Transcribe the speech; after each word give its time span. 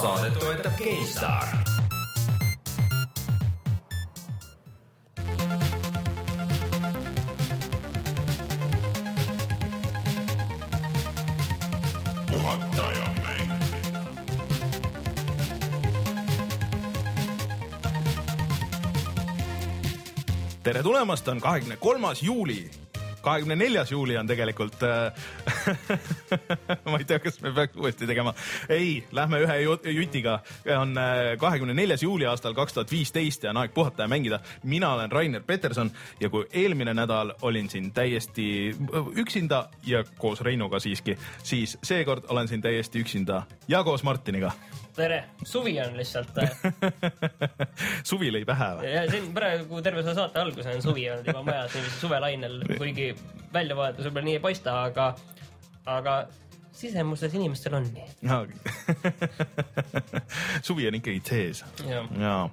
saadet 0.00 0.38
toetab 0.38 0.72
GameStar. 0.78 1.48
juhatajamäng. 12.32 13.52
tere 20.62 20.82
tulemast, 20.82 21.28
on 21.28 21.40
kahekümne 21.40 21.76
kolmas 21.76 22.22
juuli. 22.22 22.70
Kahekümne 23.28 23.56
neljas 23.60 23.92
juuli 23.92 24.16
on 24.18 24.26
tegelikult 24.26 24.82
äh. 24.82 25.12
ma 26.90 26.98
ei 26.98 27.06
tea, 27.08 27.20
kas 27.22 27.40
me 27.44 27.52
peaks 27.52 27.76
uuesti 27.76 28.08
tegema. 28.08 28.34
ei, 28.68 29.04
lähme 29.12 29.42
ühe 29.44 29.60
ju- 29.62 29.80
jutiga. 29.94 30.40
on 30.78 30.96
kahekümne 31.38 31.74
neljas 31.74 32.02
juuli 32.02 32.26
aastal 32.26 32.56
kaks 32.56 32.76
tuhat 32.76 32.90
viisteist 32.90 33.44
ja 33.44 33.52
on 33.52 33.62
aeg 33.62 33.74
puhata 33.74 34.06
ja 34.06 34.08
mängida. 34.08 34.40
mina 34.62 34.92
olen 34.94 35.12
Rainer 35.12 35.42
Peterson 35.42 35.90
ja 36.20 36.30
kui 36.30 36.46
eelmine 36.52 36.94
nädal 36.94 37.34
olin 37.42 37.70
siin 37.70 37.92
täiesti 37.92 38.74
üksinda 39.16 39.68
ja 39.86 40.04
koos 40.18 40.40
Reinuga 40.40 40.80
siiski, 40.80 41.18
siis 41.42 41.78
seekord 41.82 42.24
olen 42.28 42.48
siin 42.48 42.62
täiesti 42.62 43.00
üksinda 43.00 43.42
ja 43.68 43.84
koos 43.84 44.02
Martiniga. 44.02 44.52
tere, 44.98 45.18
suvi 45.46 45.76
on 45.82 45.94
lihtsalt. 45.98 46.38
suvi 48.08 48.32
lõi 48.34 48.44
pähe 48.48 48.68
või? 48.78 48.90
ja 48.92 49.04
siin 49.10 49.30
praegu 49.36 49.82
terve 49.84 50.02
selle 50.02 50.16
saate 50.18 50.42
algus 50.42 50.66
on 50.70 50.82
suvi 50.84 51.06
olnud 51.12 51.30
juba 51.30 51.44
majas 51.46 51.76
niiviisi 51.76 52.00
suvelainel, 52.02 52.58
kuigi 52.80 53.08
väljavaatus 53.54 54.08
võib-olla 54.08 54.28
nii 54.28 54.36
ei 54.38 54.44
paista, 54.44 54.76
aga, 54.88 55.08
aga 55.88 56.16
sisemustes 56.78 57.34
inimestel 57.34 57.74
on 57.78 57.88
nii. 57.94 58.08
suvi 60.68 60.88
on 60.90 60.98
ikkagi 61.00 61.22
sees 61.26 61.64
Jah. 61.86 62.10
jaa. 62.20 62.44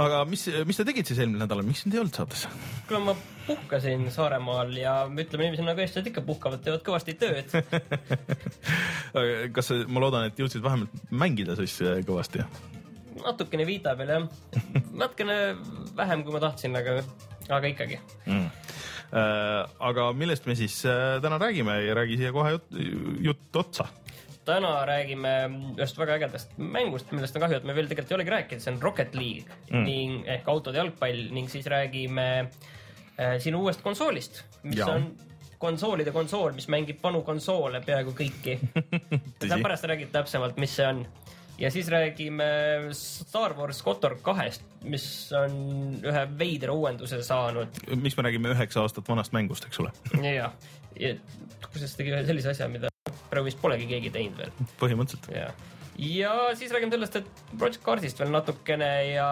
Aga 0.00 0.22
mis, 0.28 0.46
mis 0.68 0.78
te 0.78 0.86
tegite 0.88 1.12
siis 1.12 1.22
eelmine 1.22 1.42
nädal, 1.44 1.62
miks 1.66 1.84
sind 1.84 1.96
ei 1.96 2.00
olnud 2.02 2.16
saates? 2.16 2.46
kuule, 2.88 3.02
ma 3.10 3.14
puhkasin 3.46 4.06
Saaremaal 4.14 4.72
ja 4.78 4.94
ütleme 5.08 5.48
niiviisi, 5.48 5.66
nagu 5.66 5.82
eestlased 5.84 6.10
ikka 6.12 6.24
puhkavad, 6.26 6.62
teevad 6.64 6.84
kõvasti 6.86 7.16
tööd. 7.20 7.52
kas 9.56 9.72
ma 9.88 10.04
loodan, 10.04 10.28
et 10.30 10.38
jõudsid 10.38 10.64
vähemalt 10.64 11.10
mängida 11.10 11.58
siis 11.58 11.76
äh, 11.84 12.00
kõvasti? 12.06 12.46
natukene 13.22 13.66
viita 13.68 13.92
peal 13.98 14.14
jah, 14.14 14.24
natukene 14.90 15.36
vähem, 15.98 16.24
kui 16.24 16.34
ma 16.34 16.40
tahtsin, 16.42 16.74
aga, 16.78 17.02
aga 17.52 17.70
ikkagi. 17.70 18.00
Mm. 18.26 18.48
aga 19.92 20.06
millest 20.16 20.46
me 20.48 20.56
siis 20.58 20.78
äh, 20.88 21.18
täna 21.22 21.38
räägime 21.42 21.76
ja 21.84 21.94
räägi 21.98 22.16
siia 22.22 22.32
kohe 22.34 22.56
jutt, 22.56 22.70
jutt 23.28 23.60
otsa. 23.60 23.90
Täna 24.46 24.72
räägime 24.88 25.32
ühest 25.76 25.98
väga 25.98 26.16
ägedast 26.18 26.54
mängust, 26.58 27.10
millest 27.14 27.36
on 27.38 27.44
kahju, 27.44 27.60
et 27.60 27.66
me 27.68 27.74
veel 27.76 27.90
tegelikult 27.90 28.14
ei 28.14 28.18
olegi 28.18 28.34
rääkinud, 28.34 28.64
see 28.64 28.74
on 28.74 28.80
Rocket 28.82 29.14
League 29.18 29.58
mm. 29.70 29.84
ning 29.86 30.30
ehk 30.36 30.48
autode 30.50 30.80
jalgpall 30.80 31.28
ning 31.34 31.50
siis 31.52 31.68
räägime 31.70 32.26
äh, 32.42 33.36
sinu 33.42 33.62
uuest 33.62 33.84
konsoolist, 33.84 34.42
mis 34.66 34.80
ja. 34.82 34.90
on 34.94 35.12
konsoolide 35.62 36.10
konsool, 36.14 36.56
mis 36.56 36.66
mängib 36.72 36.98
vanu 37.02 37.20
konsoole 37.22 37.78
peaaegu 37.86 38.16
kõiki. 38.18 38.56
Tõsi. 39.38 39.60
pärast 39.62 39.86
räägid 39.86 40.10
täpsemalt, 40.14 40.58
mis 40.58 40.74
see 40.74 40.88
on. 40.88 41.04
ja 41.60 41.70
siis 41.70 41.88
räägime 41.92 42.44
Star 42.98 43.54
Wars 43.58 43.82
Kotor 43.86 44.18
kahest, 44.26 44.66
mis 44.82 45.04
on 45.38 46.00
ühe 46.02 46.22
veidra 46.38 46.74
uuenduse 46.74 47.22
saanud 47.22 47.82
miks 47.94 48.16
me 48.18 48.26
räägime 48.26 48.56
üheksa 48.56 48.82
aastat 48.82 49.08
vanast 49.08 49.36
mängust, 49.36 49.68
eks 49.68 49.78
ole? 49.84 49.92
ja, 50.26 50.50
ja 50.98 51.14
kusjuures 51.68 51.94
tegi 52.00 52.16
ühe 52.16 52.24
sellise 52.26 52.56
asja, 52.56 52.66
mida 52.72 52.90
praegu 53.30 53.50
vist 53.50 53.60
polegi 53.62 53.90
keegi 53.90 54.14
teinud 54.14 54.42
veel 54.42 54.72
põhimõtteliselt. 54.80 55.30
ja, 55.36 55.50
ja 55.98 56.32
siis 56.56 56.72
räägime 56.72 56.92
sellest, 56.94 57.16
et 57.20 57.42
Project 57.58 57.82
Cardist 57.84 58.20
veel 58.20 58.32
natukene 58.32 58.88
ja 59.12 59.26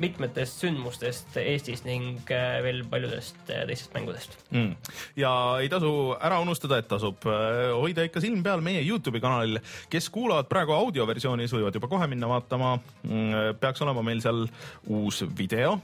mitmetest 0.00 0.60
sündmustest 0.62 1.36
Eestis 1.40 1.84
ning 1.86 2.20
äh, 2.32 2.58
veel 2.64 2.82
paljudest 2.90 3.38
äh, 3.48 3.64
teistest 3.68 3.94
mängudest. 3.96 4.36
mm.. 4.50 4.74
ja 5.16 5.32
ei 5.62 5.70
tasu 5.72 6.14
ära 6.20 6.40
unustada, 6.44 6.78
et 6.80 6.88
tasub 6.90 7.24
äh, 7.30 7.72
hoida 7.72 8.04
ikka 8.06 8.22
silm 8.24 8.44
peal 8.44 8.62
meie 8.64 8.84
Youtube'i 8.84 9.22
kanalil. 9.24 9.60
kes 9.90 10.10
kuulavad 10.14 10.50
praegu 10.50 10.76
audioversioonis, 10.76 11.54
võivad 11.56 11.80
juba 11.80 11.90
kohe 11.90 12.08
minna 12.10 12.28
vaatama 12.30 12.76
mm,. 12.76 13.58
peaks 13.60 13.82
olema 13.86 14.04
meil 14.04 14.20
seal 14.24 14.44
uus 14.92 15.22
video, 15.38 15.78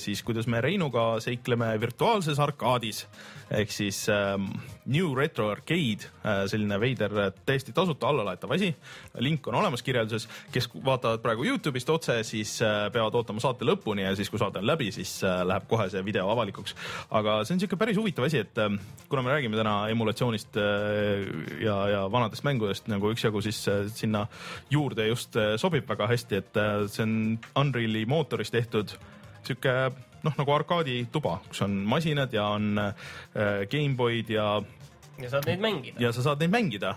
siis 0.00 0.22
kuidas 0.22 0.46
me 0.46 0.60
Reinuga 0.62 1.16
seikleme 1.22 1.74
virtuaalses 1.82 2.38
arkaadis 2.42 3.06
ehk 3.52 3.72
siis 3.72 4.04
ähm, 4.12 4.48
New 4.86 5.14
Retro 5.14 5.50
Arcade, 5.52 6.08
selline 6.50 6.78
veider 6.80 7.12
täiesti 7.46 7.72
tasuta 7.72 8.08
allalaetav 8.08 8.50
asi. 8.54 8.72
link 9.18 9.46
on 9.46 9.54
olemas 9.54 9.82
kirjelduses, 9.82 10.28
kes 10.52 10.68
vaatavad 10.84 11.22
praegu 11.22 11.44
Youtube'ist 11.44 11.90
otse, 11.90 12.16
siis 12.26 12.54
äh, 12.62 12.86
peavad 12.92 13.14
ootama 13.14 13.40
saate 13.42 13.66
lõpuni 13.68 14.06
ja 14.06 14.14
siis, 14.16 14.30
kui 14.30 14.40
saade 14.40 14.60
on 14.62 14.66
läbi, 14.66 14.90
siis 14.94 15.14
äh, 15.26 15.42
läheb 15.46 15.68
kohe 15.70 15.88
see 15.92 16.02
video 16.04 16.28
avalikuks. 16.32 16.74
aga 17.10 17.38
see 17.44 17.54
on 17.54 17.60
niisugune 17.60 17.82
päris 17.84 18.00
huvitav 18.00 18.26
asi, 18.26 18.42
et 18.42 18.58
äh, 18.58 18.76
kuna 19.08 19.22
me 19.22 19.34
räägime 19.34 19.58
täna 19.58 19.76
emulatsioonist 19.92 20.58
äh, 20.60 21.24
ja, 21.62 21.78
ja 21.94 22.04
vanadest 22.12 22.46
mängudest 22.48 22.90
nagu 22.92 23.12
üksjagu, 23.12 23.42
siis 23.44 23.62
äh, 23.68 23.86
sinna 23.94 24.26
juurde 24.70 25.08
just 25.08 25.36
äh, 25.36 25.54
sobib 25.60 25.88
väga 25.88 26.10
hästi, 26.10 26.42
et 26.42 26.60
äh, 26.60 26.86
see 26.92 27.06
on 27.06 27.16
Unreal'i 27.64 28.06
mootoris 28.08 28.50
tehtud 28.54 28.96
sihuke 29.46 29.74
noh, 30.22 30.34
nagu 30.38 30.54
arkaadituba, 30.54 31.38
kus 31.48 31.64
on 31.66 31.82
masinad 31.88 32.32
ja 32.34 32.46
on 32.54 32.78
äh, 32.78 32.94
GameBoy'd 33.70 34.30
ja 34.30 34.62
ja 35.20 35.30
saad 35.32 35.48
neid 35.50 35.62
mängida. 35.62 36.00
ja 36.00 36.12
sa 36.14 36.24
saad 36.24 36.42
neid 36.42 36.52
mängida, 36.52 36.94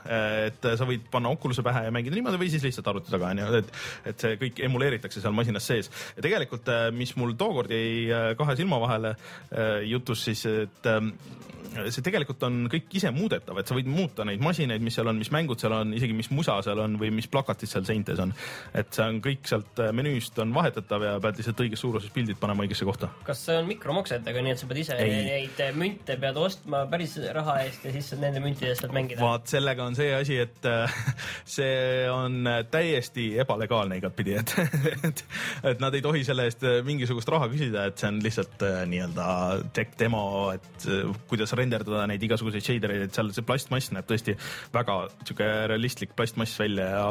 et 0.47 0.67
sa 0.79 0.87
võid 0.87 1.07
panna 1.11 1.31
Oculus'e 1.35 1.63
pähe 1.65 1.85
ja 1.87 1.93
mängida 1.93 2.15
niimoodi 2.17 2.39
või 2.41 2.51
siis 2.53 2.63
lihtsalt 2.65 2.87
arvuti 2.91 3.13
taga 3.13 3.31
onju, 3.33 3.49
et, 3.59 3.73
et 4.11 4.25
see 4.25 4.39
kõik 4.41 4.61
emuleeritakse 4.69 5.23
seal 5.23 5.35
masinas 5.35 5.67
sees. 5.67 5.91
ja 6.15 6.25
tegelikult, 6.25 6.71
mis 6.95 7.15
mul 7.19 7.35
tookord 7.39 7.73
jäi 7.73 8.05
äh, 8.09 8.29
kahe 8.39 8.55
silma 8.59 8.79
vahele 8.81 9.15
äh, 9.15 9.83
jutus 9.89 10.23
siis, 10.27 10.45
et 10.49 10.91
ähm, 10.91 11.11
see 11.91 12.03
tegelikult 12.05 12.43
on 12.47 12.65
kõik 12.71 12.93
ise 12.95 13.11
muudetav, 13.15 13.57
et 13.59 13.69
sa 13.69 13.75
võid 13.77 13.87
muuta 13.91 14.25
neid 14.27 14.43
masinaid, 14.43 14.83
mis 14.83 14.95
seal 14.95 15.09
on, 15.11 15.19
mis 15.19 15.31
mängud 15.33 15.59
seal 15.61 15.73
on, 15.75 15.93
isegi 15.97 16.15
mis 16.15 16.29
musa 16.31 16.57
seal 16.65 16.79
on 16.81 16.95
või 17.01 17.11
mis 17.15 17.27
plakatid 17.31 17.71
seal 17.71 17.85
seintes 17.87 18.21
on. 18.21 18.33
et 18.73 18.91
see 18.95 19.05
on 19.05 19.19
kõik 19.23 19.47
sealt 19.49 19.81
äh, 19.83 19.91
menüüst 19.95 20.39
on 20.43 20.53
vahetatav 20.55 21.03
ja 21.03 21.15
pead 21.23 21.41
lihtsalt 21.41 21.63
õiges 21.65 21.83
suuruses 21.83 22.13
pildid 22.15 22.39
panema 22.41 22.65
õigesse 22.65 22.87
kohta. 22.87 23.11
kas 23.27 23.43
see 23.47 23.57
on 23.59 23.69
mikromoksetega, 23.69 24.45
nii 24.45 24.55
et 24.55 24.61
sa 24.61 24.69
pead 24.71 24.81
ise 24.83 24.99
Ei. 25.01 25.17
neid 25.27 25.63
münte 25.75 26.17
pead 26.21 26.39
ostma 26.39 26.85
päris 26.91 27.17
raha 27.35 27.59
eest 27.65 27.87
ja 27.87 27.93
siis 27.95 28.04
saad 28.11 28.23
nende 28.23 28.41
müntide 28.43 28.71
eest 28.71 28.85
saad 28.85 28.95
mängida? 28.95 29.21
vaat 29.23 29.49
sellega 29.51 29.85
on 29.85 29.97
see 29.97 30.11
asi, 30.15 30.39
et 30.45 30.69
äh, 30.69 30.95
see 31.57 32.05
on 32.11 32.49
täiesti 32.71 33.27
ebalegaalne 33.43 33.99
igatpidi, 34.01 34.37
et, 34.41 34.55
et, 35.09 35.23
et 35.71 35.83
nad 35.83 35.95
ei 35.95 36.03
tohi 36.05 36.23
selle 36.27 36.47
eest 36.49 36.65
mingisugust 36.87 37.29
raha 37.33 37.49
küsida, 37.51 37.87
et 37.89 38.01
see 38.01 38.11
on 38.11 38.21
lihtsalt 38.23 38.65
äh, 38.67 38.81
nii-öelda 38.91 39.27
tech 39.75 39.95
demo, 39.99 40.23
et 40.55 40.87
äh, 40.89 41.11
kuidas 41.29 41.55
renderdada 41.57 42.05
neid 42.11 42.23
igasuguseid 42.25 42.65
shader 42.65 42.95
eid, 42.95 43.07
et 43.07 43.17
seal 43.17 43.31
see 43.35 43.45
plastmass 43.45 43.91
näeb 43.95 44.07
tõesti 44.09 44.37
väga 44.75 44.97
sihuke 45.23 45.49
realistlik 45.71 46.15
plastmass 46.17 46.59
välja 46.59 46.89
ja 46.91 47.05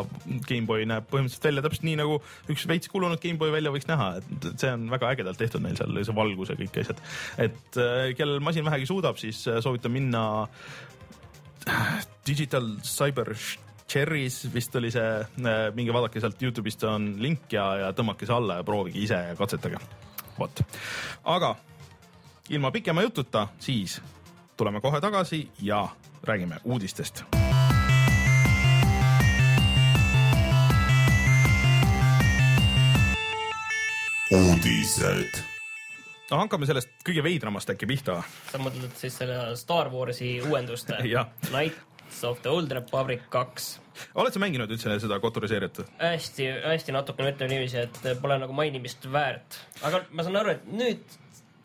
GameBoy 0.48 0.86
näeb 0.88 1.08
põhimõtteliselt 1.10 1.48
välja 1.50 1.64
täpselt 1.64 1.86
nii 1.88 1.98
nagu 2.00 2.18
üks 2.52 2.66
veits 2.70 2.90
kulunud 2.92 3.20
GameBoy 3.22 3.52
välja 3.54 3.72
võiks 3.74 3.88
näha, 3.90 4.10
et 4.20 4.48
see 4.60 4.72
on 4.72 4.86
väga 4.92 5.12
ägedalt 5.14 5.40
tehtud 5.40 5.64
neil 5.64 5.76
seal, 5.78 5.96
see 6.06 6.16
valgus 6.16 6.52
ja 6.52 6.58
kõik 6.58 6.80
asjad. 6.84 7.02
et 7.46 7.80
äh, 7.80 8.12
kellel 8.18 8.42
masin 8.44 8.66
vähegi 8.66 8.88
suudab, 8.90 9.18
siis 9.20 9.44
äh, 9.50 9.60
soovitan 9.64 9.94
minna 9.94 10.24
Digital 12.26 12.76
Cyber 12.82 13.34
Cherries 13.88 14.54
vist 14.54 14.76
oli 14.76 14.90
see, 14.90 15.26
minge 15.76 15.92
vaadake 15.92 16.20
sealt 16.20 16.42
Youtube'ist 16.42 16.84
on 16.88 17.14
link 17.22 17.52
ja, 17.52 17.66
ja 17.82 17.92
tõmmake 17.96 18.26
see 18.26 18.34
alla 18.36 18.60
ja 18.60 18.66
proovige 18.66 19.00
ise 19.04 19.20
ja 19.30 19.36
katsetage. 19.38 19.78
vot, 20.38 20.64
aga 21.24 21.54
ilma 22.48 22.70
pikema 22.74 23.02
jututa, 23.02 23.48
siis 23.58 24.00
tuleme 24.56 24.80
kohe 24.80 25.00
tagasi 25.00 25.48
ja 25.62 25.88
räägime 26.22 26.60
uudistest. 26.64 27.24
uudised. 34.34 35.53
No 36.34 36.42
hakkame 36.42 36.66
sellest 36.68 36.90
kõige 37.06 37.22
veidramast 37.24 37.70
äkki 37.70 37.86
pihta. 37.88 38.18
sa 38.50 38.60
mõtled 38.62 38.94
siis 38.98 39.18
selle 39.22 39.54
Star 39.58 39.90
Warsi 39.92 40.36
uuenduste 40.42 40.98
Jah. 41.14 41.30
Knights 41.50 42.24
of 42.26 42.42
the 42.42 42.50
Old 42.50 42.72
Republic 42.74 43.28
kaks 43.32 43.76
oled 44.18 44.34
sa 44.34 44.42
mänginud 44.42 44.70
üldse 44.74 44.96
seda 45.02 45.20
Kotori 45.22 45.50
seeriat? 45.50 45.84
hästi, 46.00 46.48
hästi 46.66 46.94
natukene 46.96 47.34
ütleme 47.34 47.54
niiviisi, 47.54 47.84
et 47.86 48.22
pole 48.22 48.38
nagu 48.42 48.56
mainimist 48.56 49.06
väärt. 49.12 49.60
aga 49.86 50.02
ma 50.10 50.26
saan 50.26 50.40
aru, 50.42 50.56
et 50.56 50.66
nüüd 50.66 51.20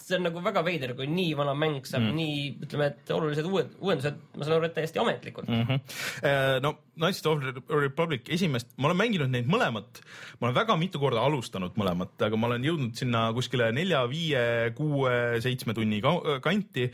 see 0.09 0.19
on 0.19 0.27
nagu 0.27 0.43
väga 0.43 0.63
veider, 0.65 0.95
kui 0.97 1.07
nii 1.09 1.33
vana 1.39 1.55
mäng 1.57 1.85
saab 1.87 2.03
mm. 2.07 2.19
nii, 2.19 2.45
ütleme, 2.67 2.91
et 2.93 3.15
olulised 3.15 3.49
uued, 3.49 3.73
uuendused, 3.79 4.21
ma 4.35 4.45
saan 4.45 4.57
aru, 4.57 4.69
et 4.69 4.77
täiesti 4.77 5.01
ametlikult 5.01 5.49
mm.. 5.49 5.65
mm. 5.65 5.81
-hmm. 5.81 6.63
no 6.65 6.77
Knights 6.99 7.25
of 7.25 7.39
the 7.39 7.53
Republic 7.79 8.27
esimest, 8.27 8.73
ma 8.75 8.89
olen 8.89 8.97
mänginud 8.99 9.31
neid 9.31 9.47
mõlemat, 9.47 10.01
ma 10.39 10.49
olen 10.49 10.55
väga 10.57 10.75
mitu 10.79 10.99
korda 10.99 11.21
alustanud 11.23 11.77
mõlemat, 11.79 12.11
aga 12.27 12.39
ma 12.39 12.49
olen 12.49 12.65
jõudnud 12.67 12.97
sinna 12.99 13.21
kuskile 13.35 13.69
nelja, 13.75 14.01
viie, 14.11 14.41
kuue, 14.75 15.13
seitsme 15.39 15.75
tunni 15.77 16.01
ka- 16.03 16.39
kanti. 16.43 16.89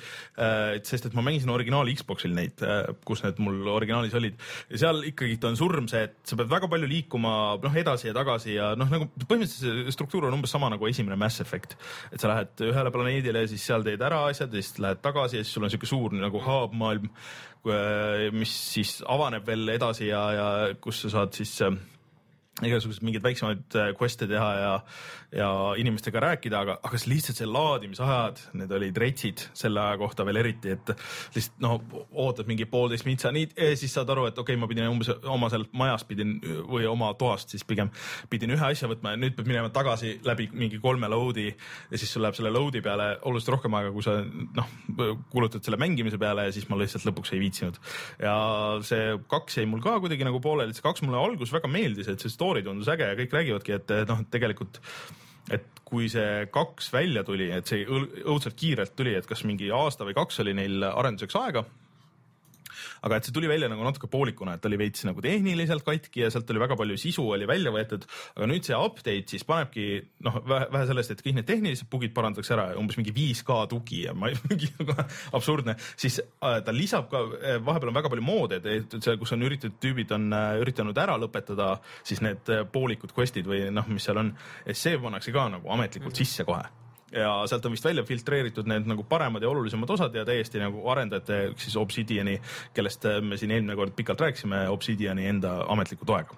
sest 0.86 1.10
et 1.10 1.18
ma 1.18 1.24
mängisin 1.26 1.50
originaal 1.50 1.90
Xboxil 1.98 2.36
neid, 2.38 2.62
kus 3.08 3.24
need 3.26 3.42
mul 3.42 3.66
originaalis 3.74 4.14
olid 4.18 4.38
ja 4.70 4.82
seal 4.84 5.02
ikkagi 5.10 5.40
ta 5.42 5.50
on 5.50 5.58
surm 5.58 5.90
see, 5.90 6.06
et 6.06 6.18
sa 6.28 6.38
pead 6.38 6.52
väga 6.52 6.70
palju 6.70 6.90
liikuma 6.90 7.34
noh 7.64 7.80
edasi 7.82 8.12
ja 8.12 8.16
tagasi 8.18 8.56
ja 8.60 8.72
noh, 8.78 8.90
nagu 8.92 9.10
põhimõtteliselt 9.16 9.88
see 9.88 9.96
struktuur 9.96 10.30
on 10.30 10.38
umbes 10.38 10.54
sama 10.54 10.70
nagu 10.70 10.86
esimene 10.90 11.18
Mass 11.20 11.42
Effect, 11.42 11.78
et 12.14 12.22
sa 12.22 12.30
lähed 12.30 12.66
ühele 12.68 12.94
planeedile, 12.94 13.05
siis 13.48 13.66
seal 13.66 13.84
teed 13.86 14.02
ära 14.02 14.26
asjad 14.30 14.54
ja 14.54 14.62
siis 14.62 14.80
lähed 14.84 15.02
tagasi 15.04 15.40
ja 15.40 15.44
siis 15.44 15.54
sul 15.54 15.68
on 15.68 15.74
siuke 15.74 15.90
suur 15.90 16.16
nagu 16.18 16.42
hub 16.46 16.74
maailm, 16.74 17.10
mis 18.36 18.54
siis 18.74 19.00
avaneb 19.08 19.46
veel 19.48 19.70
edasi 19.74 20.08
ja, 20.12 20.24
ja 20.36 20.48
kus 20.82 21.02
sa 21.06 21.10
saad 21.18 21.34
siis 21.34 21.54
äh, 21.66 21.74
igasuguseid 22.64 23.04
mingeid 23.04 23.24
väiksemaid 23.26 23.76
äh, 23.76 23.90
quest'e 24.00 24.30
teha 24.32 24.50
ja, 24.56 24.74
ja 25.36 25.50
inimestega 25.82 26.22
rääkida, 26.24 26.62
aga, 26.64 26.78
aga 26.88 27.00
see 27.02 27.12
lihtsalt 27.12 27.42
see 27.42 27.50
laadimisajad, 27.50 28.40
need 28.62 28.72
olid 28.78 29.00
retsid 29.02 29.44
selle 29.58 29.82
aja 29.84 29.98
kohta 30.00 30.24
veel 30.28 30.40
eriti, 30.40 30.72
et 30.78 30.94
lihtsalt 31.36 31.60
noh, 31.66 31.82
ootad 32.26 32.48
mingi 32.48 32.68
poolteist 32.72 33.08
mintsa, 33.08 33.34
nii, 33.36 33.50
siis 33.76 33.92
saad 33.98 34.14
aru, 34.14 34.30
et 34.30 34.40
okei 34.40 34.56
okay,, 34.56 34.62
ma 34.62 34.70
pidin 34.72 34.88
umbes 34.88 35.12
oma 35.28 35.50
sealt 35.52 35.74
majast 35.76 36.08
pidin 36.08 36.38
või 36.70 36.88
oma 36.88 37.12
toast 37.20 37.52
siis 37.52 37.66
pigem 37.68 37.92
pidin 38.32 38.54
ühe 38.56 38.70
asja 38.70 38.88
võtma 38.92 39.14
ja 39.14 39.20
nüüd 39.20 39.36
pead 39.36 39.50
minema 39.50 39.72
tagasi 39.74 40.16
läbi 40.26 40.48
mingi 40.56 40.80
kolme 40.84 41.10
load'i 41.12 41.50
ja 41.50 42.00
siis 42.00 42.12
sul 42.16 42.24
läheb 42.24 42.38
selle 42.38 42.54
load'i 42.56 42.82
peale 42.86 43.12
oluliselt 43.28 43.56
rohkem 43.58 43.76
aega, 43.78 43.92
kui 43.96 44.06
sa 44.06 44.18
noh, 44.24 44.72
kulutad 45.34 45.66
selle 45.66 45.80
mängimise 45.82 46.20
peale 46.22 46.48
ja 46.48 46.56
siis 46.56 46.70
ma 46.72 46.80
lihtsalt 46.80 47.08
lõpuks 47.10 47.36
ei 47.36 47.44
viitsinud. 47.44 47.80
ja 48.24 48.36
see 48.88 49.18
kaks 49.32 49.60
jäi 49.60 49.68
mul 49.70 49.84
ka 49.84 49.98
kuidagi 50.04 50.28
nagu 50.28 50.40
pooleli, 50.44 50.76
see 50.76 50.86
kaks 50.86 51.04
mulle 51.06 51.20
alguses 51.20 51.54
väga 51.56 51.72
meeldis, 51.72 52.10
et 52.12 52.24
see 52.24 52.34
story 52.46 52.66
tundus 52.66 52.90
äge 52.94 53.10
ja 53.10 53.18
kõik 53.18 53.34
räägivadki, 53.34 53.80
et 53.80 53.96
noh, 54.10 54.22
tegelikult 54.32 54.82
et 55.54 55.66
kui 55.86 56.08
see 56.10 56.46
kaks 56.54 56.92
välja 56.94 57.24
tuli, 57.26 57.50
et 57.54 57.70
see 57.70 57.86
õudselt 57.86 58.56
kiirelt 58.58 58.96
tuli, 58.98 59.14
et 59.18 59.28
kas 59.30 59.44
mingi 59.46 59.70
aasta 59.74 60.06
või 60.06 60.16
kaks 60.18 60.42
oli 60.46 60.56
neil 60.58 60.86
arenduseks 60.88 61.38
aega 61.42 61.66
aga 63.04 63.20
et 63.20 63.28
see 63.28 63.36
tuli 63.36 63.50
välja 63.50 63.70
nagu 63.72 63.86
natuke 63.86 64.10
poolikuna, 64.12 64.56
et 64.56 64.66
oli 64.70 64.80
veits 64.80 65.06
nagu 65.08 65.24
tehniliselt 65.24 65.86
katki 65.86 66.26
ja 66.26 66.32
sealt 66.34 66.50
oli 66.54 66.62
väga 66.64 66.78
palju 66.80 66.98
sisu 67.00 67.26
oli 67.36 67.48
välja 67.50 67.74
võetud, 67.76 68.06
aga 68.36 68.50
nüüd 68.50 68.68
see 68.68 68.78
update 68.78 69.36
siis 69.36 69.46
panebki 69.48 69.88
noh, 70.26 70.40
vähe, 70.48 70.86
sellest, 70.90 71.16
et 71.16 71.24
kõik 71.26 71.40
need 71.40 71.50
tehnilised 71.50 71.90
bugid 71.92 72.16
parandatakse 72.16 72.56
ära, 72.58 72.68
umbes 72.80 73.00
mingi 73.00 73.14
5K 73.16 73.60
tugi 73.72 74.06
ja 74.06 74.16
ma 74.18 74.32
mingi 74.50 74.72
nagu 74.80 74.98
absurdne, 75.36 75.78
siis 75.96 76.22
äh, 76.22 76.60
ta 76.66 76.76
lisab 76.76 77.10
ka, 77.12 77.24
vahepeal 77.66 77.92
on 77.92 78.00
väga 78.00 78.14
palju 78.14 78.26
moode, 78.26 78.62
et 78.64 78.98
seal, 79.00 79.20
kus 79.22 79.36
on 79.36 79.46
üritatud, 79.46 79.78
tüübid 79.84 80.16
on 80.16 80.32
äh, 80.36 80.56
üritanud 80.64 80.98
ära 81.02 81.18
lõpetada 81.22 81.76
siis 82.06 82.24
need 82.26 82.50
äh, 82.54 82.66
poolikud 82.72 83.14
quest'id 83.16 83.48
või 83.50 83.66
noh, 83.74 83.88
mis 83.92 84.08
seal 84.08 84.22
on, 84.22 84.34
see 84.72 84.98
pannakse 85.02 85.36
ka 85.36 85.50
nagu 85.58 85.76
ametlikult 85.76 86.24
sisse 86.24 86.48
kohe 86.48 86.85
ja 87.12 87.48
sealt 87.48 87.66
on 87.66 87.76
vist 87.76 87.86
välja 87.86 88.04
filtreeritud 88.04 88.68
need 88.70 88.88
nagu 88.90 89.04
paremad 89.10 89.44
ja 89.44 89.50
olulisemad 89.50 89.90
osad 89.90 90.16
ja 90.16 90.26
täiesti 90.26 90.60
nagu 90.60 90.88
arendajate 90.90 91.42
ehk 91.50 91.62
siis 91.62 91.78
Obsidiani, 91.78 92.40
kellest 92.74 93.06
me 93.22 93.38
siin 93.38 93.52
eelmine 93.52 93.76
kord 93.76 93.94
pikalt 93.96 94.22
rääkisime, 94.26 94.66
Obsidiani 94.70 95.28
enda 95.30 95.60
ametliku 95.70 96.06
toega. 96.06 96.38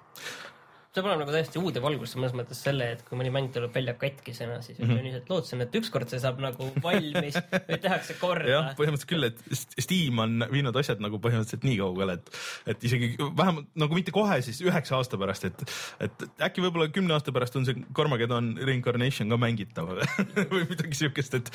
See 0.98 1.06
paneb 1.06 1.22
nagu 1.22 1.34
täiesti 1.34 1.60
uude 1.62 1.82
valgusse 1.82 2.18
mõnes 2.18 2.34
mõttes 2.36 2.60
selle, 2.64 2.92
et 2.96 3.04
kui 3.06 3.18
mõni 3.18 3.30
mäng 3.34 3.52
tuleb 3.54 3.74
välja 3.74 3.94
katkisena, 3.98 4.58
siis 4.64 4.78
mm. 4.78 4.88
-hmm. 4.90 5.06
ilmselt 5.06 5.30
lootsin, 5.32 5.62
et 5.64 5.78
ükskord 5.80 6.10
see 6.10 6.20
saab 6.22 6.40
nagu 6.42 6.68
valmis 6.82 7.38
või 7.38 7.80
tehakse 7.84 8.14
jah 8.14 8.20
korda., 8.20 8.62
põhimõtteliselt 8.78 9.10
küll, 9.12 9.28
et 9.28 9.42
St- 9.52 9.84
Steam 9.86 10.22
on 10.24 10.44
viinud 10.52 10.76
asjad 10.80 11.02
nagu 11.04 11.20
põhimõtteliselt 11.22 11.66
nii 11.66 11.78
kaugele, 11.80 12.18
et, 12.18 12.32
et 12.74 12.88
isegi 12.88 13.12
vähemalt 13.18 13.70
nagu 13.78 13.98
mitte 13.98 14.14
kohe, 14.14 14.40
siis 14.44 14.60
üheksa 14.64 14.98
aasta 14.98 15.20
pärast, 15.20 15.48
et, 15.48 15.64
et 16.08 16.26
äkki 16.48 16.64
võib-olla 16.64 16.88
kümne 16.92 17.16
aasta 17.16 17.34
pärast 17.34 17.58
on 17.60 17.68
see 17.68 17.78
Carmageddon 17.96 18.54
Reincarnation 18.58 19.30
ka 19.32 19.40
mängitav 19.40 19.92
või 20.52 20.64
midagi 20.64 20.98
siukest, 21.02 21.38
et, 21.38 21.52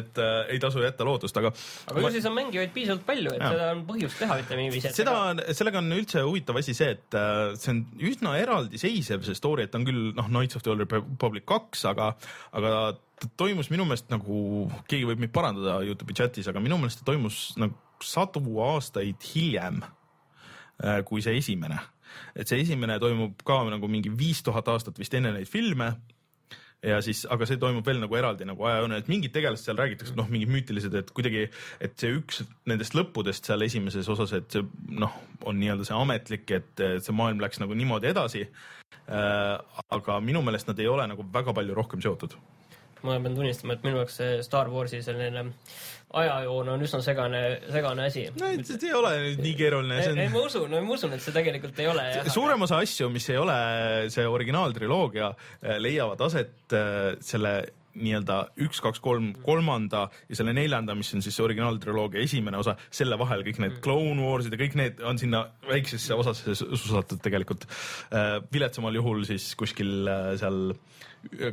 et 0.00 0.22
äh, 0.22 0.38
ei 0.54 0.62
tasu 0.62 0.84
jätta 0.84 1.06
lootust, 1.06 1.36
aga. 1.42 1.52
aga 1.92 2.06
ju 2.06 2.14
siis 2.16 2.28
on 2.30 2.36
mängijaid 2.38 2.72
piisavalt 2.74 3.06
palju, 3.08 3.36
et 3.36 3.44
Jaa. 3.44 3.52
seda 3.54 3.70
on 3.74 3.84
põhjust 3.90 4.20
teha, 4.22 4.40
ütleme 4.44 4.66
niiviisi. 4.66 4.94
seda 4.96 5.16
on, 5.32 5.44
sellega 5.56 5.82
on 5.82 5.98
üldse 5.98 6.24
huvitav 6.26 6.60
asi 6.62 6.76
see, 6.76 6.94
et 6.96 7.18
äh, 7.18 7.54
see 7.60 7.74
on 7.74 7.82
üsna 8.10 8.36
eraldiseisev, 8.86 9.24
see 9.26 9.38
story, 9.38 9.66
et 9.66 9.74
on 9.74 9.84
küll 9.86 10.12
noh, 10.16 10.28
Knights 10.30 10.56
of 10.56 10.62
the 10.62 10.72
Old 10.72 10.84
Republic 10.84 11.46
kaks, 11.48 11.84
aga, 11.90 12.12
aga 12.56 12.70
ta 13.20 13.28
toimus 13.40 13.70
minu 13.72 13.86
meelest 13.88 14.10
nagu, 14.12 14.68
keegi 14.88 15.08
võib 15.08 15.22
mind 15.22 15.34
parandada 15.34 15.80
Youtube'i 15.86 16.16
chatis, 16.16 16.48
aga 16.48 16.62
minu 16.62 16.78
meelest 16.80 17.02
ta 17.02 17.10
toimus 17.10 17.56
nagu 17.60 17.74
sadu 18.04 18.42
aastaid 18.60 19.22
hiljem 19.32 19.80
äh, 19.82 21.00
kui 21.04 21.22
see 21.24 21.36
esimene. 21.38 21.78
et 22.36 22.48
see 22.48 22.60
esimene 22.62 22.98
toimub 23.00 23.42
ka 23.44 23.62
nagu 23.68 23.88
mingi 23.88 24.12
viis 24.12 24.42
tuhat 24.44 24.68
aastat 24.68 24.98
vist 24.98 25.14
enne 25.14 25.32
neid 25.34 25.48
filme 25.48 25.90
ja 26.86 26.98
siis, 27.04 27.24
aga 27.32 27.46
see 27.48 27.58
toimub 27.60 27.86
veel 27.86 28.00
nagu 28.02 28.18
eraldi 28.18 28.46
nagu 28.48 28.66
ajajoone, 28.68 29.00
et 29.02 29.10
mingid 29.10 29.34
tegelased 29.34 29.66
seal 29.66 29.78
räägitakse, 29.80 30.14
noh, 30.18 30.28
mingid 30.32 30.52
müütilised, 30.52 30.94
et 31.00 31.12
kuidagi, 31.16 31.46
et 31.82 31.96
see 32.00 32.14
üks 32.18 32.42
nendest 32.70 32.96
lõppudest 32.98 33.48
seal 33.50 33.66
esimeses 33.66 34.08
osas, 34.12 34.34
et 34.38 34.48
see 34.54 34.64
noh, 35.02 35.14
on 35.46 35.58
nii-öelda 35.60 35.86
see 35.88 35.96
ametlik, 35.98 36.50
et 36.60 36.84
see 37.04 37.16
maailm 37.16 37.42
läks 37.42 37.62
nagu 37.62 37.76
niimoodi 37.78 38.12
edasi 38.12 38.46
äh,. 38.46 39.56
aga 39.96 40.20
minu 40.24 40.42
meelest 40.46 40.70
nad 40.70 40.78
ei 40.82 40.88
ole 40.90 41.06
nagu 41.10 41.26
väga 41.32 41.54
palju 41.56 41.74
rohkem 41.74 42.02
seotud. 42.04 42.38
ma 43.02 43.18
pean 43.22 43.34
tunnistama, 43.34 43.76
et 43.76 43.84
minu 43.86 44.00
jaoks 44.02 44.20
see 44.22 44.40
Star 44.46 44.70
Warsi 44.72 45.02
selline 45.04 45.50
ajajoon 46.22 46.72
on 46.74 46.84
üsna 46.86 47.00
segane, 47.04 47.42
segane 47.72 48.06
asi. 48.10 48.26
no 48.40 48.50
et 48.52 48.66
see 48.68 48.90
ei 48.90 48.94
ole 48.96 49.14
nüüd 49.22 49.42
nii 49.44 49.56
keeruline, 49.58 49.98
ei, 50.00 50.06
see 50.08 50.14
ei 50.16 50.28
on 50.28 50.36
ma 50.36 50.44
usun, 50.48 50.76
ma 50.76 50.98
usun, 50.98 51.16
et 51.16 51.24
see 51.24 51.34
tegelikult 51.36 51.80
ei 51.82 51.90
ole 51.92 52.06
suurem 52.32 52.66
osa 52.66 52.80
asju, 52.84 53.10
mis 53.12 53.28
ei 53.32 53.40
ole 53.40 53.56
see 54.12 54.26
originaaltriloogia, 54.28 55.32
leiavad 55.82 56.24
aset 56.28 56.76
äh, 56.76 57.16
selle 57.24 57.58
nii-öelda 57.96 58.38
üks, 58.66 58.80
kaks, 58.84 59.00
kolm, 59.04 59.32
kolmanda 59.44 60.06
ja 60.28 60.38
selle 60.38 60.54
neljanda, 60.56 60.96
mis 60.98 61.12
on 61.16 61.24
siis 61.24 61.38
originaaltriloogia 61.44 62.24
esimene 62.24 62.60
osa, 62.60 62.76
selle 62.90 63.18
vahel 63.20 63.44
kõik 63.46 63.60
need 63.62 63.80
Clone 63.84 64.22
Warsid 64.22 64.54
ja 64.54 64.60
kõik 64.60 64.76
need 64.78 65.02
on 65.06 65.20
sinna 65.20 65.46
väiksesse 65.68 66.16
osasse 66.16 66.56
susatud 66.56 67.20
tegelikult. 67.24 67.66
viletsamal 68.52 68.94
juhul 68.94 69.24
siis 69.28 69.54
kuskil 69.58 70.08
äh, 70.10 70.32
seal 70.40 70.76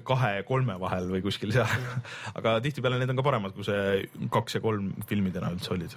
kahe-kolme 0.06 0.76
vahel 0.82 1.08
või 1.12 1.22
kuskil 1.26 1.54
seal. 1.56 1.70
aga 2.38 2.58
tihtipeale 2.64 3.00
need 3.02 3.14
on 3.14 3.20
ka 3.20 3.26
paremad, 3.26 3.56
kui 3.56 3.66
see 3.68 4.28
kaks 4.34 4.58
ja 4.58 4.64
kolm 4.64 4.92
filmidena 5.10 5.52
üldse 5.54 5.74
olid. 5.76 5.96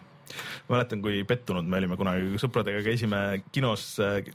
mäletan, 0.71 1.03
kui 1.05 1.23
pettunud 1.29 1.67
me 1.71 1.79
olime 1.81 1.99
kunagi, 1.99 2.39
sõpradega 2.43 2.83
käisime 2.87 3.21
kinos, 3.55 3.89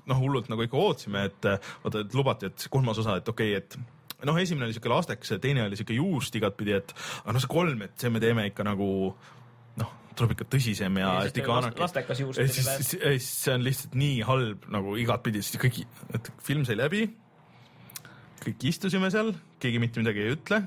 noh 0.08 0.22
hullult 0.22 0.52
nagu 0.52 0.64
ikka 0.68 0.80
ootasime, 0.80 1.26
et 1.32 1.50
vaata, 1.84 2.06
et 2.06 2.16
lubati, 2.16 2.52
et 2.52 2.64
see 2.64 2.72
kolmas 2.72 3.02
osa, 3.02 3.18
et 3.20 3.34
okei 3.34 3.56
okay,, 3.58 3.66
et 3.66 4.01
noh, 4.28 4.40
esimene 4.42 4.68
oli 4.68 4.76
siuke 4.76 4.92
lastekas 4.92 5.34
ja 5.36 5.40
teine 5.42 5.64
oli 5.66 5.80
siuke 5.80 5.96
juust 5.98 6.36
igatpidi, 6.38 6.76
et 6.78 6.94
aga 7.24 7.36
noh, 7.36 7.44
see 7.44 7.52
kolm, 7.52 7.86
et 7.88 7.96
see 8.02 8.12
me 8.14 8.22
teeme 8.24 8.46
ikka 8.50 8.66
nagu 8.68 8.90
noh, 9.82 9.96
tuleb 10.18 10.36
ikka 10.36 10.50
tõsisem 10.52 11.00
ja, 11.02 11.08
Ja 11.08 11.24
siis 11.26 11.34
et 11.34 11.42
ikka 11.44 11.58
annab. 11.58 11.82
lastekas 11.86 12.22
juust 12.24 12.44
siis 12.44 12.70
siis 12.92 13.32
see 13.46 13.56
on 13.56 13.66
lihtsalt 13.66 13.98
nii 14.00 14.22
halb 14.28 14.70
nagu 14.74 14.96
igatpidi, 15.02 15.42
sest 15.46 15.60
kõik, 15.64 15.82
et 16.18 16.32
film 16.44 16.68
sai 16.68 16.78
läbi. 16.80 17.08
kõik 18.42 18.70
istusime 18.70 19.12
seal, 19.14 19.34
keegi 19.62 19.82
mitte 19.82 20.02
midagi 20.02 20.24
ei 20.26 20.38
ütle. 20.38 20.64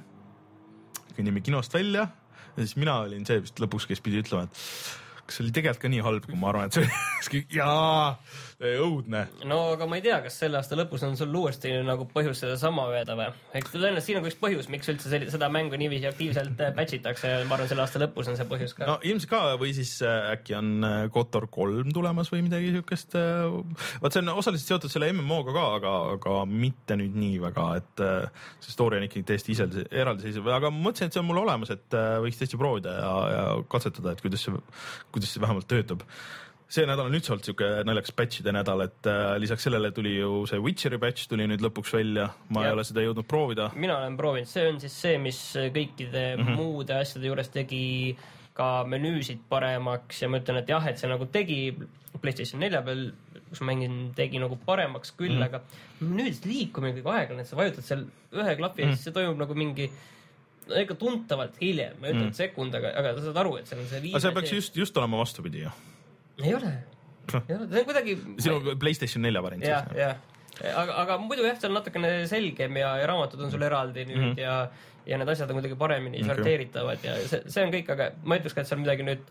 kõnnime 1.15 1.43
kinost 1.47 1.75
välja 1.75 2.09
ja 2.57 2.63
siis 2.63 2.77
mina 2.79 3.01
olin 3.05 3.27
see 3.27 3.41
vist 3.43 3.59
lõpuks, 3.63 3.89
kes 3.91 4.03
pidi 4.05 4.23
ütlema, 4.23 4.47
et 4.49 4.59
kas 5.25 5.39
see 5.39 5.45
oli 5.47 5.55
tegelikult 5.57 5.83
ka 5.83 5.91
nii 5.93 6.03
halb, 6.05 6.27
kui 6.29 6.39
ma 6.39 6.51
arvan, 6.53 6.69
et 6.69 6.77
see 6.77 6.85
oli, 6.85 7.45
jaa, 7.59 8.15
õudne 8.61 9.25
no 9.49 9.61
aga 9.75 9.89
ma 9.91 9.99
ei 9.99 10.05
tea, 10.05 10.21
kas 10.25 10.39
selle 10.43 10.61
aasta 10.61 10.79
lõpus 10.79 11.05
on 11.07 11.17
sul 11.19 11.35
uuesti 11.35 11.73
nagu 11.87 12.07
põhjus 12.11 12.45
sedasama 12.45 12.87
öelda 12.93 13.17
või? 13.19 13.31
eks 13.61 13.75
tõenäoliselt 13.75 14.09
siin 14.09 14.21
on 14.21 14.27
ka 14.27 14.33
üks 14.33 14.41
põhjus, 14.41 14.71
miks 14.73 14.93
üldse 14.93 15.11
selli- 15.13 15.31
seda 15.33 15.51
mängu 15.53 15.79
niiviisi 15.81 16.09
aktiivselt 16.11 16.61
äh, 16.63 16.75
patch 16.77 16.99
itakse 16.99 17.31
ja 17.31 17.43
ma 17.49 17.59
arvan, 17.59 17.71
selle 17.71 17.85
aasta 17.87 18.03
lõpus 18.03 18.31
on 18.31 18.39
see 18.39 18.49
põhjus 18.51 18.77
ka 18.79 18.89
no 18.89 18.99
ilmselt 19.03 19.33
ka 19.33 19.43
või 19.61 19.75
siis 19.77 19.97
äh, 20.07 20.31
äkki 20.37 20.59
on 20.59 20.73
äh, 20.87 20.99
Kotor 21.15 21.49
kolm 21.53 21.93
tulemas 21.95 22.31
või 22.33 22.45
midagi 22.47 22.73
siukest. 22.75 23.19
vot 24.03 24.15
see 24.15 24.23
on 24.23 24.33
osaliselt 24.35 24.75
seotud 24.75 24.93
selle 24.93 25.11
MMO-ga 25.15 25.55
ka, 25.55 25.65
aga, 25.79 25.95
aga 26.17 26.37
mitte 26.49 26.99
nüüd 27.01 27.17
nii 27.19 27.41
väga, 27.43 27.67
et 27.81 28.05
äh, 28.05 28.47
see 28.65 28.75
story 28.75 29.01
on 29.01 29.09
ikkagi 29.09 29.27
täiesti 29.29 29.55
ise 29.55 29.69
eraldiseisev, 29.91 30.49
aga 30.55 30.71
ma 30.73 30.89
mõtlesin, 30.89 31.11
et 31.11 31.17
see 31.17 31.23
on 31.23 31.29
mul 31.31 31.43
olemas, 31.45 31.73
et 31.75 31.99
äh, 31.99 32.17
võiks 32.25 32.41
tõesti 32.41 32.61
proovida 32.61 32.97
ja, 32.99 33.13
ja 33.35 33.45
katsetada, 33.71 34.15
et 34.15 34.25
kuidas 34.25 34.47
see, 34.47 34.65
kuidas 35.15 35.35
see 35.35 35.45
vähemalt 35.45 35.69
töötab 35.71 36.05
see 36.69 36.87
nädal 36.89 37.07
on 37.07 37.15
üldse 37.15 37.33
olnud 37.35 37.45
siuke 37.47 37.67
naljakas 37.87 38.13
patch'ide 38.17 38.53
nädal, 38.57 38.81
et 38.87 39.07
äh, 39.07 39.37
lisaks 39.39 39.63
sellele 39.67 39.91
tuli 39.95 40.17
ju 40.17 40.47
see 40.51 40.59
Witcheri 40.59 40.99
patch 40.99 41.29
tuli 41.29 41.47
nüüd 41.47 41.61
lõpuks 41.63 41.93
välja, 41.95 42.31
ma 42.49 42.63
Jah. 42.65 42.71
ei 42.71 42.73
ole 42.79 42.85
seda 42.85 43.01
jõudnud 43.05 43.27
proovida. 43.29 43.71
mina 43.75 43.99
olen 43.99 44.17
proovinud, 44.17 44.49
see 44.49 44.69
on 44.69 44.81
siis 44.81 44.93
see, 45.03 45.19
mis 45.19 45.41
kõikide 45.75 46.37
mm 46.37 46.41
Mhm. 46.41 46.49
-hmm. 46.49 46.57
muude 46.57 46.95
asjade 46.95 47.27
juures 47.27 47.49
tegi 47.49 48.17
ka 48.55 48.85
menüüsid 48.87 49.39
paremaks 49.49 50.23
ja 50.23 50.29
ma 50.29 50.39
ütlen, 50.39 50.59
et 50.59 50.69
jah, 50.69 50.87
et 50.87 50.99
see 50.99 51.09
nagu 51.11 51.27
tegi 51.27 51.75
PlayStation 52.23 52.61
nelja 52.61 52.81
peal, 52.83 53.13
kus 53.51 53.61
ma 53.61 53.73
mängin, 53.73 54.13
tegi 54.15 54.39
nagu 54.39 54.57
paremaks 54.67 55.13
küll 55.19 55.35
Mhm. 55.35 55.39
mm, 55.39 55.43
-hmm. 55.43 55.55
aga 55.55 55.61
menüüdes 56.01 56.45
liikumine 56.47 56.93
on 56.95 56.99
kõik 57.03 57.15
aeglane, 57.15 57.41
et 57.41 57.47
sa 57.47 57.57
vajutad 57.57 57.83
seal 57.85 58.05
ühe 58.33 58.57
klapi 58.57 58.83
ja 58.83 58.87
Mhm. 58.87 58.95
siis 58.95 59.05
see 59.05 59.13
toimub 59.13 59.39
nagu 59.39 59.55
mingi 59.55 59.91
no 60.69 60.75
ikka 60.81 60.95
tuntavalt 60.95 61.57
hiljem, 61.61 61.93
ma 62.01 62.07
ei 62.07 62.13
ütle, 62.15 62.27
et 62.29 62.35
sekund, 62.37 62.75
aga, 62.75 62.89
aga 62.97 63.15
sa 63.15 63.21
saad 63.21 63.37
aru, 63.37 63.57
et 63.59 63.67
see 63.67 63.79
on 63.79 63.87
see 63.87 63.99
aga 64.11 64.21
see 64.21 64.33
peaks 64.33 64.51
just, 64.53 64.77
just 64.77 64.97
olema 64.97 65.19
vastupidi 65.19 65.61
ju. 65.63 65.71
Ei 66.43 66.55
ole, 66.55 66.73
ei 67.49 67.57
ole, 67.57 67.69
see 67.69 67.83
on 67.83 67.89
kuidagi. 67.91 68.17
sinu 68.47 68.77
Playstation 68.81 69.25
nelja 69.27 69.43
variant 69.45 69.67
jah, 69.67 69.87
siis. 69.91 70.01
jah, 70.01 70.75
aga, 70.83 70.99
aga 71.05 71.21
muidu 71.23 71.47
jah, 71.47 71.57
see 71.61 71.71
on 71.71 71.79
natukene 71.79 72.13
selgem 72.31 72.83
ja, 72.83 72.97
ja 73.01 73.09
raamatud 73.11 73.47
on 73.47 73.55
sul 73.55 73.63
eraldi 73.63 74.07
nüüd 74.09 74.21
mm 74.21 74.29
-hmm. 74.33 74.43
ja, 74.43 74.59
ja 75.07 75.21
need 75.21 75.33
asjad 75.35 75.51
on 75.51 75.61
kuidagi 75.61 75.79
paremini 75.79 76.23
okay. 76.23 76.35
sorteeritavad 76.35 77.07
ja 77.07 77.17
see, 77.29 77.43
see 77.47 77.67
on 77.67 77.75
kõik, 77.75 77.91
aga 77.97 78.13
ma 78.25 78.41
ütleks 78.41 78.57
ka, 78.57 78.65
et 78.65 78.73
seal 78.73 78.83
midagi 78.83 79.07
nüüd 79.07 79.25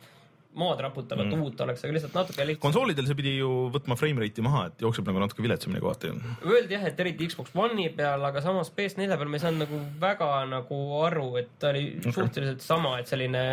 maad 0.54 0.82
raputavat 0.86 1.26
mm. 1.26 1.42
uut 1.42 1.62
oleks, 1.66 1.84
aga 1.84 1.96
lihtsalt 1.96 2.16
natuke 2.18 2.46
lihtsam. 2.46 2.62
konsoolidel 2.62 3.08
see 3.10 3.18
pidi 3.18 3.36
ju 3.40 3.50
võtma 3.74 3.98
frame 3.98 4.22
rate'i 4.22 4.46
maha, 4.46 4.68
et 4.70 4.84
jookseb 4.86 5.08
nagu 5.10 5.22
natuke 5.24 5.46
viletsamini 5.46 5.82
kohati. 5.82 6.12
Öeldi 6.46 6.78
jah, 6.78 6.86
et 6.90 7.00
eriti 7.02 7.30
Xbox 7.32 7.56
One'i 7.58 7.90
peal, 7.98 8.26
aga 8.30 8.44
samas 8.46 8.70
PS4 8.76 9.18
peal 9.18 9.32
ma 9.32 9.40
ei 9.40 9.46
saanud 9.46 9.66
nagu 9.66 9.80
väga 10.04 10.30
nagu 10.52 10.82
aru, 11.02 11.30
et 11.42 11.50
ta 11.60 11.72
oli 11.74 11.88
okay. 11.98 12.14
suhteliselt 12.20 12.66
sama, 12.66 13.00
et 13.02 13.10
selline 13.10 13.44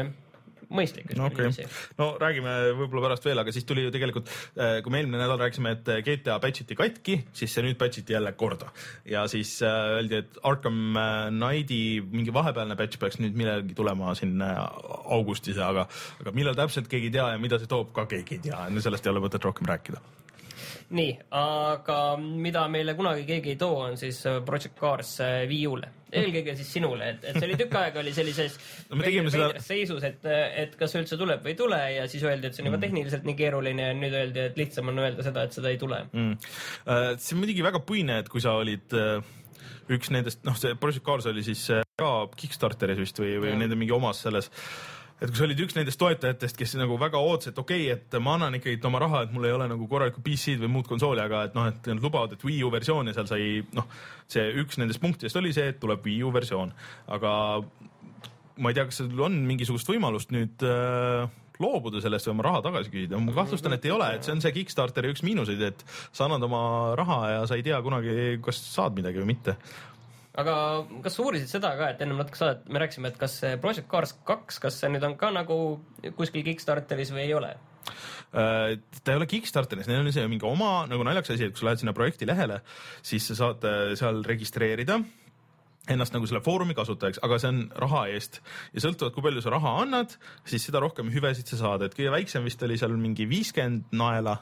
mõistlik. 0.71 1.13
no 1.19 1.29
okei 1.31 1.51
okay., 1.51 1.69
no 1.99 2.13
räägime 2.21 2.57
võib-olla 2.79 3.09
pärast 3.09 3.27
veel, 3.29 3.43
aga 3.43 3.55
siis 3.55 3.67
tuli 3.69 3.85
ju 3.87 3.95
tegelikult, 3.95 4.31
kui 4.55 4.93
me 4.93 5.03
eelmine 5.03 5.21
nädal 5.21 5.41
rääkisime, 5.41 5.77
et 5.79 5.93
GTA 6.07 6.39
patch 6.43 6.65
iti 6.65 6.79
katki, 6.79 7.21
siis 7.37 7.55
see 7.55 7.65
nüüd 7.67 7.79
patch 7.81 8.03
iti 8.03 8.17
jälle 8.17 8.33
korda 8.39 8.71
ja 9.11 9.27
siis 9.29 9.63
äh, 9.63 9.97
öeldi, 9.97 10.21
et 10.23 10.39
Arkham 10.43 10.97
äh, 10.97 11.29
Knighti 11.31 11.81
mingi 12.13 12.35
vahepealne 12.35 12.77
patch 12.79 13.01
peaks 13.01 13.21
nüüd 13.23 13.37
millalgi 13.39 13.77
tulema 13.77 14.15
siin 14.19 14.41
äh, 14.45 14.57
augustis, 15.17 15.59
aga, 15.65 15.87
aga 16.23 16.35
millal 16.37 16.59
täpselt 16.59 16.91
keegi 16.91 17.11
ei 17.11 17.19
tea 17.19 17.29
ja 17.35 17.43
mida 17.43 17.61
see 17.61 17.71
toob, 17.71 17.93
ka 17.97 18.07
keegi 18.11 18.39
ei 18.39 18.45
tea, 18.51 18.65
sellest 18.81 19.07
ei 19.07 19.15
ole 19.15 19.25
mõtet 19.27 19.45
rohkem 19.47 19.69
rääkida. 19.71 20.03
nii, 20.91 21.11
aga 21.39 21.97
mida 22.19 22.65
meile 22.73 22.97
kunagi 22.99 23.23
keegi 23.29 23.53
ei 23.55 23.59
too, 23.61 23.77
on 23.87 23.97
siis 24.01 24.21
äh, 24.27 24.41
Project 24.47 24.75
Cars 24.81 25.13
äh, 25.23 25.45
Wii 25.51 25.67
U-le. 25.71 25.89
eelkõige 26.11 26.57
siis 26.59 26.73
sinule, 26.75 27.13
et, 27.13 27.25
et 27.31 27.37
see 27.39 27.47
oli 27.47 27.55
tükk 27.61 27.77
aega 27.79 28.01
oli 28.03 28.11
sellises 28.17 28.57
No 28.91 29.05
seda- 29.31 29.61
seisus, 29.63 30.03
et, 30.09 30.25
et 30.27 30.73
kas 30.81 30.91
see 30.91 31.05
üldse 31.05 31.19
tuleb 31.21 31.45
või 31.47 31.53
ei 31.55 31.59
tule 31.61 31.79
ja 31.95 32.09
siis 32.11 32.25
öeldi, 32.27 32.49
et 32.51 32.57
see 32.59 32.65
on 32.65 32.71
Mm. 32.71 32.75
juba 32.75 32.83
tehniliselt 32.87 33.29
nii 33.29 33.37
keeruline 33.39 33.87
ja 33.91 33.95
nüüd 33.95 34.17
öeldi, 34.19 34.43
et 34.51 34.59
lihtsam 34.59 34.91
on 34.91 34.99
öelda 35.05 35.23
seda, 35.27 35.45
et 35.47 35.55
seda 35.55 35.71
ei 35.71 35.79
tule. 35.79 36.01
mm.. 36.11 36.35
see 37.23 37.37
on 37.37 37.45
muidugi 37.45 37.63
väga 37.69 37.81
puine, 37.87 38.19
et 38.25 38.29
kui 38.33 38.43
sa 38.43 38.57
olid 38.59 38.99
äh, 38.99 39.23
üks 39.91 40.11
nendest, 40.11 40.43
noh, 40.47 40.59
see 40.59 40.75
Project 40.79 41.07
Cars 41.07 41.31
oli 41.31 41.43
siis 41.47 41.63
äh, 41.71 41.87
ka 41.99 42.11
Kickstarteris 42.35 42.99
vist 42.99 43.19
või, 43.23 43.37
või 43.43 43.55
Jah. 43.55 43.63
nende 43.63 43.79
mingi 43.79 43.95
omas 43.95 44.23
selles 44.27 44.51
et 45.21 45.29
kui 45.29 45.37
sa 45.37 45.45
olid 45.45 45.61
üks 45.61 45.77
nendest 45.77 46.01
toetajatest, 46.01 46.57
kes 46.57 46.75
nagu 46.81 46.97
väga 47.01 47.21
ootas, 47.21 47.53
et 47.53 47.59
okei 47.61 47.91
okay,, 47.91 47.99
et 47.99 48.23
ma 48.25 48.39
annan 48.39 48.57
ikkagi 48.57 48.81
oma 48.89 49.03
raha, 49.03 49.25
et 49.27 49.35
mul 49.35 49.49
ei 49.49 49.53
ole 49.57 49.69
nagu 49.71 49.89
korralikku 49.91 50.25
PC-d 50.25 50.65
või 50.65 50.73
muud 50.79 50.89
konsooli, 50.89 51.21
aga 51.25 51.45
et 51.49 51.59
noh, 51.59 51.69
et 51.69 51.91
nad 51.93 52.01
lubavad, 52.01 52.33
et 52.37 52.47
Wii 52.47 52.63
U 52.65 52.73
versioon 52.73 53.11
ja 53.11 53.17
seal 53.19 53.29
sai 53.29 53.51
noh, 53.77 53.89
see 54.31 54.47
üks 54.63 54.81
nendest 54.81 55.03
punktidest 55.03 55.37
oli 55.41 55.53
see, 55.57 55.75
et 55.75 55.81
tuleb 55.83 56.07
Wii 56.09 56.25
U 56.25 56.33
versioon, 56.35 56.73
aga 57.13 57.35
ma 58.61 58.73
ei 58.73 58.77
tea, 58.77 58.89
kas 58.89 59.03
sul 59.03 59.27
on 59.27 59.37
mingisugust 59.49 59.89
võimalust 59.89 60.33
nüüd 60.35 60.65
äh, 60.69 61.29
loobuda 61.61 62.01
sellest 62.03 62.29
või 62.29 62.35
oma 62.37 62.47
raha 62.49 62.63
tagasi 62.65 62.93
küsida, 62.93 63.21
ma 63.21 63.35
kahtlustan, 63.37 63.77
et 63.77 63.85
ei 63.87 63.93
ole, 63.95 64.09
et 64.17 64.27
see 64.27 64.35
on 64.35 64.43
see 64.43 64.55
Kickstarteri 64.57 65.13
üks 65.13 65.25
miinuseid, 65.27 65.63
et 65.69 65.85
sa 66.09 66.27
annad 66.27 66.45
oma 66.49 66.63
raha 66.99 67.21
ja 67.35 67.47
sa 67.49 67.59
ei 67.59 67.65
tea 67.67 67.81
kunagi, 67.85 68.17
kas 68.45 68.61
saad 68.73 68.97
midagi 68.97 69.21
või 69.21 69.35
mitte. 69.35 69.57
Aga 70.39 70.55
kas 71.05 71.17
sa 71.17 71.25
uurisid 71.25 71.51
seda 71.51 71.73
ka, 71.79 71.91
et 71.91 72.05
ennem 72.05 72.21
natuke 72.21 72.39
saadet 72.39 72.69
me 72.71 72.83
rääkisime, 72.83 73.11
et 73.11 73.19
kas 73.21 73.39
see 73.43 73.57
Project 73.63 73.89
Cars 73.91 74.15
kaks, 74.27 74.61
kas 74.63 74.79
see 74.83 74.93
nüüd 74.93 75.07
on 75.07 75.17
ka 75.21 75.33
nagu 75.35 75.57
kuskil 76.19 76.45
Kickstarteris 76.47 77.11
või 77.15 77.25
ei 77.27 77.35
ole? 77.35 77.55
Äh, 78.31 78.77
ta 79.03 79.15
ei 79.15 79.19
ole 79.19 79.27
Kickstarteris, 79.31 79.89
neil 79.91 80.05
on 80.05 80.13
see 80.15 80.27
mingi 80.31 80.47
oma 80.47 80.85
nagu 80.91 81.07
naljakas 81.07 81.35
asi, 81.35 81.49
et 81.49 81.57
kui 81.57 81.65
sa 81.65 81.71
lähed 81.71 81.83
sinna 81.83 81.97
projekti 81.97 82.29
lehele, 82.29 82.61
siis 83.03 83.27
sa 83.33 83.39
saad 83.43 83.67
äh, 83.67 83.81
seal 83.99 84.23
registreerida 84.27 85.01
ennast 85.91 86.15
nagu 86.15 86.29
selle 86.29 86.43
foorumi 86.45 86.77
kasutajaks, 86.79 87.23
aga 87.27 87.39
see 87.41 87.51
on 87.51 87.63
raha 87.83 88.05
eest 88.15 88.39
ja 88.75 88.85
sõltuvalt, 88.85 89.17
kui 89.17 89.25
palju 89.27 89.43
sa 89.43 89.55
raha 89.57 89.79
annad, 89.83 90.15
siis 90.47 90.67
seda 90.69 90.83
rohkem 90.85 91.11
hüvesid 91.11 91.51
sa 91.51 91.59
saad, 91.65 91.87
et 91.87 91.97
kõige 91.97 92.13
väiksem 92.15 92.47
vist 92.47 92.63
oli 92.63 92.79
seal 92.79 92.95
mingi 93.01 93.27
viiskümmend 93.31 93.97
naela 93.97 94.37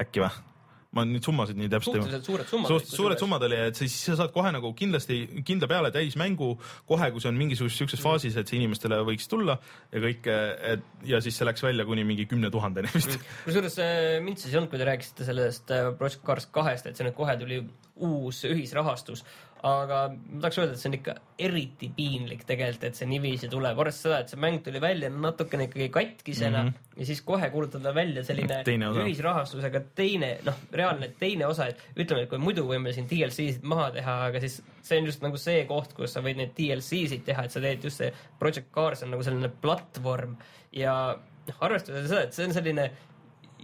äkki 0.00 0.24
või? 0.24 0.53
Ma 0.94 1.04
nüüd 1.08 1.26
summasid 1.26 1.58
nii 1.58 1.70
täpselt 1.72 1.98
ei 1.98 2.02
suhteliselt 2.02 2.28
suured 2.28 2.50
summad. 2.50 2.70
suht 2.72 2.90
suured 2.92 3.20
summad 3.20 3.46
oli, 3.48 3.58
et 3.70 3.78
siis 3.78 3.94
sa 4.08 4.16
saad 4.20 4.34
kohe 4.34 4.52
nagu 4.54 4.72
kindlasti 4.78 5.20
kindla 5.46 5.68
peale 5.70 5.90
täismängu 5.94 6.50
kohe, 6.88 7.10
kui 7.14 7.22
see 7.22 7.30
on 7.32 7.40
mingisuguses 7.40 7.78
siukses 7.82 8.02
faasis, 8.04 8.38
et 8.40 8.50
see 8.50 8.60
inimestele 8.60 9.00
võiks 9.08 9.28
tulla 9.30 9.58
ja 9.92 10.02
kõik, 10.04 10.28
et 10.74 11.08
ja 11.10 11.22
siis 11.24 11.38
see 11.38 11.48
läks 11.48 11.64
välja 11.64 11.86
kuni 11.88 12.06
mingi 12.06 12.28
kümne 12.30 12.50
tuhandeni 12.54 12.92
vist. 12.94 13.18
kusjuures 13.46 13.80
äh, 13.82 14.20
mind 14.24 14.42
siis 14.42 14.54
ei 14.54 14.60
olnud, 14.60 14.72
kui 14.72 14.82
te 14.82 14.88
rääkisite 14.90 15.26
sellest 15.26 15.74
äh, 15.74 15.90
Project 15.98 16.24
Cars 16.26 16.48
kahest, 16.54 16.88
et 16.90 16.98
see 16.98 17.06
nüüd 17.06 17.18
kohe 17.18 17.36
tuli 17.40 17.62
uus 18.04 18.44
ühisrahastus. 18.48 19.24
Aga 19.64 19.98
ma 20.12 20.42
tahaks 20.42 20.58
öelda, 20.60 20.74
et 20.74 20.80
see 20.80 20.90
on 20.90 20.96
ikka 20.98 21.12
eriti 21.46 21.88
piinlik 21.96 22.42
tegelikult, 22.44 22.82
et 22.84 22.98
see 22.98 23.08
niiviisi 23.08 23.48
tuleb, 23.52 23.78
arvestades 23.80 24.02
seda, 24.04 24.18
et 24.20 24.32
see 24.34 24.40
mäng 24.42 24.60
tuli 24.64 24.82
välja 24.82 25.08
natukene 25.12 25.68
ikkagi 25.70 25.88
katkisena 25.94 26.62
mm 26.62 26.68
-hmm. 26.68 26.98
ja 27.00 27.06
siis 27.08 27.22
kohe 27.24 27.48
kuulutada 27.50 27.94
välja 27.94 28.24
selline 28.24 28.60
ühisrahastusega 29.04 29.80
teine, 29.94 30.36
noh, 30.44 30.58
reaalne 30.72 31.08
teine 31.18 31.46
osa, 31.46 31.70
et 31.72 31.80
ütleme, 31.96 32.26
et 32.26 32.28
kui 32.28 32.38
muidu 32.38 32.66
võime 32.68 32.92
siin 32.92 33.08
DLC-sid 33.08 33.62
maha 33.62 33.90
teha, 33.96 34.18
aga 34.26 34.40
siis 34.44 34.60
see 34.82 35.00
on 35.00 35.06
just 35.06 35.22
nagu 35.22 35.40
see 35.40 35.64
koht, 35.64 35.96
kus 35.96 36.12
sa 36.12 36.20
võid 36.20 36.36
neid 36.36 36.52
DLC-sid 36.58 37.24
teha, 37.24 37.44
et 37.44 37.50
sa 37.50 37.60
teed 37.60 37.84
just 37.84 38.04
see 38.04 38.12
Project 38.38 38.68
Cars 38.74 39.02
on 39.02 39.10
nagu 39.10 39.22
selline 39.22 39.48
platvorm. 39.48 40.36
Ja 40.72 41.16
noh, 41.48 41.56
arvestades 41.60 42.08
seda, 42.08 42.22
et 42.22 42.36
see 42.36 42.44
on 42.44 42.52
selline 42.52 42.90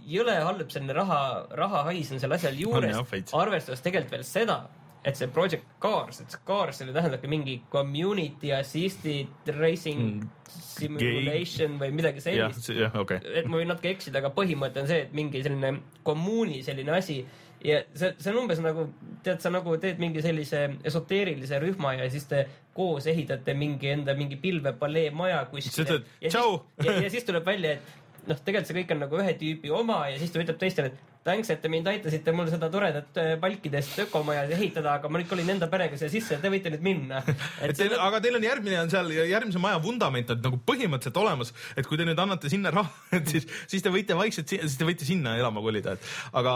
jõle 0.07 0.33
halb 0.41 0.69
selline 0.73 0.93
raha, 0.97 1.45
rahahais 1.57 2.11
on 2.11 2.19
selle 2.19 2.39
asjal 2.39 2.57
juures 2.57 3.33
arvestades 3.37 3.81
tegelikult 3.85 4.17
veel 4.17 4.23
seda, 4.25 4.63
et 5.05 5.17
see 5.17 5.31
Project 5.33 5.65
Cars, 5.81 6.21
et 6.21 6.33
see 6.33 6.43
Cars 6.45 6.81
selle 6.81 6.93
tähendabki 6.93 7.29
mingi 7.31 7.61
community 7.73 8.51
assisted 8.53 9.55
racing 9.57 10.21
Mm, 10.21 10.29
simulation 10.51 11.77
või 11.79 11.93
midagi 11.95 12.23
sellist. 12.23 12.69
jah, 12.75 12.93
okei 12.97 13.19
okay.. 13.21 13.37
et 13.41 13.47
ma 13.47 13.59
võin 13.59 13.69
natuke 13.71 13.91
eksida, 13.93 14.19
aga 14.21 14.31
põhimõte 14.35 14.81
on 14.81 14.89
see, 14.89 15.05
et 15.05 15.13
mingi 15.15 15.43
selline 15.45 15.71
kommuuni 16.07 16.61
selline 16.65 16.91
asi 16.95 17.21
ja 17.63 17.81
see, 17.93 18.11
see 18.17 18.33
on 18.33 18.41
umbes 18.43 18.61
nagu, 18.63 18.87
tead 19.25 19.43
sa 19.43 19.51
nagu 19.53 19.75
teed 19.81 20.01
mingi 20.01 20.23
sellise 20.25 20.63
esoteerilise 20.87 21.59
rühma 21.63 21.93
ja 21.99 22.09
siis 22.11 22.27
te 22.29 22.43
koos 22.75 23.07
ehitate 23.11 23.55
mingi 23.57 23.91
enda 23.93 24.15
mingi 24.17 24.39
pilvepalee 24.41 25.11
maja 25.15 25.43
kuskile 25.51 26.01
ja, 26.23 26.31
ja, 26.31 26.97
ja 26.97 27.13
siis 27.13 27.27
tuleb 27.27 27.47
välja, 27.47 27.77
et 27.77 28.27
noh, 28.27 28.41
tegelikult 28.41 28.71
see 28.71 28.79
kõik 28.81 28.95
on 28.95 29.03
nagu 29.05 29.21
ühe 29.23 29.37
tüübi 29.39 29.73
oma 29.75 30.03
ja 30.11 30.19
siis 30.19 30.33
ta 30.33 30.43
ütleb 30.43 30.59
teistele, 30.61 30.91
et 30.91 31.10
thanks, 31.25 31.51
et 31.53 31.59
te 31.61 31.69
mind 31.69 31.85
aitasite 31.91 32.33
mul 32.33 32.49
seda 32.49 32.69
toredat 32.73 33.17
äh, 33.21 33.33
palkidest 33.41 33.99
ökomaja 34.05 34.47
ehitada, 34.55 34.95
aga 34.97 35.09
ma 35.11 35.21
nüüd 35.21 35.29
kolin 35.29 35.51
enda 35.53 35.67
perega 35.69 35.97
siia 35.99 36.09
sisse, 36.09 36.39
te 36.41 36.49
võite 36.49 36.71
nüüd 36.73 36.85
minna. 36.85 37.21
et 37.65 37.75
teil, 37.77 37.93
aga 38.01 38.21
teil 38.23 38.39
on 38.39 38.45
järgmine 38.45 38.79
on 38.81 38.89
seal 38.93 39.11
järgmise 39.13 39.61
maja 39.61 39.77
vundament 39.83 40.33
on 40.33 40.41
nagu 40.41 40.59
põhimõtteliselt 40.65 41.19
olemas, 41.21 41.53
et 41.77 41.85
kui 41.89 41.99
te 41.99 42.07
nüüd 42.09 42.21
annate 42.21 42.49
sinna 42.51 42.73
raha, 42.73 42.89
et 43.19 43.29
siis, 43.29 43.45
siis 43.69 43.85
te 43.85 43.93
võite 43.93 44.17
vaikselt, 44.17 44.49
siis 44.49 44.77
te 44.79 44.87
võite 44.87 45.05
sinna 45.07 45.35
elama 45.37 45.61
kolida, 45.63 45.93
et 45.93 46.37
aga 46.41 46.55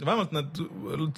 vähemalt 0.00 0.32
nad 0.36 0.62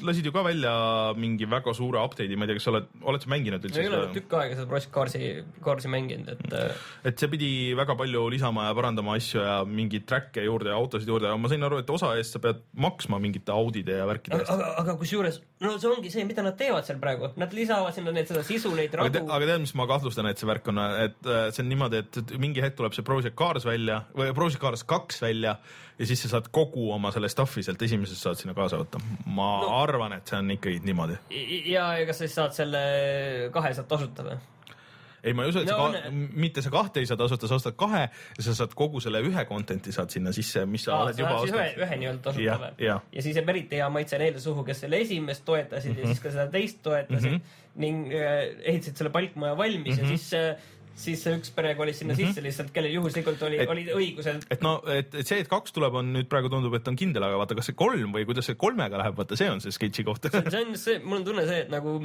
lasid 0.06 0.26
ju 0.26 0.34
ka 0.34 0.44
välja 0.46 0.74
mingi 1.20 1.46
väga 1.50 1.74
suure 1.76 2.02
update'i, 2.02 2.38
ma 2.38 2.48
ei 2.48 2.52
tea, 2.52 2.58
kas 2.58 2.68
sa 2.68 2.74
oled, 2.74 2.90
oled 3.06 3.22
sa 3.22 3.30
mänginud 3.30 3.62
ma 3.62 3.70
üldse 3.70 3.84
ei 3.84 3.90
ole 3.92 4.02
seda? 4.02 4.12
tükk 4.18 4.36
aega 4.40 4.58
seda 4.58 4.70
Project 4.70 4.94
Carsi, 4.94 5.30
Carsi 5.62 5.92
mänginud, 5.92 6.34
et 6.34 6.58
äh, 6.58 6.82
et 7.06 7.22
see 7.22 7.30
pidi 7.30 7.52
väga 7.78 7.94
palju 7.98 8.26
lisama 8.34 8.66
ja 8.66 8.74
parandama 8.76 9.14
asju 9.20 9.46
ja 9.46 9.56
mingeid 9.68 10.10
track'e 10.10 10.44
juurde 10.46 10.72
ja 10.72 10.78
autosid 10.80 11.08
juurde 11.08 11.30
ja 11.30 11.38
ma 11.38 11.50
sain 11.52 11.70
aru, 11.70 11.80
et 11.84 11.94
osa 11.94 12.12
eest 12.18 12.34
sa 12.34 12.42
pead 12.42 12.62
maksma 12.80 13.20
mingite 13.22 13.52
Audide 13.54 13.98
ja 14.00 14.06
värkide 14.08 14.36
aga, 14.36 14.44
eest. 14.44 14.52
aga, 14.54 14.70
aga 14.82 14.94
kusjuures, 15.00 15.40
no 15.64 15.74
see 15.80 15.90
ongi 15.90 16.12
see, 16.12 16.24
mida 16.28 16.44
nad 16.46 16.56
teevad 16.58 16.86
seal 16.88 17.00
praegu, 17.02 17.30
nad 17.40 17.54
lisavad 17.56 17.96
sinna 17.96 18.14
neid, 18.16 18.30
seda 18.30 18.42
sisu, 18.46 18.72
neid 18.76 18.94
aga, 18.94 19.08
te, 19.08 19.22
radu. 19.22 19.34
aga 19.36 19.50
tead, 19.52 19.62
mis 19.66 19.74
ma 19.78 19.86
kahtlustan, 19.90 20.30
et 20.30 20.40
see 20.40 20.48
värk 20.50 20.72
on, 20.72 20.82
et 21.06 21.30
äh, 21.30 21.46
see 21.54 21.64
on 21.64 21.70
niimoodi, 21.72 22.02
et 22.04 22.34
mingi 22.42 22.64
hetk 22.64 22.78
tuleb 22.80 22.96
see 22.96 23.06
Project 23.06 23.38
Cars 23.38 23.68
välja 23.68 24.02
või 24.16 24.34
Project 24.36 24.62
Cars 24.64 24.86
kaks 24.88 25.22
välja 25.24 25.56
ja 26.00 26.08
siis 26.08 26.22
sa 26.24 26.34
saad 26.36 26.48
kogu 26.54 26.88
oma 26.94 27.12
selle 27.14 27.28
stuff'i 27.32 27.64
sealt 27.66 27.82
esimesest 27.84 28.24
saad 28.24 28.40
sinna 28.40 28.54
kaasa 28.56 28.80
võtta. 28.80 29.02
ma 29.26 29.50
no. 29.64 29.74
Arvan, 29.82 30.16
et 30.16 30.30
see 30.30 30.38
on 30.40 30.54
ikkagi 30.56 30.80
niimoodi. 30.86 31.18
ja, 31.70 31.90
ja 32.00 32.08
kas 32.08 32.22
sa 32.22 32.26
siis 32.26 32.38
saad 32.38 32.56
selle 32.56 32.80
kahe 33.54 33.74
sealt 33.76 33.90
tasuta 33.90 34.26
või? 34.26 34.40
ei, 35.24 35.32
ma 35.32 35.44
ei 35.44 35.48
usu, 35.52 35.58
et 35.60 35.68
No 35.70 35.76
sa 35.92 36.00
ka, 36.00 36.10
mitte 36.40 36.62
sa 36.62 36.70
kahte 36.70 37.00
ei 37.00 37.06
saa 37.06 37.16
tasuta, 37.16 37.48
sa 37.48 37.54
ostad 37.60 37.76
kahe 37.76 38.02
ja 38.38 38.42
sa 38.46 38.54
saad 38.54 38.74
kogu 38.74 39.00
selle 39.00 39.20
ühe 39.26 39.44
content'i 39.48 39.92
saad 39.92 40.10
sinna 40.10 40.32
sisse, 40.32 40.66
mis 40.66 40.84
sa 40.84 40.94
Aa, 40.96 41.02
oled 41.04 41.14
sa 41.14 41.22
juba 41.22 41.38
siis 41.40 41.52
ühe, 41.54 41.66
ostnud. 41.66 41.84
ühe 41.86 41.96
nii-öelda 42.02 42.22
tasuta 42.22 42.44
Jah, 42.44 42.60
või 42.60 42.86
jah.? 42.88 43.00
ja 43.12 43.22
siis 43.22 43.36
jääb 43.36 43.48
eriti 43.54 43.76
hea 43.76 43.88
maitse 43.90 44.18
neile 44.18 44.40
suhu, 44.40 44.64
kes 44.64 44.80
selle 44.80 45.00
esimest 45.04 45.44
toetasid 45.44 45.90
mm 45.92 45.96
-hmm. 45.96 46.00
ja 46.00 46.14
siis 46.14 46.20
ka 46.20 46.30
seda 46.30 46.46
teist 46.50 46.82
toetasid 46.82 47.30
mm 47.30 47.36
Mhm. 47.36 47.40
-hmm. 47.40 47.80
ning 47.80 48.12
äh, 48.12 48.42
ehitasid 48.64 48.96
selle 48.96 49.10
palkmaja 49.10 49.56
valmis 49.56 49.96
mm 49.96 50.04
-hmm. 50.04 50.10
ja 50.10 50.16
siis 50.16 50.34
äh, 50.34 50.56
siis 51.00 51.22
see 51.24 51.36
üks 51.38 51.52
pere 51.56 51.74
kolis 51.78 52.00
sinna 52.02 52.16
sisse 52.18 52.42
lihtsalt, 52.44 52.72
kellel 52.74 52.94
juhuslikult 52.98 53.42
oli 53.46 53.60
olid 53.64 53.90
õigused. 53.96 54.46
et 54.50 54.64
no, 54.64 54.76
et, 54.92 55.14
see, 55.26 55.40
et 55.42 55.50
kaks 55.50 55.74
tuleb, 55.76 55.96
on 56.00 56.12
nüüd 56.16 56.28
praegu 56.30 56.50
tundub, 56.52 56.74
et 56.78 56.88
on 56.90 56.98
kindel, 56.98 57.24
aga 57.26 57.40
vaata, 57.40 57.56
kas 57.58 57.70
see 57.70 57.78
kolm 57.78 58.14
või 58.16 58.26
kuidas 58.28 58.50
see 58.50 58.58
kolmega 58.60 59.00
läheb, 59.00 59.16
vaata 59.18 59.38
see 59.38 59.50
on 59.52 59.62
see 59.64 59.74
sketši 59.74 60.06
koht. 60.06 60.30
see 60.30 60.62
on 60.62 60.76
see, 60.80 60.98
mul 61.04 61.20
on 61.20 61.28
tunne 61.28 61.46
see, 61.48 61.64
et 61.64 61.72
nagu 61.72 61.96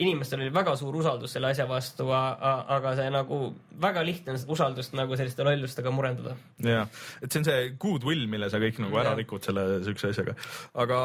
inimestel 0.00 0.44
oli 0.44 0.54
väga 0.54 0.76
suur 0.80 1.00
usaldus 1.00 1.36
selle 1.36 1.52
asja 1.54 1.66
vastu, 1.70 2.08
aga 2.10 2.94
see 2.98 3.10
nagu 3.14 3.42
väga 3.80 4.04
lihtne 4.06 4.34
on 4.34 4.40
seda 4.42 4.54
usaldust 4.56 4.96
nagu 4.98 5.18
selliste 5.18 5.46
lollustega 5.46 5.92
murendada. 5.94 6.36
jah, 6.64 6.88
et 7.22 7.30
see 7.30 7.42
on 7.42 7.48
see 7.48 7.70
goodwill, 7.80 8.26
mille 8.30 8.50
sa 8.52 8.60
kõik 8.62 8.80
nagu 8.82 9.00
ära 9.00 9.14
Jah. 9.14 9.20
rikud 9.22 9.46
selle 9.46 9.66
siukse 9.86 10.12
asjaga, 10.14 10.36
aga 10.84 10.98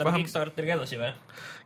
Lähme 0.00 0.20
Kickstarteriga 0.22 0.76
edasi 0.78 0.98
või? 1.00 1.10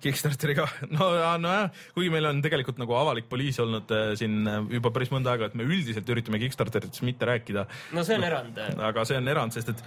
Kickstarteriga, 0.05 0.67
no 0.97 1.11
nojah, 1.41 1.71
kuigi 1.97 2.13
meil 2.13 2.29
on 2.29 2.43
tegelikult 2.45 2.81
nagu 2.83 2.97
avalik 2.99 3.29
poliis 3.31 3.59
olnud 3.63 3.91
äh, 3.95 4.13
siin 4.19 4.43
äh, 4.51 4.61
juba 4.85 4.95
päris 4.95 5.13
mõnda 5.15 5.33
aega, 5.33 5.49
et 5.49 5.59
me 5.59 5.67
üldiselt 5.67 6.09
üritame 6.13 6.41
Kickstarteritest 6.45 7.05
mitte 7.09 7.29
rääkida, 7.29 7.67
no 7.97 8.05
see 8.05 8.21
on 8.21 8.29
erand. 8.29 8.65
aga 8.93 9.09
see 9.09 9.21
on 9.21 9.33
erand, 9.33 9.57
sest 9.57 9.73
et 9.73 9.87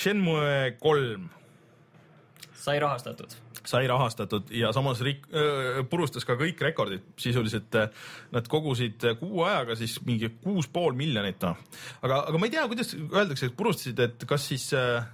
Shenmue 0.00 0.76
kolm 0.82 1.30
sai 2.60 2.80
rahastatud. 2.80 3.36
sai 3.64 3.86
rahastatud 3.86 4.50
ja 4.56 4.72
samas 4.72 5.02
rik-, 5.04 5.26
purustas 5.90 6.24
ka 6.24 6.36
kõik 6.40 6.60
rekordid, 6.64 7.04
sisuliselt 7.20 7.76
äh, 7.76 7.90
nad 8.32 8.48
kogusid 8.48 9.04
äh, 9.04 9.16
kuu 9.20 9.44
ajaga 9.44 9.76
siis 9.76 9.98
mingi 10.06 10.30
kuus 10.40 10.68
pool 10.72 10.96
miljonit, 10.96 11.40
noh. 11.44 11.60
aga, 12.00 12.24
aga 12.30 12.40
ma 12.40 12.48
ei 12.48 12.54
tea, 12.54 12.66
kuidas 12.72 12.94
öeldakse, 12.96 13.50
et 13.50 13.56
purustasid, 13.56 14.00
et 14.06 14.28
kas 14.28 14.48
siis 14.52 14.70
äh, 14.76 15.04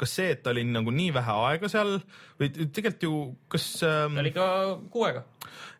kas 0.00 0.14
see, 0.16 0.30
et 0.36 0.46
oli 0.50 0.64
nagu 0.68 0.92
nii 0.94 1.10
vähe 1.16 1.36
aega 1.50 1.70
seal 1.72 1.98
või 2.40 2.50
tegelikult 2.52 3.04
ju, 3.06 3.18
kas 3.52 3.66
ähm, 3.86 4.16
oli 4.22 4.32
ka 4.34 4.46
kuu 4.92 5.04
aega. 5.08 5.24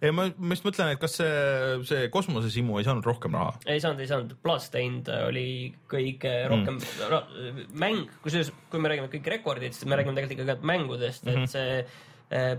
ei, 0.01 0.13
ma, 0.17 0.29
ma 0.37 0.57
just 0.57 0.67
mõtlen, 0.69 0.93
et 0.95 1.01
kas 1.03 1.17
see, 1.21 1.33
see 1.89 2.11
kosmosesimu 2.13 2.81
ei 2.81 2.89
saanud 2.89 3.09
rohkem 3.09 3.39
raha? 3.39 3.57
ei 3.67 3.83
saanud, 3.83 4.05
ei 4.05 4.11
saanud, 4.11 4.37
Bloodstained 4.45 5.09
oli 5.31 5.49
kõige 5.91 6.35
rohkem 6.53 6.79
mm. 6.83 7.65
mäng, 7.81 8.13
kusjuures 8.25 8.53
kui 8.73 8.83
me 8.83 8.93
räägime 8.93 9.11
kõik 9.13 9.33
rekordid, 9.39 9.77
siis 9.77 9.89
me 9.89 9.99
räägime 9.99 10.17
tegelikult 10.19 10.39
ikkagi 10.39 10.61
ka 10.61 10.73
mängudest 10.75 11.27
mm, 11.27 11.35
-hmm. 11.35 11.49
et 11.49 11.57
see 11.57 11.81
äh, 11.81 11.99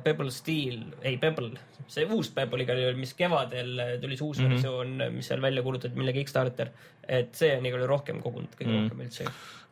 Pebble 0.04 0.32
Steel, 0.36 0.82
ei 1.08 1.16
Pebble, 1.18 1.54
see 1.88 2.04
uus 2.12 2.28
Pebble 2.36 2.66
igal 2.66 2.82
juhul, 2.82 3.00
mis 3.00 3.14
kevadel 3.16 3.80
äh, 3.80 3.94
tuli 4.02 4.18
see 4.20 4.28
uus 4.28 4.42
mm 4.42 4.46
-hmm. 4.46 4.56
versioon, 4.58 5.16
mis 5.16 5.32
seal 5.32 5.42
välja 5.42 5.64
kuulutati, 5.64 5.96
mille 5.96 6.14
Kickstarter, 6.14 6.72
et 7.08 7.36
see 7.36 7.54
on 7.58 7.66
igal 7.66 7.80
juhul 7.80 7.94
rohkem 7.94 8.22
kogunud, 8.22 8.52
kõige 8.60 8.68
mm 8.68 8.78
-hmm. 8.78 8.90
rohkem 8.90 9.06
üldse. 9.06 9.26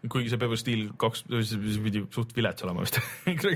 kuigi 0.10 0.30
see 0.32 0.40
Pebble 0.40 0.58
Steel 0.58 0.86
kaks, 0.98 1.26
see 1.28 1.84
pidi 1.84 2.06
suht 2.16 2.36
vilets 2.36 2.64
olema 2.64 2.86
vist 2.86 3.00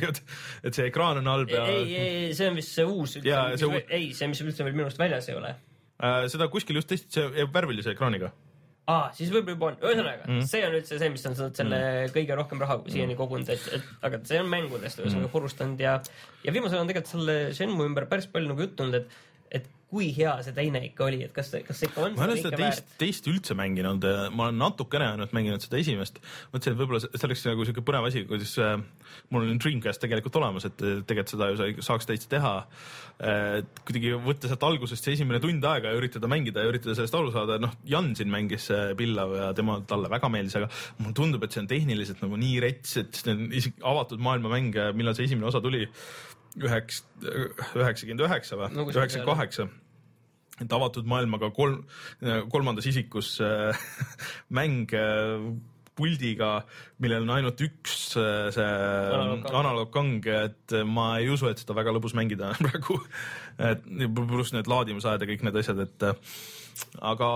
et 0.63 0.73
see 0.73 0.87
ekraan 0.87 1.17
on 1.17 1.27
halb 1.31 1.49
ja 1.49 1.65
ei, 1.65 1.95
ei, 1.95 2.33
see 2.33 2.49
on 2.49 2.55
vist 2.55 2.75
see 2.75 2.85
uus, 2.85 3.15
uus- 3.15 3.85
ei, 3.89 4.13
see, 4.13 4.27
mis 4.27 4.41
üldse 4.41 4.63
veel 4.63 4.75
minu 4.75 4.89
arust 4.89 4.99
väljas 4.99 5.29
ei 5.29 5.35
ole 5.35 5.55
äh, 6.03 6.25
seda 6.27 6.47
kuskil 6.51 6.75
just 6.75 6.91
testiti, 6.91 7.13
see 7.13 7.47
värvilise 7.53 7.95
ekraaniga. 7.95 8.33
aa, 8.91 9.09
siis 9.15 9.31
võib-olla 9.31 9.55
juba 9.55 9.69
on, 9.69 9.77
ühesõnaga 9.87 10.25
mm., 10.27 10.47
see 10.49 10.63
on 10.67 10.77
üldse 10.79 10.97
see, 10.99 11.11
mis 11.13 11.27
on 11.29 11.37
selle 11.39 11.79
mm. 11.79 12.13
kõige 12.15 12.37
rohkem 12.39 12.63
raha 12.63 12.79
siiani 12.91 13.15
kogunud, 13.19 13.51
et, 13.53 13.67
et 13.77 14.07
aga 14.09 14.19
see 14.27 14.41
on 14.43 14.49
mängudest 14.51 14.99
ühesõnaga 14.99 15.27
mm. 15.27 15.35
purustanud 15.35 15.83
ja, 15.83 15.99
ja 16.43 16.55
viimasel 16.55 16.79
ajal 16.79 16.87
on 16.87 16.91
tegelikult 16.91 17.13
selle 17.15 17.37
Shenmue 17.55 17.87
ümber 17.87 18.09
päris 18.11 18.27
palju 18.31 18.51
nagu 18.51 18.65
juttu 18.65 18.85
olnud, 18.85 19.03
et 19.03 19.21
kui 19.93 20.09
hea 20.15 20.31
see 20.45 20.55
teine 20.57 20.79
ikka 20.87 21.05
oli, 21.05 21.19
et 21.27 21.33
kas, 21.35 21.51
kas 21.67 21.79
see 21.83 21.89
ikka 21.91 22.07
on 22.07 22.15
ma 22.17 22.25
ei 22.25 22.31
ole 22.33 22.37
seda 22.41 22.57
teist, 22.57 22.87
teist 22.97 23.27
üldse 23.29 23.53
mänginud, 23.57 24.05
ma 24.33 24.47
olen 24.47 24.57
natukene 24.57 25.11
ainult 25.13 25.35
mänginud 25.37 25.61
seda 25.61 25.77
esimest. 25.77 26.17
mõtlesin, 26.53 26.73
et 26.73 26.79
võib-olla 26.79 27.01
see 27.03 27.27
oleks 27.29 27.45
nagu 27.45 27.67
siuke 27.69 27.83
põnev 27.85 28.07
asi, 28.09 28.23
kuidas 28.29 28.55
äh, 28.57 28.73
mul 29.33 29.45
on 29.45 29.61
Dreamcast 29.61 30.01
tegelikult 30.01 30.39
olemas, 30.41 30.65
et 30.69 30.81
äh, 30.81 31.03
tegelikult 31.05 31.35
seda 31.35 31.51
ju 31.51 31.59
sa- 31.61 31.87
saaks 31.91 32.09
täitsa 32.09 32.31
teha. 32.33 32.53
et 33.23 33.83
kuidagi 33.85 34.15
võtta 34.25 34.49
sealt 34.49 34.63
algusest 34.65 35.05
see 35.05 35.13
esimene 35.13 35.39
tund 35.43 35.63
aega 35.69 35.91
ja 35.93 35.99
üritada 35.99 36.27
mängida 36.31 36.63
ja 36.63 36.71
üritada 36.71 36.95
sellest 36.97 37.13
aru 37.19 37.29
saada, 37.35 37.59
noh, 37.61 37.75
Jan 37.85 38.15
siin 38.17 38.31
mängis 38.33 38.65
äh, 38.73 38.95
Pillav 38.97 39.35
ja 39.37 39.51
tema, 39.53 39.77
talle 39.87 40.09
väga 40.11 40.31
meeldis, 40.33 40.57
aga 40.57 40.71
mulle 40.97 41.13
tundub, 41.21 41.45
et 41.45 41.53
see 41.53 41.61
on 41.61 41.69
tehniliselt 41.69 42.25
nagu 42.25 42.39
nii 42.41 42.57
rets, 42.65 42.97
et 43.03 43.21
see 43.21 43.35
on 43.35 43.45
isegi 43.53 43.77
avatud 43.93 44.23
maailma 44.23 44.55
mäng, 44.55 44.73
millal 44.97 45.13
see 45.13 45.29
esimene 45.29 45.51
osa 45.51 45.61
tuli, 45.61 45.85
üheks, 46.57 47.03
üheksakümmend 47.21 48.25
üheksa 48.25 48.57
või? 48.57 48.73
Nagu, 48.73 48.93
üheksakümmend 48.97 49.29
kaheksa 49.29 49.69
et 50.61 50.73
avatud 50.73 51.07
maailmaga 51.09 51.49
kolm, 51.55 51.83
kolmandas 52.53 52.85
isikus 52.89 53.39
äh, 53.41 53.85
mäng 54.57 54.91
äh, 54.93 55.53
puldiga, 55.97 56.63
millel 57.01 57.25
on 57.25 57.35
ainult 57.35 57.61
üks 57.63 58.15
äh, 58.17 58.49
see 58.53 58.65
Analoogkang. 59.53 60.25
et 60.25 60.75
ma 60.89 61.13
ei 61.19 61.29
usu, 61.33 61.49
et 61.49 61.61
seda 61.61 61.75
väga 61.77 61.93
lõbus 61.95 62.15
mängida 62.17 62.51
on 62.53 62.63
praegu. 62.67 62.99
et 63.61 63.85
pluss 64.15 64.53
need 64.55 64.69
laadimisajad 64.69 65.23
ja 65.23 65.29
kõik 65.29 65.45
need 65.45 65.61
asjad, 65.61 65.83
et 65.85 66.07
äh, 66.09 66.37
aga 67.01 67.27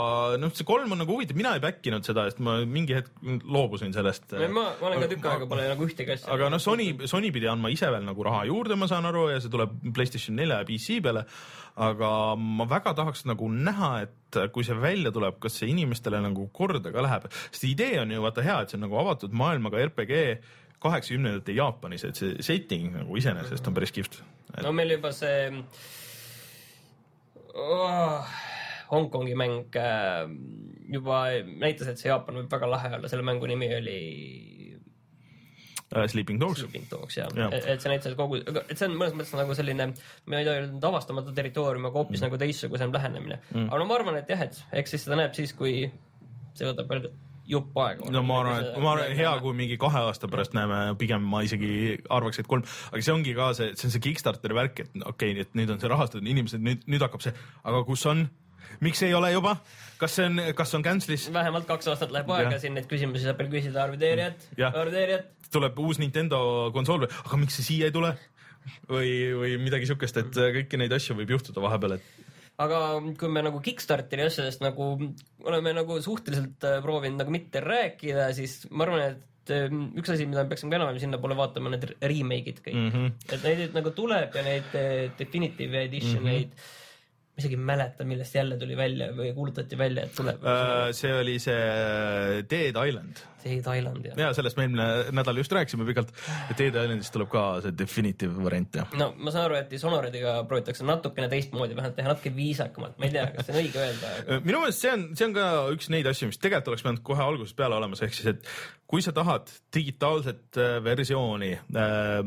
noh, 0.41 0.51
see 0.55 0.67
kolm 0.67 0.91
on 0.93 1.01
nagu 1.01 1.15
huvitav, 1.15 1.37
mina 1.37 1.53
ei 1.57 1.61
back 1.63 1.85
inud 1.89 2.05
seda, 2.07 2.27
sest 2.29 2.41
ma 2.43 2.57
mingi 2.67 2.95
hetk 2.97 3.11
loobusin 3.45 3.93
sellest. 3.95 4.35
ma, 4.53 4.65
ma 4.79 4.89
olen 4.89 5.03
ka 5.03 5.09
tükk 5.13 5.29
aega 5.31 5.47
pole 5.49 5.67
nagu 5.69 5.87
ühtegi 5.87 6.15
asja. 6.15 6.31
aga 6.33 6.49
noh, 6.53 6.61
Sony, 6.61 6.89
Sony 7.09 7.31
pidi 7.35 7.49
andma 7.51 7.71
ise 7.73 7.89
veel 7.93 8.05
nagu 8.07 8.25
raha 8.27 8.43
juurde, 8.49 8.77
ma 8.79 8.89
saan 8.89 9.07
aru, 9.09 9.27
ja 9.33 9.41
see 9.43 9.53
tuleb 9.53 9.73
Playstation 9.95 10.37
nelja 10.39 10.61
ja 10.61 10.67
PC 10.67 10.99
peale. 11.05 11.25
aga 11.87 12.11
ma 12.41 12.65
väga 12.69 12.95
tahaks 12.97 13.27
nagu 13.29 13.49
näha, 13.53 13.91
et 14.07 14.39
kui 14.53 14.65
see 14.65 14.77
välja 14.81 15.11
tuleb, 15.13 15.37
kas 15.41 15.59
see 15.59 15.69
inimestele 15.73 16.21
nagu 16.23 16.47
korda 16.53 16.93
ka 16.93 17.03
läheb, 17.05 17.27
sest 17.51 17.67
idee 17.69 17.99
on 18.01 18.13
ju 18.13 18.23
vaata 18.23 18.45
hea, 18.45 18.61
et 18.61 18.73
see 18.73 18.79
on 18.79 18.87
nagu 18.87 18.97
avatud 19.03 19.35
maailmaga 19.37 19.83
RPG 19.85 20.23
kaheksakümnendate 20.81 21.55
Jaapanis, 21.57 22.05
et 22.05 22.19
see 22.19 22.35
setting 22.45 22.91
nagu 22.93 23.17
iseenesest 23.17 23.69
on 23.69 23.77
päris 23.77 23.93
kihvt. 23.93 24.21
no 24.63 24.73
meil 24.73 24.93
juba 24.97 25.11
see 25.13 25.49
oh, 27.57 28.37
Hongkongi 28.91 29.35
mäng 29.39 29.75
äh, 29.75 30.25
juba 30.93 31.25
näitas, 31.47 31.91
et 31.91 31.99
see 31.99 32.11
Jaapan 32.11 32.41
võib 32.41 32.51
väga 32.51 32.69
lahe 32.71 32.93
olla, 32.97 33.11
selle 33.11 33.25
mängu 33.27 33.49
nimi 33.49 33.71
oli 33.75 33.97
Äh, 35.95 36.07
Sleeping 36.07 36.39
Dogs, 36.39 36.59
Sleeping 36.59 36.87
Dogs 36.91 37.15
jah 37.15 37.29
ja., 37.35 37.47
et 37.55 37.79
see 37.79 37.87
näitas 37.87 38.15
kogu, 38.19 38.41
et 38.43 38.73
see 38.75 38.89
on 38.89 38.97
mõnes 38.99 39.13
mõttes 39.15 39.31
nagu 39.39 39.53
selline, 39.55 39.85
ma 40.27 40.41
ei 40.41 40.43
tea 40.43 40.55
öelda 40.59 40.89
avastamatu 40.89 41.31
territoorium, 41.35 41.87
aga 41.87 42.01
hoopis 42.01 42.19
mm. 42.19 42.25
nagu 42.27 42.39
teistsugusem 42.41 42.91
lähenemine 42.91 43.37
mm.. 43.53 43.69
aga 43.69 43.79
no 43.79 43.85
ma 43.87 43.95
arvan, 43.95 44.17
et 44.19 44.27
jah, 44.27 44.43
et 44.43 44.59
eks 44.81 44.91
siis 44.93 45.05
seda 45.07 45.15
näeb 45.21 45.37
siis, 45.37 45.53
kui 45.55 45.85
see 46.59 46.67
võtab 46.67 46.91
veel 46.91 47.07
jupp 47.47 47.79
aega. 47.85 48.11
no 48.11 48.25
ma 48.27 48.41
arvan, 48.41 48.67
et 48.67 48.81
ma 48.83 48.91
arvan, 48.97 49.15
hea, 49.21 49.31
kui 49.45 49.55
mingi 49.61 49.77
kahe 49.79 50.01
aasta 50.09 50.27
pärast 50.33 50.57
näeme, 50.59 50.81
pigem 50.99 51.23
ma 51.23 51.39
isegi 51.47 51.71
arvaks, 52.19 52.43
et 52.43 52.51
kolm, 52.51 52.67
aga 52.91 53.05
see 53.07 53.15
ongi 53.15 53.37
ka 53.39 53.53
see, 53.55 53.71
see 53.79 53.87
on 53.87 53.95
see 53.95 54.03
Kickstarteri 54.09 54.59
värk, 54.59 54.83
et 54.83 54.99
okei 55.05 55.37
okay,, 55.37 55.47
et 55.47 55.55
nüüd 55.55 55.71
on 55.71 55.79
see 55.79 55.93
rahastatud, 55.93 56.27
inimesed 56.27 56.67
nüüd, 56.67 56.83
nüüd 56.91 57.07
hakkab 57.07 57.23
see, 57.23 57.31
aga 57.63 57.85
kus 57.87 58.03
on, 58.11 58.27
miks 58.83 59.03
ei 59.07 59.13
ole 59.17 59.31
juba, 59.33 59.57
kas 60.01 60.17
see 60.19 60.29
on, 60.29 60.41
kas 60.57 60.73
on 60.77 60.85
cancel'is, 60.85 61.27
vähemalt 61.33 61.67
kaks 61.69 61.91
aastat 61.93 62.13
läheb 62.15 62.31
aega 62.37 62.59
siin 62.61 62.77
neid 62.77 62.89
küsimusi 62.91 63.25
saab 63.25 63.41
veel 63.43 63.51
küsida 63.57 63.83
arvideerijad, 63.87 64.47
Jah. 64.57 64.75
arvideerijad. 64.75 65.29
tuleb 65.51 65.79
uus 65.79 66.01
Nintendo 66.03 66.39
konsool 66.75 67.05
või, 67.05 67.13
aga 67.25 67.41
miks 67.43 67.59
see 67.59 67.71
siia 67.73 67.91
ei 67.91 67.95
tule? 67.95 68.15
või, 68.91 69.11
või 69.31 69.57
midagi 69.63 69.87
siukest, 69.87 70.17
et 70.19 70.35
kõiki 70.35 70.79
neid 70.79 70.91
asju 70.91 71.15
võib 71.15 71.37
juhtuda 71.37 71.63
vahepeal, 71.63 71.95
et 71.95 72.27
aga 72.61 72.81
kui 73.19 73.29
me 73.31 73.43
nagu 73.45 73.61
Kickstarteri 73.63 74.25
asjadest 74.25 74.63
nagu 74.65 74.89
oleme 75.45 75.73
nagu 75.77 75.99
suhteliselt 76.03 76.65
äh, 76.65 76.79
proovinud 76.83 77.21
nagu 77.21 77.33
mitte 77.33 77.61
rääkida, 77.63 78.31
siis 78.37 78.63
ma 78.71 78.87
arvan, 78.87 79.13
et 79.13 79.53
äh, 79.53 79.67
üks 79.99 80.13
asi, 80.13 80.25
mida 80.29 80.43
me 80.43 80.51
peaksime 80.51 80.73
ka 80.73 80.79
enam-vähem 80.79 81.03
sinnapoole 81.05 81.37
vaatama, 81.37 81.73
need 81.75 81.85
remake'id 82.01 82.63
kõik 82.65 82.79
mm. 82.79 82.89
-hmm. 82.95 83.13
et 83.29 83.45
neid 83.45 83.77
nagu 83.77 83.93
tuleb 83.97 84.35
ja 84.39 84.45
neid 84.47 84.75
äh, 84.79 85.07
definitive 85.19 85.85
edition 85.85 86.25
eid 86.25 86.49
mm, 86.49 86.57
-hmm. 86.57 86.83
Ma 87.37 87.43
isegi 87.43 87.53
ei 87.53 87.61
mäleta, 87.69 88.05
millest 88.09 88.33
jälle 88.33 88.55
tuli 88.57 88.73
välja 88.77 89.11
või 89.13 89.29
kuulutati 89.35 89.77
välja, 89.77 90.07
et 90.07 90.13
tuleb. 90.17 90.41
Äh, 90.41 90.87
see 90.97 91.11
oli 91.13 91.35
see 91.37 91.57
Dead 92.49 92.77
Island. 92.81 93.19
See 93.43 93.59
Thailand 93.61 94.05
ja, 94.07 94.15
ja 94.17 94.29
sellest 94.33 94.57
me 94.57 94.65
eelmine 94.65 95.13
nädal 95.13 95.37
just 95.37 95.53
rääkisime 95.53 95.85
pikalt, 95.85 96.09
et 96.49 96.57
Dead 96.57 96.73
Islandist 96.73 97.13
tuleb 97.13 97.29
ka 97.29 97.43
see 97.61 97.75
definitive 97.77 98.33
variant 98.41 98.79
ja 98.79 98.87
no 98.97 99.11
ma 99.21 99.29
saan 99.33 99.45
aru, 99.45 99.59
et 99.59 99.69
Dishonored'iga 99.69 100.33
proovitakse 100.49 100.87
natukene 100.87 101.29
teistmoodi, 101.29 101.77
vähemalt 101.77 101.95
teha 101.99 102.09
natuke 102.09 102.31
viisakamalt, 102.33 102.97
ma 102.97 103.05
ei 103.05 103.13
tea, 103.13 103.27
kas 103.35 103.45
see 103.45 103.53
on 103.53 103.61
õige 103.61 103.83
öelda, 103.83 104.11
aga 104.23 104.39
minu 104.47 104.63
meelest 104.63 104.81
see 104.81 104.95
on, 104.95 105.05
see 105.19 105.29
on 105.29 105.37
ka 105.37 105.45
üks 105.75 105.91
neid 105.93 106.09
asju, 106.09 106.31
mis 106.31 106.41
tegelikult 106.41 106.73
oleks 106.73 106.87
pidanud 106.87 107.05
kohe 107.11 107.23
algusest 107.27 107.59
peale 107.61 107.77
olemas, 107.77 108.01
ehk 108.07 108.17
siis, 108.17 108.33
et 108.33 108.51
kui 108.89 109.05
sa 109.05 109.13
tahad 109.15 109.53
digitaalset 109.77 110.61
äh, 110.63 110.73
versiooni 110.89 111.53
äh, 111.53 112.19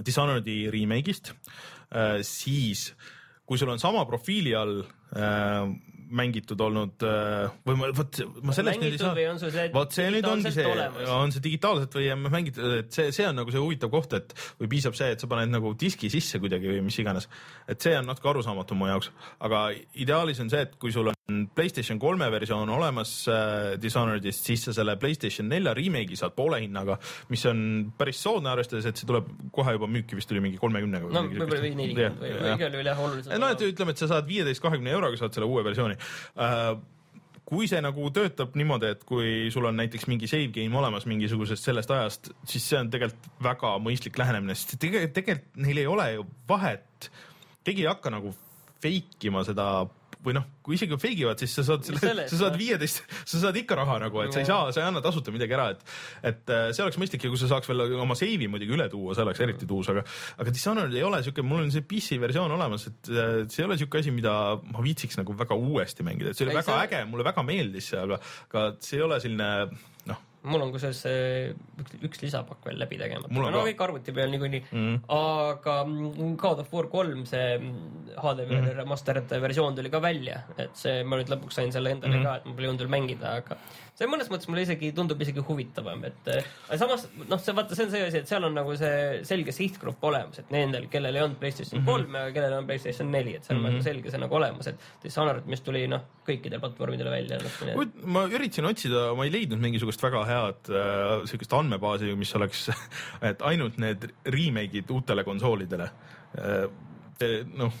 Dishonored'i 0.00 0.62
remake'ist 0.72 1.34
äh,, 1.36 2.24
siis 2.24 2.88
kui 3.48 3.60
sul 3.60 3.72
on 3.72 3.80
sama 3.80 4.04
profiili 4.08 4.52
all 4.56 4.82
äh, 5.16 5.68
mängitud 6.08 6.60
olnud 6.60 7.04
äh, 7.04 7.50
või 7.68 7.76
ma, 7.80 7.90
vot 7.96 8.20
ma 8.44 8.54
sellest 8.56 8.80
nüüd 8.80 8.96
ei 8.96 9.00
saa 9.00 9.66
vot 9.74 9.92
see 9.96 10.08
nüüd 10.12 10.28
ongi 10.28 10.52
see 10.54 10.66
on 11.12 11.34
see 11.34 11.44
digitaalselt 11.44 11.98
või 11.98 12.08
mängitud, 12.28 12.78
et 12.80 12.90
see, 12.94 13.12
see 13.14 13.28
on 13.28 13.36
nagu 13.40 13.52
see 13.52 13.62
huvitav 13.62 13.92
koht, 13.92 14.16
et 14.16 14.34
või 14.60 14.72
piisab 14.76 14.96
see, 14.98 15.12
et 15.14 15.24
sa 15.24 15.30
paned 15.30 15.52
nagu 15.52 15.74
diski 15.78 16.10
sisse 16.12 16.40
kuidagi 16.42 16.72
või 16.72 16.82
mis 16.88 16.98
iganes. 17.02 17.28
et 17.68 17.80
see 17.84 17.96
on 17.98 18.08
natuke 18.08 18.32
arusaamatu 18.32 18.78
mu 18.78 18.90
jaoks, 18.90 19.12
aga 19.44 19.68
ideaalis 20.00 20.44
on 20.44 20.52
see, 20.52 20.64
et 20.68 20.76
kui 20.80 20.94
sul 20.94 21.12
on 21.12 21.17
Playstation 21.28 21.98
kolme 22.00 22.30
versioon 22.32 22.70
olemas 22.72 23.10
äh, 23.28 23.74
Dishonoredist, 23.82 24.46
siis 24.48 24.62
sa 24.64 24.72
selle 24.72 24.94
Playstation 24.96 25.50
nelja 25.52 25.74
remake'i 25.76 26.16
saad 26.16 26.32
poole 26.32 26.62
hinnaga, 26.62 26.94
mis 27.28 27.42
on 27.50 27.58
päris 28.00 28.22
soodne, 28.24 28.48
arvestades, 28.48 28.86
et 28.88 28.96
see 28.96 29.08
tuleb 29.08 29.28
kohe 29.52 29.74
juba 29.76 29.90
müüki, 29.92 30.16
vist 30.16 30.30
tuli 30.30 30.40
mingi 30.40 30.56
kolmekümnega. 30.62 31.10
no 31.12 31.24
võib-olla 31.26 31.58
või 31.66 31.74
nelikümmend 31.82 32.22
või 32.22 32.54
igal 32.54 32.78
juhul 32.78 32.88
jah, 32.88 33.02
oluliselt. 33.04 33.34
no 33.42 33.50
et 33.52 33.64
ütleme, 33.66 33.92
et 33.92 34.00
sa 34.00 34.08
saad 34.14 34.30
viieteist, 34.30 34.62
kahekümne 34.64 34.94
euroga 34.96 35.20
saad 35.20 35.36
selle 35.36 35.50
uue 35.50 35.66
versiooni 35.68 35.98
uh, 36.00 36.70
kui 37.48 37.68
see 37.68 37.84
nagu 37.84 38.08
töötab 38.16 38.56
niimoodi, 38.56 38.94
et 38.96 39.04
kui 39.08 39.52
sul 39.52 39.68
on 39.68 39.76
näiteks 39.82 40.08
mingi 40.08 40.32
save 40.32 40.48
game 40.56 40.80
olemas 40.80 41.04
mingisugusest 41.12 41.68
sellest 41.68 41.92
ajast, 41.92 42.32
siis 42.48 42.72
see 42.72 42.80
on 42.80 42.88
tegelikult 42.92 43.28
väga 43.44 43.76
mõistlik 43.84 44.16
lähenemine, 44.20 44.56
sest 44.56 44.78
tegelikult, 44.80 45.12
tegelikult 45.20 45.62
neil 45.68 45.84
ei 45.84 45.92
ole 45.92 46.10
ju 46.14 46.26
vahet. 46.48 47.12
keegi 47.68 47.84
ei 47.84 47.92
hakka 47.92 48.16
nagu 48.16 48.32
fake 48.80 49.28
ima 49.28 49.44
seda 49.44 49.68
või 50.24 50.34
noh, 50.34 50.44
kui 50.66 50.74
isegi 50.74 50.96
fake 50.98 51.22
ivad, 51.22 51.40
siis 51.40 51.52
sa 51.54 51.64
saad 51.66 51.86
selle, 51.86 52.26
sa 52.30 52.38
saad 52.40 52.56
viieteist, 52.58 53.00
sa 53.28 53.40
saad 53.44 53.58
ikka 53.60 53.76
raha 53.78 53.98
nagu, 54.02 54.20
et 54.24 54.34
sa 54.34 54.42
ei 54.42 54.48
saa, 54.48 54.72
sa 54.74 54.82
ei 54.82 54.88
anna 54.88 55.02
tasuta 55.04 55.34
midagi 55.34 55.54
ära, 55.56 55.68
et 55.74 55.84
et 56.32 56.52
äh, 56.54 56.68
see 56.74 56.84
oleks 56.84 56.98
mõistlik 57.00 57.24
ja 57.24 57.30
kui 57.32 57.40
sa 57.40 57.50
saaks 57.52 57.70
veel 57.70 57.84
oma 58.02 58.16
save'i 58.18 58.50
muidugi 58.50 58.74
üle 58.74 58.88
tuua, 58.92 59.14
see 59.14 59.24
oleks 59.24 59.44
eriti 59.46 59.68
tuus, 59.68 59.90
aga 59.92 60.02
aga 60.42 60.54
Dishonored 60.54 60.96
ei 60.96 61.04
ole 61.06 61.22
siuke, 61.26 61.44
mul 61.46 61.66
on 61.66 61.74
see 61.74 61.86
PC 61.86 62.18
versioon 62.22 62.54
olemas, 62.56 62.88
et 62.90 63.12
äh, 63.12 63.34
see 63.46 63.62
ei 63.62 63.68
ole 63.68 63.78
siuke 63.80 64.02
asi, 64.02 64.14
mida 64.14 64.32
ma 64.72 64.82
viitsiks 64.84 65.20
nagu 65.20 65.36
väga 65.38 65.58
uuesti 65.58 66.06
mängida, 66.06 66.32
et 66.32 66.40
see 66.40 66.48
oli 66.48 66.56
ei, 66.56 66.60
väga 66.62 66.74
see... 66.74 66.88
äge, 66.88 67.04
mulle 67.12 67.28
väga 67.28 67.46
meeldis 67.46 67.92
see, 67.92 68.02
aga 68.02 68.18
aga 68.48 68.66
see 68.82 68.98
ei 68.98 69.06
ole 69.06 69.22
selline 69.22 69.52
mul 70.50 70.64
on 70.64 70.72
kusjuures 70.74 71.02
üks, 71.82 71.96
üks 72.08 72.22
lisapakk 72.24 72.68
veel 72.68 72.80
läbi 72.80 73.00
tegemata, 73.00 73.32
no 73.32 73.64
kõik 73.66 73.82
arvuti 73.86 74.14
peal 74.16 74.32
niikuinii 74.32 74.62
mm., 74.68 74.96
aga 75.14 75.76
God 76.40 76.64
of 76.64 76.72
War 76.74 76.88
kolm, 76.92 77.24
see 77.28 77.58
HD 78.18 78.46
mm. 78.46 78.70
remastered 78.80 79.36
versioon 79.44 79.78
tuli 79.78 79.92
ka 79.92 80.02
välja, 80.04 80.42
et 80.56 80.76
see, 80.78 81.02
ma 81.04 81.20
nüüd 81.20 81.30
lõpuks 81.32 81.60
sain 81.60 81.74
selle 81.74 81.94
endale 81.96 82.18
mm. 82.18 82.26
ka, 82.26 82.38
et 82.40 82.48
mul 82.50 82.64
ei 82.64 82.72
olnud 82.72 82.84
veel 82.86 82.94
mängida, 82.98 83.36
aga 83.42 83.60
see 83.98 84.08
mõnes 84.10 84.28
mõttes 84.30 84.48
mulle 84.50 84.62
isegi 84.62 84.90
tundub 84.94 85.20
isegi 85.24 85.42
huvitavam, 85.44 86.04
et 86.06 86.30
äh, 86.30 86.46
samas 86.78 87.08
noh, 87.18 87.40
see 87.42 87.54
vaata, 87.56 87.74
see 87.74 87.88
on 87.88 87.92
see 87.94 88.04
asi, 88.06 88.20
et 88.22 88.30
seal 88.30 88.46
on 88.46 88.54
nagu 88.54 88.76
see 88.78 89.18
selge 89.26 89.54
sihtgrupp 89.54 90.04
olemas, 90.10 90.38
et 90.42 90.52
nendel, 90.54 90.86
kellel 90.92 91.18
ei 91.18 91.24
olnud 91.24 91.40
PlayStation 91.40 91.82
kolm 91.86 92.06
mm 92.06 92.14
-hmm. 92.14 92.28
ja 92.28 92.36
kellel 92.36 92.56
on 92.60 92.68
PlayStation 92.68 93.10
neli, 93.10 93.34
et 93.36 93.44
seal 93.44 93.58
mm 93.58 93.64
-hmm. 93.64 93.68
on 93.68 93.78
nagu 93.78 93.88
selge 93.88 94.14
see 94.14 94.22
nagu 94.22 94.38
olemas, 94.40 94.70
et 94.70 94.86
Dishonored, 95.02 95.46
mis 95.46 95.64
tuli 95.66 95.86
noh, 95.90 96.06
kõikidel 96.28 96.60
platvormidel 96.60 97.10
välja 97.10 97.38
no,. 97.42 97.86
ma 98.04 98.24
üritasin 98.26 98.70
otsida, 98.70 99.14
ma 99.14 99.24
ei 99.24 99.32
leidnud 99.32 99.58
mingisugust 99.58 100.02
väga 100.02 100.24
head 100.24 100.70
äh, 100.70 101.26
sihukest 101.26 101.52
andmebaasi, 101.52 102.14
mis 102.14 102.34
oleks, 102.34 102.70
et 103.30 103.42
ainult 103.42 103.78
need 103.78 104.10
remake'id 104.24 104.90
uutele 104.90 105.24
konsoolidele 105.24 105.90
äh, 106.38 106.70
noh 107.54 107.72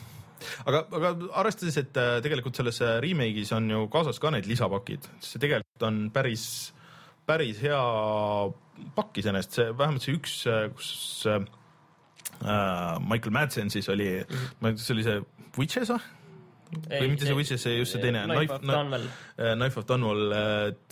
aga, 0.66 0.82
aga 0.98 1.12
arvestades, 1.40 1.78
et 1.80 2.00
äh, 2.00 2.18
tegelikult 2.24 2.58
selles 2.58 2.80
äh, 2.84 2.98
remake'is 3.04 3.52
on 3.56 3.70
ju 3.72 3.84
kaasas 3.92 4.20
ka 4.22 4.32
need 4.34 4.48
lisapakid, 4.50 5.08
see 5.24 5.42
tegelikult 5.42 5.88
on 5.88 6.02
päris, 6.14 6.44
päris 7.28 7.62
hea 7.64 7.80
pakk 8.98 9.22
iseenesest, 9.22 9.58
see 9.58 9.72
vähemalt 9.78 10.04
see 10.04 10.18
üks, 10.18 10.36
äh, 10.50 10.68
kus 10.74 10.92
äh, 11.30 11.40
Michael 13.02 13.34
Madsen 13.34 13.72
siis 13.74 13.88
oli 13.90 14.12
mm, 14.20 14.30
-hmm. 14.30 14.54
ma 14.60 14.70
ei 14.70 14.78
tea, 14.78 14.84
see 14.84 14.94
oli 14.96 15.08
see 15.08 15.18
Witches 15.58 15.90
või? 15.90 16.00
või 16.68 17.06
mitte 17.10 17.24
see 17.24 17.34
Witches, 17.34 17.62
see 17.64 17.78
just 17.78 17.94
see 17.94 18.02
teine. 18.02 18.26
Knife 18.28 18.58
of 18.58 18.62
Dunwell. 18.62 19.06
Knife 19.56 19.80
of 19.80 19.86
Dunwell, 19.88 20.34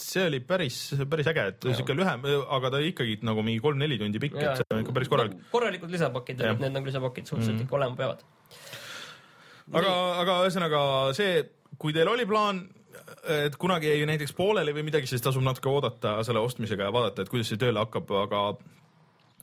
see 0.00 0.24
oli 0.24 0.40
päris, 0.40 0.78
päris 1.11 1.28
äge, 1.28 1.44
et 1.52 1.66
siuke 1.76 1.94
lühem, 1.94 2.24
aga 2.56 2.70
ta 2.72 2.80
ikkagi 2.80 3.18
nagu 3.28 3.44
mingi 3.44 3.61
kolm-neli 3.62 4.00
tundi 4.00 4.22
pikk, 4.22 4.40
et 4.40 4.62
see 4.62 4.72
on 4.72 4.82
ikka 4.82 4.96
päris 4.96 5.12
korralik. 5.12 5.37
korralikud 5.52 5.92
lisapakid, 5.92 6.40
need 6.40 6.72
nagu 6.72 6.88
lisapakid 6.88 7.28
suhteliselt 7.28 7.54
mm 7.54 7.61
-hmm. 7.61 7.68
ikka 7.68 7.76
olema 7.76 7.96
peavad 8.00 8.24
aga, 9.72 9.92
aga 10.22 10.40
ühesõnaga 10.46 10.81
see, 11.16 11.42
kui 11.81 11.94
teil 11.96 12.11
oli 12.11 12.26
plaan, 12.29 12.62
et 13.46 13.57
kunagi 13.61 13.90
jäi 13.90 14.07
näiteks 14.09 14.35
pooleli 14.37 14.74
või 14.76 14.87
midagi, 14.87 15.09
siis 15.11 15.24
tasub 15.24 15.44
natuke 15.46 15.70
oodata 15.70 16.18
selle 16.26 16.42
ostmisega 16.44 16.88
ja 16.88 16.94
vaadata, 16.94 17.24
et 17.24 17.33
kuidas 17.33 17.50
see 17.50 17.61
tööle 17.61 17.83
hakkab, 17.83 18.11
aga 18.22 18.42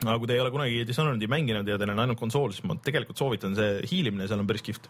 aga 0.04 0.18
kui 0.20 0.28
te 0.28 0.36
ei 0.36 0.44
ole 0.44 0.52
kunagi 0.52 0.86
Dishonored'i 0.88 1.30
mänginud 1.32 1.68
ja 1.70 1.78
teil 1.80 1.94
on 1.94 2.02
ainult 2.04 2.20
konsool, 2.20 2.52
siis 2.52 2.66
ma 2.68 2.76
tegelikult 2.84 3.20
soovitan 3.20 3.56
see 3.56 3.84
hiilimine, 3.92 4.28
seal 4.28 4.42
on 4.44 4.50
päris 4.50 4.66
kihvt. 4.66 4.90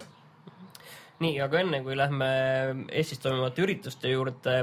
nii, 1.24 1.36
aga 1.44 1.60
enne 1.62 1.82
kui 1.86 1.98
lähme 1.98 2.30
Eestis 2.92 3.22
toimuvate 3.24 3.64
ürituste 3.66 4.12
juurde 4.12 4.56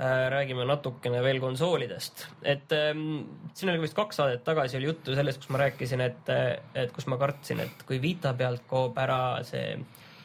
räägime 0.00 0.64
natukene 0.64 1.22
veel 1.24 1.40
konsoolidest, 1.42 2.26
et 2.42 2.72
ähm, 2.76 3.02
siin 3.54 3.72
oli 3.72 3.82
vist 3.82 3.96
kaks 3.98 4.20
saadet 4.20 4.44
tagasi 4.46 4.78
oli 4.78 4.88
juttu 4.90 5.16
sellest, 5.16 5.42
kus 5.42 5.52
ma 5.52 5.64
rääkisin, 5.64 6.04
et, 6.04 6.30
et 6.74 6.92
kus 6.94 7.08
ma 7.10 7.18
kartsin, 7.20 7.60
et 7.66 7.84
kui 7.88 8.00
Vita 8.02 8.32
pealt 8.38 8.64
kaob 8.70 8.98
ära 9.02 9.20
see 9.46 9.74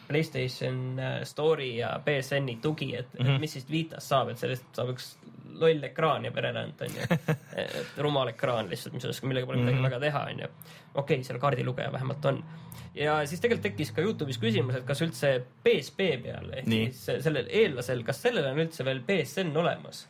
Playstation 0.07 0.99
äh, 0.99 1.21
Store'i 1.23 1.77
ja 1.77 1.95
BSN-i 2.05 2.57
tugi, 2.61 2.95
et 2.95 3.13
mm, 3.13 3.19
-hmm. 3.19 3.21
et 3.21 3.31
mhm. 3.31 3.41
mis 3.41 3.53
siis 3.53 3.69
Vitast 3.71 4.07
saab, 4.07 4.29
et 4.29 4.37
sellest 4.37 4.65
saab 4.75 4.93
üks 4.95 5.15
loll 5.55 5.83
ekraan 5.87 6.25
ja 6.25 6.31
pererand 6.31 6.81
onju. 6.81 7.07
et 7.63 7.97
rumal 7.97 8.27
ekraan 8.33 8.69
lihtsalt, 8.69 8.93
mis 8.93 9.05
oleks, 9.05 9.23
millega 9.23 9.45
pole 9.47 9.57
midagi 9.57 9.77
mm 9.77 9.85
-hmm. 9.85 9.89
väga 9.89 9.99
teha 9.99 10.23
onju. 10.31 10.47
okei 10.93 11.15
okay,, 11.15 11.23
seal 11.23 11.39
kaardilugeja 11.39 11.91
vähemalt 11.91 12.25
on 12.25 12.43
ja 12.95 13.19
siis 13.27 13.41
tegelikult 13.43 13.69
tekkis 13.69 13.91
ka 13.91 14.01
Youtube'is 14.01 14.39
küsimus, 14.41 14.77
et 14.79 14.87
kas 14.87 15.01
üldse 15.01 15.31
PSP 15.63 16.09
peal 16.23 16.51
ehk 16.53 16.67
nii. 16.71 16.91
siis 16.91 17.23
sellel 17.23 17.49
eellasel, 17.49 18.03
kas 18.07 18.21
sellel 18.21 18.47
on 18.51 18.61
üldse 18.65 18.85
veel 18.87 19.01
BSN 19.07 19.57
olemas? 19.57 20.05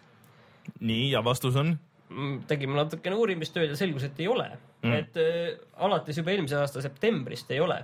nii, 0.79 1.12
ja 1.12 1.23
vastus 1.25 1.55
on? 1.55 1.75
Mm, 2.05 2.43
tegime 2.45 2.75
natukene 2.77 3.15
uurimistööd 3.17 3.71
ja 3.71 3.75
selgus, 3.79 4.03
et 4.05 4.19
ei 4.21 4.27
ole. 4.29 4.45
Mm.. 4.85 4.91
et 4.93 5.15
äh, 5.17 5.55
alates 5.81 6.19
juba 6.19 6.29
eelmise 6.29 6.53
aasta 6.59 6.81
septembrist 6.83 7.49
ei 7.49 7.57
ole. 7.63 7.79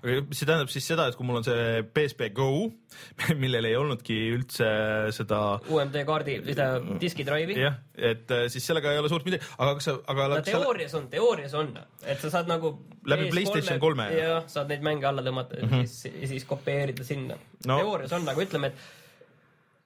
aga 0.00 0.14
see 0.34 0.48
tähendab 0.48 0.72
siis 0.72 0.88
seda, 0.90 1.04
et 1.06 1.14
kui 1.14 1.28
mul 1.28 1.38
on 1.38 1.44
see 1.46 1.84
PSP 1.94 2.32
Go, 2.34 2.48
millel 3.42 3.68
ei 3.68 3.76
olnudki 3.78 4.16
üldse 4.34 4.66
seda 5.14 5.38
UMD 5.70 6.00
kaardi, 6.08 6.40
seda 6.48 6.66
diskidrive'i. 6.98 7.60
jah, 7.62 7.78
et 7.94 8.34
äh, 8.34 8.48
siis 8.50 8.66
sellega 8.66 8.96
ei 8.96 8.98
ole 8.98 9.12
suurt 9.12 9.28
midagi, 9.28 9.46
aga 9.62 9.76
kas 9.78 9.86
sa, 9.86 9.94
aga 10.10 10.26
no, 10.32 10.40
teoorias 10.50 10.96
on, 10.98 11.06
teoorias 11.12 11.54
on, 11.60 11.70
et 12.02 12.24
sa 12.24 12.32
saad 12.34 12.50
nagu 12.50 12.72
läbi 13.06 13.30
PlayStation 13.30 13.78
kolme. 13.82 14.08
Jah, 14.16 14.42
saad 14.50 14.74
neid 14.74 14.82
mänge 14.82 15.06
alla 15.06 15.22
tõmmata 15.22 15.62
mm 15.62 15.70
-hmm. 15.70 15.86
ja 15.86 15.94
siis, 15.94 16.34
siis 16.34 16.48
kopeerida 16.50 17.06
sinna. 17.06 17.38
No.. 17.62 17.78
teoorias 17.78 18.18
on, 18.18 18.26
aga 18.34 18.48
ütleme, 18.48 18.74
et 18.74 18.98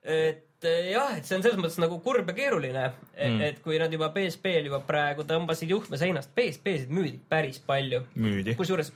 et 0.05 0.43
et 0.69 0.91
jah, 0.93 1.17
et 1.19 1.27
see 1.29 1.39
on 1.39 1.45
selles 1.45 1.59
mõttes 1.61 1.81
nagu 1.83 1.99
kurb 2.05 2.29
ja 2.31 2.37
keeruline 2.37 2.85
mm., 2.89 3.41
et 3.49 3.63
kui 3.65 3.79
nad 3.81 3.93
juba 3.93 4.11
PSP-l 4.15 4.71
juba 4.71 4.81
praegu 4.87 5.27
tõmbasid 5.29 5.73
juhtme 5.75 6.01
seinast, 6.01 6.33
PSP-sid 6.37 6.93
müüdi 6.95 7.19
päris 7.29 7.61
palju. 7.65 8.05
müüdi. 8.15 8.57
kusjuures 8.59 8.93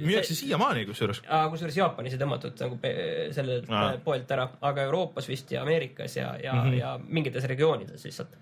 müüakse 0.00 0.34
siiamaani 0.36 0.84
kusjuures. 0.88 1.22
kusjuures 1.52 1.76
Jaapanis 1.76 2.14
ei 2.14 2.20
tõmmatud 2.20 2.60
nagu 2.60 2.78
sellelt 3.36 3.72
poelt 4.04 4.36
ära, 4.36 4.50
aga 4.60 4.86
Euroopas 4.88 5.28
vist 5.30 5.52
ja 5.52 5.64
Ameerikas 5.64 6.16
ja, 6.16 6.34
ja 6.42 6.54
mm, 6.54 6.68
-hmm. 6.68 6.78
ja 6.78 6.98
mingites 7.08 7.48
regioonides 7.48 8.04
lihtsalt 8.04 8.36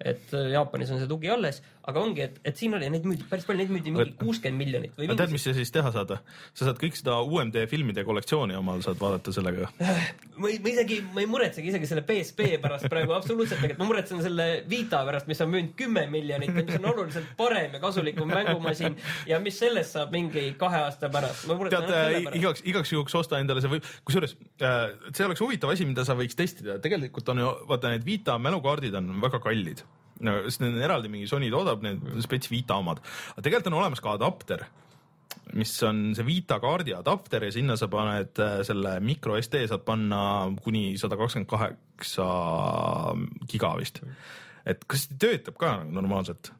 et 0.00 0.34
äh, 0.34 0.50
Jaapanis 0.54 0.90
on 0.92 1.00
see 1.00 1.10
tugi 1.10 1.30
alles, 1.32 1.60
aga 1.88 2.02
ongi, 2.02 2.22
et, 2.22 2.36
et 2.46 2.58
siin 2.58 2.74
oli 2.76 2.86
neid 2.90 3.06
müüdi 3.08 3.26
päris 3.30 3.46
palju, 3.46 3.58
neid 3.58 3.72
müüdi 3.74 3.92
mingi 3.94 4.14
kuuskümmend 4.20 4.60
miljonit 4.60 4.94
või. 4.98 5.08
tead, 5.18 5.32
mis 5.34 5.42
sa 5.42 5.54
siis 5.56 5.72
teha 5.74 5.90
saad? 5.94 6.12
sa 6.54 6.66
saad 6.68 6.78
kõik 6.78 6.98
seda 6.98 7.16
UMD 7.26 7.58
filmide 7.70 8.04
kollektsiooni 8.06 8.54
omal 8.58 8.82
saad 8.86 9.00
vaadata 9.00 9.34
sellega. 9.34 9.70
ma 9.80 10.50
ei, 10.50 10.60
ma 10.62 10.72
isegi, 10.72 11.00
ma 11.14 11.22
ei 11.24 11.28
muretsegi 11.30 11.72
isegi 11.72 11.90
selle 11.90 12.04
PSP 12.06 12.52
pärast 12.62 12.86
praegu 12.92 13.16
absoluutselt, 13.16 13.60
tegelikult 13.60 13.82
ma 13.82 13.88
muretsen 13.90 14.22
selle 14.22 14.48
Vita 14.70 15.02
pärast, 15.08 15.30
mis 15.30 15.42
on 15.42 15.50
müünud 15.54 15.74
kümme 15.78 16.04
miljonit 16.12 16.52
ja 16.52 16.66
mis 16.66 16.78
on 16.78 16.90
oluliselt 16.92 17.32
parem 17.38 17.74
ja 17.74 17.82
kasulikum 17.82 18.30
mängumasin 18.30 18.98
ja 19.30 19.40
mis 19.42 19.58
sellest 19.62 19.96
saab 19.96 20.14
mingi 20.14 20.52
kahe 20.60 20.84
aasta 20.86 21.10
pärast. 21.12 21.48
tead, 21.48 21.90
äh, 21.90 22.30
igaks, 22.38 22.62
igaks 22.66 22.94
juhuks 22.94 23.18
osta 23.18 23.42
endale 23.42 23.64
see 23.64 23.74
või, 23.74 23.82
kusjuures 24.06 24.36
äh, 24.62 24.84
see 25.10 25.26
oleks 25.26 25.42
huvitav 25.42 25.74
asi, 25.74 25.88
mida 25.88 26.06
sa 26.06 26.18
võiks 26.18 26.38
testida, 26.38 26.78
tegelikult 26.82 27.34
on 27.34 27.42
ju, 27.42 27.50
vaata 27.70 27.90
need 27.90 28.06
Vita 28.06 28.38
mälukaardid 28.38 28.94
on 29.02 29.10
väga 29.22 29.42
kallid 29.42 29.82
no 30.26 30.38
sest 30.46 30.62
need 30.62 30.76
on 30.76 30.86
eraldi 30.86 31.10
mingi 31.12 31.30
Sony 31.30 31.50
toodab 31.52 31.82
need 31.84 32.22
spets 32.24 32.50
Vita 32.52 32.78
omad, 32.80 33.02
aga 33.34 33.44
tegelikult 33.44 33.72
on 33.72 33.80
olemas 33.80 34.02
ka 34.04 34.16
adapter 34.18 34.66
mis 35.56 35.72
on 35.86 36.00
see 36.16 36.26
Vita 36.26 36.58
kaardi 36.62 36.94
adapter 36.96 37.46
ja 37.46 37.52
sinna 37.54 37.76
sa 37.80 37.88
paned 37.92 38.40
äh, 38.42 38.60
selle 38.66 38.96
micro 39.04 39.36
SD 39.40 39.66
saad 39.68 39.84
panna 39.86 40.22
kuni 40.64 40.96
sada 41.00 41.18
kakskümmend 41.20 41.50
kaheksa 41.50 42.28
giga 43.50 43.74
vist. 43.80 44.02
et 44.66 44.84
kas 44.88 45.08
töötab 45.18 45.58
ka 45.60 45.76
normaalselt? 45.84 46.52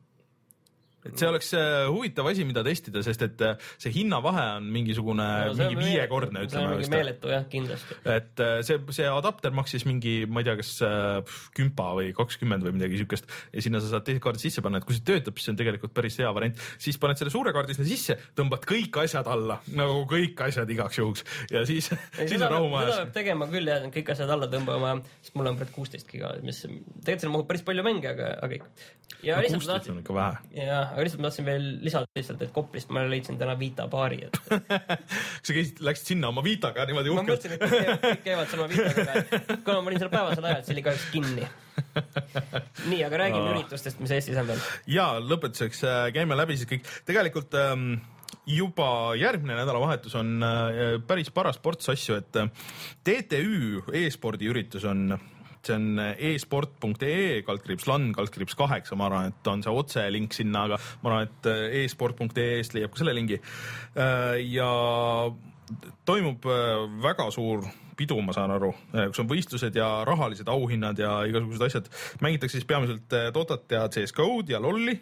Et 1.03 1.19
see 1.19 1.29
oleks 1.29 1.51
äh, 1.59 1.89
huvitav 1.91 2.29
asi, 2.31 2.45
mida 2.47 2.63
testida, 2.67 3.03
sest 3.05 3.25
et 3.27 3.43
äh, 3.43 3.71
see 3.83 3.93
hinnavahe 3.95 4.45
on 4.59 4.69
mingisugune 4.75 5.27
no, 5.49 5.55
mingi 5.59 5.79
viiekordne, 5.81 6.45
ütleme 6.47 6.77
vist. 6.79 6.93
meeletu 6.93 7.33
jah, 7.33 7.47
kindlasti. 7.51 7.99
et 8.07 8.43
äh, 8.43 8.61
see, 8.67 8.79
see 8.95 9.09
adapter 9.11 9.55
maksis 9.55 9.87
mingi, 9.89 10.23
ma 10.31 10.43
ei 10.43 10.49
tea, 10.49 10.57
kas 10.61 10.73
kümpa 11.57 11.89
või 11.99 12.13
kakskümmend 12.17 12.67
või 12.67 12.77
midagi 12.77 13.01
siukest 13.03 13.27
ja 13.53 13.65
sinna 13.65 13.83
sa 13.83 13.91
saad 13.93 14.07
teise 14.07 14.23
kaardi 14.23 14.45
sisse 14.45 14.65
panna, 14.65 14.79
et 14.79 14.87
kui 14.87 14.97
see 14.97 15.07
töötab, 15.09 15.39
siis 15.39 15.51
see 15.51 15.55
on 15.57 15.61
tegelikult 15.61 15.95
päris 15.97 16.19
hea 16.23 16.31
variant. 16.35 16.63
siis 16.83 16.99
paned 17.03 17.19
selle 17.19 17.35
suure 17.35 17.55
kaardi 17.57 17.77
sinna 17.77 17.89
sisse, 17.91 18.19
tõmbad 18.39 18.67
kõik 18.69 19.03
asjad 19.03 19.31
alla, 19.33 19.59
nagu 19.75 20.05
kõik 20.11 20.39
asjad 20.47 20.71
igaks 20.71 21.03
juhuks 21.03 21.27
ja 21.51 21.65
siis, 21.69 21.91
siis 22.31 22.39
on 22.39 22.49
rahu 22.49 22.71
majas. 22.73 22.95
seda 22.95 23.07
peab 23.07 23.15
tegema 23.19 23.51
küll 23.51 23.75
jah, 23.75 23.91
kõik 23.99 24.15
asjad 24.15 24.31
alla 24.37 24.51
tõmbama, 24.53 24.97
sest 25.21 25.35
mul 25.39 25.51
on 25.51 25.59
praegu 25.59 25.81
kuusteist 25.81 26.11
giga, 26.11 26.35
mis 26.47 26.63
tegelikult 26.63 27.27
sinna 27.27 27.37
mahub 27.37 27.51
päris 27.51 27.67
palju 27.67 27.87
mänge, 27.87 28.11
aga, 28.15 28.35
aga 28.47 28.59
ikka. 28.61 28.73
ja 29.27 29.37
no, 29.37 29.45
lihtsalt 29.47 29.71
tahtsin. 29.73 30.01
ikka 30.03 30.17
vähe. 30.17 30.59
jah, 30.63 30.92
aga 30.93 31.05
lihtsalt 31.07 31.23
ma 31.25 31.29
tahtsin 31.31 31.47
veel 31.49 31.67
lisada 31.85 32.07
lihtsalt, 32.19 32.43
et 32.47 32.53
Koplist 32.55 32.93
ma 32.95 33.03
leidsin 33.09 33.39
täna 33.41 33.57
Vita 33.59 33.87
baari, 33.93 34.21
et 34.29 34.39
sa 35.47 35.57
käisid, 35.57 35.81
läksid 35.85 36.13
sinna 36.15 36.31
oma 36.33 36.45
Vitaga 36.47 36.87
niimoodi 36.89 37.13
ma 37.13 37.23
uhkelt 37.23 37.35
mõtlesin, 37.35 37.57
et 37.57 37.65
kõik 37.65 37.75
käivad- 37.81 38.07
kõik 38.07 38.23
käivad 38.29 38.53
sama 38.53 38.69
Vitaga, 38.73 39.19
aga 39.19 39.59
kuna 39.67 39.81
ma 39.81 39.93
olin 39.93 40.03
seal 40.05 40.13
päevasel 40.13 40.49
ajal, 40.53 40.63
see 40.69 40.77
oli 40.77 40.87
kahjuks 40.89 41.09
kinni. 41.15 41.51
nii, 42.91 43.03
aga 43.07 43.21
räägime 43.25 43.45
Aa. 43.49 43.53
üritustest, 43.57 44.01
mis 44.03 44.13
Eestis 44.15 44.39
on 44.41 44.49
veel. 44.53 44.65
ja 44.93 45.07
lõpetuseks 45.21 45.85
äh, 45.89 46.01
käime 46.15 46.37
läbi 46.39 46.57
siis 46.61 46.69
kõik, 46.71 46.89
tegelikult 47.09 47.57
ähm, 47.59 47.95
juba 48.49 48.89
järgmine 49.19 49.57
nädalavahetus 49.61 50.15
on 50.21 50.35
äh, 50.45 50.97
päris 51.09 51.31
paras 51.35 51.59
ports 51.63 51.89
asju, 51.93 52.21
et 52.21 52.41
äh, 52.41 52.51
TTÜ 53.07 53.83
e-spordi 54.03 54.51
üritus 54.53 54.85
on 54.89 55.15
see 55.67 55.77
on 55.77 56.01
e-sport.ee 56.01 57.43
kaldkriips 57.47 57.87
LAN 57.91 58.11
kaldkriips 58.17 58.57
kaheksa, 58.59 58.99
ma 58.99 59.09
arvan, 59.09 59.33
et 59.33 59.53
on 59.53 59.63
see 59.65 59.75
otselink 59.83 60.37
sinna, 60.37 60.67
aga 60.69 60.81
ma 61.03 61.13
arvan, 61.13 61.31
et 61.31 61.51
äh, 61.53 61.79
e-sport.ee-st 61.83 62.79
leiab 62.79 62.95
ka 62.95 63.03
selle 63.03 63.15
lingi. 63.17 63.41
ja 64.49 64.69
toimub 66.09 66.47
väga 67.03 67.29
suur 67.35 67.65
pidu, 67.97 68.17
ma 68.25 68.35
saan 68.35 68.51
aru, 68.55 68.73
kus 68.91 69.21
on 69.21 69.29
võistlused 69.31 69.77
ja 69.77 69.89
rahalised 70.09 70.49
auhinnad 70.49 70.99
ja 70.99 71.21
igasugused 71.29 71.67
asjad. 71.69 71.89
mängitakse 72.25 72.59
siis 72.59 72.69
peamiselt 72.69 73.17
Dotat 73.35 73.71
ja 73.71 73.87
CS-GO-d 73.93 74.55
ja 74.57 74.61
LOL-i 74.61 74.97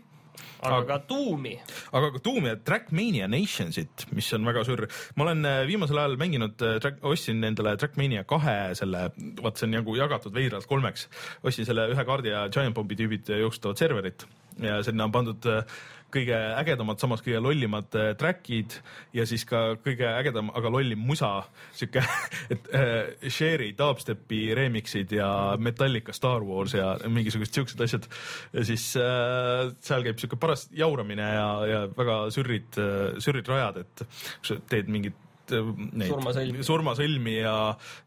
aga 0.63 0.81
ka 0.89 0.99
Tuumi. 1.11 1.55
aga 1.93 2.11
ka 2.17 2.23
Doom 2.25 2.51
ja 2.51 2.57
Trackmania 2.57 3.29
Nationsit, 3.29 4.07
mis 4.17 4.33
on 4.37 4.45
väga 4.49 4.65
suur. 4.65 4.87
ma 5.17 5.29
olen 5.29 5.45
äh, 5.45 5.63
viimasel 5.69 6.03
ajal 6.03 6.19
mänginud, 6.21 6.67
ostsin 7.03 7.45
endale 7.45 7.77
Trackmania 7.81 8.25
kahe 8.25 8.75
selle, 8.79 9.09
vaat 9.43 9.61
see 9.61 9.69
on 9.69 9.79
nagu 9.79 9.97
jagatud 9.97 10.35
veidralt 10.35 10.69
kolmeks. 10.71 11.09
ostsin 11.43 11.69
selle 11.69 11.91
ühe 11.95 12.05
kaardi 12.05 12.35
ja 12.35 12.47
Giant 12.53 12.77
Bombi 12.77 12.99
tüübid 12.99 13.33
jooksutavad 13.41 13.81
serverit 13.81 14.27
ja 14.61 14.83
sinna 14.85 15.07
on 15.09 15.13
pandud 15.15 15.47
äh, 15.49 15.65
kõige 16.13 16.37
ägedamad, 16.61 17.01
samas 17.03 17.23
kõige 17.25 17.41
lollimad 17.43 17.97
äh, 17.99 18.11
track'id 18.19 18.77
ja 19.17 19.27
siis 19.29 19.45
ka 19.49 19.77
kõige 19.85 20.09
ägedam, 20.11 20.51
aga 20.57 20.73
lollim 20.73 21.03
musa, 21.07 21.33
sihuke, 21.77 22.03
et 22.55 22.71
äh, 22.77 23.31
Sherry 23.31 23.73
dubstepi 23.79 24.43
remix'id 24.59 25.15
ja 25.17 25.31
Metallica 25.61 26.15
Star 26.17 26.45
Wars 26.47 26.77
ja 26.77 26.93
mingisugused 27.09 27.57
siuksed 27.57 27.87
asjad. 27.87 28.11
ja 28.53 28.67
siis 28.67 28.91
äh, 29.01 29.71
seal 29.81 30.07
käib 30.07 30.21
sihuke 30.21 30.41
paras 30.41 30.69
jauramine 30.75 31.33
ja, 31.35 31.49
ja 31.71 31.83
väga 31.97 32.23
sürrid, 32.35 32.79
sürrid 33.23 33.49
rajad, 33.51 33.83
et 33.85 34.07
kui 34.07 34.53
sa 34.53 34.61
teed 34.71 34.91
mingit 34.93 35.17
äh, 35.17 35.30
neid 35.55 36.11
Surmasõlmi. 36.11 36.65
surmasõlmi 36.67 37.35
ja, 37.37 37.55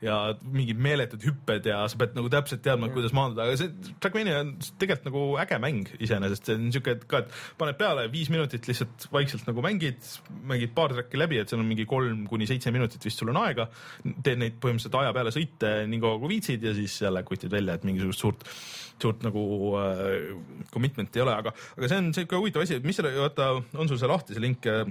ja 0.03 0.17
mingid 0.43 0.79
meeletud 0.83 1.23
hüpped 1.27 1.69
ja 1.69 1.81
sa 1.91 1.99
pead 1.99 2.17
nagu 2.17 2.31
täpselt 2.33 2.63
teadma, 2.65 2.89
kuidas 2.93 3.15
maanduda, 3.15 3.47
aga 3.47 3.59
see 3.59 3.95
Trackmania 4.03 4.41
on 4.43 4.53
tegelikult 4.81 5.09
nagu 5.09 5.25
äge 5.43 5.59
mäng 5.63 5.91
iseenesest, 5.99 6.49
see 6.49 6.59
on 6.59 6.93
et 6.93 7.07
ka, 7.09 7.23
et 7.23 7.37
paned 7.59 7.79
peale 7.79 8.07
viis 8.13 8.31
minutit 8.33 8.67
lihtsalt 8.69 9.07
vaikselt 9.13 9.47
nagu 9.49 9.65
mängid, 9.65 9.99
mängid 10.49 10.73
paar 10.77 10.93
track'i 10.95 11.19
läbi, 11.19 11.41
et 11.41 11.51
seal 11.51 11.63
on 11.63 11.69
mingi 11.69 11.87
kolm 11.89 12.25
kuni 12.29 12.47
seitse 12.49 12.73
minutit 12.75 13.03
vist 13.05 13.21
sul 13.21 13.33
on 13.33 13.41
aega. 13.43 13.69
teed 14.03 14.39
neid 14.41 14.59
põhimõtteliselt 14.63 14.99
aja 15.01 15.13
peale 15.15 15.33
sõite 15.35 15.73
nii 15.89 16.01
kaua 16.03 16.21
kui 16.21 16.35
viitsid 16.35 16.63
ja 16.63 16.73
siis 16.77 17.01
jälle 17.01 17.23
kutid 17.27 17.51
välja, 17.53 17.77
et 17.77 17.87
mingisugust 17.87 18.25
suurt 18.25 18.47
suurt 19.01 19.23
nagu 19.25 19.43
äh, 19.79 20.35
commitment'i 20.73 21.19
ei 21.19 21.25
ole, 21.25 21.33
aga, 21.35 21.53
aga 21.77 21.89
see 21.89 22.01
on 22.01 22.11
siuke 22.15 22.39
huvitav 22.39 22.65
asi, 22.65 22.77
et 22.79 22.85
mis 22.87 22.97
selle, 22.99 23.13
vaata, 23.17 23.49
on 23.79 23.89
sul 23.89 23.99
see 23.99 24.09
lahti, 24.09 24.35
see 24.35 24.43
link 24.43 24.67
äh, 24.69 24.85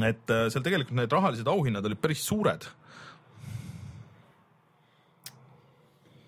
et 0.00 0.32
äh, 0.32 0.46
seal 0.52 0.64
tegelikult 0.64 0.96
need 0.96 1.12
rahalised 1.12 1.48
auhinnad 1.48 1.84
olid 1.88 2.00
päris 2.00 2.24
suured. 2.24 2.68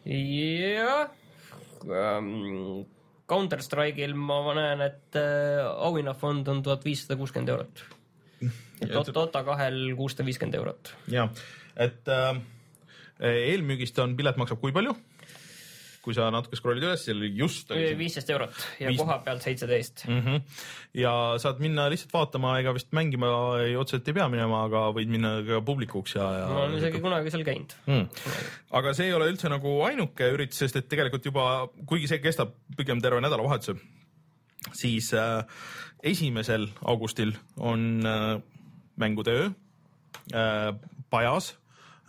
jah 0.05 1.09
ähm,. 1.89 2.85
Counter 3.25 3.63
Strike'il 3.65 4.13
ma 4.13 4.53
näen, 4.53 4.83
et 4.85 5.17
äh, 5.17 5.65
auhinnafond 5.65 6.49
on 6.53 6.59
tuhat 6.63 6.85
viissada 6.85 7.17
kuuskümmend 7.17 7.55
eurot. 7.55 7.85
Dota 9.15 9.41
kahel 9.47 9.95
kuussada 9.97 10.27
viiskümmend 10.27 10.59
eurot. 10.59 10.93
ja, 11.09 11.25
et 11.81 12.11
äh, 12.13 12.37
eelmüügist 13.25 13.99
on, 14.05 14.13
pilet 14.19 14.37
maksab 14.37 14.61
kui 14.61 14.77
palju? 14.77 14.93
Kui 16.05 16.15
sa 16.17 16.29
natuke 16.33 16.59
scroll'id 16.59 16.85
üles, 16.85 17.05
seal 17.07 17.21
oli 17.21 17.31
just 17.39 17.73
viisteist 17.73 18.31
eurot 18.35 18.65
ja 18.83 18.91
Viis- 18.91 19.01
koha 19.01 19.19
pealt 19.25 19.45
seitseteist. 19.45 20.05
mm. 20.09 20.21
-hmm. 20.21 20.43
ja 21.01 21.15
saad 21.41 21.63
minna 21.65 21.87
lihtsalt 21.93 22.13
vaatama, 22.13 22.59
ega 22.61 22.75
vist 22.77 22.93
mängima 22.97 23.31
ei, 23.65 23.77
otseselt 23.81 24.09
ei 24.09 24.19
pea 24.19 24.29
minema, 24.33 24.65
aga 24.69 24.87
võid 24.97 25.13
minna 25.13 25.35
ka 25.47 25.61
publikuks 25.65 26.17
ja, 26.19 26.29
ja. 26.41 26.47
ma 26.53 26.67
olen 26.67 26.79
isegi 26.81 27.03
kunagi 27.05 27.33
seal 27.35 27.47
käinud. 27.49 27.77
mm.. 27.87 28.07
aga 28.81 28.95
see 28.95 29.09
ei 29.09 29.17
ole 29.17 29.31
üldse 29.33 29.53
nagu 29.53 29.77
ainuke 29.89 30.31
üritus, 30.37 30.61
sest 30.65 30.81
et 30.81 30.89
tegelikult 30.93 31.25
juba, 31.25 31.49
kuigi 31.87 32.11
see 32.11 32.23
kestab 32.25 32.55
pigem 32.77 33.01
terve 33.01 33.23
nädalavahetuse, 33.25 33.77
siis 34.73 35.13
äh, 35.17 35.45
esimesel 36.05 36.69
augustil 36.85 37.33
on 37.57 38.05
äh, 38.07 38.43
mängude 39.01 39.31
öö 39.33 39.49
äh, 40.35 40.75
Pajas 41.11 41.55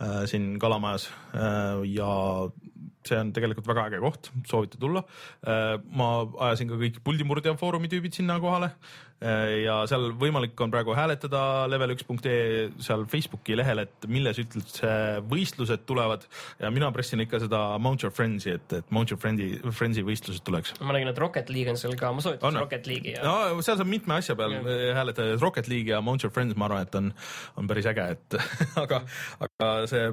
äh, 0.00 0.26
siin 0.26 0.58
Kalamajas 0.58 1.10
äh, 1.34 1.84
ja 1.84 2.50
see 3.10 3.18
on 3.20 3.32
tegelikult 3.36 3.68
väga 3.68 3.88
äge 3.90 4.02
koht, 4.02 4.30
soovite 4.48 4.80
tulla. 4.82 5.04
Äh,. 5.46 5.76
ma 5.96 6.10
ajasin 6.48 6.70
ka 6.70 6.80
kõik 6.80 7.02
puldimurdja 7.04 7.56
foorumi 7.60 7.90
tüübid 7.92 8.16
sinna 8.16 8.38
kohale. 8.42 8.72
Äh, 9.16 9.62
ja 9.64 9.78
seal 9.88 10.10
võimalik 10.20 10.60
on 10.60 10.72
praegu 10.72 10.92
hääletada 10.92 11.40
level1.ee 11.72 12.66
seal 12.84 13.06
Facebooki 13.08 13.56
lehel, 13.56 13.80
et 13.86 14.04
milles 14.12 14.36
üldse 14.42 14.90
võistlused 15.30 15.86
tulevad. 15.88 16.26
Ja 16.60 16.68
mina 16.74 16.90
pressin 16.92 17.24
ikka 17.24 17.40
seda 17.46 17.62
Mount 17.80 18.04
Your 18.04 18.12
Friends'i, 18.12 18.58
et, 18.58 18.76
et 18.76 18.92
Mount 18.92 19.14
Your 19.14 19.20
Friend'i, 19.22 19.54
Friends'i 19.70 20.04
võistlused 20.04 20.44
tuleks. 20.44 20.76
Ma 20.84 20.92
nägin, 20.98 21.08
et 21.14 21.22
Rocket 21.22 21.48
League 21.54 21.72
on 21.72 21.80
seal 21.80 21.96
ka, 21.96 22.12
ma 22.12 22.24
soovitaks? 22.24 22.60
Rocket 22.60 22.90
League'i 22.90 23.16
ja 23.16 23.24
no 23.24 23.64
seal 23.64 23.80
saab 23.80 23.88
mitme 23.88 24.18
asja 24.20 24.36
peal 24.36 24.58
hääletada, 24.60 25.32
et 25.32 25.42
Rocket 25.42 25.72
League 25.72 25.96
ja 25.96 26.02
Mount 26.04 26.26
Your 26.26 26.34
Friends, 26.34 26.56
ma 26.60 26.68
arvan, 26.68 26.84
et 26.84 27.00
on, 27.00 27.12
on 27.56 27.72
päris 27.72 27.88
äge, 27.88 28.10
et 28.18 28.40
aga, 28.84 29.00
aga 29.48 29.74
see 29.88 30.10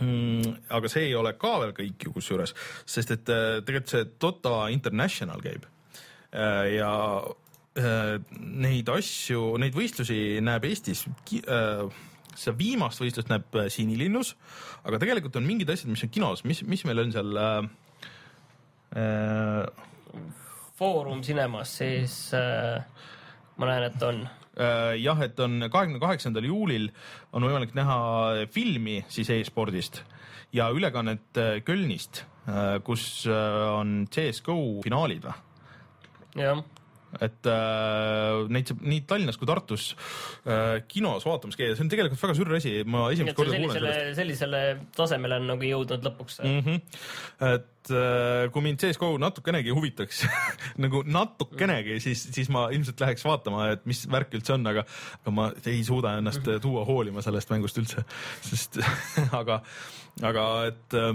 mm,, 0.00 0.54
aga 0.74 0.92
see 0.92 1.08
ei 1.08 1.16
ole 1.18 1.34
ka 1.38 1.56
veel 1.62 1.74
kõik 1.76 2.06
ju 2.08 2.14
kusjuures, 2.14 2.54
sest 2.86 3.16
et 3.16 3.34
äh, 3.34 3.58
tegelikult 3.64 3.96
see 3.96 4.08
Dota 4.20 4.60
International 4.74 5.44
käib 5.44 5.66
Äh, 6.32 6.74
ja 6.76 7.24
äh, 7.78 8.18
neid 8.36 8.88
asju, 8.92 9.56
neid 9.62 9.72
võistlusi 9.72 10.42
näeb 10.44 10.66
Eestis 10.68 11.06
seda 12.38 12.52
viimast 12.58 13.00
võistlust 13.00 13.30
näeb 13.32 13.56
Sinilinnus, 13.72 14.34
aga 14.84 15.00
tegelikult 15.00 15.38
on 15.40 15.46
mingid 15.48 15.70
asjad, 15.72 15.88
mis 15.90 16.04
on 16.04 16.12
kinos, 16.12 16.44
mis, 16.44 16.60
mis 16.68 16.84
meil 16.86 17.00
on 17.00 17.14
seal 17.16 17.40
äh, 17.40 17.64
Foorum 20.76 21.24
Cinemas, 21.24 21.72
siis 21.80 22.18
äh, 22.36 22.84
ma 23.56 23.72
näen, 23.72 23.88
et 23.88 24.04
on. 24.04 24.20
Äh, 24.58 24.96
jah, 24.98 25.20
et 25.22 25.38
on 25.38 25.60
kahekümne 25.70 26.00
kaheksandal 26.02 26.46
juulil 26.48 26.88
on 27.30 27.44
võimalik 27.46 27.76
näha 27.78 28.46
filmi 28.50 29.04
siis 29.06 29.30
e-spordist 29.30 30.00
ja 30.54 30.66
ülekannet 30.74 31.38
äh, 31.38 31.60
Kölnist, 31.62 32.24
kus 32.82 33.04
äh, 33.28 33.58
on 33.70 34.08
CSGO 34.10 34.80
finaalid 34.82 35.28
või? 35.28 35.36
jah, 36.42 36.64
et 37.24 37.48
äh, 37.48 38.42
neid 38.52 38.68
saab 38.68 38.82
nii 38.84 39.04
Tallinnas 39.08 39.38
kui 39.40 39.48
Tartus 39.48 39.90
äh, 40.44 40.82
kinos 40.90 41.24
vaatamas 41.28 41.56
käia, 41.58 41.76
see 41.76 41.86
on 41.86 41.92
tegelikult 41.92 42.20
väga 42.20 42.36
sürr 42.36 42.58
asi, 42.58 42.74
ma 42.84 43.06
esimest 43.14 43.38
korda 43.38 43.56
kuulen 43.56 43.74
sellest., 43.78 44.12
sellisele 44.18 44.62
tasemele 44.96 45.40
on 45.40 45.50
nagu 45.54 45.68
jõudnud 45.70 46.04
lõpuks 46.10 46.40
mm. 46.44 46.58
mm. 46.58 46.66
-hmm. 46.66 47.54
et 47.54 47.94
äh, 47.94 48.44
kui 48.52 48.66
mind 48.66 48.82
CSGO 48.84 49.14
natukenegi 49.22 49.72
huvitaks 49.74 50.24
nagu 50.84 51.02
natukenegi, 51.06 52.00
siis, 52.04 52.28
siis 52.34 52.52
ma 52.52 52.68
ilmselt 52.74 53.00
läheks 53.00 53.24
vaatama, 53.24 53.70
et 53.76 53.88
mis 53.88 54.04
värk 54.10 54.36
üldse 54.36 54.58
on, 54.58 54.68
aga, 54.68 54.84
aga 55.22 55.34
ma 55.34 55.50
ei 55.64 55.80
suuda 55.86 56.18
ennast 56.20 56.44
Mhm. 56.48 56.60
tuua 56.62 56.84
hoolima 56.84 57.22
sellest 57.22 57.50
mängust 57.52 57.78
üldse, 57.80 58.04
sest 58.44 58.80
aga, 59.40 59.62
aga 60.22 60.48
et 60.70 60.98
no 60.98 61.12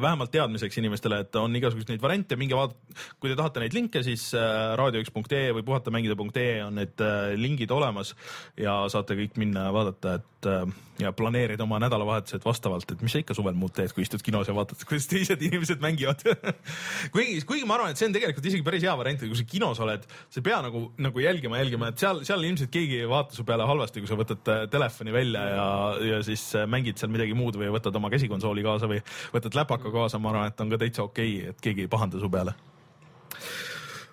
vähemalt 0.00 0.32
teadmiseks 0.32 0.78
inimestele, 0.80 1.22
et 1.24 1.36
on 1.40 1.56
igasuguseid 1.58 1.94
neid 1.94 2.04
variante, 2.04 2.38
minge 2.40 2.56
vaadake, 2.56 2.96
kui 3.20 3.32
te 3.32 3.36
tahate 3.38 3.62
neid 3.64 3.76
linke, 3.76 4.02
siis 4.06 4.28
äh, 4.38 4.74
raadio1.ee 4.80 5.52
või 5.56 5.66
puhatamängida.ee 5.66 6.62
on 6.64 6.80
need 6.80 7.04
äh, 7.04 7.34
lingid 7.38 7.74
olemas 7.74 8.14
ja 8.60 8.82
saate 8.92 9.18
kõik 9.18 9.36
minna 9.40 9.68
ja 9.68 9.74
vaadata, 9.74 10.16
et 10.20 10.50
äh, 10.50 10.64
ja 11.02 11.12
planeerida 11.16 11.64
oma 11.64 11.78
nädalavahetused 11.82 12.44
vastavalt, 12.44 12.90
et 12.92 13.02
mis 13.02 13.14
sa 13.14 13.20
ikka 13.22 13.34
suvel 13.36 13.56
muud 13.58 13.72
teed, 13.76 13.92
kui 13.94 14.04
istud 14.04 14.22
kinos 14.24 14.48
ja 14.48 14.54
vaatad, 14.56 14.82
kuidas 14.88 15.08
teised 15.10 15.40
inimesed 15.42 15.80
mängivad 15.82 16.22
kuigi, 17.14 17.40
kuigi 17.48 17.66
ma 17.68 17.78
arvan, 17.78 17.94
et 17.94 18.00
see 18.00 18.08
on 18.08 18.16
tegelikult 18.16 18.48
isegi 18.50 18.66
päris 18.66 18.84
hea 18.84 18.94
variant, 18.98 19.24
kui 19.24 19.38
sa 19.38 19.46
kinos 19.48 19.80
oled, 19.82 20.04
sa 20.06 20.40
ei 20.40 20.46
pea 20.46 20.60
nagu, 20.64 20.84
nagu 21.02 21.24
jälgima, 21.24 21.58
jälgima, 21.62 21.90
et 21.92 22.02
seal, 22.02 22.22
seal 22.28 22.44
ilmselt 22.46 22.72
keegi 22.74 23.00
ei 23.02 23.08
vaata 23.10 23.36
su 23.36 23.46
peale 23.48 23.66
halvasti, 23.68 24.02
kui 24.02 24.10
sa 24.10 24.18
võtad 24.20 24.52
telefoni 24.72 25.14
välja 25.14 25.46
ja, 25.54 25.66
ja 26.12 26.20
siis 26.26 26.44
mängid 26.70 27.00
seal 27.00 27.12
midagi 27.14 27.36
muud 27.38 27.58
või 27.60 27.72
võtad 27.74 27.96
oma 27.98 28.12
käsikonsooli 28.12 28.66
kaasa 28.66 28.90
või 28.90 29.00
võtad 29.34 29.58
läpaka 29.58 29.81
naljaga 29.82 29.98
kaasa, 29.98 30.18
ma 30.18 30.30
arvan, 30.30 30.50
et 30.50 30.60
on 30.60 30.70
ka 30.70 30.78
täitsa 30.78 31.02
okei 31.02 31.38
okay,, 31.38 31.50
et 31.50 31.60
keegi 31.60 31.86
ei 31.86 31.88
pahanda 31.88 32.20
su 32.20 32.30
peale. 32.30 32.54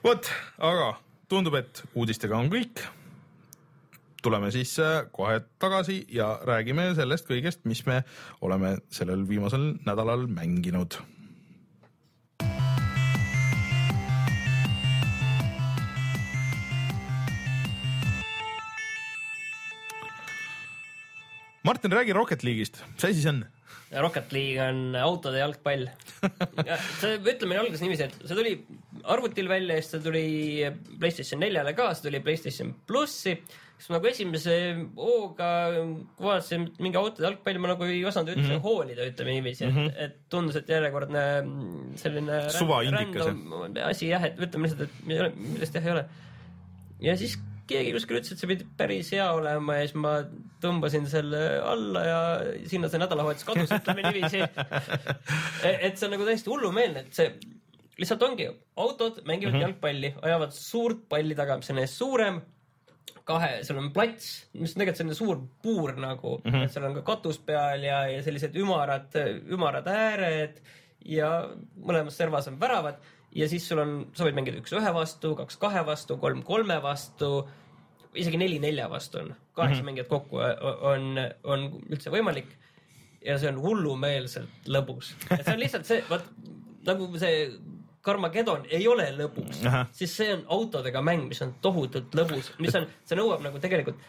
vot, 0.03 0.31
aga 0.57 0.95
tundub, 1.29 1.55
et 1.55 1.83
uudistega 1.95 2.37
on 2.37 2.49
kõik. 2.49 2.81
tuleme 4.21 4.51
siis 4.51 4.79
äh, 4.79 5.05
kohe 5.11 5.39
tagasi 5.59 6.05
ja 6.09 6.39
räägime 6.43 6.95
sellest 6.95 7.27
kõigest, 7.27 7.61
mis 7.63 7.85
me 7.85 8.03
oleme 8.41 8.77
sellel 8.89 9.27
viimasel 9.27 9.77
nädalal 9.85 10.27
mänginud 10.27 10.99
Martin, 21.63 21.91
räägi 21.91 22.13
Rocket 22.13 22.43
League'ist, 22.43 22.83
mis 22.95 23.05
asi 23.05 23.21
see 23.21 23.29
on? 23.29 23.45
Rocket 23.91 24.33
League 24.35 24.61
on 24.61 24.93
autode 24.99 25.39
jalgpall. 25.41 25.87
see, 27.01 27.15
ütleme 27.17 27.57
alguses 27.57 27.81
niiviisi, 27.81 28.05
et 28.05 28.19
see 28.21 28.37
tuli 28.37 28.53
arvutil 29.09 29.49
välja 29.49 29.79
ja 29.79 29.85
siis 29.85 29.95
see 29.95 30.03
tuli 30.05 30.25
Playstation 30.99 31.41
neljale 31.41 31.73
ka, 31.77 31.89
see 31.95 32.05
tuli 32.05 32.21
Playstation 32.25 32.75
plussi. 32.87 33.33
siis 33.79 33.89
nagu 33.95 34.09
esimese 34.11 34.53
hooga 34.97 35.49
kui 36.17 36.27
vaatasin 36.27 36.67
mingi 36.83 36.99
autode 36.99 37.29
jalgpalli, 37.29 37.63
ma 37.63 37.71
nagu 37.71 37.87
ei 37.87 38.01
osanud 38.05 38.33
üldse 38.35 38.49
mm 38.49 38.55
-hmm. 38.57 38.63
hoolida, 38.67 39.09
ütleme 39.09 39.37
niiviisi, 39.37 39.65
et 39.65 39.73
mm, 39.73 39.85
-hmm. 39.85 40.03
et 40.05 40.17
tundus, 40.29 40.55
et 40.59 40.69
järjekordne 40.69 41.25
selline 41.95 42.41
ränd- 42.45 42.57
Suvaindikas, 42.57 43.25
random 43.25 43.77
asi 43.89 44.09
jah, 44.09 44.23
et 44.23 44.37
ütleme 44.37 44.67
lihtsalt, 44.67 44.81
et 44.89 45.05
mi- 45.05 45.49
millest 45.53 45.75
jah 45.75 45.85
ei 45.85 45.91
ole. 45.91 46.05
ja 46.99 47.17
siis 47.17 47.39
keegi 47.69 47.93
kuskil 47.95 48.19
ütles, 48.19 48.33
et 48.33 48.41
see 48.41 48.49
pidi 48.49 48.67
päris 48.79 49.11
hea 49.15 49.27
olema 49.35 49.77
ja 49.77 49.85
siis 49.85 49.95
ma 50.01 50.15
tõmbasin 50.63 51.07
selle 51.11 51.43
alla 51.65 52.03
ja 52.07 52.19
sinna 52.71 52.89
see 52.91 53.01
nädalavahetus 53.01 53.47
kadus, 53.47 53.73
ütleme 53.77 54.05
niiviisi. 54.07 54.43
et 55.85 55.97
see 55.97 56.07
on 56.07 56.15
nagu 56.15 56.27
täiesti 56.27 56.51
hullumeelne, 56.51 57.05
et 57.05 57.19
see 57.19 57.31
lihtsalt 57.99 58.23
ongi, 58.23 58.47
autod 58.79 59.21
mängivad 59.27 59.53
mm 59.53 59.59
-hmm. 59.59 59.67
jalgpalli, 59.67 60.13
ajavad 60.21 60.55
suurt 60.55 61.03
palli 61.09 61.35
taga, 61.35 61.59
mis 61.59 61.69
on 61.73 61.83
ees 61.83 61.97
suurem 61.97 62.41
kahe, 63.29 63.51
seal 63.63 63.79
on 63.81 63.91
plats, 63.93 64.29
mis 64.57 64.73
on 64.73 64.81
tegelikult 64.81 65.01
selline 65.01 65.17
suur 65.17 65.41
puur 65.63 65.93
nagu 65.99 66.39
mm, 66.39 66.51
-hmm. 66.51 66.65
et 66.65 66.73
seal 66.73 66.87
on 66.89 66.97
ka 66.99 67.05
katus 67.11 67.39
peal 67.45 67.83
ja, 67.85 68.01
ja 68.09 68.23
sellised 68.25 68.55
ümarad, 68.57 69.15
ümarad 69.53 69.87
ääred 69.87 70.61
ja 71.05 71.29
mõlemas 71.75 72.17
servas 72.17 72.47
on 72.51 72.59
väravad 72.59 72.99
ja 73.35 73.49
siis 73.49 73.67
sul 73.69 73.81
on, 73.81 73.95
sa 74.17 74.25
võid 74.27 74.37
mängida 74.37 74.59
üks 74.61 74.73
ühe 74.75 74.93
vastu, 74.93 75.33
kaks 75.37 75.57
kahe 75.61 75.83
vastu, 75.85 76.17
kolm 76.21 76.41
kolme 76.45 76.79
vastu, 76.83 77.47
isegi 78.17 78.39
neli 78.41 78.59
nelja 78.61 78.89
vastu 78.89 79.21
on, 79.21 79.33
kaheksa 79.53 79.75
mm 79.75 79.79
-hmm. 79.79 79.85
mängijat 79.85 80.07
kokku 80.07 80.37
on, 80.91 81.19
on 81.43 81.67
üldse 81.89 82.13
võimalik. 82.13 82.55
ja 83.25 83.37
see 83.39 83.49
on 83.49 83.59
hullumeelselt 83.61 84.67
lõbus, 84.67 85.11
et 85.31 85.45
see 85.45 85.53
on 85.53 85.59
lihtsalt 85.59 85.85
see, 85.85 86.03
vot 86.09 86.23
nagu 86.87 87.17
see 87.19 87.51
Carmageddon 88.01 88.63
ei 88.71 88.87
ole 88.87 89.09
lõbus 89.11 89.59
siis 89.91 90.15
see 90.17 90.33
on 90.33 90.45
autodega 90.47 91.01
mäng, 91.01 91.27
mis 91.27 91.41
on 91.41 91.53
tohutult 91.61 92.15
lõbus, 92.15 92.53
mis 92.59 92.75
on, 92.75 92.87
see 93.03 93.17
nõuab 93.19 93.43
nagu 93.43 93.59
tegelikult 93.59 93.99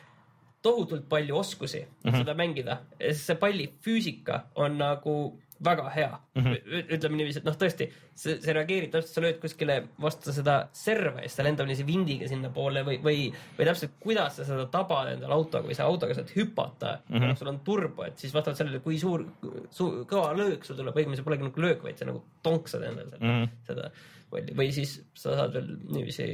tohutult 0.63 1.09
palju 1.09 1.37
oskusi 1.37 1.81
mm 1.81 2.11
-hmm. 2.11 2.19
seda 2.19 2.35
mängida, 2.35 2.79
sest 3.01 3.27
see 3.27 3.37
palli 3.37 3.73
füüsika 3.85 4.41
on 4.55 4.79
nagu 4.79 5.41
väga 5.65 5.91
hea 5.95 6.11
mm. 6.35 6.45
-hmm. 6.45 6.85
ütleme 6.97 7.19
niiviisi, 7.21 7.41
et 7.43 7.49
noh, 7.49 7.57
tõesti, 7.61 7.89
see, 8.15 8.37
see 8.41 8.55
reageerib 8.57 8.93
täpselt, 8.95 9.13
sa 9.15 9.25
lööd 9.25 9.41
kuskile 9.43 9.77
vastu 10.01 10.33
seda 10.33 10.57
serva 10.77 11.21
ja 11.21 11.29
siis 11.29 11.37
ta 11.41 11.47
lendab 11.47 11.69
niiviisi 11.69 11.87
vindiga 11.89 12.29
sinnapoole 12.31 12.85
või, 12.87 13.01
või, 13.05 13.27
või 13.59 13.69
täpselt, 13.69 13.99
kuidas 14.01 14.41
sa 14.41 14.49
seda 14.49 14.67
tabad 14.73 15.13
endale 15.15 15.37
autoga 15.37 15.69
või 15.69 15.77
sa 15.77 15.89
autoga 15.91 16.17
saad 16.17 16.33
hüpata 16.37 16.97
mm, 17.09 17.19
-hmm. 17.19 17.37
sul 17.37 17.53
on 17.53 17.61
turbo, 17.67 18.07
et 18.09 18.19
siis 18.19 18.35
vastavalt 18.35 18.63
sellele, 18.63 18.81
kui 18.85 18.99
suur, 18.99 19.27
suur, 19.71 20.03
kõva 20.11 20.33
löök 20.37 20.65
sul 20.65 20.81
tuleb, 20.81 20.97
õigemini 20.97 21.21
see 21.21 21.29
polegi 21.29 21.47
nagu 21.47 21.67
löök, 21.67 21.85
vaid 21.85 22.01
sa 22.01 22.09
nagu 22.09 22.25
tonksad 22.43 22.83
endale 22.89 23.11
seda, 23.11 23.25
mm 23.25 23.37
-hmm. 23.37 23.65
seda 23.69 23.91
palli 24.31 24.57
või 24.57 24.71
siis 24.75 25.01
sa 25.15 25.37
saad 25.37 25.57
veel 25.57 25.73
niiviisi 25.91 26.29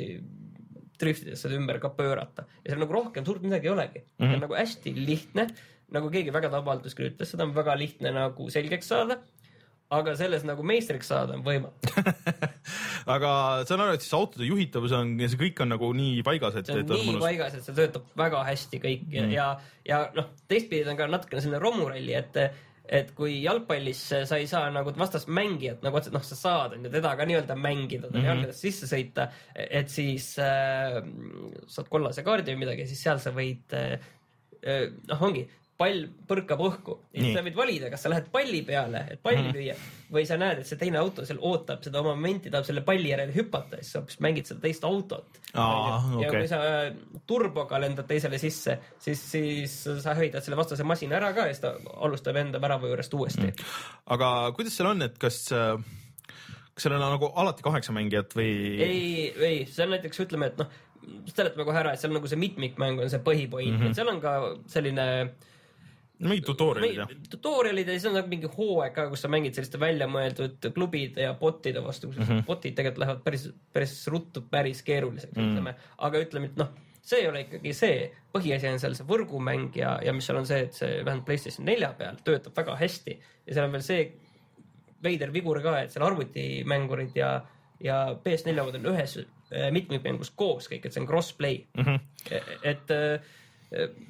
driftides 1.00 1.42
seda 1.44 1.56
ümber 1.58 1.78
ka 1.82 1.90
pöörata 1.96 2.46
ja 2.62 2.70
seal 2.70 2.82
nagu 2.82 2.94
rohkem 2.96 3.24
suurt 3.26 3.44
midagi 3.44 3.68
ei 3.68 3.72
olegi 3.72 4.00
mm, 4.00 4.06
-hmm. 4.06 4.28
see 4.28 4.34
on 4.34 4.44
nagu 4.46 4.54
hästi 4.54 4.94
lihtne, 4.96 5.46
nagu 5.94 6.10
keegi 6.12 6.34
väga 6.34 6.50
tabavalt 6.52 6.84
kuskil 6.86 7.10
ütles, 7.10 7.30
seda 7.30 7.46
on 7.46 7.54
väga 7.56 7.76
lihtne 7.78 8.12
nagu 8.14 8.50
selgeks 8.52 8.92
saada. 8.92 9.20
aga 9.86 10.16
selles 10.18 10.42
nagu 10.42 10.64
meistriks 10.66 11.06
saada 11.12 11.36
on 11.36 11.44
võimatu, 11.46 11.92
aga 13.14 13.30
saan 13.68 13.84
aru, 13.84 13.94
et 13.94 14.02
siis 14.02 14.16
autode 14.18 14.48
juhitavus 14.48 14.90
on, 14.98 15.12
see 15.22 15.38
kõik 15.38 15.60
on 15.62 15.70
nagu 15.76 15.90
nii 15.94 16.24
paigas, 16.26 16.56
et, 16.58 16.66
see 16.66 16.74
on 16.74 16.82
et 16.82 16.90
on 16.90 16.98
nii 16.98 17.10
mõnus. 17.12 17.22
paigas, 17.22 17.54
et 17.54 17.68
see 17.68 17.76
töötab 17.76 18.08
väga 18.18 18.40
hästi 18.48 18.80
kõik 18.82 19.04
ja 19.14 19.22
mm., 19.22 19.34
ja, 19.36 19.44
ja 19.86 20.00
noh, 20.16 20.32
teistpidi 20.50 20.90
on 20.90 20.98
ka 20.98 21.06
natukene 21.12 21.44
selline 21.44 21.62
romuralli, 21.62 22.16
et 22.18 22.40
et 22.86 23.12
kui 23.18 23.40
jalgpallis 23.42 24.00
sa 24.30 24.38
ei 24.38 24.46
saa 24.50 24.68
nagu 24.74 24.92
vastast 24.98 25.30
mängijat 25.30 25.82
nagu 25.82 25.98
otseselt, 25.98 26.14
noh, 26.18 26.24
sa 26.26 26.38
saad 26.38 26.76
on 26.76 26.86
ju 26.86 26.92
teda 26.92 27.14
ka 27.18 27.26
nii-öelda 27.26 27.56
mängida, 27.58 28.06
tal 28.06 28.14
mm 28.14 28.22
-hmm. 28.22 28.28
jalgadest 28.30 28.62
sisse 28.62 28.86
sõita, 28.90 29.28
et 29.54 29.90
siis 29.90 30.38
äh, 30.38 30.98
saad 31.66 31.90
kollase 31.90 32.22
kaardi 32.22 32.54
või 32.54 32.62
midagi, 32.66 32.86
siis 32.86 33.02
seal 33.02 33.18
sa 33.22 33.30
võid 33.34 33.74
äh, 33.74 33.98
äh, 34.62 34.84
noh, 35.08 35.22
ongi 35.22 35.46
pall 35.76 36.06
põrkab 36.28 36.60
õhku 36.64 36.94
ja 37.12 37.34
sa 37.36 37.42
võid 37.44 37.56
valida, 37.56 37.90
kas 37.92 38.06
sa 38.06 38.10
lähed 38.12 38.30
palli 38.32 38.62
peale, 38.64 39.02
et 39.12 39.20
palli 39.22 39.42
mm 39.42 39.48
-hmm. 39.48 39.56
lüüa 39.56 40.12
või 40.12 40.22
sa 40.28 40.38
näed, 40.40 40.62
et 40.62 40.68
see 40.68 40.78
teine 40.80 40.98
auto 41.00 41.24
seal 41.26 41.40
ootab 41.42 41.82
seda 41.84 42.00
oma 42.00 42.14
momenti, 42.14 42.50
tahab 42.50 42.64
selle 42.68 42.82
palli 42.86 43.10
järele 43.10 43.34
hüpata, 43.34 43.80
siis 43.80 43.92
sa 43.92 44.00
hoopis 44.00 44.20
mängid 44.24 44.48
seda 44.48 44.60
teist 44.62 44.84
autot. 44.86 45.40
Aa, 45.52 45.98
ja 46.22 46.30
kui 46.30 46.48
sa 46.48 46.60
äh, 46.62 46.94
turboga 47.26 47.80
lendad 47.82 48.06
teisele 48.08 48.38
sisse, 48.38 48.78
siis, 48.98 49.22
siis 49.32 49.76
sa 50.02 50.14
höidad 50.14 50.44
selle 50.44 50.56
vastase 50.56 50.84
masina 50.84 51.18
ära 51.20 51.32
ka 51.36 51.48
ja 51.50 51.54
siis 51.54 51.64
ta 51.64 51.74
alustab 51.96 52.36
enda 52.36 52.60
värava 52.62 52.88
juurest 52.88 53.14
uuesti 53.14 53.46
mm.. 53.46 53.74
aga 54.16 54.52
kuidas 54.56 54.76
seal 54.76 54.90
on, 54.94 55.02
et 55.02 55.18
kas, 55.18 55.42
kas 55.50 56.86
seal 56.86 56.96
on 56.96 57.04
nagu 57.04 57.32
alati 57.34 57.66
kaheksa 57.66 57.92
mängijat 57.92 58.36
või? 58.38 58.52
ei, 58.80 59.34
ei, 59.36 59.64
see 59.66 59.84
on 59.84 59.96
näiteks 59.96 60.24
ütleme, 60.24 60.52
et 60.52 60.62
noh, 60.62 60.70
seletame 61.32 61.66
kohe 61.66 61.82
ära, 61.82 61.92
et 61.92 62.02
seal 62.02 62.14
nagu 62.14 62.30
see 62.30 62.40
mitmikmäng 62.40 63.02
on 63.02 63.10
see 63.12 63.22
põhipoint 63.26 63.74
mm, 63.74 63.82
-hmm. 63.82 63.90
et 63.90 63.98
seal 63.98 64.10
on 64.12 64.22
ka 64.22 64.38
selline 64.70 65.06
mingid 66.18 66.46
tutorial'id 66.48 66.98
jah? 67.02 67.12
tutorial'id 67.30 67.90
ja 67.90 67.96
siis 67.96 68.08
on 68.08 68.16
nagu 68.16 68.30
mingi 68.30 68.48
hooaeg 68.52 68.94
ka, 68.96 69.06
kus 69.12 69.24
sa 69.26 69.30
mängid 69.32 69.56
selliste 69.56 69.80
väljamõeldud 69.80 70.70
klubide 70.74 71.26
ja 71.26 71.34
bot'ide 71.36 71.82
vastu, 71.84 72.10
kus 72.10 72.20
mm 72.22 72.28
-hmm. 72.28 72.46
bot'id 72.48 72.76
tegelikult 72.78 73.02
lähevad 73.04 73.22
päris, 73.24 73.48
päris 73.72 73.94
ruttu 74.12 74.42
päris 74.50 74.82
keeruliseks 74.82 75.36
mm, 75.36 75.42
-hmm. 75.42 75.52
ütleme, 75.52 75.74
aga 75.98 76.22
ütleme, 76.24 76.52
et 76.52 76.56
noh, 76.56 76.72
see 77.02 77.20
ei 77.22 77.28
ole 77.28 77.40
ikkagi 77.44 77.72
see, 77.72 77.98
põhiasi 78.34 78.72
on 78.72 78.80
seal 78.82 78.94
see 78.98 79.08
võrgumäng 79.08 79.76
ja, 79.76 79.98
ja 80.02 80.12
mis 80.12 80.26
seal 80.26 80.40
on 80.40 80.46
see, 80.46 80.62
et 80.66 80.74
see 80.74 81.04
vähemalt 81.04 81.26
PlayStation 81.28 81.68
nelja 81.68 81.92
peal 81.98 82.16
töötab 82.24 82.56
väga 82.56 82.76
hästi 82.80 83.18
ja 83.46 83.54
seal 83.54 83.68
on 83.68 83.76
veel 83.76 83.86
see 83.86 84.12
veider 85.02 85.32
vigur 85.32 85.60
ka, 85.62 85.78
et 85.80 85.92
seal 85.92 86.06
arvutimängurid 86.06 87.16
ja, 87.16 87.40
ja 87.80 88.16
PS4 88.24 88.60
omad 88.62 88.78
on 88.80 88.92
ühes 88.94 89.18
äh, 89.20 89.70
mitmikmängus 89.70 90.30
koos 90.30 90.70
kõik, 90.72 90.86
et 90.86 90.96
see 90.96 91.04
on 91.04 91.08
cross-play 91.10 91.66
mm. 91.76 91.84
-hmm. 91.84 92.00
et 92.62 92.90
äh, 92.90 93.20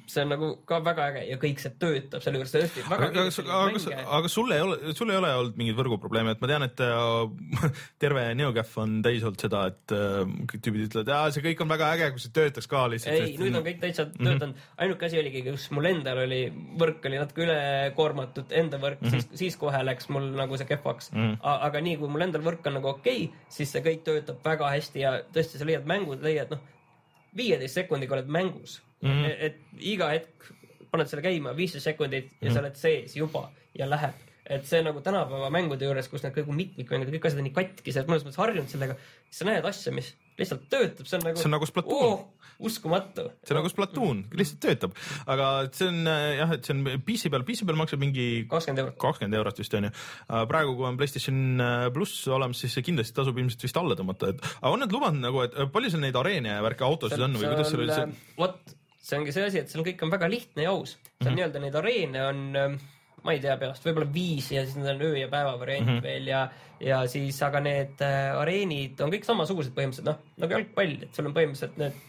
see 0.07 0.21
on 0.23 0.29
nagu 0.33 0.51
ka 0.69 0.79
väga 0.85 1.07
äge 1.11 1.23
ja 1.29 1.37
kõik 1.41 1.61
see 1.61 1.73
töötab 1.81 2.23
selle 2.25 2.41
juures 2.41 2.53
tõesti 2.53 2.83
väga 2.87 3.09
aga, 3.09 3.27
aga, 3.27 3.63
aga, 3.77 4.03
aga 4.19 4.31
sul 4.31 4.51
ei 4.53 4.65
ole, 4.65 4.93
sul 4.97 5.13
ei 5.13 5.17
ole 5.17 5.31
olnud 5.39 5.57
mingeid 5.59 5.79
võrguprobleeme, 5.79 6.35
et 6.35 6.43
ma 6.43 6.51
tean, 6.51 6.67
et 6.67 6.83
äh, 6.85 7.71
terve 8.03 8.27
NeoGAF 8.37 8.75
on 8.83 8.99
täis 9.05 9.25
olnud 9.25 9.41
seda, 9.47 9.65
et 9.71 9.95
äh, 9.95 10.19
kõik 10.51 10.65
tüübid 10.67 10.87
ütlevad, 10.89 11.33
see 11.35 11.45
kõik 11.49 11.65
on 11.65 11.73
väga 11.73 11.93
äge, 11.95 12.11
kui 12.15 12.25
see 12.25 12.35
töötaks 12.35 12.69
ka 12.69 12.85
lihtsalt. 12.91 13.17
ei, 13.17 13.37
nüüd 13.41 13.57
on 13.57 13.65
kõik 13.65 13.81
täitsa 13.81 14.07
Mhm. 14.17 14.25
töötanud 14.25 14.55
mm 14.55 14.59
-hmm., 14.59 14.77
ainuke 14.77 15.05
asi 15.05 15.19
oligi, 15.19 15.43
kus 15.43 15.71
mul 15.71 15.85
endal 15.85 16.17
oli, 16.17 16.41
võrk 16.79 17.05
oli 17.05 17.19
natuke 17.19 17.43
ülekoormatud, 17.45 18.51
enda 18.51 18.77
võrk 18.77 19.01
mm. 19.01 19.07
-hmm. 19.07 19.11
siis, 19.11 19.29
siis 19.33 19.57
kohe 19.57 19.83
läks 19.85 20.09
mul 20.09 20.31
nagu 20.35 20.57
see 20.57 20.67
kehvaks 20.67 21.11
mm. 21.11 21.19
-hmm. 21.19 21.37
aga 21.41 21.81
nii 21.81 21.97
kui 21.97 22.09
mul 22.09 22.21
endal 22.21 22.41
võrk 22.41 22.67
on 22.67 22.73
nagu 22.79 22.87
okei 22.87 23.25
okay,, 23.25 23.45
siis 23.49 23.71
see 23.71 23.81
kõik 23.81 24.03
töötab 24.03 24.41
väga 24.45 24.69
hästi 24.69 24.99
ja 24.99 25.11
tõesti, 25.33 25.57
sa 25.57 25.65
leiad 25.65 25.85
mängud, 25.85 26.23
leiad 26.23 26.51
noh, 26.51 26.59
viieteist 27.37 27.81
sekundiga 27.81 28.17
oled 28.17 28.31
mängus 28.31 28.81
mm. 29.01 29.09
-hmm. 29.09 29.35
et 29.39 29.59
iga 29.79 30.09
hetk 30.13 30.51
paned 30.91 31.09
selle 31.09 31.23
käima, 31.25 31.55
viisteist 31.55 31.83
sekundit 31.83 32.31
ja 32.31 32.31
mm 32.31 32.47
-hmm. 32.47 32.53
sa 32.53 32.59
oled 32.59 32.75
sees 32.75 33.15
juba 33.15 33.49
ja 33.75 33.89
läheb 33.89 34.27
et 34.49 34.65
see 34.67 34.79
nagu 34.83 35.01
tänapäeva 35.03 35.49
mängude 35.51 35.85
juures, 35.85 36.07
kus 36.07 36.23
need 36.23 36.35
kõik 36.35 36.51
mitmikmängud 36.55 37.09
ja 37.09 37.15
kõik 37.17 37.27
asjad 37.27 37.41
on 37.41 37.47
nii 37.49 37.55
katki, 37.55 37.91
sa 37.91 37.99
oled 37.99 38.13
mõnes 38.13 38.23
mõttes 38.23 38.39
harjunud 38.39 38.71
sellega, 38.71 38.95
sa 39.29 39.47
näed 39.49 39.65
asja, 39.67 39.91
mis 39.91 40.13
lihtsalt 40.37 40.67
töötab, 40.71 41.07
see 41.09 41.17
on 41.17 41.25
nagu. 41.25 41.39
See 41.39 41.49
on 41.49 41.55
nagu 41.55 41.67
Splatoon. 41.69 42.11
oh,. 42.17 42.49
uskumatu. 42.57 43.27
see 43.45 43.53
on 43.53 43.59
nagu 43.59 43.69
Splatoon, 43.69 44.23
lihtsalt 44.37 44.61
töötab, 44.63 44.95
aga 45.29 45.49
see 45.73 45.89
on 45.91 46.09
äh, 46.09 46.25
jah, 46.39 46.53
et 46.55 46.65
see 46.67 46.75
on 46.75 47.03
PC 47.05 47.31
peal, 47.33 47.45
PC 47.47 47.67
peal 47.69 47.77
maksab 47.79 48.01
mingi 48.01 48.27
kakskümmend 48.49 48.83
eurot. 48.85 48.97
kakskümmend 49.03 49.39
eurot 49.39 49.61
vist 49.61 49.77
onju. 49.77 49.93
praegu, 50.53 50.73
kui 50.79 50.89
on 50.89 50.97
PlayStation 50.99 51.61
äh, 51.61 51.85
pluss 51.93 52.25
olemas, 52.33 52.63
siis 52.63 52.77
see 52.77 52.85
kindlasti 52.89 53.17
tasub 53.17 53.37
ilmselt 53.37 53.67
vist 53.67 53.81
alla 53.81 53.97
tõmmata, 53.99 54.33
et 54.33 54.43
aga 54.57 54.73
on 54.73 54.83
nad 54.85 54.93
lubanud 54.93 55.25
nagu, 55.27 55.45
et 55.45 55.57
äh, 55.57 55.69
palju 55.73 55.93
seal 55.93 56.05
neid 56.05 56.17
areene 56.17 56.57
ja 56.57 56.65
värke 56.65 56.85
autosid 56.87 57.21
on 57.29 57.37
või 57.37 57.53
kuidas 57.53 57.73
seal 57.73 57.85
üldse? 57.85 58.09
vot, 58.37 58.75
see 58.97 59.21
ongi 59.21 59.33
see 59.35 59.49
asi, 59.51 59.63
et 59.63 59.73
seal 59.73 59.85
kõik 59.85 60.05
on 60.05 60.13
väga 60.13 60.29
lihtne 60.31 60.67
ja 60.67 60.75
aus. 60.75 60.97
seal 60.97 61.07
mm 61.07 61.27
-hmm. 61.27 61.39
nii-öelda 61.41 61.65
neid 61.65 61.81
areene 61.81 62.27
on, 62.31 62.45
ma 63.27 63.35
ei 63.35 63.43
tea 63.43 63.57
peast, 63.59 63.83
võib-olla 63.83 64.07
viis 64.13 64.47
ja 64.55 64.63
siis 64.65 64.79
on 64.79 65.03
öö 65.03 65.15
ja 65.19 65.27
päeva 65.31 65.57
variant 65.59 65.87
mm 65.87 65.97
-hmm. 65.97 66.03
veel 66.03 66.27
ja, 66.31 66.47
ja 66.79 67.03
siis, 67.11 67.39
aga 67.43 67.59
need 67.63 68.03
äh, 68.05 68.39
areenid 68.39 69.01
on 69.03 69.11
kõik 69.13 69.27
samasugused 69.27 69.75
põhimõtteliselt, 69.75 70.07
noh 70.07 70.43
nagu 70.43 70.55
jalgpall, 70.55 70.97
et 71.03 71.15
sul 71.15 71.27
on 71.27 71.35
põhimõtteliselt 71.35 71.79
need, 71.81 72.03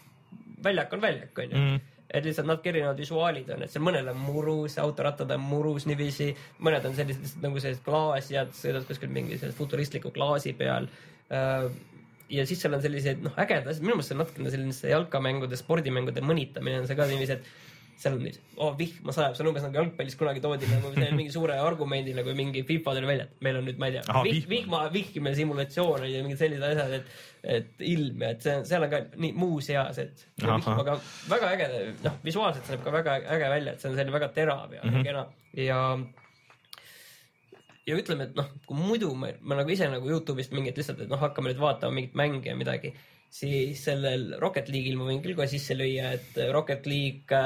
väljak 0.63 0.93
on 0.93 1.01
väljak, 1.01 1.41
onju 1.43 1.57
Mhm. 1.57 1.75
et 2.09 2.25
lihtsalt 2.25 2.47
natuke 2.47 2.69
erinevad 2.69 2.97
visuaalid 2.97 3.49
on, 3.53 3.63
et 3.63 3.71
seal 3.71 3.83
mõnel 3.85 4.07
on 4.09 4.17
murus, 4.17 4.77
autorattad 4.81 5.31
on 5.31 5.43
murus 5.45 5.85
niiviisi, 5.85 6.31
mõned 6.59 6.85
on 6.85 6.95
sellised 6.95 7.21
lihtsalt 7.21 7.43
nagu 7.43 7.59
sellised 7.59 7.83
klaasjad, 7.83 8.55
sõidad 8.61 8.87
kuskil 8.87 9.11
mingi 9.13 9.37
sellise 9.37 9.57
futuristliku 9.57 10.11
klaasi 10.11 10.53
peal. 10.53 10.87
ja 12.29 12.45
siis 12.45 12.61
seal 12.61 12.73
on 12.73 12.81
sellised 12.81 13.21
noh, 13.21 13.33
ägedad 13.37 13.67
asjad, 13.67 13.83
minu 13.83 13.95
meelest 13.95 14.09
see 14.09 14.15
on 14.15 14.23
natukene 14.23 14.49
selline 14.53 14.91
jalkamängude, 14.91 15.57
spordimängude 15.57 16.21
mõnitamine 16.21 16.79
on 16.81 16.87
see 16.87 16.95
ka 16.95 17.05
niiviisi, 17.05 17.37
et 17.37 17.45
seal 17.99 18.15
on 18.15 18.27
oh, 18.63 18.75
vihma 18.79 19.13
sajab, 19.15 19.33
see 19.35 19.43
on 19.43 19.49
umbes 19.51 19.65
nagu 19.65 19.75
jalgpallis 19.75 20.15
kunagi 20.19 20.43
toodi 20.43 20.69
nagu 20.71 20.91
mingi 21.19 21.33
suure 21.33 21.57
argumendina, 21.59 22.23
kui 22.23 22.35
mingi 22.37 22.63
FIFA 22.67 22.93
tuli 22.95 23.09
välja, 23.09 23.25
et 23.27 23.43
meil 23.45 23.59
on 23.59 23.67
nüüd, 23.67 23.81
ma 23.81 23.89
ei 23.89 23.97
tea 23.97 24.21
vih, 24.27 24.45
vihma. 24.51 24.85
vihkimine 24.93 25.35
simulatsioon 25.35 26.05
ja 26.07 26.21
mingid 26.23 26.39
sellised 26.39 26.63
asjad, 26.69 26.95
et, 26.99 27.11
et 27.57 27.83
ilm 27.89 28.23
ja 28.23 28.31
et 28.35 28.47
see, 28.47 28.55
seal 28.71 28.87
on 28.87 28.93
ka 28.93 29.03
nii 29.19 29.33
muus 29.39 29.67
eas, 29.73 29.99
et 30.05 30.23
see 30.23 30.47
Ahah. 30.47 30.63
vihm, 30.63 30.79
aga 30.85 30.95
väga 31.33 31.51
äge, 31.57 31.69
noh, 32.05 32.17
visuaalselt 32.23 32.69
see 32.69 32.77
näeb 32.77 32.87
ka 32.87 32.95
väga 32.95 33.19
äge 33.35 33.51
välja, 33.57 33.75
et 33.75 33.83
see 33.83 33.91
on 33.91 33.99
selline 33.99 34.15
väga 34.15 34.31
terav 34.39 34.73
ja 34.77 34.81
mm 34.85 34.95
-hmm. 34.95 35.07
kena 35.09 35.27
ja 35.67 35.83
ja 37.89 37.99
ütleme, 37.99 38.29
et 38.29 38.35
noh, 38.37 38.47
kui 38.67 38.77
muidu 38.77 39.11
ma, 39.17 39.33
ma 39.41 39.59
nagu 39.59 39.71
ise 39.73 39.87
nagu 39.91 40.07
Youtube'ist 40.07 40.55
mingit 40.55 40.77
lihtsalt, 40.79 41.03
et 41.03 41.11
noh, 41.11 41.19
hakkame 41.19 41.51
nüüd 41.51 41.59
vaatama 41.59 41.99
mingit 41.99 42.15
mänge 42.15 42.51
ja 42.51 42.55
midagi, 42.55 42.93
siis 43.29 43.83
sellel 43.85 44.35
Rocket 44.41 44.69
League'il 44.73 44.97
ma 44.99 45.09
võin 45.09 45.21
küll 45.23 45.37
kohe 45.37 45.49
sisse 45.49 45.77
lüüa, 45.77 46.13
et 46.17 46.39
Rocket 46.53 46.87
League 46.89 47.41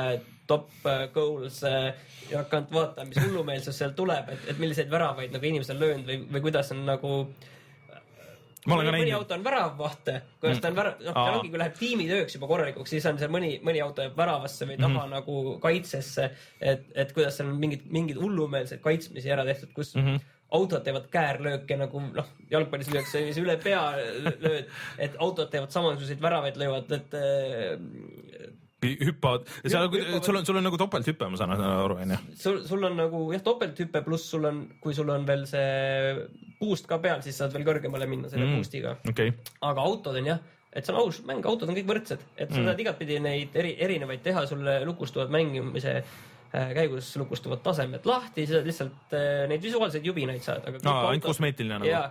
top 0.54 0.90
äh, 0.90 1.08
goals 1.14 1.64
äh, 1.68 1.90
ja 2.30 2.44
hakanud 2.44 2.72
vaatama, 2.74 3.10
mis 3.10 3.24
hullumeelsus 3.26 3.82
seal 3.82 3.98
tuleb, 3.98 4.30
et, 4.34 4.46
et 4.54 4.62
milliseid 4.62 4.92
väravaid 4.92 5.34
nagu 5.36 5.52
inimesed 5.52 5.76
on 5.76 5.84
löönud 5.84 6.10
või, 6.10 6.22
või 6.38 6.48
kuidas 6.48 6.72
on 6.76 6.86
nagu 6.88 7.18
ma 8.68 8.78
olen 8.78 8.88
ka 8.88 8.92
mõni, 8.94 9.00
mõni 9.04 9.12
näinud, 9.12 9.20
auto 9.20 9.36
on 9.36 9.46
väravvahte, 9.46 10.16
kuidas 10.42 10.62
ta 10.64 10.70
on 10.72 10.78
värav, 10.78 11.00
noh, 11.04 11.16
seal 11.18 11.38
ongi, 11.40 11.52
kui 11.52 11.62
läheb 11.62 11.80
tiimitööks 11.80 12.38
juba 12.38 12.50
korralikuks, 12.52 12.94
siis 12.96 13.08
on 13.10 13.20
seal 13.20 13.32
mõni, 13.34 13.56
mõni 13.66 13.82
auto 13.84 14.06
jääb 14.06 14.16
väravasse 14.20 14.68
või 14.70 14.78
taha 14.80 14.92
mm 14.92 15.00
-hmm. 15.00 15.16
nagu 15.18 15.58
kaitsesse. 15.64 16.30
et, 16.62 16.86
et 16.96 17.12
kuidas 17.14 17.38
seal 17.38 17.50
on 17.50 17.60
mingid, 17.60 17.84
mingid 17.92 18.22
hullumeelsed 18.22 18.80
kaitsmisi 18.84 19.32
ära 19.32 19.46
tehtud, 19.46 19.74
kus 19.76 19.96
mm. 19.96 20.08
-hmm. 20.08 20.22
autod 20.50 20.84
teevad 20.84 21.10
käärlööke 21.12 21.78
nagu 21.78 22.00
noh, 22.00 22.30
jalgpallis 22.52 22.92
lüüakse 22.94 23.26
üle 23.42 23.58
pea 23.58 23.84
lööd, 24.24 24.70
et 24.98 25.16
autod 25.20 25.50
teevad 25.52 25.72
samasuguseid 25.72 26.22
väravaid 26.22 26.58
löövad, 26.58 26.92
et 26.92 27.14
äh, 27.14 28.33
hüppavad, 28.84 29.48
seal 29.66 29.90
sul 30.24 30.36
on, 30.40 30.46
sul 30.48 30.60
on 30.60 30.66
nagu 30.68 30.78
topelthüpe, 30.82 31.28
ma 31.32 31.40
saan 31.40 31.54
aru, 31.58 31.98
onju. 32.06 32.18
sul, 32.40 32.62
sul 32.68 32.84
on 32.90 32.98
nagu 33.00 33.22
jah, 33.34 33.42
topelthüpe 33.46 34.02
pluss 34.06 34.30
sul 34.34 34.46
on, 34.50 34.64
kui 34.84 34.94
sul 34.98 35.10
on 35.14 35.26
veel 35.30 35.46
see 35.50 35.68
boost 36.60 36.88
ka 36.90 36.98
peal, 37.04 37.22
siis 37.26 37.38
saad 37.40 37.54
veel 37.56 37.66
kõrgemale 37.68 38.08
minna 38.10 38.30
selle 38.32 38.46
Mm. 38.48 38.60
boost'iga 38.60 38.98
okei, 39.10 39.34
aga 39.62 39.82
autod 39.88 40.16
on 40.22 40.26
jah, 40.34 40.40
et 40.74 40.86
see 40.86 40.94
on 40.96 41.00
aus 41.04 41.22
mäng, 41.28 41.44
autod 41.46 41.70
on 41.70 41.76
kõik 41.76 41.90
võrdsed, 41.90 42.20
et 42.38 42.50
sa 42.52 42.60
Mm. 42.60 42.66
saad 42.70 42.80
igatpidi 42.86 43.20
neid 43.22 43.56
eri, 43.56 43.76
erinevaid 43.80 44.24
teha, 44.24 44.46
sulle 44.48 44.80
lukustuvad 44.86 45.30
mängimise 45.34 46.04
käigus 46.54 47.10
lukustuvad 47.18 47.64
tasemed 47.66 48.06
lahti, 48.06 48.46
sa 48.46 48.62
lihtsalt 48.62 49.16
äh, 49.18 49.44
neid 49.50 49.64
visuaalseid 49.64 50.06
jubinaid 50.06 50.44
saad, 50.46 50.66
aga 50.70 50.82
aa, 50.86 51.10
ainult 51.10 51.26
kosmeetiline 51.26 51.80
nagu. 51.82 51.90
jaa, 51.90 52.06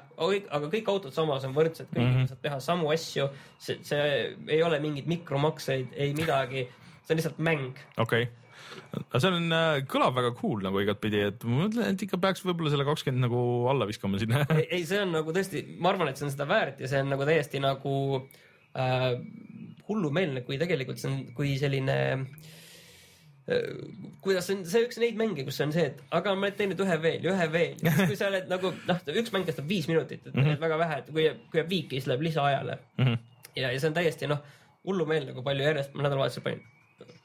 aga 0.58 0.70
kõik 0.72 0.90
autod 0.90 1.14
samas 1.14 1.46
on 1.46 1.54
võrdsed, 1.54 1.90
kõigiga 1.92 2.08
mm. 2.08 2.16
-hmm. 2.16 2.30
saab 2.32 2.40
teha 2.46 2.60
samu 2.64 2.90
asju, 2.90 3.28
see, 3.62 3.78
see 3.86 4.06
ei 4.50 4.62
ole 4.66 4.80
mingeid 4.82 5.10
mikromakseid, 5.10 5.94
ei 5.94 6.14
midagi, 6.18 6.64
see 7.04 7.14
on 7.14 7.20
lihtsalt 7.20 7.38
mäng. 7.38 7.78
okei 8.02 8.24
okay.. 8.26 8.96
aga 8.98 9.20
see 9.22 9.30
on, 9.36 9.54
kõlab 9.92 10.18
väga 10.18 10.32
cool 10.40 10.64
nagu 10.66 10.82
igatpidi, 10.82 11.20
et 11.28 11.46
ma 11.46 11.60
mõtlen, 11.60 11.94
et 11.94 12.02
ikka 12.08 12.18
peaks 12.24 12.42
võib-olla 12.42 12.72
selle 12.72 12.86
kakskümmend 12.88 13.28
nagu 13.28 13.44
alla 13.70 13.86
viskama 13.86 14.18
sinna. 14.22 14.42
ei, 14.58 14.66
ei, 14.80 14.88
see 14.90 15.04
on 15.04 15.14
nagu 15.20 15.36
tõesti, 15.36 15.62
ma 15.78 15.92
arvan, 15.94 16.10
et 16.10 16.18
see 16.18 16.26
on 16.26 16.34
seda 16.34 16.48
väärt 16.50 16.82
ja 16.82 16.90
see 16.90 17.04
on 17.04 17.14
nagu 17.14 17.30
täiesti 17.30 17.62
nagu 17.62 17.94
äh, 18.74 19.06
hullumeelne, 19.86 20.42
kui 20.42 20.58
tegelikult 20.58 20.98
see 20.98 21.12
on, 21.12 21.22
kui 21.38 21.54
selline 21.62 22.00
äh, 22.16 22.50
kuidas 24.22 24.46
on, 24.54 24.62
see 24.70 24.84
üks 24.86 24.98
neid 25.02 25.16
mänge, 25.18 25.42
kus 25.44 25.58
on 25.64 25.72
see, 25.74 25.88
et 25.90 26.02
aga 26.14 26.34
ma 26.38 26.50
teen 26.54 26.70
nüüd 26.70 26.82
ühe 26.84 26.98
veel 27.02 27.24
ja 27.26 27.32
ühe 27.34 27.46
veel 27.52 27.80
ja 27.82 27.92
kui 28.08 28.16
sa 28.18 28.28
oled 28.30 28.50
nagu 28.50 28.70
noh, 28.88 29.00
üks 29.18 29.32
mäng 29.34 29.48
kestab 29.48 29.66
viis 29.68 29.88
minutit, 29.90 30.26
et 30.26 30.34
mm 30.34 30.44
-hmm. 30.44 30.60
väga 30.62 30.78
vähe, 30.78 30.98
et 31.02 31.08
kui, 31.10 31.24
kui 31.50 31.58
jääb 31.62 31.70
viiki, 31.70 31.96
siis 31.98 32.06
läheb 32.10 32.22
lisaajale 32.28 32.78
Mhm. 32.98 33.14
ja, 33.56 33.72
ja 33.72 33.80
see 33.80 33.88
on 33.88 33.94
täiesti 33.98 34.28
noh, 34.30 34.38
hullumeelne, 34.86 35.32
kui 35.32 35.42
palju 35.42 35.64
järjest 35.64 35.94
ma 35.94 36.02
nädalavahetusel 36.06 36.42
panin. 36.42 36.62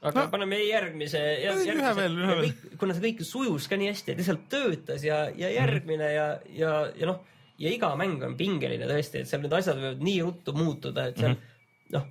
aga 0.02 0.24
No. 0.24 0.28
paneme 0.32 0.58
järgmise, 0.64 1.20
ühe 1.44 1.96
veel, 1.96 2.18
ühe 2.18 2.36
veel. 2.42 2.54
kuna 2.78 2.94
see 2.94 3.02
kõik 3.12 3.24
sujus 3.24 3.68
ka 3.68 3.78
nii 3.78 3.88
hästi, 3.92 4.12
et 4.12 4.18
lihtsalt 4.18 4.50
töötas 4.50 5.04
ja, 5.04 5.30
ja 5.36 5.50
järgmine 5.50 6.12
ja, 6.14 6.40
ja, 6.50 6.92
ja 6.96 7.06
noh, 7.06 7.22
ja 7.58 7.70
iga 7.70 7.96
mäng 7.96 8.24
on 8.24 8.38
pingeline 8.38 8.86
tõesti, 8.90 9.22
et 9.22 9.28
seal 9.30 9.42
need 9.42 9.54
asjad 9.54 9.78
võivad 9.78 10.02
nii 10.02 10.22
ruttu 10.22 10.54
muutuda, 10.54 11.08
et 11.08 11.18
seal 11.18 11.34
mm 11.34 11.36
-hmm. 11.38 11.94
noh, 11.94 12.06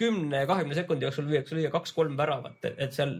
kümne, 0.00 0.44
kahekümne 0.50 0.76
sekundi 0.78 1.06
jooksul 1.08 1.28
lüüakse 1.30 1.56
lüüa 1.58 1.70
kaks-kolm 1.74 2.16
väravat, 2.20 2.70
et 2.72 2.96
seal 2.96 3.18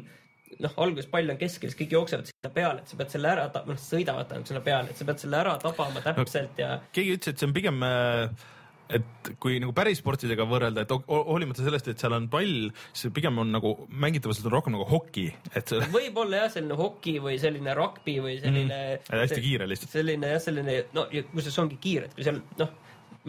noh, 0.61 0.73
alguses 0.83 1.07
pall 1.13 1.31
on 1.33 1.39
keskel, 1.41 1.71
siis 1.71 1.79
kõik 1.79 1.93
jooksevad 1.95 2.27
sinna 2.31 2.53
peale, 2.55 2.83
et 2.83 2.91
sa 2.91 2.97
pead 2.99 3.13
selle 3.13 3.29
ära, 3.31 3.45
noh 3.69 3.79
sõidavad 3.81 4.27
tähendab 4.31 4.49
sinna 4.51 4.65
peale, 4.67 4.91
et 4.91 4.99
sa 4.99 5.07
pead 5.09 5.23
selle 5.23 5.39
ära 5.45 5.59
tabama 5.63 6.03
täpselt 6.05 6.59
ja 6.61 6.79
keegi 6.97 7.15
ütles, 7.19 7.35
et 7.37 7.39
see 7.45 7.49
on 7.49 7.55
pigem 7.57 7.79
äh, 7.87 8.49
et 8.91 9.29
kui 9.39 9.61
nagu 9.63 9.71
päris 9.77 10.01
sportidega 10.03 10.43
võrrelda, 10.51 10.83
et 10.83 10.91
ho- 10.91 11.05
ho- 11.07 11.23
hoolimata 11.31 11.63
sellest, 11.63 11.87
et 11.93 12.03
seal 12.03 12.17
on 12.17 12.27
pall, 12.33 12.73
siis 12.91 13.13
pigem 13.15 13.39
on 13.39 13.53
nagu 13.55 13.77
mängitavuselt 13.89 14.49
on 14.51 14.55
rohkem 14.57 14.75
nagu 14.75 14.89
hoki, 14.91 15.29
et 15.55 15.71
see 15.71 15.87
võib-olla 15.97 16.43
jah, 16.45 16.51
selline 16.57 16.79
hoki 16.81 17.15
või 17.23 17.37
selline 17.43 17.77
rugby 17.79 18.17
või 18.25 18.35
selline 18.43 18.81
mm, 18.97 19.21
hästi 19.23 19.45
kiire 19.47 19.69
lihtsalt. 19.71 19.95
selline 19.95 20.33
jah, 20.35 20.43
selline 20.43 20.81
no 20.99 21.07
ja 21.15 21.23
kusjuures 21.31 21.61
ongi 21.63 21.79
kiire, 21.87 22.11
et 22.11 22.19
kui 22.19 22.27
seal 22.27 22.43
noh, 22.59 22.75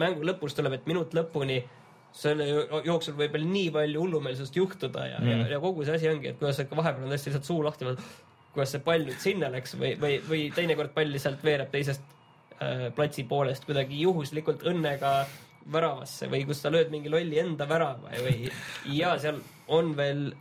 mängu 0.02 0.26
lõpus 0.26 0.58
tuleb, 0.58 0.74
et 0.80 0.90
minut 0.90 1.14
lõpuni 1.14 1.60
selle 2.16 2.48
jo- 2.48 2.82
jooksul 2.84 3.16
võib 3.18 3.36
veel 3.36 3.46
nii 3.48 3.70
palju 3.74 4.02
hullumeelsust 4.04 4.56
juhtuda 4.56 5.06
ja 5.08 5.20
mm., 5.20 5.30
ja, 5.30 5.46
ja 5.54 5.60
kogu 5.62 5.86
see 5.86 5.96
asi 5.96 6.10
ongi, 6.10 6.32
et 6.32 6.40
kuidas 6.40 6.60
ikka 6.62 6.76
vahepeal 6.78 7.06
on 7.06 7.14
tõesti 7.14 7.30
lihtsalt 7.30 7.48
suu 7.48 7.62
lahti 7.64 7.88
võetud, 7.88 8.10
kuidas 8.52 8.74
see 8.74 8.84
pall 8.84 9.06
nüüd 9.08 9.22
sinna 9.22 9.48
läks 9.52 9.76
või, 9.80 9.94
või, 10.00 10.18
või 10.28 10.42
teinekord 10.56 10.92
pall 10.96 11.12
lihtsalt 11.14 11.44
veereb 11.44 11.72
teisest 11.72 12.04
äh, 12.58 12.90
platsi 12.96 13.24
poolest 13.28 13.64
kuidagi 13.68 14.02
juhuslikult 14.04 14.66
õnnega 14.68 15.14
väravasse 15.72 16.28
või 16.30 16.44
kus 16.46 16.62
sa 16.62 16.72
lööd 16.74 16.90
mingi 16.92 17.10
lolli 17.12 17.38
enda 17.40 17.68
värava 17.70 18.10
või 18.24 18.50
ja 18.98 19.14
seal 19.22 19.38
on 19.72 19.92
veel 19.96 20.32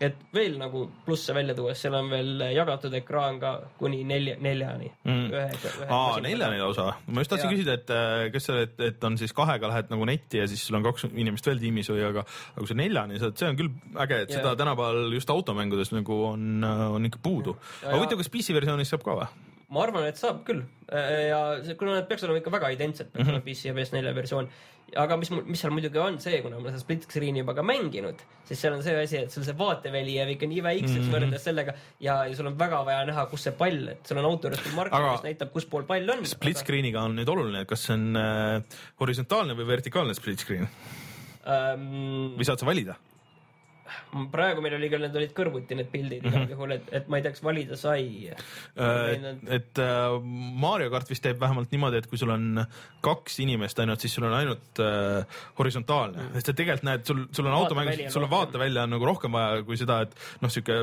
et 0.00 0.14
veel 0.34 0.54
nagu 0.60 0.84
plusse 1.06 1.34
välja 1.34 1.54
tuues, 1.58 1.78
seal 1.82 1.94
on 1.98 2.10
veel 2.10 2.42
jagatud 2.54 2.92
ekraan 2.94 3.40
ka 3.42 3.52
kuni 3.78 4.04
nelja, 4.06 4.36
neljani 4.40 4.90
Mm. 5.04 5.24
ühe, 5.32 5.44
ühe 5.58 5.88
aa, 5.90 6.20
neljani 6.22 6.60
lausa. 6.60 6.92
ma 7.06 7.20
just 7.24 7.30
tahtsin 7.32 7.50
küsida, 7.50 7.74
et 7.80 7.90
äh, 7.90 8.28
kas 8.32 8.46
sa, 8.46 8.60
et, 8.62 8.78
et 8.80 9.04
on 9.04 9.16
siis 9.18 9.32
kahega 9.34 9.68
lähed 9.72 9.90
nagu 9.90 10.04
netti 10.06 10.38
ja 10.38 10.46
siis 10.46 10.62
sul 10.66 10.76
on 10.78 10.86
kaks 10.86 11.08
inimest 11.10 11.46
veel 11.50 11.58
tiimis 11.58 11.90
või, 11.90 12.04
aga, 12.08 12.22
aga 12.22 12.60
kui 12.62 12.70
sa 12.70 12.78
neljani 12.78 13.18
saad, 13.18 13.36
see 13.40 13.48
on 13.50 13.56
küll 13.58 13.70
äge, 14.04 14.22
et 14.22 14.30
Jaa. 14.30 14.38
seda 14.38 14.54
tänapäeval 14.62 15.12
just 15.18 15.30
automängudes 15.34 15.92
nagu 15.96 16.22
on, 16.32 16.64
on 16.64 17.04
ikka 17.10 17.18
puudu. 17.22 17.56
Ja- 17.82 17.88
aga 17.90 17.98
huvitav, 18.02 18.18
kas 18.22 18.28
PC 18.32 18.54
versioonis 18.54 18.88
saab 18.94 19.02
ka 19.06 19.18
või? 19.22 19.28
Ma 19.70 19.82
arvan, 19.84 20.06
et 20.08 20.16
saab 20.16 20.44
küll 20.48 20.62
ja 21.28 21.38
see, 21.62 21.74
kuna 21.76 21.94
need 21.98 22.06
peaks 22.08 22.22
olema 22.24 22.40
ikka 22.40 22.50
väga 22.54 22.70
identsed, 22.72 23.10
peaks 23.12 23.26
Mhm. 23.26 23.34
olema 23.34 23.44
PC 23.44 23.64
ja 23.68 23.74
PS4 23.76 24.14
versioon. 24.16 24.48
aga 24.96 25.16
mis, 25.20 25.28
mis 25.44 25.60
seal 25.60 25.70
muidugi 25.76 25.98
on 26.00 26.14
see, 26.18 26.38
kuna 26.40 26.56
ma 26.58 26.70
seda 26.70 26.78
split 26.80 27.02
screen'i 27.04 27.42
juba 27.42 27.52
ka 27.52 27.60
mänginud, 27.62 28.22
siis 28.48 28.58
seal 28.62 28.72
on 28.72 28.82
see 28.82 28.94
asi, 28.96 29.18
et 29.18 29.30
sul 29.30 29.44
see 29.44 29.52
vaateväli 29.52 30.14
jääb 30.16 30.30
ikka 30.32 30.46
nii 30.48 30.62
väikseks 30.64 30.88
mm 30.94 30.96
Mhm. 30.96 31.04
-hmm. 31.04 31.14
võrreldes 31.18 31.44
sellega 31.44 31.74
ja, 32.00 32.14
ja 32.24 32.34
sul 32.36 32.46
on 32.48 32.56
väga 32.58 32.78
vaja 32.86 33.04
näha, 33.04 33.26
kus 33.28 33.42
see 33.44 33.52
pall, 33.52 33.88
et 33.88 34.06
sul 34.08 34.16
on 34.16 34.24
auto 34.24 34.48
juures 34.48 34.62
küll 34.64 34.74
marker 34.74 34.96
Aga- 34.96 35.04
aga..., 35.04 35.12
mis 35.20 35.26
näitab, 35.28 35.52
kus 35.52 35.66
pool 35.66 35.82
pall 35.82 36.08
on. 36.10 36.24
split 36.24 36.56
screen'iga 36.56 37.02
on 37.04 37.16
nüüd 37.16 37.28
oluline, 37.28 37.66
kas 37.66 37.84
see 37.84 37.92
on 37.94 38.16
äh, 38.16 38.62
horisontaalne 38.98 39.52
või 39.54 39.66
vertikaalne 39.66 40.14
split 40.14 40.40
screen 40.40 40.68
Ähm, 41.46 42.34
või 42.38 42.44
saad 42.44 42.58
sa 42.60 42.66
valida? 42.66 42.96
Praegu 44.32 44.64
meil 44.64 44.76
oli 44.78 44.90
küll, 44.92 45.04
need 45.06 45.16
olid 45.20 45.34
kõrvuti 45.36 45.78
need 45.78 45.90
pildid 45.92 46.26
igal 46.28 46.46
juhul, 46.52 46.74
et, 46.78 46.90
et 47.00 47.08
ma 47.10 47.18
ei 47.18 47.26
tea, 47.26 47.34
kas 47.36 47.44
valida 47.44 47.78
sai. 47.78 48.30
et 49.58 49.82
äh, 49.84 50.18
Mario 50.64 50.90
kart 50.94 51.10
vist 51.10 51.24
teeb 51.24 51.40
vähemalt 51.40 51.72
niimoodi, 51.74 52.02
et 52.02 52.08
kui 52.10 52.20
sul 52.20 52.32
on 52.34 52.64
kaks 53.04 53.38
inimest 53.44 53.78
ainult, 53.82 54.02
siis 54.04 54.14
sul 54.18 54.26
on 54.28 54.36
ainult 54.38 54.82
äh, 54.82 55.40
horisontaalne, 55.58 56.30
sest 56.36 56.52
et 56.52 56.60
tegelikult 56.62 56.88
näed, 56.88 57.06
sul, 57.08 57.24
sul 57.32 57.46
on 57.46 57.54
Vaateväli 57.54 57.88
automäng, 57.92 58.04
on 58.08 58.16
sul 58.16 58.26
on 58.26 58.32
vaatevälja 58.32 58.86
on 58.88 58.94
nagu 58.96 59.08
rohkem 59.08 59.38
vaja 59.38 59.62
kui 59.66 59.78
seda, 59.80 60.00
et 60.06 60.42
noh, 60.42 60.52
sihuke 60.52 60.78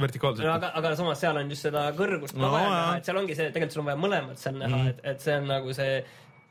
vertikaalselt 0.00 0.46
no 0.46 0.54
aga, 0.54 0.72
aga 0.78 0.94
samas 0.98 1.20
seal 1.22 1.38
on 1.40 1.52
just 1.52 1.68
seda 1.68 1.88
kõrgust 1.98 2.36
ka 2.36 2.42
No 2.42 2.52
vaja 2.54 2.68
jaa. 2.68 2.78
näha, 2.78 2.96
et 3.00 3.08
seal 3.08 3.20
ongi 3.20 3.36
see, 3.38 3.52
tegelikult 3.54 3.76
sul 3.76 3.84
on 3.84 3.90
vaja 3.90 4.00
mõlemat 4.06 4.42
seal 4.42 4.58
näha 4.58 4.70
mm, 4.74 4.82
-hmm. 4.82 4.96
et, 4.96 5.04
et 5.12 5.24
see 5.26 5.36
on 5.38 5.48
nagu 5.52 5.76
see 5.76 5.94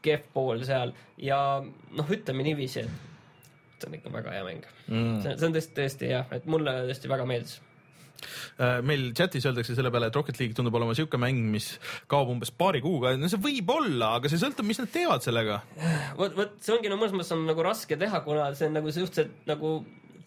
kehv 0.06 0.32
pool 0.34 0.64
seal 0.68 0.94
ja 1.22 1.40
noh, 1.64 2.12
ütleme 2.18 2.46
niiviisi, 2.46 2.86
et 2.86 3.17
see 3.78 3.90
on 3.90 3.98
ikka 4.00 4.12
väga 4.14 4.36
hea 4.36 4.44
mäng 4.48 4.68
mm.. 4.88 5.24
see, 5.24 5.38
on 5.48 5.56
tõesti, 5.56 5.74
tõesti 5.78 6.12
jah, 6.12 6.30
et 6.36 6.46
mulle 6.50 6.74
tõesti 6.90 7.12
väga 7.12 7.28
meeldis. 7.30 7.60
Äh, 8.58 8.80
meil 8.82 9.12
chatis 9.18 9.46
öeldakse 9.46 9.76
selle 9.78 9.92
peale, 9.94 10.10
et 10.10 10.16
Rocket 10.18 10.40
League 10.42 10.58
tundub 10.58 10.76
olema 10.80 10.96
sihuke 10.98 11.20
mäng, 11.22 11.44
mis 11.54 11.76
kaob 12.10 12.32
umbes 12.34 12.50
paari 12.50 12.82
kuuga, 12.82 13.14
no 13.20 13.30
see 13.30 13.42
võib 13.44 13.70
olla, 13.76 14.16
aga 14.18 14.32
see 14.32 14.42
sõltub, 14.42 14.66
mis 14.66 14.82
nad 14.82 14.90
teevad 14.94 15.26
sellega. 15.26 15.60
vot, 16.18 16.34
vot 16.40 16.58
see 16.64 16.74
ongi 16.74 16.90
no 16.90 16.98
mõnes 16.98 17.14
mõttes 17.14 17.36
on 17.36 17.46
nagu 17.50 17.66
raske 17.66 18.00
teha, 18.00 18.24
kuna 18.26 18.50
see 18.58 18.72
on 18.72 18.80
nagu 18.80 18.94
suhteliselt 18.94 19.50
nagu 19.50 19.78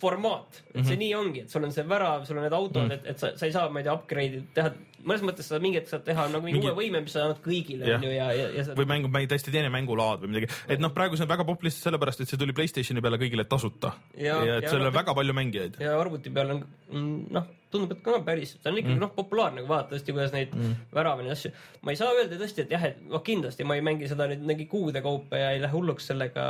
formaat, 0.01 0.63
et 0.75 0.87
see 0.87 0.99
nii 1.01 1.11
ongi, 1.19 1.45
et 1.45 1.53
sul 1.53 1.65
on 1.67 1.75
see 1.75 1.85
värav, 1.89 2.25
sul 2.29 2.39
on 2.41 2.47
need 2.47 2.57
autod 2.57 2.87
mm., 2.87 2.95
et, 2.97 3.11
et 3.13 3.21
sa, 3.23 3.33
sa 3.39 3.49
ei 3.49 3.55
saa, 3.55 3.69
ma 3.73 3.83
ei 3.83 3.87
tea, 3.87 3.97
upgrade'i 3.97 4.41
teha, 4.57 4.73
mõnes 5.05 5.25
mõttes 5.25 5.49
sa 5.51 5.61
mingi 5.63 5.81
hetk 5.81 5.91
saad 5.91 6.05
teha 6.07 6.27
nagu 6.33 6.45
mingi, 6.45 6.59
Mingi- 6.59 6.71
uue 6.71 6.77
võime, 6.79 7.03
mis 7.05 7.15
sa 7.17 7.25
annad 7.27 7.41
kõigile 7.45 7.89
Jah. 7.89 8.01
onju 8.01 8.13
ja, 8.13 8.27
ja, 8.37 8.49
ja 8.57 8.65
sa 8.67 8.77
või 8.79 8.89
mängu, 8.91 9.11
mäng 9.13 9.31
täiesti 9.31 9.53
teine 9.55 9.71
mängulaad 9.73 10.25
või 10.25 10.35
midagi, 10.35 10.51
et 10.73 10.83
noh, 10.83 10.93
praegu 10.97 11.19
see 11.19 11.27
on 11.27 11.33
väga 11.33 11.47
popp 11.49 11.65
lihtsalt 11.67 11.89
sellepärast, 11.89 12.25
et 12.25 12.33
see 12.33 12.41
tuli 12.41 12.57
Playstationi 12.57 13.05
peale 13.05 13.21
kõigile 13.21 13.47
tasuta 13.49 13.95
ja, 14.17 14.41
Ja- 14.47 14.59
et 14.59 14.69
seal 14.69 14.85
on 14.85 14.95
väga 14.95 15.17
palju 15.17 15.37
mängijaid. 15.37 15.81
ja 15.85 15.97
arvuti 16.01 16.33
peal 16.35 16.57
on 16.57 16.63
mm, 16.65 17.17
noh, 17.37 17.49
tundub, 17.71 17.95
et 17.95 18.03
ka 18.05 18.19
päris, 18.27 18.57
ta 18.59 18.73
on 18.73 18.81
ikkagi 18.81 18.97
mm. 18.97 19.05
noh, 19.05 19.13
populaarne, 19.15 19.63
kui 19.63 19.71
vaadata 19.71 19.95
tõesti, 19.95 20.17
kuidas 20.17 20.35
neid 20.35 20.55
mm. 20.57 20.75
väravaid 20.97 21.31
ja 21.31 21.37
asju. 21.39 21.53
ma 21.87 21.95
ei 21.95 22.01
saa 22.01 22.13
öelda 22.17 22.41
tõesti, 22.41 22.67
et 22.67 22.75
jah, 22.75 22.87
et 22.91 23.01
noh, 23.07 23.23
kindlasti 23.27 23.67
ma 23.69 23.79
ei 23.79 23.85
mängi 23.87 24.11
seda 24.11 24.27
nüüd 24.31 24.43
mingi 24.49 24.67
kuude 24.71 25.03
kaupa 25.05 25.39
ja 25.41 25.53
ei 25.55 25.63
lähe 25.63 25.75
hulluks 25.75 26.11
sellega, 26.11 26.45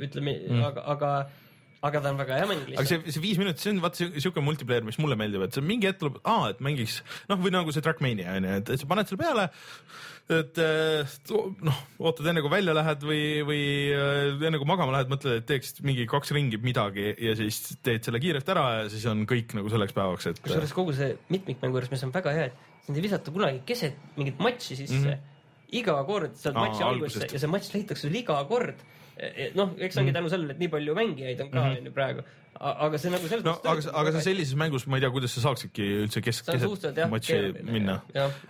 ütleme 0.00 0.38
mm., 0.40 0.66
aga, 0.70 0.86
aga 0.94 1.12
aga 1.82 2.02
ta 2.02 2.12
on 2.12 2.20
väga 2.20 2.38
hea 2.38 2.48
mäng 2.50 2.62
aga 2.62 2.70
lihtsalt. 2.70 2.90
see, 3.06 3.14
see 3.16 3.24
viis 3.24 3.40
minutit, 3.40 3.62
see 3.62 3.72
on 3.74 3.82
vaata 3.82 4.08
siuke 4.22 4.44
multiplayer, 4.44 4.86
mis 4.86 4.98
mulle 5.02 5.18
meeldib, 5.18 5.44
et 5.46 5.56
see 5.56 5.64
mingi 5.66 5.90
hetk 5.90 6.00
tuleb, 6.02 6.20
aa, 6.22 6.52
et 6.52 6.62
mängiks 6.64 7.00
noh, 7.30 7.40
või 7.42 7.54
nagu 7.54 7.74
see 7.74 7.84
Trackmania 7.84 8.36
on 8.38 8.48
ju, 8.48 8.56
et, 8.62 8.72
sa 8.82 8.90
paned 8.90 9.10
selle 9.10 9.22
peale, 9.22 9.48
et 10.32 10.60
noh, 11.66 11.80
ootad 12.06 12.28
enne 12.30 12.44
kui 12.44 12.52
välja 12.52 12.74
lähed 12.76 13.06
või, 13.06 13.22
või 13.48 13.62
eh, 13.96 14.46
enne 14.48 14.60
kui 14.62 14.70
magama 14.70 14.94
lähed, 14.94 15.10
mõtled, 15.10 15.42
et 15.42 15.48
teeks 15.50 15.80
mingi 15.82 16.06
kaks 16.10 16.34
ringi 16.36 16.60
midagi 16.62 17.10
ja 17.18 17.34
siis 17.38 17.60
teed 17.82 18.06
selle 18.06 18.22
kiirelt 18.22 18.54
ära 18.54 18.66
ja 18.80 18.86
siis 18.92 19.08
on 19.10 19.26
kõik 19.28 19.56
nagu 19.58 19.72
selleks 19.72 19.96
päevaks, 19.96 20.30
et 20.30 20.42
kusjuures 20.44 20.76
kogu 20.76 20.94
see 20.96 21.16
mitmikmängu 21.34 21.80
juures, 21.80 21.90
mis 21.92 22.06
on 22.06 22.14
väga 22.14 22.36
hea, 22.38 22.48
et 22.52 22.86
sind 22.86 22.98
ei 22.98 23.04
visata 23.04 23.34
kunagi 23.34 23.62
keset 23.66 24.18
mingit 24.18 24.40
matši 24.42 24.78
sisse 24.84 24.98
mm. 24.98 25.10
-hmm. 25.10 25.76
iga 25.82 25.98
kord 26.06 26.34
sa 26.38 26.50
oled 26.50 26.58
Aa, 26.58 26.66
matši 26.66 26.82
alguses 26.82 27.16
algusest. 27.18 27.34
ja 27.34 27.42
see 27.42 27.52
matš 27.52 27.74
leitakse 27.74 28.06
sul 28.06 28.18
iga 28.22 28.38
kord. 28.48 28.82
noh, 29.58 29.74
eks 29.82 29.98
ongi 30.00 30.14
tänu 30.14 30.30
sellele, 30.32 30.56
et 30.56 30.62
nii 30.62 30.70
palju 30.72 30.94
mängijaid 30.96 31.42
on 31.44 31.50
ka 31.52 31.64
onju 31.70 31.92
praegu, 31.94 32.24
aga 32.62 33.00
see 33.00 33.12
nagu 33.12 33.30
selles 33.30 33.46
no 33.46 33.54
aga, 33.60 33.84
aga 34.02 34.14
sa 34.16 34.24
sellises 34.24 34.56
mängus, 34.58 34.86
ma 34.90 34.98
ei 34.98 35.04
tea, 35.04 35.12
kuidas 35.14 35.34
sa 35.36 35.44
saaksidki 35.46 35.88
üldse 36.04 36.22
kesk, 36.24 36.48
keset 36.48 37.00
matši 37.12 37.40
minna. 37.68 38.00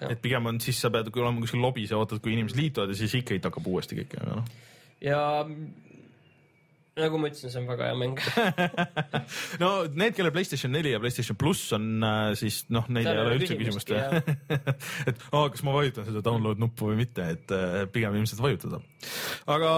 et 0.09 0.19
pigem 0.25 0.51
on, 0.51 0.61
siis 0.63 0.81
sa 0.83 0.93
pead 0.95 1.13
olema 1.15 1.43
kuskil 1.45 1.63
lobis 1.63 1.95
ja 1.95 2.01
ootad, 2.01 2.23
kui 2.25 2.37
inimesed 2.37 2.59
liituvad 2.59 2.93
ja 2.93 2.99
siis 2.99 3.15
ikka 3.21 3.41
hakkab 3.49 3.73
uuesti 3.75 4.03
kõik, 4.03 4.19
aga 4.21 4.41
noh. 4.41 4.53
ja 5.03 5.23
nagu 6.99 7.21
ma 7.21 7.31
ütlesin, 7.31 7.49
see 7.49 7.61
on 7.63 7.69
väga 7.71 7.89
hea 7.89 7.97
mäng. 7.97 8.19
no 9.63 9.71
need, 9.89 10.13
kellel 10.17 10.35
Playstation 10.35 10.75
neli 10.75 10.93
ja 10.93 11.01
Playstation 11.01 11.39
pluss 11.41 11.73
on, 11.77 12.05
siis 12.39 12.63
noh, 12.75 12.89
neil 12.93 13.09
ei 13.09 13.23
ole 13.23 13.39
üldse 13.39 13.57
küsimust 13.57 13.95
et 15.09 15.25
aa, 15.33 15.47
kas 15.55 15.65
ma 15.65 15.79
vajutan 15.79 16.09
seda 16.09 16.21
download 16.27 16.61
nuppu 16.61 16.91
või 16.91 17.01
mitte, 17.01 17.31
et 17.39 17.57
äh, 17.57 17.83
pigem 17.93 18.19
ilmselt 18.21 18.45
vajutada. 18.45 18.83
aga 19.49 19.73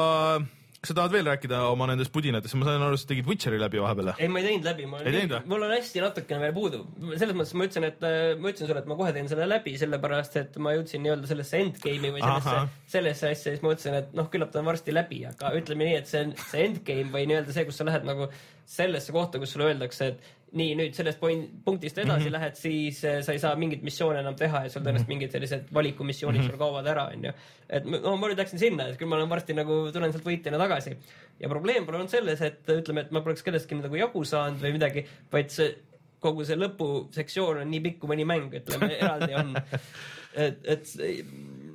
kas 0.84 0.92
sa 0.92 0.96
tahad 0.98 1.14
veel 1.16 1.28
rääkida 1.30 1.62
oma 1.72 1.86
nendest 1.88 2.12
pudinatest, 2.12 2.56
ma 2.60 2.68
sain 2.68 2.82
aru, 2.84 2.98
sa 3.00 3.08
tegid 3.08 3.28
Witcheri 3.28 3.56
läbi 3.60 3.80
vahepeal. 3.80 4.10
ei, 4.18 4.28
ma 4.28 4.42
ei 4.42 4.50
teinud 4.50 4.68
läbi, 4.68 4.88
ma 4.90 5.00
Ei 5.00 5.14
teinud 5.16 5.48
mul 5.48 5.64
on 5.64 5.72
hästi 5.72 6.02
natukene 6.04 6.42
veel 6.42 6.54
puudu. 6.56 6.82
selles 7.14 7.32
mõttes 7.38 7.54
ma 7.56 7.68
ütlesin, 7.68 7.88
et 7.88 8.04
äh, 8.04 8.18
ma 8.36 8.52
ütlesin 8.52 8.68
sulle, 8.68 8.84
et 8.84 8.90
ma 8.92 8.98
kohe 9.00 9.14
teen 9.16 9.30
selle 9.32 9.48
läbi, 9.48 9.74
sellepärast 9.80 10.36
et 10.42 10.58
ma 10.60 10.74
jõudsin 10.76 11.04
nii-öelda 11.06 11.30
sellesse 11.30 11.62
endgame'i 11.64 12.12
või 12.18 12.24
sellesse 12.24 12.56
sellesse 12.98 13.32
asja, 13.32 13.54
siis 13.54 13.64
ma 13.64 13.72
mõtlesin, 13.72 13.98
et 14.02 14.14
noh, 14.20 14.28
küllap 14.32 14.52
ta 14.52 14.60
on 14.60 14.68
varsti 14.68 14.94
läbi, 14.94 15.24
aga 15.30 15.54
ütleme 15.56 15.88
nii, 15.88 16.02
et 16.02 16.10
see 16.10 16.26
on 16.26 16.36
see 16.50 16.68
endgame 16.68 17.16
või 17.16 17.28
nii-öelda 17.32 17.56
see, 17.56 17.64
kus 17.70 17.80
sa 17.80 17.88
lähed 17.88 18.04
nagu 18.04 18.28
sellesse 18.76 19.12
kohta, 19.12 19.40
kus 19.40 19.56
sulle 19.56 19.72
öeldakse, 19.72 20.12
et 20.12 20.43
nii 20.54 20.74
nüüd 20.78 20.94
sellest 20.94 21.18
point, 21.20 21.48
punktist 21.64 21.98
edasi 21.98 22.10
mm 22.10 22.18
Mhm. 22.18 22.26
-hmm. 22.28 22.32
lähed, 22.38 22.54
siis 22.56 23.04
äh, 23.04 23.20
sa 23.26 23.32
ei 23.32 23.38
saa 23.42 23.56
mingit 23.56 23.82
missiooni 23.82 24.18
enam 24.20 24.36
teha 24.38 24.62
ja 24.64 24.70
sul 24.70 24.82
tõenäoliselt 24.82 25.08
mingid 25.10 25.32
sellised 25.34 25.72
valikumissioonid 25.74 26.40
mm 26.40 26.44
Mhm. 26.44 26.48
-hmm. 26.48 26.58
sul 26.58 26.58
kaovad 26.58 26.86
ära, 26.86 27.08
onju. 27.14 27.32
et 27.68 27.84
no 27.84 28.16
ma 28.16 28.28
nüüd 28.28 28.38
läksin 28.38 28.58
sinna, 28.58 28.88
et 28.88 28.98
küll 29.00 29.08
ma 29.08 29.16
olen 29.16 29.28
varsti 29.30 29.54
nagu 29.54 29.90
tulen 29.92 30.12
sealt 30.12 30.24
võitjana 30.24 30.58
tagasi 30.58 30.96
ja 31.40 31.48
probleem 31.48 31.86
pole 31.86 31.98
olnud 31.98 32.10
selles, 32.10 32.40
et 32.40 32.68
ütleme, 32.68 33.00
et 33.00 33.10
ma 33.10 33.20
poleks 33.20 33.42
kellestki 33.42 33.74
nagu 33.74 33.96
jagu 33.96 34.24
saanud 34.24 34.60
või 34.62 34.72
midagi, 34.72 35.06
vaid 35.32 35.50
see 35.50 35.74
kogu 36.20 36.44
see 36.44 36.56
lõpusektsioon 36.56 37.60
on 37.60 37.70
nii 37.70 37.80
pikk 37.84 37.98
kui 38.00 38.08
mõni 38.08 38.24
mäng, 38.24 38.52
ütleme 38.54 38.92
eraldi 38.96 39.34
on. 39.34 39.56
et, 40.44 40.58
et 40.64 40.86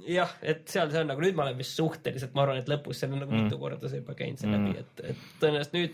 jah, 0.07 0.32
et 0.41 0.63
seal 0.69 0.89
see 0.91 1.01
on 1.01 1.07
nagu 1.11 1.21
nüüd 1.21 1.36
ma 1.38 1.43
olen 1.43 1.57
vist 1.59 1.75
suhteliselt, 1.77 2.34
ma 2.34 2.41
arvan, 2.47 2.57
et 2.57 2.69
lõpus 2.71 2.97
seal 2.99 3.13
on 3.13 3.19
nagu 3.19 3.32
mm. 3.32 3.43
mitu 3.43 3.59
korda 3.61 3.89
see 3.91 3.99
juba 4.01 4.15
käinud 4.17 4.39
see 4.41 4.49
läbi, 4.49 4.73
et, 4.80 5.03
et 5.11 5.27
tõenäoliselt 5.41 5.73
nüüd 5.77 5.91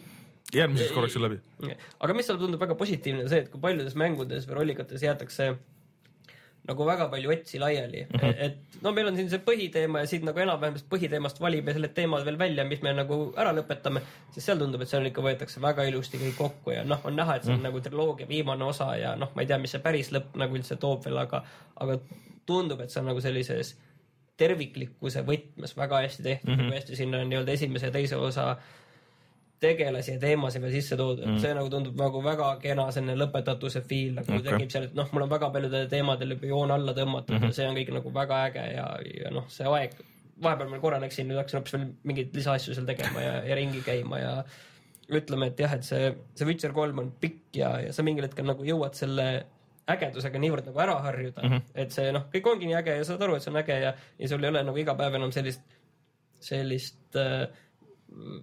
järgmiseks 0.54 0.92
korraks 0.94 1.16
on 1.18 1.26
läbi. 1.26 1.40
aga 2.00 2.14
mis 2.14 2.28
seal 2.30 2.38
tundub 2.42 2.62
väga 2.62 2.76
positiivne, 2.76 3.24
on 3.26 3.32
see, 3.32 3.46
et 3.46 3.50
kui 3.54 3.62
paljudes 3.62 3.96
mängudes 3.98 4.46
või 4.50 4.62
rollikates 4.62 5.04
jäetakse 5.04 5.56
nagu 6.66 6.86
väga 6.86 7.08
palju 7.12 7.32
otsi 7.34 7.60
laiali 7.62 8.04
mm, 8.04 8.20
-hmm. 8.20 8.36
et 8.46 8.82
no 8.82 8.92
meil 8.92 9.08
on 9.08 9.16
siin 9.16 9.30
see 9.30 9.42
põhiteema 9.48 10.02
ja 10.02 10.10
siit 10.10 10.24
nagu 10.26 10.40
enam-vähem 10.42 10.78
põhiteemast 10.90 11.42
valime 11.42 11.74
selle 11.74 11.88
teemad 11.88 12.26
veel 12.26 12.40
välja, 12.40 12.66
mis 12.66 12.82
me 12.82 12.94
nagu 12.94 13.20
ära 13.38 13.54
lõpetame, 13.54 14.02
siis 14.34 14.46
seal 14.50 14.62
tundub, 14.62 14.82
et 14.82 14.90
seal 14.90 15.06
ikka 15.06 15.22
võetakse 15.22 15.62
väga 15.62 15.86
ilusti 15.90 16.22
kõik 16.22 16.38
kokku 16.38 16.74
ja 16.74 16.84
noh, 16.84 17.02
on 17.06 17.16
näha, 17.16 17.36
et 17.36 17.46
see 17.46 17.54
on 17.54 17.60
mm. 17.60 17.70
nagu 17.70 17.82
triloogia 17.86 18.28
viimane 18.30 18.66
osa 18.66 18.96
ja 18.98 19.16
noh, 19.16 19.32
ma 19.36 19.46
ei 19.46 19.52
tea, 19.52 19.60
mis 19.62 19.76
see 19.78 19.84
päris 19.84 20.12
lõpp 20.16 20.38
nagu 20.42 20.58
üldse 20.58 20.78
toob 20.82 21.06
veel, 21.06 21.18
aga, 21.22 21.44
aga 21.76 22.00
tundub, 22.46 22.82
et 22.82 22.94
see 22.94 23.02
on 23.04 23.12
nagu 23.14 23.22
sellises 23.22 23.76
terviklikkuse 24.38 25.22
võtmes 25.28 25.78
väga 25.78 26.02
hästi 26.08 26.24
tehtud 26.24 26.56
mm, 26.56 26.60
-hmm. 26.60 26.74
hästi 26.74 26.96
sinna 26.96 27.22
on 27.22 27.30
nii-öelda 27.30 27.52
esimese 27.52 27.92
ja 27.92 27.92
teise 27.92 28.18
osa 28.18 28.56
tegelasi 29.64 30.16
ja 30.16 30.20
teemasid 30.20 30.64
veel 30.64 30.74
sisse 30.76 30.98
toodud 31.00 31.26
mm., 31.26 31.38
see 31.44 31.54
nagu 31.56 31.70
tundub 31.72 31.96
nagu 32.00 32.22
väga 32.24 32.50
kena 32.64 32.90
selline 32.92 33.16
lõpetatuse 33.20 33.82
feel 33.88 34.18
nagu 34.20 34.36
okay. 34.36 34.44
tekib 34.50 34.74
seal, 34.74 34.90
et 34.90 34.98
noh, 34.98 35.08
mul 35.16 35.26
on 35.26 35.32
väga 35.32 35.50
paljudele 35.54 35.90
teemadele 35.92 36.36
juba 36.36 36.52
joon 36.52 36.76
alla 36.76 36.96
tõmmatud 36.98 37.38
mm. 37.38 37.42
-hmm. 37.42 37.54
ja 37.54 37.60
see 37.60 37.70
on 37.70 37.80
kõik 37.80 37.94
nagu 37.96 38.14
väga 38.20 38.42
äge 38.50 38.68
ja, 38.74 38.86
ja 39.24 39.32
noh, 39.36 39.48
see 39.52 39.68
aeg, 39.72 39.98
vahepeal 40.44 40.72
ma 40.72 40.82
korra 40.84 41.00
läksin, 41.04 41.30
nüüd 41.32 41.40
hakkasin 41.40 41.62
hoopis 41.62 41.78
veel 41.78 41.88
mingeid 42.04 42.36
lisaasju 42.36 42.76
seal 42.76 42.88
tegema 42.90 43.24
ja, 43.24 43.36
ja 43.48 43.58
ringi 43.62 43.82
käima 43.86 44.20
ja 44.20 44.36
ütleme, 45.16 45.52
et 45.52 45.60
jah, 45.62 45.74
et 45.78 45.86
see, 45.88 46.12
see 46.36 46.48
Witcher 46.50 46.74
kolm 46.76 47.00
on 47.00 47.12
pikk 47.22 47.60
ja, 47.62 47.76
ja 47.86 47.94
sa 47.94 48.04
mingil 48.04 48.26
hetkel 48.28 48.48
nagu 48.48 48.66
jõuad 48.66 48.98
selle 48.98 49.28
ägedusega 49.92 50.40
niivõrd 50.42 50.68
nagu 50.68 50.82
ära 50.82 50.96
harjuda 51.06 51.44
mm. 51.44 51.52
-hmm. 51.52 51.76
et 51.84 51.96
see 51.96 52.12
noh, 52.12 52.26
kõik 52.34 52.52
ongi 52.52 52.70
nii 52.70 52.80
äge 52.82 52.98
ja 53.00 53.08
saad 53.08 53.22
aru, 53.22 53.38
et 53.38 53.46
see 53.46 53.54
on 53.54 53.62
äge 53.62 53.80
ja, 53.84 53.94
ja 54.20 54.30
sul 54.32 54.44
ei 54.44 54.52
ole 54.52 54.64
nagu 54.66 54.82
iga 54.82 54.96
päev 54.98 55.16
enam 55.20 55.32
sellist, 55.36 55.62
sellist 56.44 57.20
äh, 57.22 57.46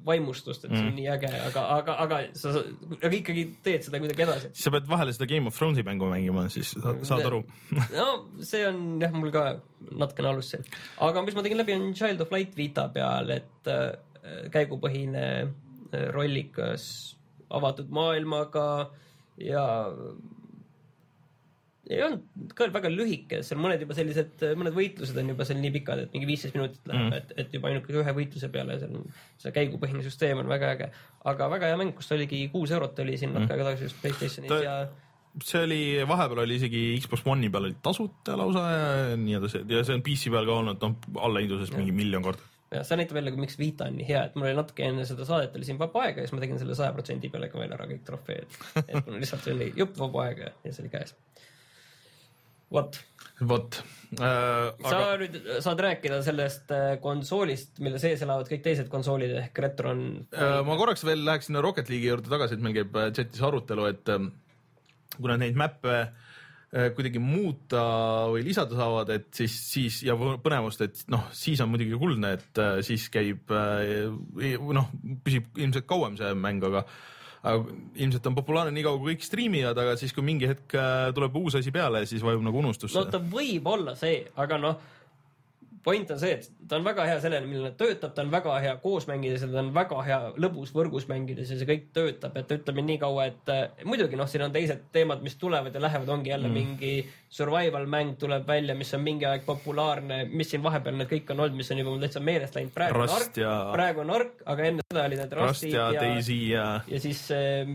vaimustust, 0.07 0.65
et 0.67 0.73
see 0.75 0.85
on 0.89 0.95
nii 0.97 1.09
äge, 1.15 1.31
aga, 1.49 1.63
aga, 1.79 1.95
aga 2.05 2.19
sa, 2.39 2.53
aga 2.99 3.11
ikkagi 3.17 3.45
teed 3.65 3.87
seda 3.87 4.01
kuidagi 4.03 4.25
edasi. 4.27 4.51
sa 4.63 4.73
pead 4.75 4.89
vahele 4.91 5.15
seda 5.17 5.29
Game 5.31 5.49
of 5.51 5.57
Thronesi 5.59 5.85
mängu 5.87 6.09
mängima, 6.11 6.47
siis 6.53 6.75
sa- 6.77 6.97
saad 7.09 7.27
aru. 7.31 7.43
no 7.99 8.09
see 8.45 8.65
on 8.69 8.83
jah, 9.03 9.13
mul 9.17 9.33
ka 9.35 9.45
natukene 9.91 10.33
alus 10.33 10.53
see. 10.55 10.63
aga 11.09 11.25
mis 11.27 11.35
ma 11.39 11.45
tegin 11.47 11.61
läbi, 11.63 11.77
on 11.79 11.91
Child 11.99 12.21
of 12.27 12.35
Light 12.35 12.55
Vita 12.59 12.89
peal, 12.95 13.31
et 13.39 13.71
äh, 13.73 13.97
käigupõhine 14.55 15.25
äh, 15.43 16.07
rollikas 16.15 16.85
avatud 17.53 17.91
maailmaga 17.93 18.69
ja 19.41 19.65
ei 21.91 22.03
olnud 22.07 22.53
ka 22.55 22.69
väga 22.71 22.91
lühike, 22.93 23.41
seal 23.43 23.59
mõned 23.61 23.81
juba 23.83 23.95
sellised, 23.99 24.43
mõned 24.59 24.75
võitlused 24.77 25.17
on 25.19 25.33
juba 25.33 25.47
seal 25.49 25.59
nii 25.59 25.73
pikad, 25.75 26.05
et 26.05 26.13
mingi 26.15 26.29
viisteist 26.31 26.55
minutit 26.59 26.85
läheb 26.87 27.03
Mm. 27.03 27.09
mm., 27.11 27.17
et, 27.19 27.33
et 27.43 27.55
juba 27.57 27.69
ainuke 27.73 27.95
ühe 27.99 28.13
võitluse 28.19 28.51
peale, 28.55 28.77
seal 28.79 29.01
see 29.43 29.55
käigupõhine 29.57 30.05
süsteem 30.07 30.39
on 30.39 30.49
väga 30.51 30.71
äge. 30.77 30.91
aga 31.25 31.49
väga 31.51 31.73
hea 31.73 31.81
mäng, 31.81 31.95
kus 31.99 32.13
oligi 32.15 32.45
kuus 32.53 32.71
eurot 32.71 32.99
oli 33.03 33.17
siin 33.19 33.33
natuke 33.35 33.57
aega 33.57 33.71
tagasi 33.73 33.89
just 33.89 33.99
Playstationis 34.03 34.53
Ta- 34.53 34.63
ja 34.63 34.77
see 35.43 35.63
oli, 35.65 35.81
vahepeal 36.09 36.43
oli 36.45 36.57
isegi 36.61 36.81
Xbox 37.01 37.27
One'i 37.27 37.49
peal 37.51 37.65
oli 37.71 37.77
tasuta 37.83 38.37
lausa 38.39 38.65
ja 38.71 39.17
nii 39.17 39.37
edasi 39.41 39.63
ja 39.67 39.83
see 39.85 39.97
on 39.99 40.03
PC 40.07 40.31
peal 40.35 40.47
ka 40.47 40.57
olnud 40.63 40.83
noh, 40.85 40.97
allahindlusest 41.27 41.77
mingi 41.79 41.95
miljon 41.97 42.23
korda. 42.23 42.45
ja 42.73 42.83
see 42.85 42.97
näitab 43.01 43.17
jälle, 43.19 43.33
miks 43.41 43.59
Vita 43.59 43.89
on 43.91 43.97
nii 43.99 44.07
hea, 44.09 44.23
et 44.29 44.37
mul 44.37 44.51
oli 44.51 44.59
natuke 44.61 44.85
enne 44.87 45.05
seda 45.09 45.25
saadet 45.29 45.57
oli 45.57 45.65
siin 45.69 45.81
vaba 45.81 46.05
aega 46.07 46.21
ja 46.23 46.29
siis 46.29 46.37
ma 46.37 46.45
tegin 46.45 46.61
selle 46.61 46.77
saja 46.79 46.93
protsendi 46.97 47.29
peale 47.33 47.49
ka 47.53 47.59
veel 47.59 47.73
ära 47.75 47.89
kõik 47.91 48.05
trofeed. 48.07 48.59
et 48.87 48.99
mul 49.07 49.19
lihtsalt 49.25 49.49
oli 49.55 49.73
jupp 49.77 49.97
vaba 50.05 50.27
aega 50.29 50.53
ja 50.53 50.73
see 50.73 50.85
oli 50.85 50.93
käes. 50.95 51.17
vot, 52.73 52.99
vot 53.49 53.79
äh,, 54.19 54.73
sa 54.83 54.97
aga 54.97 55.13
nüüd 55.23 55.37
saad 55.65 55.83
rääkida 55.87 56.21
sellest 56.27 56.73
äh, 56.75 56.97
konsoolist, 57.03 57.79
mille 57.85 58.01
sees 58.03 58.23
elavad 58.25 58.51
kõik 58.51 58.65
teised 58.65 58.91
konsoolid 58.93 59.35
ehk 59.45 59.63
Retron. 59.65 60.03
äh, 60.35 60.59
ma 60.67 60.77
korraks 60.81 61.05
veel 61.09 61.25
läheks 61.27 61.51
sinna 61.51 61.63
Rocket 61.65 61.93
League'i 61.93 62.13
juurde 62.13 62.33
tagasi, 62.33 62.59
et 62.59 62.65
meil 62.65 62.77
käib 62.81 62.99
äh, 63.01 63.11
chatis 63.17 63.45
arutelu, 63.45 63.89
et 63.93 64.13
ähm, 64.15 64.33
kuna 65.19 65.39
neid 65.41 65.59
mäppe 65.61 65.97
äh, 66.03 66.91
kuidagi 66.97 67.23
muuta 67.23 67.85
või 68.33 68.45
lisada 68.49 68.79
saavad, 68.79 69.15
et 69.17 69.31
siis, 69.37 69.57
siis 69.71 70.03
ja 70.09 70.17
põ- 70.19 70.39
põnevust, 70.45 70.85
et 70.85 71.03
noh, 71.13 71.27
siis 71.37 71.61
on 71.65 71.73
muidugi 71.73 71.99
kuldne, 72.01 72.37
et 72.39 72.63
siis 72.87 73.09
käib 73.13 73.53
noh, 73.53 74.93
püsib 75.25 75.53
ilmselt 75.61 75.89
kauem 75.91 76.17
see 76.21 76.33
mäng, 76.39 76.65
aga 76.69 76.87
aga 77.43 77.77
ilmselt 77.99 78.27
on 78.31 78.37
populaarne 78.39 78.75
nii 78.75 78.85
kaua, 78.87 79.01
kui 79.03 79.15
kõik 79.17 79.27
striimivad, 79.27 79.79
aga 79.83 79.97
siis, 79.99 80.15
kui 80.15 80.25
mingi 80.27 80.47
hetk 80.51 80.77
äh, 80.79 81.11
tuleb 81.17 81.39
uus 81.43 81.59
asi 81.59 81.75
peale, 81.75 82.05
siis 82.07 82.23
vajub 82.23 82.45
nagu 82.47 82.63
unustusse 82.63 82.99
no 82.99 83.09
ta 83.11 83.19
võib 83.19 83.67
olla 83.73 83.97
see, 83.99 84.21
aga 84.39 84.61
noh, 84.63 84.93
point 85.85 86.11
on 86.15 86.21
see, 86.21 86.37
et 86.37 86.69
ta 86.69 86.79
on 86.79 86.85
väga 86.87 87.05
hea 87.09 87.19
sellele, 87.23 87.47
millele 87.49 87.73
ta 87.73 87.85
töötab, 87.85 88.13
ta 88.15 88.23
on 88.23 88.31
väga 88.33 88.59
hea 88.63 88.75
koos 88.83 89.09
mängides 89.11 89.43
ja 89.43 89.49
ta 89.51 89.61
on 89.63 89.73
väga 89.75 90.03
hea 90.07 90.19
lõbus 90.45 90.71
võrgus 90.77 91.09
mängides 91.11 91.51
ja 91.51 91.59
see 91.59 91.69
kõik 91.69 91.89
töötab, 91.97 92.37
et 92.39 92.55
ütleme 92.55 92.85
nii 92.87 92.99
kaua, 93.03 93.27
et 93.33 93.53
äh, 93.53 93.85
muidugi 93.89 94.19
noh, 94.19 94.31
siin 94.31 94.47
on 94.47 94.55
teised 94.55 94.87
teemad, 94.95 95.25
mis 95.27 95.37
tulevad 95.41 95.75
ja 95.75 95.83
lähevad, 95.83 96.13
ongi 96.15 96.31
jälle 96.31 96.49
mm. 96.49 96.55
mingi 96.61 96.93
survival 97.33 97.89
mäng 97.91 98.15
tuleb 98.21 98.47
välja, 98.47 98.77
mis 98.79 98.95
on 98.95 99.03
mingi 99.03 99.27
aeg 99.27 99.47
populaarne, 99.49 100.23
mis 100.31 100.53
siin 100.55 100.63
vahepeal 100.63 101.01
need 101.01 101.11
kõik 101.11 101.35
on 101.35 101.45
olnud, 101.47 101.59
mis 101.59 101.73
on 101.75 101.83
juba 101.83 101.95
mul 101.95 102.07
täitsa 102.07 102.23
meelest 102.23 102.59
läinud, 102.59 102.75
praegu 102.77 103.03
on 103.03 103.17
Ark 103.19 103.43
ja-, 103.43 103.59
praegu 103.75 104.05
on 104.05 104.15
Ark, 104.21 104.47
aga 104.55 104.71
enne 104.71 104.87
seda 104.87 105.09
olid 105.11 105.25
need 105.25 105.37
Rust 105.41 105.53
Rustid 105.53 105.77
ja 105.77 105.91
ja, 105.97 106.07
ja 106.29 106.69
ja 106.87 107.03
siis 107.03 107.27
äh, 107.35 107.67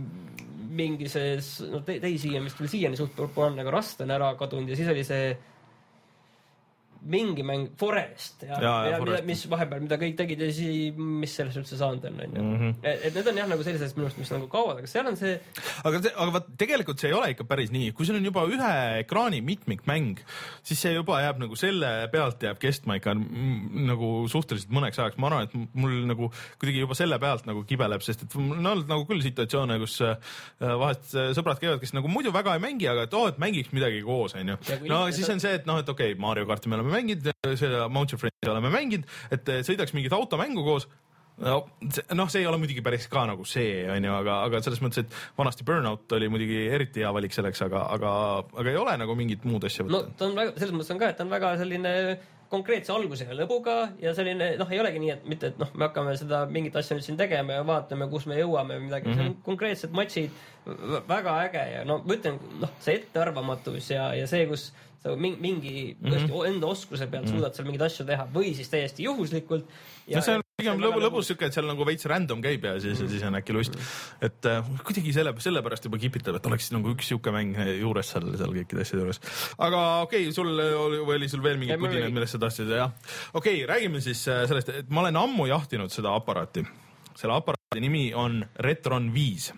mingi 0.78 1.10
see, 1.12 1.36
no 1.72 1.84
Daisy 1.88 2.34
on 2.38 2.48
vist 2.48 2.60
veel 2.62 2.72
siiani 2.72 3.00
suht 3.00 3.16
populaarne, 3.18 3.64
aga 3.64 3.76
Rust 3.76 4.02
on 4.06 4.16
ära 4.16 4.32
kadunud 4.40 4.72
ja 4.72 4.80
siis 4.80 4.92
oli 4.94 5.06
see 5.08 5.32
mingi 7.08 7.44
mäng 7.48 7.70
Forest 7.80 8.44
ja, 8.46 8.56
ja, 8.56 8.62
jaa, 8.64 8.78
ja 8.92 9.00
mida, 9.02 9.20
mis 9.28 9.44
vahepeal, 9.50 9.84
mida 9.86 9.98
kõik 10.02 10.18
tegid 10.20 10.44
ja 10.44 10.50
siis, 10.54 10.98
mis 10.98 11.34
sellest 11.38 11.62
üldse 11.62 11.80
saanud 11.80 12.08
on, 12.10 12.20
onju. 12.26 12.44
Mhm. 12.44 12.74
et 12.84 13.16
need 13.16 13.32
on 13.32 13.42
jah, 13.42 13.50
nagu 13.52 13.66
sellised 13.66 13.98
minu 13.98 14.08
arust, 14.08 14.20
mis 14.22 14.32
nagu 14.34 14.50
kaovad, 14.52 14.82
aga 14.82 14.92
seal 14.92 15.10
on 15.12 15.20
see, 15.20 15.36
aga 15.88 16.02
aga 16.10 16.28
vaat 16.36 16.50
tegelikult 16.60 17.02
see 17.02 17.12
ei 17.12 17.18
ole 17.18 17.32
ikka 17.34 17.48
päris 17.50 17.72
nii, 17.74 17.94
kui 17.98 18.08
sul 18.08 18.20
on 18.20 18.28
juba 18.28 18.46
ühe 18.50 18.74
ekraani 19.04 19.42
mitmikmäng, 19.46 20.22
siis 20.68 20.82
see 20.84 20.94
juba 20.96 21.22
jääb 21.24 21.42
nagu 21.44 21.58
selle 21.60 21.92
pealt 22.14 22.44
jääb 22.44 22.60
kestma 22.62 23.00
ikka 23.00 23.16
nagu 23.18 24.12
suhteliselt 24.32 24.74
mõneks 24.74 25.00
ajaks, 25.02 25.20
ma 25.22 25.32
arvan, 25.32 25.48
et 25.48 25.78
mul 25.78 25.96
nagu 26.10 26.32
kuidagi 26.60 26.84
juba 26.84 26.98
selle 26.98 27.20
pealt 27.22 27.48
nagu 27.50 27.64
kibeleb, 27.68 28.04
sest 28.06 28.28
et 28.28 28.38
mul 28.40 28.60
on 28.60 28.72
olnud 28.74 28.92
nagu 28.92 29.08
küll 29.10 29.24
situatsioone, 29.26 29.80
kus 29.84 30.00
äh, 30.06 30.18
vahest 30.60 31.16
äh, 31.16 31.32
sõbrad 31.38 31.62
käivad, 31.62 31.82
kes 31.84 31.96
nagu 31.96 32.12
muidu 32.12 32.34
väga 32.36 32.58
ei 32.58 32.64
mängi, 32.64 32.90
aga 32.92 33.08
et 33.08 33.18
oo, 33.18 33.28
et 33.32 33.40
mängiks 33.42 33.74
midagi 33.76 34.04
koos, 34.06 34.36
onju 34.38 34.58
Ja. 34.68 34.78
no 34.90 35.00
siis 35.16 35.30
on 35.30 35.42
see, 35.42 35.54
et 35.60 35.68
noh, 35.70 35.80
et 35.82 35.90
okei 35.90 36.14
okay,, 36.14 36.20
Mario 36.22 36.48
karti 36.50 36.70
me 36.70 36.78
oleme 36.78 36.92
mänginud, 36.98 37.34
seda 37.60 37.88
Mount 37.90 38.14
Your 38.14 38.22
Friend'i 38.22 38.54
oleme 38.54 38.74
mänginud, 38.74 39.20
et 39.32 39.54
äh, 39.54 39.64
sõidaks 39.68 39.96
mingit 39.98 40.16
automängu 40.18 40.66
koos 40.68 40.90
no 41.38 41.58
noh, 42.18 42.30
see 42.32 42.42
ei 42.42 42.48
ole 42.50 42.58
muidugi 42.62 42.82
päris 42.86 43.06
ka 43.12 43.26
nagu 43.30 43.46
see 43.48 43.84
onju, 43.94 44.14
aga, 44.22 44.40
aga 44.48 44.62
selles 44.66 44.82
mõttes, 44.82 45.06
et 45.06 45.38
vanasti 45.38 45.66
Burnout 45.68 46.18
oli 46.18 46.30
muidugi 46.34 46.64
eriti 46.74 47.04
hea 47.04 47.12
valik 47.14 47.36
selleks, 47.36 47.62
aga, 47.68 47.84
aga, 47.94 48.14
aga 48.58 48.74
ei 48.74 48.80
ole 48.82 48.96
nagu 49.04 49.18
mingit 49.18 49.46
muud 49.46 49.68
asja 49.70 49.86
võtta 49.86 50.00
no.. 50.08 50.18
ta 50.18 50.30
on 50.30 50.40
väga, 50.40 50.56
selles 50.58 50.74
mõttes 50.74 50.96
on 50.96 51.04
ka, 51.04 51.12
et 51.14 51.20
ta 51.20 51.28
on 51.28 51.36
väga 51.36 51.54
selline 51.62 51.94
konkreetse 52.52 52.94
alguse 52.94 53.28
ja 53.28 53.36
lõbuga 53.36 53.76
ja 54.02 54.14
selline 54.16 54.54
noh, 54.60 54.70
ei 54.72 54.80
olegi 54.80 55.02
nii, 55.04 55.12
et 55.18 55.28
mitte, 55.28 55.52
et 55.52 55.60
noh, 55.62 55.72
me 55.76 55.88
hakkame 55.88 56.16
seda 56.20 56.46
mingit 56.52 56.76
asja 56.80 56.98
nüüd 56.98 57.06
siin 57.06 57.20
tegema 57.20 57.60
ja 57.60 57.66
vaatame, 57.68 58.08
kus 58.12 58.28
me 58.30 58.40
jõuame 58.40 58.78
või 58.78 58.88
midagi 58.88 59.10
mm, 59.10 59.14
-hmm. 59.14 59.22
see 59.22 59.34
on 59.34 59.38
konkreetsed 59.50 59.96
matšid, 59.98 60.42
väga 61.10 61.38
äge 61.48 61.66
ja 61.74 61.86
no 61.88 62.00
ma 62.06 62.18
ütlen, 62.18 62.40
noh, 62.64 62.74
see 62.84 63.00
ettearvamatus 63.02 63.92
ja, 63.92 64.10
ja 64.16 64.28
see, 64.32 64.48
kus 64.50 64.70
sa 65.04 65.16
mingi, 65.16 65.40
mingi 65.44 65.76
mm 66.00 66.12
-hmm. 66.12 66.48
enda 66.54 66.68
oskuse 66.68 67.08
pealt 67.08 67.26
mm 67.26 67.32
-hmm. 67.32 67.36
suudad 67.36 67.56
seal 67.56 67.68
mingeid 67.68 67.88
asju 67.90 68.06
teha 68.06 68.28
või 68.34 68.56
siis 68.56 68.70
täiesti 68.70 69.04
juhuslikult. 69.04 69.66
no 70.16 70.22
see 70.22 70.36
on 70.36 70.47
pigem 70.58 70.80
lõbu, 70.82 70.98
lõbus 71.04 71.28
siuke, 71.30 71.46
et 71.46 71.54
seal 71.54 71.68
nagu 71.70 71.86
veits 71.86 72.08
random 72.10 72.40
käib 72.42 72.64
ja 72.66 72.72
siis, 72.82 72.98
siis 72.98 73.22
on 73.28 73.38
äkki 73.38 73.54
lust. 73.54 73.76
et 74.26 74.48
äh, 74.50 74.72
kuidagi 74.88 75.14
selle, 75.14 75.36
sellepärast 75.44 75.86
juba 75.86 76.00
kipitab, 76.02 76.40
et 76.40 76.50
oleks 76.50 76.72
nagu 76.74 76.96
üks 76.96 77.12
siuke 77.12 77.34
mäng 77.36 77.60
juures 77.78 78.10
seal, 78.16 78.26
seal 78.40 78.56
kõikide 78.56 78.82
asjade 78.82 79.04
juures. 79.04 79.22
aga 79.54 79.84
okei 80.08 80.26
okay,, 80.26 80.34
sul 80.34 80.50
oli, 80.58 81.04
oli 81.18 81.30
sul 81.30 81.46
veel 81.46 81.62
pudinaid 81.62 82.08
oli-, 82.08 82.16
millest 82.16 82.40
sa 82.40 82.42
tahtsid, 82.42 82.74
jah? 82.74 82.90
okei 83.38 83.62
okay,, 83.62 83.70
räägime 83.70 84.02
siis 84.02 84.26
äh, 84.34 84.48
sellest, 84.50 84.74
et 84.82 84.90
ma 84.90 85.06
olen 85.06 85.22
ammu 85.22 85.46
jahtinud 85.52 85.94
seda 85.94 86.18
aparaati. 86.18 86.66
selle 87.14 87.38
aparaadi 87.38 87.86
nimi 87.86 88.08
on 88.18 88.42
Retron 88.66 89.14
viis 89.14 89.52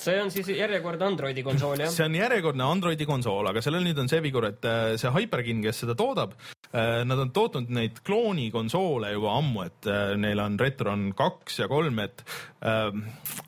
see 0.00 0.18
on 0.22 0.30
siis 0.34 0.50
järjekordne 0.52 1.06
Androidi 1.08 1.44
konsool 1.46 1.80
jah? 1.84 1.92
see 1.92 2.06
on 2.06 2.18
järjekordne 2.18 2.66
Androidi 2.66 3.08
konsool, 3.08 3.50
aga 3.50 3.62
sellel 3.64 3.86
nüüd 3.86 3.98
on 4.02 4.10
see 4.12 4.22
vigur, 4.24 4.48
et 4.50 4.68
äh, 4.68 4.94
see 5.00 5.12
Hyperkin, 5.16 5.62
kes 5.64 5.84
seda 5.84 5.96
toodab, 5.98 6.36
nad 6.76 7.20
on 7.22 7.30
tootnud 7.32 7.70
neid 7.72 8.02
kloonikonsoole 8.04 9.12
juba 9.14 9.36
ammu, 9.38 9.62
et 9.64 9.88
äh, 9.88 10.14
neil 10.20 10.42
on 10.42 10.58
Retron 10.60 11.08
kaks 11.16 11.60
ja 11.62 11.68
kolm, 11.70 12.00
et 12.04 12.24
äh, 12.66 12.90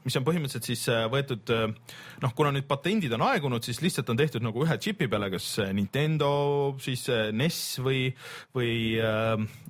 mis 0.05 0.17
on 0.19 0.27
põhimõtteliselt 0.27 0.69
siis 0.71 0.87
äh, 0.93 1.05
võetud 1.13 1.53
äh, 1.55 1.67
noh, 2.23 2.33
kuna 2.37 2.51
nüüd 2.55 2.67
patendid 2.69 3.13
on 3.15 3.25
aegunud, 3.29 3.65
siis 3.65 3.81
lihtsalt 3.83 4.11
on 4.13 4.19
tehtud 4.19 4.45
nagu 4.45 4.65
ühe 4.65 4.77
džipi 4.81 5.09
peale, 5.11 5.31
kas 5.33 5.47
äh, 5.63 5.71
Nintendo, 5.77 6.31
siis 6.83 7.05
äh, 7.13 7.29
NES 7.37 7.61
või, 7.85 8.03
või, 8.57 8.73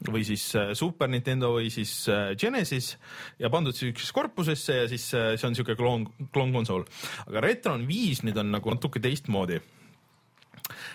või 0.09 0.24
siis 0.26 0.44
Super 0.78 1.11
Nintendo 1.12 1.53
või 1.57 1.70
siis 1.72 1.92
Genesis 2.40 2.94
ja 3.40 3.51
pandud 3.53 3.76
siuksesse 3.76 4.14
korpusesse 4.16 4.80
ja 4.82 4.88
siis 4.90 5.07
see 5.12 5.46
on 5.49 5.57
siuke 5.59 5.76
kloon, 5.78 6.07
kloonkonsool. 6.34 6.86
aga 7.28 7.44
Retron 7.44 7.86
viis 7.88 8.22
nüüd 8.26 8.38
on 8.40 8.53
nagu 8.55 8.72
natuke 8.74 9.03
teistmoodi. 9.03 9.61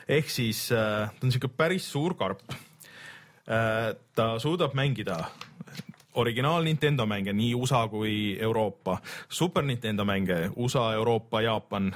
ehk 0.07 0.29
siis 0.29 0.67
ta 0.69 1.09
on 1.23 1.31
siuke 1.31 1.49
päris 1.49 1.87
suur 1.91 2.17
karp 2.17 2.41
ta 3.43 4.27
suudab 4.39 4.75
mängida 4.77 5.17
originaal 6.13 6.63
Nintendo 6.63 7.05
mänge 7.05 7.33
nii 7.33 7.53
USA 7.55 7.87
kui 7.87 8.37
Euroopa, 8.39 8.97
Super 9.29 9.63
Nintendo 9.63 10.05
mänge 10.05 10.49
USA, 10.55 10.93
Euroopa, 10.93 11.41
Jaapan, 11.41 11.95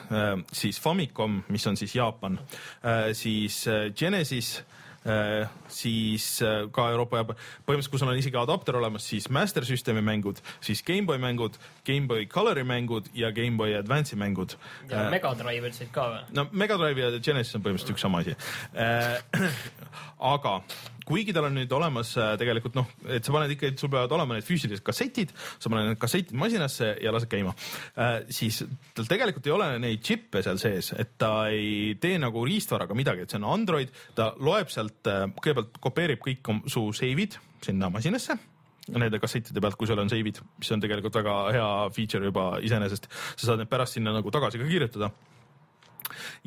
siis 0.54 0.82
Famicom, 0.82 1.44
mis 1.50 1.68
on 1.68 1.78
siis 1.78 1.96
Jaapan, 1.96 2.40
siis 3.14 3.68
äh, 3.68 3.94
Genesis, 3.96 4.64
siis 5.68 6.42
äh, 6.42 6.66
ka 6.72 6.90
Euroopa, 6.92 7.22
Jaapan, 7.22 7.38
põhimõtteliselt, 7.64 7.94
kui 7.94 8.02
sul 8.02 8.12
on 8.12 8.20
isegi 8.20 8.40
adapter 8.40 8.76
olemas, 8.76 9.06
siis 9.08 9.30
Master 9.32 9.66
Systemi 9.66 10.02
mängud, 10.04 10.42
siis 10.62 10.84
GameBoy 10.84 11.22
mängud, 11.24 11.56
GameBoy 11.88 12.26
Colori 12.32 12.66
mängud 12.68 13.08
ja 13.16 13.32
GameBoy 13.32 13.78
Advance'i 13.80 14.20
mängud. 14.20 14.58
ja 14.90 15.08
Mega 15.14 15.32
Drive 15.40 15.70
ütlesid 15.70 15.94
ka 15.96 16.10
või? 16.12 16.26
no 16.36 16.48
Mega 16.52 16.76
Drive 16.82 17.06
ja 17.06 17.24
Genesis 17.24 17.56
on 17.56 17.64
põhimõtteliselt 17.64 17.96
üks 17.96 18.04
sama 18.04 18.24
asi. 18.26 18.36
aga 20.36 20.60
kuigi 21.08 21.36
tal 21.36 21.48
on 21.50 21.56
nüüd 21.58 21.72
olemas 21.78 22.14
äh, 22.20 22.34
tegelikult 22.40 22.78
noh, 22.78 22.90
et 23.14 23.26
sa 23.26 23.36
paned 23.36 23.54
ikka, 23.56 23.72
sul 23.80 23.92
peavad 23.94 24.16
olema 24.18 24.38
need 24.38 24.48
füüsilised 24.48 24.84
kassetid, 24.86 25.34
sa 25.36 25.72
paned 25.72 25.92
need 25.92 26.02
kassetid 26.02 26.36
masinasse 26.38 26.94
ja 27.04 27.14
lased 27.16 27.30
käima, 27.32 27.54
siis 28.34 28.62
tal 28.98 29.08
tegelikult 29.10 29.48
ei 29.48 29.56
ole 29.56 29.70
neid 29.82 30.04
džippe 30.04 30.44
seal 30.46 30.60
sees, 30.62 30.92
et 31.00 31.16
ta 31.20 31.32
ei 31.54 31.96
tee 32.02 32.20
nagu 32.22 32.44
riistvaraga 32.48 32.98
midagi, 32.98 33.26
et 33.26 33.34
see 33.34 33.42
on 33.42 33.48
Android, 33.54 33.94
ta 34.18 34.32
loeb 34.44 34.72
sealt, 34.74 35.02
kõigepealt 35.40 35.80
kopeerib 35.84 36.22
kõik 36.24 36.54
su 36.72 36.88
save'id 36.96 37.40
sinna 37.66 37.92
masinasse 37.94 38.38
nende 38.96 39.20
kassettide 39.20 39.62
pealt, 39.64 39.76
kui 39.80 39.90
sul 39.90 40.00
on 40.00 40.12
save'id, 40.12 40.42
mis 40.62 40.72
on 40.72 40.84
tegelikult 40.84 41.18
väga 41.20 41.38
hea 41.56 41.72
feature 41.96 42.30
juba 42.30 42.50
iseenesest, 42.64 43.10
sa 43.36 43.50
saad 43.50 43.64
need 43.64 43.72
pärast 43.72 43.98
sinna 43.98 44.14
nagu 44.16 44.32
tagasi 44.34 44.62
ka 44.62 44.70
kirjutada 44.70 45.12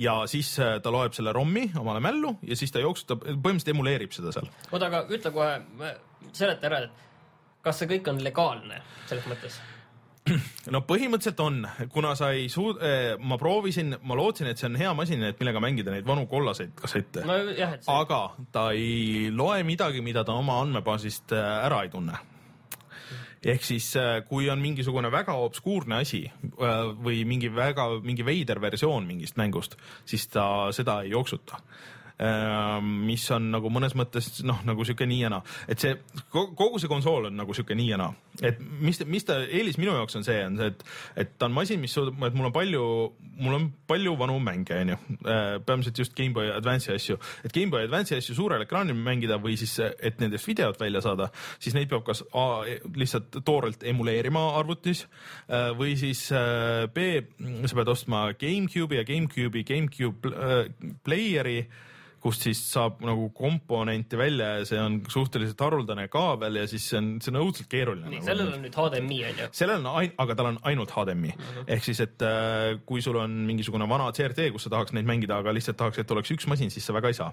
ja 0.01 0.21
siis 0.31 0.53
äh, 0.61 0.79
ta 0.83 0.93
loeb 0.95 1.17
selle 1.17 1.35
ROM-i 1.37 1.71
omale 1.81 2.03
mällu 2.05 2.37
ja 2.47 2.57
siis 2.57 2.73
ta 2.73 2.83
jooksutab, 2.83 3.25
põhimõtteliselt 3.27 3.75
emuleerib 3.75 4.15
seda 4.17 4.35
seal. 4.37 4.49
oota, 4.71 4.87
aga 4.87 5.05
ütle 5.11 5.35
kohe, 5.35 5.93
seleta 6.33 6.71
ära, 6.71 6.85
et 6.87 7.61
kas 7.65 7.83
see 7.83 7.91
kõik 7.91 8.09
on 8.13 8.25
legaalne 8.25 8.81
selles 9.11 9.29
mõttes? 9.31 9.61
no 10.75 10.83
põhimõtteliselt 10.87 11.41
on, 11.43 11.61
kuna 11.93 12.15
sa 12.19 12.31
ei 12.37 12.49
suud-, 12.53 12.81
ma 13.25 13.39
proovisin, 13.41 13.97
ma 14.07 14.17
lootsin, 14.19 14.51
et 14.51 14.61
see 14.61 14.69
on 14.71 14.79
hea 14.81 14.93
masin, 14.97 15.25
et 15.27 15.41
millega 15.41 15.63
mängida 15.63 15.95
neid 15.95 16.09
vanu 16.09 16.27
kollaseid 16.31 16.75
kassette. 16.79 17.25
no 17.29 17.39
see, 17.49 17.71
aga 17.95 18.21
ta 18.53 18.71
ei 18.77 19.31
loe 19.35 19.63
midagi, 19.67 20.05
mida 20.05 20.25
ta 20.27 20.37
oma 20.39 20.61
andmebaasist 20.65 21.35
äh, 21.37 21.49
ära 21.67 21.83
ei 21.87 21.93
tunne. 21.93 22.19
Ehk 23.45 23.65
siis, 23.65 23.93
kui 24.29 24.51
on 24.53 24.61
mingisugune 24.61 25.11
väga 25.13 25.35
obskuurne 25.41 26.01
asi 26.03 26.25
äh, 26.29 26.83
või 27.05 27.23
mingi 27.29 27.49
väga, 27.55 27.87
mingi 28.05 28.27
veider 28.27 28.61
versioon 28.61 29.07
mingist 29.09 29.41
mängust, 29.41 29.79
siis 30.05 30.29
ta 30.29 30.45
seda 30.77 31.01
ei 31.05 31.15
jooksuta. 31.15 31.63
Mis 32.85 33.23
on 33.33 33.47
nagu 33.55 33.71
mõnes 33.73 33.95
mõttes 33.97 34.43
noh, 34.45 34.59
nagu 34.69 34.85
sihuke 34.85 35.07
nii 35.09 35.23
ja 35.23 35.31
naa, 35.33 35.41
et 35.73 35.81
see 35.81 35.95
ko- 36.33 36.51
kogu 36.59 36.81
see 36.83 36.91
konsool 36.91 37.31
on 37.31 37.37
nagu 37.41 37.55
sihuke 37.57 37.73
nii 37.79 37.89
ja 37.95 37.97
naa, 38.01 38.13
et 38.45 38.59
mis, 38.61 39.01
mis 39.09 39.25
ta 39.25 39.39
eelis 39.47 39.79
minu 39.81 39.95
jaoks 39.97 40.19
on 40.21 40.27
see, 40.27 40.37
on 40.45 40.59
see, 40.61 40.69
et, 40.75 40.85
et 41.25 41.33
ta 41.41 41.49
on 41.49 41.57
masin, 41.57 41.81
mis 41.81 41.95
suudab, 41.97 42.21
et 42.29 42.37
mul 42.37 42.51
on 42.51 42.55
palju, 42.55 42.85
mul 43.41 43.57
on 43.57 43.67
palju 43.89 44.15
vanu 44.21 44.37
mänge, 44.45 44.77
onju, 44.83 44.99
peamiselt 45.67 46.03
just 46.03 46.15
GameBoy 46.19 46.53
Advance'i 46.59 46.95
asju, 46.99 47.17
et 47.45 47.57
GameBoy 47.57 47.87
Advance'i 47.89 48.21
asju 48.21 48.37
suurel 48.37 48.67
ekraanil 48.67 48.99
mängida 49.01 49.41
või 49.41 49.57
siis, 49.61 49.79
et 49.81 50.21
nendest 50.21 50.49
videot 50.51 50.77
välja 50.81 51.01
saada, 51.05 51.31
siis 51.59 51.77
neid 51.79 51.89
peab 51.91 52.05
kas 52.07 52.21
A 52.37 52.63
lihtsalt 52.97 53.41
toorelt 53.49 53.83
emuleerima 53.89 54.43
arvutis 54.61 55.07
äh, 55.49 55.71
või 55.77 55.97
siis 55.99 56.27
B 56.95 57.07
sa 57.65 57.77
pead 57.81 57.89
ostma 57.93 58.27
GameCube'i 58.39 59.01
ja 59.01 59.07
GameCube'i 59.09 59.65
GameCube 59.65 60.35
player'i 61.05 61.63
kust 62.21 62.45
siis 62.45 62.61
saab 62.73 63.01
nagu 63.05 63.29
komponenti 63.37 64.19
välja 64.21 64.51
ja 64.59 64.67
see 64.69 64.81
on 64.81 64.99
suhteliselt 65.09 65.61
haruldane 65.65 66.07
kaabel 66.13 66.61
ja 66.61 66.67
siis 66.71 66.89
see 66.91 66.99
on, 67.01 67.11
see 67.23 67.33
on 67.33 67.41
õudselt 67.43 67.71
keeruline. 67.73 68.11
nii, 68.13 68.23
sellel 68.27 68.53
on 68.53 68.65
nüüd 68.65 68.77
HDMI 68.77 69.21
on 69.31 69.43
ju. 69.45 69.49
sellel 69.63 69.81
on 69.81 69.89
ain-, 70.03 70.15
aga 70.25 70.37
tal 70.39 70.51
on 70.53 70.61
ainult 70.69 70.93
HDMI 70.97 71.33
mm 71.33 71.47
-hmm. 71.47 71.71
ehk 71.77 71.89
siis, 71.89 72.03
et 72.05 72.27
äh, 72.27 72.81
kui 72.87 73.03
sul 73.03 73.17
on 73.21 73.41
mingisugune 73.49 73.89
vana 73.89 74.11
CRT, 74.13 74.51
kus 74.53 74.69
sa 74.69 74.75
tahaks 74.77 74.93
neid 74.97 75.09
mängida, 75.09 75.39
aga 75.41 75.55
lihtsalt 75.57 75.81
tahaks, 75.81 75.99
et 75.99 76.11
oleks 76.11 76.31
üks 76.37 76.49
masin, 76.49 76.71
siis 76.71 76.87
sa 76.87 76.97
väga 76.97 77.09
ei 77.09 77.15
saa 77.15 77.33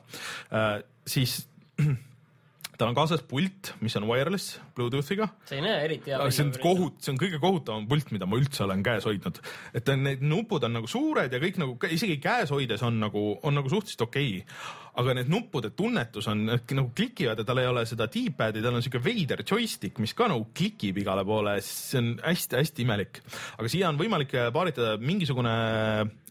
äh,. 0.52 0.84
siis 1.08 1.48
tal 2.78 2.88
on 2.88 2.96
kaasas 2.96 3.22
pult, 3.22 3.74
mis 3.82 3.96
on 3.96 4.08
wireless 4.08 4.62
Bluetoothiga 4.78 5.30
see 5.50 5.60
ei 5.60 5.66
näe 5.66 5.84
eriti 5.88 6.14
hea 6.14 6.22
aga 6.22 6.34
see 6.34 6.46
on. 6.46 6.54
kohut-, 6.64 7.00
see 7.04 7.14
on 7.14 7.22
kõige 7.22 7.42
kohutavam 7.44 7.88
pult, 7.90 8.12
mida 8.16 8.30
ma 8.30 8.40
üldse 8.40 8.66
olen 8.66 8.84
käes 8.86 9.08
hoidnud. 9.08 9.40
et 9.78 9.94
on 9.94 10.04
need 10.08 10.26
nupud 10.26 10.68
on 10.68 10.78
nagu 10.80 10.90
suured 10.92 11.34
ja 11.34 11.42
kõik 11.44 11.62
nagu 11.62 11.78
isegi 11.98 12.20
käes 12.24 12.54
hoides 12.54 12.84
on 12.88 13.00
nagu, 13.04 13.30
on 13.44 13.58
nagu 13.58 13.72
suhteliselt 13.72 14.06
okei 14.08 14.36
okay.. 14.42 14.60
aga 14.98 15.14
need 15.20 15.30
nuppude 15.30 15.72
tunnetus 15.78 16.28
on 16.32 16.46
nagu 16.50 16.88
klikivad 16.98 17.42
ja 17.42 17.46
tal 17.46 17.62
ei 17.62 17.70
ole 17.70 17.84
seda 17.90 18.08
D-pad'i, 18.10 18.64
tal 18.66 18.80
on 18.80 18.86
siuke 18.86 19.02
veider 19.04 19.44
joystick, 19.46 20.00
mis 20.02 20.16
ka 20.18 20.30
nagu 20.32 20.48
klikib 20.58 20.98
igale 21.04 21.26
poole, 21.28 21.58
see 21.66 22.02
on 22.02 22.14
hästi-hästi 22.24 22.86
imelik. 22.86 23.22
aga 23.58 23.70
siia 23.70 23.92
on 23.92 24.00
võimalik 24.02 24.34
paaritada 24.54 24.96
mingisugune 25.02 25.54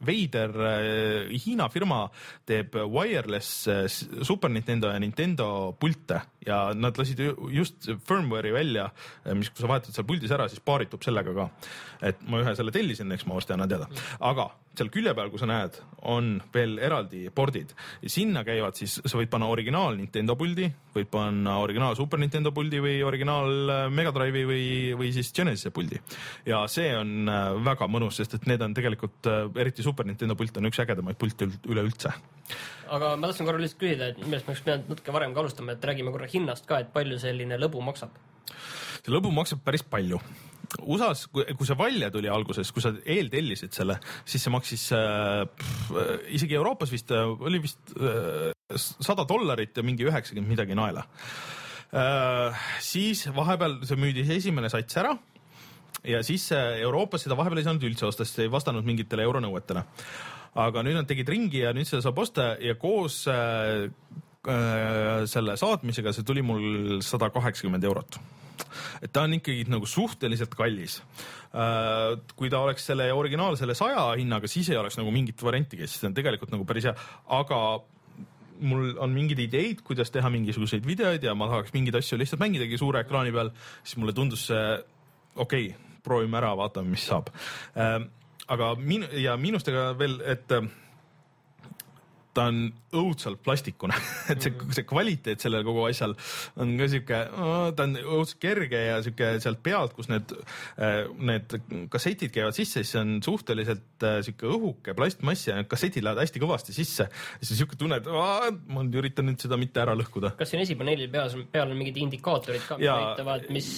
veider 0.07 0.53
äh, 0.67 1.37
Hiina 1.45 1.69
firma 1.73 2.05
teeb 2.47 2.75
wireless 2.77 3.69
äh, 3.71 3.87
Super 3.89 4.51
Nintendo 4.53 4.91
ja 4.93 5.01
Nintendo 5.01 5.77
pilte 5.81 6.21
ja 6.47 6.75
nad 6.75 6.99
lasid 6.99 7.21
ju- 7.21 7.51
just 7.51 7.89
firmware'i 8.37 8.53
välja, 8.53 8.91
mis, 9.35 9.51
kui 9.51 9.63
sa 9.63 9.71
vahetad 9.71 9.95
seal 9.95 10.07
puldis 10.09 10.33
ära, 10.35 10.49
siis 10.51 10.63
paaritub 10.65 11.03
sellega 11.05 11.35
ka. 11.37 11.49
et 12.03 12.21
ma 12.29 12.43
ühe 12.43 12.55
selle 12.57 12.73
tellisin, 12.75 13.13
eks 13.13 13.27
ma 13.27 13.37
varsti 13.39 13.57
annan 13.57 13.71
teada, 13.71 13.89
aga 14.21 14.51
seal 14.79 14.91
külje 14.93 15.15
peal, 15.17 15.31
kui 15.33 15.41
sa 15.41 15.49
näed, 15.49 15.79
on 16.07 16.37
veel 16.55 16.77
eraldi 16.83 17.27
pordid 17.35 17.73
sinna 18.13 18.43
käivad 18.47 18.77
siis, 18.79 18.99
sa 19.05 19.19
võid 19.19 19.31
panna 19.33 19.49
originaal 19.53 19.97
Nintendo 19.99 20.37
puldi, 20.39 20.69
võid 20.95 21.09
panna 21.13 21.57
originaal 21.63 21.97
Super 21.99 22.21
Nintendo 22.21 22.53
puldi 22.57 22.81
või 22.83 23.01
originaal 23.07 23.73
äh, 23.73 23.83
Mega 23.93 24.13
Drive'i 24.15 24.45
või, 24.49 24.69
või 24.99 25.11
siis 25.17 25.33
Genesis'e 25.37 25.73
puldi. 25.75 26.01
ja 26.47 26.63
see 26.71 26.93
on 26.97 27.29
äh, 27.31 27.49
väga 27.67 27.89
mõnus, 27.91 28.21
sest 28.21 28.39
et 28.39 28.47
need 28.51 28.63
on 28.65 28.77
tegelikult, 28.77 29.19
äh, 29.31 29.45
eriti 29.63 29.85
Super 29.87 30.09
Nintendo 30.09 30.37
pult 30.39 30.61
on 30.61 30.71
üks 30.71 30.81
ägedamaid 30.85 31.19
pilte 31.21 31.51
üleüldse. 31.69 32.15
aga 32.93 33.17
ma 33.17 33.29
tahtsin 33.31 33.49
korra 33.49 33.63
lihtsalt 33.63 33.83
küsida, 33.83 34.13
et 34.13 34.23
millest 34.23 34.47
me 34.47 34.55
oleks 34.55 34.65
pidanud 34.67 34.95
natuke 34.95 35.19
varem 35.19 35.35
ka 35.35 35.45
alustama, 35.45 35.77
et 35.77 35.91
räägime 35.91 36.15
korra 36.15 36.31
hinnast 36.31 36.69
ka, 36.69 36.81
et 36.83 36.93
palju 36.95 37.19
selline 37.23 37.59
lõbu 37.61 37.83
maksab? 37.85 38.15
See 38.49 39.15
lõbu 39.15 39.33
maksab 39.35 39.63
päris 39.67 39.85
palju 39.87 40.21
USA-s, 40.83 41.27
kui 41.31 41.67
see 41.67 41.77
välja 41.79 42.11
tuli 42.13 42.31
alguses, 42.31 42.71
kui 42.75 42.83
sa 42.85 42.93
eeltellisid 42.99 43.75
selle, 43.77 43.99
siis 44.29 44.45
see 44.45 44.53
maksis 44.53 44.87
äh, 44.97 45.45
pff, 45.47 45.93
isegi 46.37 46.59
Euroopas 46.59 46.93
vist 46.93 47.13
äh, 47.15 47.23
oli 47.23 47.61
vist 47.63 47.95
äh, 47.97 48.51
sada 48.75 49.23
äh, 49.23 49.29
dollarit 49.29 49.77
ja 49.77 49.85
mingi 49.87 50.07
üheksakümmend 50.09 50.57
midagi 50.57 50.77
naela 50.79 51.07
äh,. 51.95 52.67
siis 52.83 53.27
vahepeal 53.35 53.79
see 53.87 53.99
müüdi 54.01 54.27
esimene 54.37 54.71
sats 54.73 54.99
ära 55.01 55.15
ja 56.05 56.23
siis 56.27 56.49
äh, 56.55 56.81
Euroopas 56.83 57.27
seda 57.27 57.39
vahepeal 57.39 57.63
ei 57.63 57.69
saanud 57.69 57.87
üldse 57.87 58.09
osta, 58.11 58.27
sest 58.27 58.45
ei 58.45 58.53
vastanud 58.53 58.87
mingitele 58.87 59.27
euronõuetele. 59.27 59.85
aga 60.57 60.83
nüüd 60.83 60.97
nad 60.97 61.09
tegid 61.09 61.29
ringi 61.29 61.61
ja 61.63 61.73
nüüd 61.77 61.89
seda 61.89 62.03
saab 62.05 62.19
osta 62.19 62.55
ja 62.65 62.75
koos 62.81 63.27
selle 64.47 65.57
saatmisega 65.59 66.13
see 66.15 66.27
tuli 66.27 66.43
mul 66.47 67.01
sada 67.03 67.33
kaheksakümmend 67.35 67.85
eurot 67.89 68.21
et 69.03 69.13
ta 69.13 69.25
on 69.27 69.35
ikkagi 69.37 69.67
nagu 69.71 69.89
suhteliselt 69.89 70.55
kallis. 70.57 71.01
Äh, 71.57 72.17
kui 72.37 72.51
ta 72.53 72.63
oleks 72.65 72.87
selle 72.91 73.09
originaalsele 73.15 73.77
saja 73.79 74.09
hinnaga, 74.19 74.49
siis 74.51 74.71
ei 74.73 74.81
oleks 74.81 74.99
nagu 75.01 75.13
mingit 75.15 75.43
varianti, 75.43 75.79
siis 75.85 76.01
see 76.01 76.11
on 76.11 76.17
tegelikult 76.17 76.53
nagu 76.55 76.67
päris 76.69 76.89
hea, 76.91 76.97
aga 77.37 77.61
mul 78.67 78.95
on 79.05 79.13
mingeid 79.13 79.41
ideid, 79.45 79.83
kuidas 79.85 80.13
teha 80.13 80.31
mingisuguseid 80.33 80.87
videoid 80.89 81.25
ja 81.25 81.35
ma 81.37 81.49
tahaks 81.51 81.75
mingeid 81.75 81.99
asju 81.99 82.17
lihtsalt 82.21 82.41
mängidagi 82.41 82.79
suure 82.81 83.03
ekraani 83.05 83.35
peal, 83.35 83.53
siis 83.83 84.01
mulle 84.01 84.17
tundus 84.17 84.47
see 84.51 84.63
okei 85.37 85.69
okay,, 85.69 86.01
proovime 86.07 86.39
ära, 86.39 86.55
vaatame, 86.57 86.95
mis 86.95 87.05
saab. 87.09 87.33
Äh, 87.77 87.99
aga 88.53 88.75
min- 88.79 89.09
ja 89.21 89.37
miinustega 89.41 89.91
veel, 89.99 90.21
et 90.25 90.53
ta 92.37 92.47
on 92.51 92.67
õudselt 92.97 93.41
plastikune 93.45 93.97
et 94.33 94.45
see, 94.45 94.53
see 94.75 94.85
kvaliteet 94.89 95.43
sellel 95.43 95.65
kogu 95.67 95.87
asjal 95.89 96.15
on 96.63 96.75
ka 96.79 96.89
sihuke, 96.93 97.21
ta 97.77 97.87
on 97.87 97.97
õudselt 98.03 98.41
kerge 98.43 98.83
ja 98.89 98.99
sihuke 99.05 99.31
sealt 99.43 99.63
pealt, 99.65 99.95
kus 99.97 100.11
need, 100.13 100.33
äh, 100.81 101.03
need 101.17 101.57
kassetid 101.93 102.35
käivad 102.35 102.57
sisse, 102.57 102.83
siis 102.83 102.95
see 102.95 103.03
on 103.03 103.17
suhteliselt 103.25 104.07
äh, 104.07 104.19
sihuke 104.27 104.51
õhuke 104.53 104.97
plastmass 104.99 105.49
ja 105.49 105.59
need 105.59 105.71
kassetid 105.71 106.05
lähevad 106.07 106.25
hästi 106.25 106.43
kõvasti 106.43 106.77
sisse. 106.77 107.09
siis 107.41 107.55
sihuke 107.55 107.79
tunne, 107.81 108.01
et 108.01 108.11
ma 108.11 108.87
üritan 108.87 109.29
nüüd 109.31 109.43
seda 109.43 109.59
mitte 109.61 109.83
ära 109.83 109.97
lõhkuda. 109.99 110.35
kas 110.39 110.53
siin 110.53 110.65
esipaneelil 110.65 111.11
peas, 111.13 111.37
peal 111.53 111.73
on 111.73 111.81
mingid 111.81 112.01
indikaatorid 112.05 112.67
ka, 112.69 112.81
mis 112.81 112.91
näitavad, 112.91 113.49
mis 113.57 113.71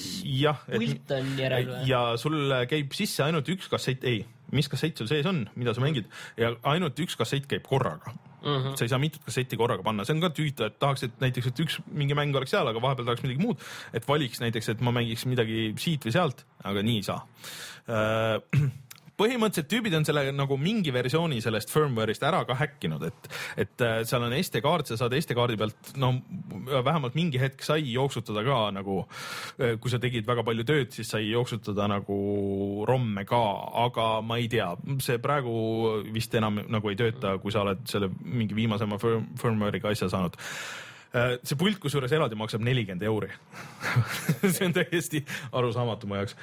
pult 0.69 1.15
on 1.19 1.31
järel 1.39 1.71
või? 1.73 1.85
ja 1.91 2.03
sul 2.21 2.59
käib 2.71 2.97
sisse 2.99 3.27
ainult 3.27 3.49
üks 3.55 3.71
kassett, 3.71 4.07
ei, 4.09 4.25
mis 4.55 4.71
kassett 4.71 4.99
sul 4.99 5.11
sees 5.11 5.27
on, 5.29 5.45
mida 5.59 5.75
sa 5.77 5.85
mängid 5.85 6.09
ja 6.41 6.55
ainult 6.71 6.99
üks 7.05 7.19
kassett 7.19 7.49
käib 7.51 7.67
korraga 7.69 8.15
mm. 8.43 8.49
-hmm. 8.49 8.77
sa 8.77 8.85
ei 8.85 8.93
saa 8.93 9.03
mitut 9.03 9.25
kassetti 9.25 9.57
korraga 9.61 9.83
panna, 9.87 10.05
see 10.05 10.17
on 10.17 10.25
ka 10.25 10.33
tüütu, 10.35 10.67
et 10.67 10.79
tahaks, 10.79 11.07
et 11.09 11.21
näiteks, 11.21 11.51
et 11.53 11.63
üks 11.65 11.79
mingi 11.93 12.17
mäng 12.19 12.37
oleks 12.37 12.55
seal, 12.55 12.69
aga 12.69 12.83
vahepeal 12.83 13.09
tahaks 13.09 13.25
midagi 13.27 13.45
muud, 13.45 13.65
et 13.93 14.09
valiks 14.09 14.43
näiteks, 14.45 14.75
et 14.75 14.85
ma 14.85 14.95
mängiks 14.95 15.27
midagi 15.31 15.73
siit 15.79 16.05
või 16.09 16.17
sealt, 16.17 16.45
aga 16.65 16.83
nii 16.83 17.01
ei 17.03 17.09
saa 17.09 17.23
äh, 17.89 18.69
põhimõtteliselt 19.19 19.69
tüübid 19.71 19.95
on 19.99 20.07
selle 20.07 20.23
nagu 20.35 20.57
mingi 20.61 20.93
versiooni 20.95 21.41
sellest 21.43 21.73
firmware'ist 21.75 22.23
ära 22.27 22.45
ka 22.47 22.55
häkkinud, 22.59 23.05
et, 23.09 23.29
et 23.65 23.85
äh, 23.85 24.01
seal 24.09 24.25
on 24.25 24.35
SD-kaart, 24.37 24.91
sa 24.91 24.99
saad 25.01 25.17
SD-kaardi 25.19 25.59
pealt, 25.59 25.93
no 25.99 26.13
vähemalt 26.69 27.19
mingi 27.19 27.41
hetk 27.43 27.65
sai 27.67 27.83
jooksutada 27.91 28.45
ka 28.47 28.59
nagu, 28.77 29.01
äh, 29.59 29.77
kui 29.83 29.93
sa 29.93 30.01
tegid 30.03 30.29
väga 30.29 30.45
palju 30.47 30.67
tööd, 30.69 30.93
siis 30.95 31.11
sai 31.11 31.25
jooksutada 31.27 31.89
nagu 31.91 32.19
ROM-e 32.89 33.25
ka, 33.29 33.45
aga 33.87 34.09
ma 34.25 34.39
ei 34.39 34.51
tea, 34.53 34.71
see 35.05 35.19
praegu 35.23 35.55
vist 36.15 36.35
enam 36.39 36.63
nagu 36.69 36.93
ei 36.93 36.99
tööta, 36.99 37.37
kui 37.43 37.55
sa 37.55 37.65
oled 37.67 37.83
selle 37.91 38.13
mingi 38.23 38.57
viimasema 38.59 39.01
firm, 39.03 39.33
firmware'iga 39.41 39.91
asja 39.91 40.11
saanud 40.13 40.39
äh, 40.39 41.35
see 41.43 41.59
pult 41.59 41.81
kusjuures 41.83 42.15
eraldi 42.15 42.39
maksab 42.39 42.63
nelikümmend 42.63 43.03
euri 43.09 43.33
see 44.55 44.69
on 44.69 44.77
täiesti 44.77 45.25
arusaamatu 45.51 46.07
mu 46.07 46.21
jaoks. 46.21 46.39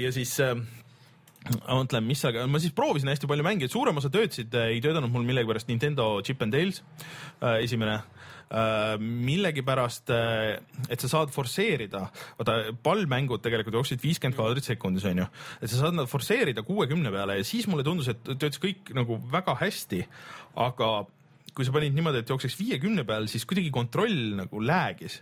ja 0.00 0.12
siis 0.14 0.38
ma 1.44 1.78
mõtlen, 1.82 2.04
mis 2.08 2.22
seal, 2.24 2.36
ma 2.48 2.60
siis 2.62 2.74
proovisin 2.76 3.10
hästi 3.12 3.28
palju 3.28 3.44
mänge, 3.44 3.68
suurem 3.72 4.00
osa 4.00 4.10
töötasid, 4.12 4.54
ei 4.72 4.80
töötanud 4.84 5.12
mul 5.12 5.26
millegipärast 5.28 5.68
Nintendo 5.68 6.16
Chip 6.24 6.42
and 6.44 6.54
Dales 6.56 6.80
äh, 6.80 7.60
esimene 7.64 7.98
äh,. 7.98 8.94
millegipärast 9.00 10.12
äh,, 10.14 10.54
et 10.88 11.04
sa 11.04 11.10
saad 11.12 11.34
forsseerida, 11.34 12.06
vaata 12.38 12.56
pallmängud 12.84 13.44
tegelikult 13.44 13.76
jooksid 13.80 14.00
viiskümmend 14.04 14.38
kaadrit 14.38 14.70
sekundis 14.70 15.04
onju, 15.10 15.28
et 15.60 15.68
sa 15.68 15.82
saad 15.82 15.98
nad 15.98 16.08
forsseerida 16.10 16.64
kuuekümne 16.64 17.12
peale 17.12 17.38
ja 17.40 17.44
siis 17.46 17.68
mulle 17.68 17.84
tundus, 17.86 18.08
et 18.12 18.24
töötas 18.24 18.62
kõik 18.62 18.94
nagu 18.96 19.20
väga 19.32 19.58
hästi, 19.60 20.00
aga 20.64 20.94
kui 21.54 21.66
sa 21.66 21.74
panid 21.74 21.94
niimoodi, 21.94 22.24
et 22.24 22.32
jookseks 22.32 22.56
viiekümne 22.58 23.04
peal, 23.06 23.28
siis 23.30 23.44
kuidagi 23.46 23.70
kontroll 23.74 24.40
nagu 24.40 24.64
läägis 24.64 25.20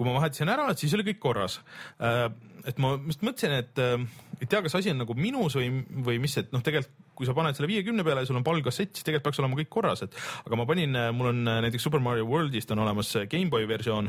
kui 0.00 0.08
ma 0.08 0.14
vahetasin 0.16 0.48
ära, 0.48 0.70
siis 0.80 0.94
oli 0.96 1.04
kõik 1.10 1.18
korras. 1.20 1.58
Äh, 2.00 2.30
et 2.64 2.78
ma 2.80 2.94
just 3.04 3.20
mõtlesin, 3.20 3.52
et 3.60 3.80
äh, 3.84 4.06
ei 4.40 4.48
tea, 4.48 4.62
kas 4.64 4.74
asi 4.78 4.92
on 4.92 5.02
nagu 5.02 5.14
minus 5.18 5.56
või, 5.58 5.68
või 6.06 6.18
mis, 6.22 6.36
et 6.40 6.52
noh, 6.54 6.64
tegelikult 6.64 6.96
kui 7.20 7.28
sa 7.28 7.34
paned 7.36 7.52
selle 7.52 7.68
viiekümne 7.68 8.00
peale 8.00 8.22
ja 8.22 8.28
sul 8.30 8.38
on 8.38 8.44
pallkassett, 8.46 8.94
siis 8.96 9.04
tegelikult 9.04 9.26
peaks 9.28 9.40
olema 9.42 9.58
kõik 9.58 9.68
korras, 9.74 10.00
et 10.06 10.14
aga 10.46 10.56
ma 10.56 10.64
panin, 10.64 10.96
mul 11.12 11.28
on 11.34 11.42
näiteks 11.66 11.84
Super 11.84 12.00
Mario 12.00 12.24
Worldist 12.24 12.72
on 12.72 12.80
olemas 12.80 13.12
GameBoy 13.28 13.68
versioon 13.68 14.08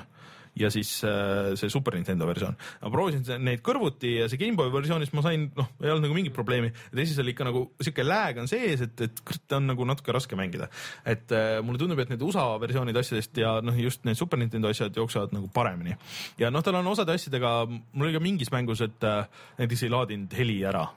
ja 0.59 0.69
siis 0.71 0.89
äh, 1.07 1.53
see 1.55 1.69
Super 1.71 1.95
Nintendo 1.95 2.27
versioon. 2.27 2.57
ma 2.81 2.91
proovisin 2.91 3.43
neid 3.43 3.61
kõrvuti 3.65 4.15
ja 4.19 4.27
see 4.29 4.39
GameBoy 4.41 4.71
versioonis 4.73 5.13
ma 5.15 5.23
sain, 5.25 5.47
noh, 5.55 5.71
ei 5.81 5.91
olnud 5.91 6.05
nagu 6.07 6.17
mingit 6.17 6.35
probleemi. 6.35 6.71
teises 6.91 7.19
oli 7.23 7.31
ikka 7.35 7.47
nagu 7.47 7.63
sihuke 7.79 8.05
lag 8.05 8.41
on 8.41 8.51
sees, 8.51 8.83
et, 8.83 9.05
et 9.07 9.21
ta 9.47 9.61
on 9.61 9.69
nagu 9.71 9.87
natuke 9.87 10.15
raske 10.15 10.35
mängida. 10.39 10.67
et 11.05 11.31
äh, 11.31 11.61
mulle 11.63 11.79
tundub, 11.79 11.99
et 12.03 12.11
need 12.11 12.21
USA 12.27 12.45
versioonid 12.61 12.97
asjadest 12.97 13.41
ja 13.43 13.57
noh, 13.63 13.77
just 13.79 14.05
need 14.05 14.19
Super 14.19 14.39
Nintendo 14.41 14.71
asjad 14.71 14.95
jooksevad 14.95 15.35
nagu 15.35 15.47
paremini. 15.53 15.95
ja 16.41 16.51
noh, 16.51 16.63
tal 16.63 16.79
on 16.81 16.91
osade 16.91 17.15
asjadega, 17.15 17.55
mul 17.69 18.09
oli 18.09 18.17
ka 18.17 18.23
mingis 18.23 18.51
mängus, 18.51 18.83
et 18.83 19.07
äh, 19.07 19.23
näiteks 19.61 19.87
ei 19.87 19.95
laadinud 19.95 20.37
heli 20.37 20.61
ära 20.67 20.87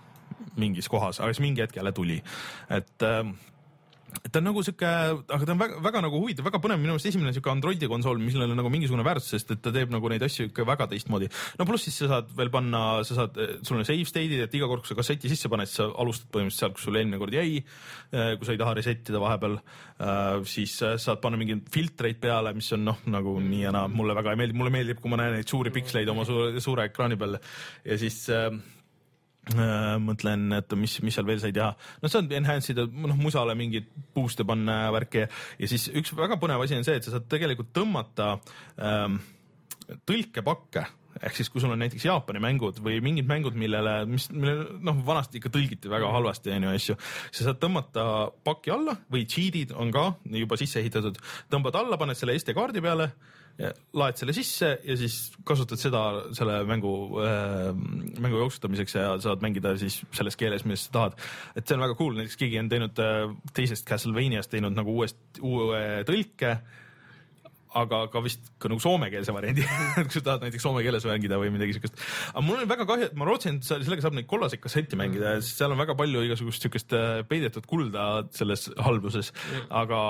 mingis 0.58 0.88
kohas, 0.90 1.20
aga 1.22 1.34
siis 1.34 1.44
mingi 1.44 1.62
hetk 1.62 1.76
jälle 1.78 1.92
tuli, 1.94 2.18
et 2.74 3.06
äh, 3.06 3.22
ta 4.32 4.40
on 4.40 4.46
nagu 4.48 4.62
sihuke, 4.64 4.88
aga 4.88 5.44
ta 5.44 5.52
on 5.52 5.60
väga, 5.60 5.80
väga 5.84 6.00
nagu 6.06 6.20
huvitav, 6.22 6.46
väga 6.46 6.60
põnev, 6.62 6.78
minu 6.80 6.94
meelest 6.94 7.10
esimene 7.10 7.32
sihuke 7.36 7.50
Androidi 7.52 7.88
konsool, 7.90 8.20
millel 8.22 8.54
on 8.54 8.56
nagu 8.56 8.70
mingisugune 8.72 9.04
väärtus, 9.04 9.34
sest 9.34 9.52
et 9.52 9.60
ta 9.64 9.72
teeb 9.74 9.92
nagu 9.92 10.08
neid 10.10 10.24
asju 10.24 10.48
ikka 10.48 10.64
väga 10.68 10.86
teistmoodi. 10.92 11.28
no 11.58 11.66
pluss 11.68 11.84
siis 11.88 11.98
sa 12.00 12.08
saad 12.14 12.30
veel 12.38 12.52
panna, 12.54 12.80
sa 13.04 13.18
saad, 13.18 13.36
sul 13.60 13.78
on 13.78 13.84
save 13.84 14.08
state'id, 14.08 14.46
et 14.46 14.56
iga 14.56 14.68
kord, 14.70 14.84
kui 14.84 14.94
sa 14.94 14.98
kasseti 15.00 15.28
sisse 15.32 15.50
paned, 15.52 15.68
sa 15.68 15.90
alustad 15.92 16.30
põhimõtteliselt 16.32 16.64
sealt, 16.64 16.78
kus 16.78 16.88
sul 16.88 16.96
eelmine 17.00 17.20
kord 17.20 17.36
jäi. 17.36 17.60
Eh, 18.14 18.34
kui 18.38 18.48
sa 18.48 18.54
ei 18.54 18.60
taha 18.60 18.76
reset 18.78 19.12
ida 19.12 19.20
vahepeal, 19.20 19.58
eh, 19.60 20.38
siis 20.48 20.78
saad 20.80 21.20
panna 21.20 21.40
mingeid 21.40 21.68
filtreid 21.74 22.20
peale, 22.22 22.54
mis 22.56 22.72
on 22.76 22.86
noh, 22.88 23.02
nagu 23.10 23.36
nii 23.44 23.66
ja 23.66 23.74
naa, 23.76 23.90
mulle 23.92 24.16
väga 24.16 24.32
ei 24.32 24.40
meeldi, 24.40 24.56
mulle 24.56 24.72
meeldib, 24.72 25.02
kui 25.04 25.12
ma 25.12 25.20
näen 25.20 25.36
neid 25.36 25.52
suuri 25.52 25.74
piksleid 25.74 26.08
oma 26.08 26.24
suure, 26.24 26.64
suure 26.64 26.88
ekraani 26.88 27.20
peal 27.20 27.36
ja 27.36 28.00
siis 28.00 28.24
mõtlen, 30.00 30.46
et 30.56 30.72
mis, 30.80 30.96
mis 31.04 31.14
seal 31.14 31.26
veel 31.28 31.40
sai 31.42 31.52
teha. 31.52 31.74
no 32.02 32.08
saad 32.08 32.32
enhance 32.32 32.72
ida, 32.72 32.86
noh 32.88 33.18
musale 33.18 33.56
mingeid 33.58 33.90
boost'e 34.16 34.46
panna 34.48 34.88
värki 34.94 35.26
ja 35.26 35.68
siis 35.68 35.90
üks 35.92 36.14
väga 36.16 36.38
põnev 36.40 36.64
asi 36.64 36.78
on 36.78 36.86
see, 36.86 36.96
et 36.96 37.04
sa 37.04 37.12
saad 37.16 37.28
tegelikult 37.28 37.74
tõmmata 37.76 38.38
ähm, 38.80 39.20
tõlkepakke. 40.08 40.86
Ehk 41.22 41.36
siis, 41.38 41.46
kui 41.52 41.62
sul 41.62 41.70
on 41.70 41.78
näiteks 41.78 42.08
Jaapani 42.08 42.40
mängud 42.42 42.80
või 42.82 42.96
mingid 43.04 43.28
mängud, 43.30 43.54
millele, 43.58 44.00
mis, 44.10 44.26
millele 44.34 44.80
noh, 44.82 44.96
vanasti 45.06 45.38
ikka 45.38 45.52
tõlgiti 45.54 45.92
väga 45.92 46.08
halvasti 46.10 46.50
onju 46.56 46.72
asju, 46.72 46.96
sa 47.30 47.46
saad 47.46 47.60
tõmmata 47.62 48.06
paki 48.46 48.72
alla 48.74 48.96
või 49.12 49.22
cheat'id 49.30 49.76
on 49.78 49.92
ka 49.94 50.08
juba 50.40 50.58
sisse 50.58 50.82
ehitatud, 50.82 51.20
tõmbad 51.54 51.78
alla, 51.78 52.00
paned 52.00 52.18
selle 52.18 52.34
SD 52.40 52.56
kaardi 52.56 52.82
peale 52.82 53.12
laed 53.94 54.18
selle 54.18 54.34
sisse 54.34 54.70
ja 54.82 54.96
siis 54.98 55.18
kasutad 55.46 55.78
seda 55.78 56.00
selle 56.34 56.56
mängu 56.66 56.94
äh,, 57.22 57.68
mängu 58.18 58.40
jooksutamiseks 58.42 58.96
ja 58.98 59.12
saad 59.22 59.44
mängida 59.44 59.76
siis 59.78 60.00
selles 60.14 60.34
keeles, 60.40 60.64
milles 60.66 60.88
sa 60.88 60.94
tahad. 60.96 61.18
et 61.54 61.62
see 61.66 61.76
on 61.76 61.84
väga 61.84 61.98
cool, 62.00 62.16
näiteks 62.18 62.40
keegi 62.40 62.58
on 62.58 62.70
teinud 62.72 63.02
äh, 63.04 63.28
teisest 63.54 63.86
Castlevaniast 63.86 64.50
teinud 64.50 64.74
nagu 64.74 64.96
uuest, 64.98 65.20
uue 65.38 66.02
tõlke 66.08 66.56
aga 67.74 68.04
ka 68.12 68.22
vist 68.24 68.52
ka 68.62 68.70
nagu 68.70 68.82
soomekeelse 68.82 69.34
variandi 69.34 69.64
kui 70.06 70.14
sa 70.14 70.22
tahad 70.28 70.44
näiteks 70.46 70.64
soome 70.64 70.84
keeles 70.86 71.06
mängida 71.08 71.38
või 71.40 71.50
midagi 71.54 71.76
siukest. 71.76 71.98
aga 72.32 72.44
mul 72.46 72.62
on 72.62 72.70
väga 72.70 72.86
kahju, 72.88 73.08
et 73.10 73.16
ma 73.18 73.28
lootsin, 73.28 73.58
et 73.58 73.66
sellega 73.66 74.04
saab 74.04 74.16
neid 74.18 74.28
kollaseid 74.30 74.62
kassette 74.62 74.98
mängida 74.98 75.36
ja 75.36 75.42
seal 75.44 75.74
on 75.74 75.80
väga 75.80 75.96
palju 75.98 76.24
igasugust 76.28 76.64
siukest 76.64 76.94
äh, 76.96 77.22
peidetud 77.28 77.66
kulda 77.70 78.06
selles 78.34 78.68
halbuses, 78.86 79.32
aga, 79.70 80.00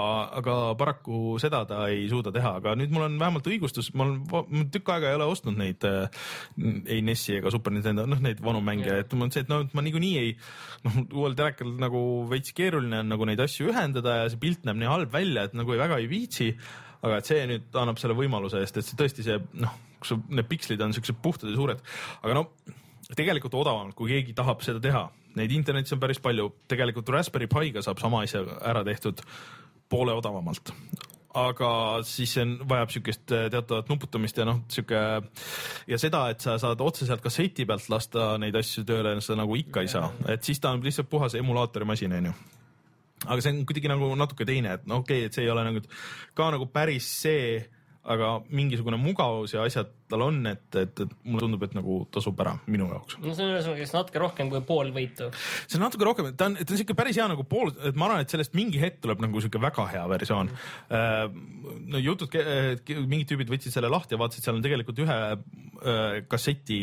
aga 0.40 0.58
paraku 0.80 1.38
seda 1.42 1.64
ta 1.68 1.84
ei 1.92 2.06
suuda 2.12 2.34
teha, 2.34 2.56
aga 2.60 2.76
nüüd 2.78 2.92
mul 2.94 3.06
on 3.08 3.18
vähemalt 3.20 3.48
õigustus, 3.50 3.90
ma 3.96 4.08
olen 4.08 4.68
tükk 4.74 4.92
aega 4.94 5.12
ei 5.12 5.18
ole 5.18 5.28
ostnud 5.32 5.58
neid 5.60 5.84
äh, 5.88 6.06
ei 6.84 7.00
NES-i 7.04 7.38
ega 7.40 7.52
Super 7.54 7.74
Nintendo, 7.74 8.06
noh 8.10 8.20
neid 8.24 8.42
vanu 8.44 8.62
mänge, 8.64 9.00
et 9.04 9.16
mul 9.16 9.28
on 9.28 9.34
see, 9.34 9.44
et 9.46 9.52
no 9.52 9.62
ma 9.72 9.84
niikuinii 9.84 10.14
ei, 10.20 10.36
noh 10.84 11.00
uuel 11.04 11.36
telekal 11.38 11.74
nagu 11.80 12.04
veits 12.30 12.54
keeruline 12.56 13.02
on 13.02 13.12
nagu 13.14 13.28
neid 13.28 13.40
asju 13.44 13.72
ühendada 13.72 14.20
ja 14.22 14.32
see 14.32 14.42
pilt 14.42 14.66
näeb 14.68 14.80
nii 14.80 14.90
halb 14.90 15.14
välja, 15.14 15.48
et 15.48 15.56
nagu 15.56 15.74
ei, 15.74 15.80
väga 15.80 16.00
ei 16.02 16.10
viitsi 16.10 16.52
aga 17.04 17.18
et 17.20 17.28
see 17.28 17.42
nüüd 17.50 17.76
annab 17.80 18.00
selle 18.00 18.16
võimaluse 18.18 18.62
eest, 18.62 18.78
et 18.80 18.88
see 18.88 18.98
tõesti 18.98 19.26
see 19.26 19.38
noh, 19.60 19.76
kus 20.00 20.16
need 20.28 20.48
pikslid 20.48 20.82
on 20.84 20.94
siuksed 20.96 21.20
puhtad 21.24 21.50
ja 21.50 21.58
suured, 21.58 21.84
aga 22.22 22.38
no 22.38 22.48
tegelikult 23.14 23.56
odavamalt, 23.60 23.96
kui 23.98 24.14
keegi 24.14 24.34
tahab 24.36 24.62
seda 24.64 24.80
teha, 24.82 25.06
neid 25.38 25.52
internetis 25.54 25.94
on 25.96 26.02
päris 26.02 26.22
palju, 26.24 26.50
tegelikult 26.70 27.10
Raspberry 27.12 27.48
Pi'ga 27.50 27.82
saab 27.84 28.00
sama 28.02 28.22
asja 28.24 28.44
ära 28.64 28.84
tehtud 28.86 29.20
poole 29.90 30.14
odavamalt. 30.16 30.72
Aga 31.34 31.68
siis 32.06 32.30
see 32.36 32.46
vajab 32.70 32.92
siukest 32.94 33.32
äh, 33.34 33.48
teatavat 33.50 33.88
nuputamist 33.90 34.36
ja 34.38 34.46
noh, 34.46 34.60
sihuke 34.70 35.00
ja 35.90 35.98
seda, 35.98 36.28
et 36.30 36.44
sa 36.44 36.54
saad 36.62 36.82
otse 36.84 37.08
sealt 37.08 37.24
kasseti 37.24 37.66
pealt 37.66 37.88
lasta 37.90 38.36
neid 38.38 38.54
asju 38.60 38.86
tööle, 38.86 39.16
seda 39.18 39.40
nagu 39.42 39.58
ikka 39.58 39.82
ei 39.82 39.90
saa, 39.90 40.12
et 40.30 40.46
siis 40.46 40.62
ta 40.62 40.70
on 40.70 40.84
lihtsalt 40.86 41.10
puhas 41.10 41.34
emulaatorimasin, 41.40 42.14
onju 42.20 42.36
aga 43.24 43.40
see 43.44 43.54
on 43.54 43.62
kuidagi 43.68 43.90
nagu 43.92 44.10
natuke 44.18 44.46
teine, 44.48 44.78
et 44.78 44.90
no 44.90 45.02
okei 45.02 45.24
okay,, 45.24 45.30
et 45.30 45.36
see 45.36 45.46
ei 45.46 45.54
ole 45.54 45.64
nagu 45.66 45.82
ka 46.36 46.50
nagu 46.54 46.68
päris 46.72 47.08
see, 47.24 47.62
aga 48.04 48.34
mingisugune 48.52 48.98
mugavus 49.00 49.54
ja 49.54 49.62
asjad 49.64 49.88
tal 50.12 50.26
on, 50.26 50.42
et, 50.50 50.66
et, 50.76 51.00
et 51.00 51.12
mulle 51.24 51.46
tundub, 51.46 51.62
et 51.64 51.72
nagu 51.76 52.02
tasub 52.12 52.40
ära 52.44 52.52
minu 52.68 52.90
jaoks. 52.90 53.16
no 53.22 53.32
see 53.32 53.46
on 53.46 53.54
ühesõnaga 53.54 53.86
natuke 53.96 54.20
rohkem 54.20 54.52
kui 54.52 54.60
pool 54.68 54.92
võitu. 54.94 55.30
see 55.64 55.78
on 55.78 55.86
natuke 55.86 56.08
rohkem, 56.10 56.28
ta 56.36 56.50
on, 56.50 56.58
ta 56.60 56.68
on 56.68 56.82
siuke 56.82 56.96
päris 56.98 57.16
hea 57.20 57.28
nagu 57.32 57.46
pool, 57.48 57.72
et 57.80 57.96
ma 57.96 58.10
arvan, 58.10 58.26
et 58.26 58.36
sellest 58.36 58.56
mingi 58.58 58.82
hetk 58.82 59.00
tuleb 59.04 59.24
nagu 59.24 59.40
siuke 59.44 59.62
väga 59.62 59.88
hea 59.94 60.04
versioon 60.12 60.52
mm.. 60.52 61.42
no 61.94 62.04
jutud, 62.04 62.36
mingid 63.08 63.32
tüübid 63.32 63.52
võtsid 63.56 63.72
selle 63.72 63.92
lahti 63.92 64.18
ja 64.18 64.20
vaatasid, 64.20 64.44
seal 64.44 64.60
on 64.60 64.64
tegelikult 64.64 65.00
ühe 65.06 65.20
kasseti 66.28 66.80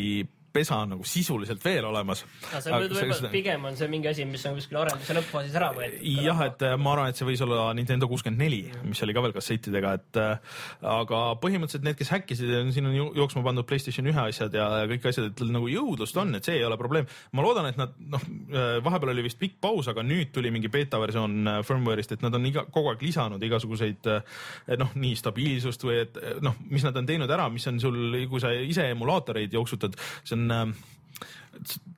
pesa 0.52 0.78
nagu 0.88 1.04
sisuliselt 1.08 1.62
veel 1.64 1.84
olemas. 1.88 2.22
See... 2.60 3.30
pigem 3.32 3.64
on 3.68 3.76
see 3.78 3.88
mingi 3.92 4.10
asi, 4.10 4.26
mis 4.28 4.44
on 4.48 4.56
kuskil 4.58 4.78
arenduse 4.82 5.16
lõppfaasis 5.16 5.56
ära 5.58 5.70
võetud. 5.76 6.04
jah, 6.26 6.42
et 6.46 6.64
äh, 6.66 6.76
ma 6.80 6.94
arvan, 6.94 7.12
et 7.12 7.18
see 7.18 7.28
võis 7.28 7.42
olla 7.44 7.70
Nintendo 7.76 8.08
kuuskümmend 8.10 8.42
neli, 8.42 8.60
mis 8.86 9.02
oli 9.06 9.16
ka 9.16 9.24
veel 9.24 9.34
kassettidega, 9.36 9.94
et 9.98 10.20
äh, 10.20 10.58
aga 10.92 11.22
põhimõtteliselt 11.42 11.86
need, 11.86 11.98
kes 11.98 12.12
häkkisid, 12.12 12.52
siin 12.76 12.90
on 12.90 12.96
jooksma 13.18 13.44
pandud 13.46 13.68
Playstation 13.68 14.08
ühe 14.10 14.26
asjad 14.26 14.54
ja 14.56 14.68
kõik 14.90 15.08
asjad, 15.10 15.30
et 15.32 15.44
nagu 15.54 15.70
jõudlust 15.72 16.18
on, 16.20 16.34
et 16.38 16.48
see 16.48 16.58
ei 16.60 16.66
ole 16.68 16.78
probleem. 16.80 17.08
ma 17.32 17.46
loodan, 17.46 17.70
et 17.70 17.80
nad 17.80 17.96
noh, 18.12 18.28
äh, 18.52 18.76
vahepeal 18.84 19.14
oli 19.14 19.26
vist 19.28 19.40
pikk 19.40 19.58
paus, 19.62 19.88
aga 19.92 20.04
nüüd 20.06 20.32
tuli 20.34 20.52
mingi 20.54 20.70
beeta 20.72 21.00
versioon 21.02 21.48
firmware'ist, 21.66 22.16
et 22.16 22.24
nad 22.24 22.36
on 22.36 22.46
iga, 22.48 22.66
kogu 22.72 22.92
aeg 22.92 23.02
lisanud 23.04 23.42
igasuguseid 23.42 24.08
noh, 24.78 24.92
nii 24.98 25.16
stabiilsust 25.18 25.84
või 25.86 26.00
et 26.04 26.18
noh, 26.44 26.56
mis 26.70 26.84
nad 26.84 26.96
on 26.98 27.08
teinud 27.08 27.30
ära, 27.32 27.48
mis 27.52 27.66
on 27.70 27.80
sul, 27.82 27.98
kui 28.30 28.42
sa 28.42 28.52
ise 28.52 28.88
emulaatoreid 28.92 29.54
jooksutad, 29.54 29.96
see 30.22 30.36
on 30.36 30.41
on 30.42 30.56
äh, 30.56 30.72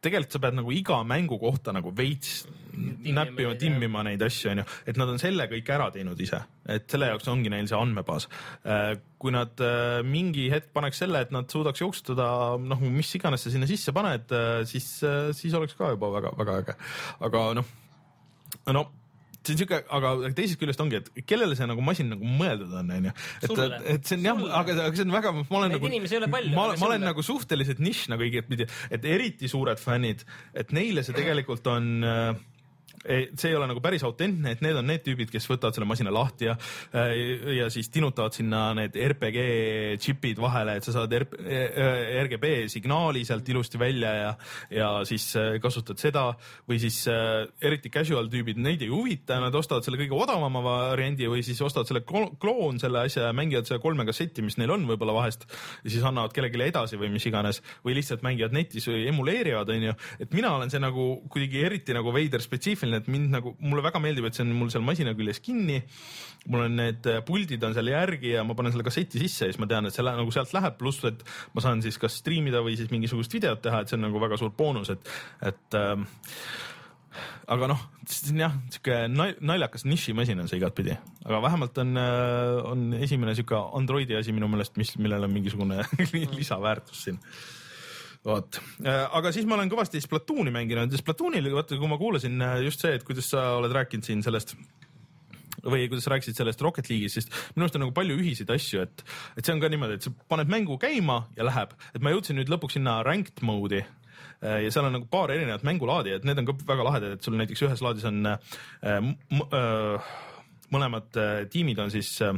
tegelikult 0.05 0.37
sa 0.37 0.43
pead 0.43 0.59
nagu 0.59 0.75
iga 0.75 1.01
mängu 1.09 1.39
kohta 1.41 1.73
nagu 1.75 1.93
veits 1.97 2.45
näppima, 2.75 3.53
timmima 3.55 4.03
neid 4.03 4.23
asju, 4.27 4.51
onju, 4.51 4.65
et 4.91 4.99
nad 4.99 5.13
on 5.13 5.21
selle 5.23 5.47
kõik 5.51 5.69
ära 5.71 5.87
teinud 5.95 6.19
ise, 6.21 6.41
et 6.75 6.89
selle 6.91 7.07
jaoks 7.13 7.29
ongi 7.31 7.53
neil 7.53 7.69
see 7.71 7.79
andmebaas. 7.79 8.27
Äh, 8.67 8.97
kui 9.23 9.33
nad 9.35 9.63
äh, 9.63 10.01
mingi 10.07 10.49
hetk 10.53 10.73
paneks 10.75 11.05
selle, 11.05 11.23
et 11.23 11.31
nad 11.35 11.49
suudaks 11.51 11.85
jooksutada 11.85 12.27
noh, 12.61 12.83
mis 12.83 13.15
iganes 13.17 13.47
sa 13.47 13.55
sinna 13.55 13.71
sisse 13.71 13.95
paned, 13.97 14.35
siis, 14.69 14.91
siis 15.39 15.55
oleks 15.57 15.79
ka 15.79 15.95
juba 15.95 16.11
väga-väga 16.19 16.59
äge. 16.65 16.77
aga 17.31 17.47
noh, 17.61 17.73
no 18.75 18.85
see 19.47 19.55
on 19.55 19.61
siuke, 19.63 19.81
aga 19.99 20.15
teisest 20.37 20.61
küljest 20.61 20.81
ongi, 20.85 21.01
et 21.03 21.27
kellele 21.29 21.57
see 21.59 21.69
nagu 21.69 21.85
masin 21.85 22.11
nagu 22.15 22.35
mõeldud 22.41 22.73
on, 22.81 22.95
onju. 22.99 23.13
et, 23.45 23.77
et 23.97 24.09
see 24.09 24.19
on 24.19 24.29
jah, 24.31 24.43
aga, 24.61 24.79
aga 24.87 24.99
see 24.99 25.07
on 25.07 25.15
väga, 25.15 25.35
ma 25.41 25.61
olen 25.61 25.75
Neid 25.75 25.85
nagu, 25.85 26.49
ma, 26.57 26.67
ma 26.81 26.89
olen 26.91 27.07
nagu 27.11 27.27
suhteliselt 27.27 27.83
nišš 27.85 28.09
nagu 28.15 28.27
igatpidi, 28.27 28.69
et 28.95 29.07
eriti 29.09 29.51
suured 29.51 29.81
fännid, 29.83 30.25
et 30.57 30.75
neile 30.77 31.05
see 31.07 31.17
tegelikult 31.17 31.67
on 31.73 31.95
äh, 32.09 32.33
see 33.05 33.51
ei 33.51 33.57
ole 33.57 33.69
nagu 33.69 33.83
päris 33.85 34.05
autentne, 34.07 34.55
et 34.55 34.63
need 34.65 34.77
on 34.79 34.87
need 34.89 35.03
tüübid, 35.05 35.31
kes 35.33 35.47
võtavad 35.51 35.77
selle 35.77 35.89
masina 35.89 36.13
lahti 36.15 36.49
ja, 36.49 36.57
ja 37.53 37.69
siis 37.73 37.91
tinutavad 37.93 38.37
sinna 38.37 38.67
need 38.77 38.97
RPG 38.97 39.45
džipid 40.01 40.41
vahele, 40.41 40.79
et 40.79 40.87
sa 40.87 40.95
saad 40.97 41.13
RP, 41.19 41.37
RGB 42.25 42.53
signaali 42.73 43.25
sealt 43.27 43.49
ilusti 43.53 43.81
välja 43.81 44.13
ja, 44.15 44.31
ja 44.73 44.91
siis 45.09 45.27
äh, 45.41 45.57
kasutad 45.63 46.01
seda 46.01 46.27
või 46.69 46.81
siis 46.83 47.03
äh, 47.11 47.45
eriti 47.65 47.93
casual 47.93 48.31
tüübid, 48.33 48.61
neid 48.61 48.85
ei 48.85 48.93
huvita, 48.93 49.39
nad 49.43 49.55
ostavad 49.59 49.87
selle 49.87 50.01
kõige 50.01 50.17
odavama 50.17 50.63
variandi 50.65 51.29
või 51.31 51.45
siis 51.47 51.61
ostavad 51.65 51.91
selle 51.91 52.05
kloon 52.07 52.81
selle 52.83 53.05
asja 53.05 53.29
ja 53.29 53.37
mängivad 53.37 53.69
selle 53.69 53.83
kolme 53.85 54.07
kasseti, 54.09 54.45
mis 54.45 54.59
neil 54.61 54.73
on 54.75 54.87
võib-olla 54.89 55.17
vahest 55.17 55.47
ja 55.85 55.93
siis 55.93 56.05
annavad 56.05 56.35
kellelegi 56.35 56.63
edasi 56.65 56.99
või 57.01 57.13
mis 57.13 57.27
iganes 57.29 57.61
või 57.85 57.99
lihtsalt 57.99 58.25
mängivad 58.25 58.55
netis 58.57 58.89
või 58.89 59.05
emuleerivad, 59.11 59.71
onju. 59.75 59.95
et 60.25 60.35
mina 60.37 60.55
olen 60.57 60.73
see 60.73 60.83
nagu 60.83 61.09
kuidagi 61.33 61.65
eriti 61.69 61.97
nagu 61.97 62.13
veider 62.15 62.43
spetsiifiline 62.43 62.94
selline, 62.95 63.03
et 63.03 63.11
mind 63.11 63.33
nagu, 63.35 63.55
mulle 63.63 63.85
väga 63.85 64.01
meeldib, 64.03 64.29
et 64.29 64.37
see 64.37 64.45
on 64.45 64.53
mul 64.57 64.71
seal 64.73 64.85
masina 64.85 65.15
küljes 65.17 65.41
kinni. 65.45 65.83
mul 66.47 66.67
on 66.67 66.77
need 66.77 67.07
äh, 67.09 67.23
puldid 67.25 67.63
on 67.65 67.73
seal 67.73 67.89
järgi 67.89 68.35
ja 68.35 68.45
ma 68.45 68.55
panen 68.55 68.73
selle 68.75 68.85
kasseti 68.85 69.19
sisse 69.23 69.47
ja 69.47 69.53
siis 69.53 69.61
ma 69.63 69.67
tean, 69.67 69.87
et 69.87 69.95
see 69.95 70.05
nagu 70.05 70.31
sealt 70.35 70.53
läheb, 70.53 70.77
pluss 70.77 71.05
et 71.09 71.25
ma 71.55 71.65
saan 71.65 71.81
siis 71.81 71.97
kas 71.99 72.19
striimida 72.21 72.61
või 72.61 72.77
siis 72.77 72.91
mingisugust 72.93 73.33
videot 73.33 73.63
teha, 73.65 73.81
et 73.81 73.89
see 73.89 73.97
on 73.97 74.05
nagu 74.11 74.21
väga 74.21 74.37
suur 74.37 74.53
boonus, 74.53 74.93
et, 74.93 75.09
et 75.41 75.79
ähm, 75.81 76.05
aga 77.49 77.71
noh, 77.73 77.81
see 78.05 78.35
on 78.35 78.45
jah, 78.45 78.61
sihuke 78.77 79.01
naljakas 79.09 79.87
nišimasin 79.89 80.45
on 80.45 80.53
see 80.53 80.61
igatpidi, 80.61 80.99
aga 81.25 81.41
vähemalt 81.49 81.81
on, 81.81 81.97
äh, 81.97 82.61
on 82.75 82.87
esimene 83.01 83.37
sihuke 83.39 83.57
Androidi 83.81 84.21
asi 84.21 84.37
minu 84.37 84.51
meelest, 84.53 84.77
mis, 84.77 84.97
millel 85.01 85.25
on 85.25 85.33
mingisugune 85.33 85.81
lisaväärtus 86.39 87.09
siin 87.09 87.23
vot, 88.25 88.61
äh, 88.85 89.05
aga 89.19 89.33
siis 89.35 89.47
ma 89.49 89.59
olen 89.59 89.71
kõvasti 89.73 90.01
Splatooni 90.03 90.53
mänginud. 90.55 90.93
Ja 90.93 91.01
Splatoonil, 91.01 91.51
vaata, 91.55 91.79
kui 91.81 91.91
ma 91.91 91.99
kuulasin 92.01 92.41
äh, 92.45 92.63
just 92.65 92.85
see, 92.85 92.95
et 92.97 93.05
kuidas 93.07 93.29
sa 93.35 93.55
oled 93.59 93.75
rääkinud 93.75 94.07
siin 94.07 94.25
sellest 94.25 94.57
või 95.65 95.87
kuidas 95.89 96.05
sa 96.05 96.13
rääkisid 96.13 96.37
sellest 96.37 96.61
Rocket 96.65 96.89
League'ist, 96.91 97.21
siis 97.21 97.29
minu 97.55 97.65
arust 97.65 97.77
on 97.79 97.85
nagu 97.87 97.95
palju 97.97 98.19
ühiseid 98.21 98.51
asju, 98.53 98.83
et, 98.85 99.05
et 99.39 99.47
see 99.47 99.55
on 99.55 99.63
ka 99.63 99.71
niimoodi, 99.73 99.97
et 99.97 100.07
sa 100.07 100.13
paned 100.29 100.51
mängu 100.53 100.77
käima 100.81 101.23
ja 101.39 101.47
läheb, 101.47 101.73
et 101.97 102.05
ma 102.05 102.13
jõudsin 102.13 102.37
nüüd 102.37 102.53
lõpuks 102.53 102.77
sinna 102.77 102.99
ranked 103.07 103.41
mode'i 103.47 103.81
äh, 103.81 104.59
ja 104.67 104.73
seal 104.75 104.91
on 104.91 104.99
nagu 104.99 105.09
paar 105.09 105.33
erinevat 105.33 105.65
mängulaadi, 105.65 106.19
et 106.19 106.29
need 106.29 106.43
on 106.43 106.51
ka 106.51 106.57
väga 106.69 106.89
lahedad, 106.91 107.17
et 107.17 107.25
sul 107.25 107.39
näiteks 107.41 107.65
ühes 107.65 107.85
laadis 107.85 108.05
on 108.11 108.29
äh, 108.29 110.13
mõlemad 110.75 111.21
tiimid 111.53 111.81
on 111.81 111.93
siis 111.95 112.11
äh, 112.25 112.35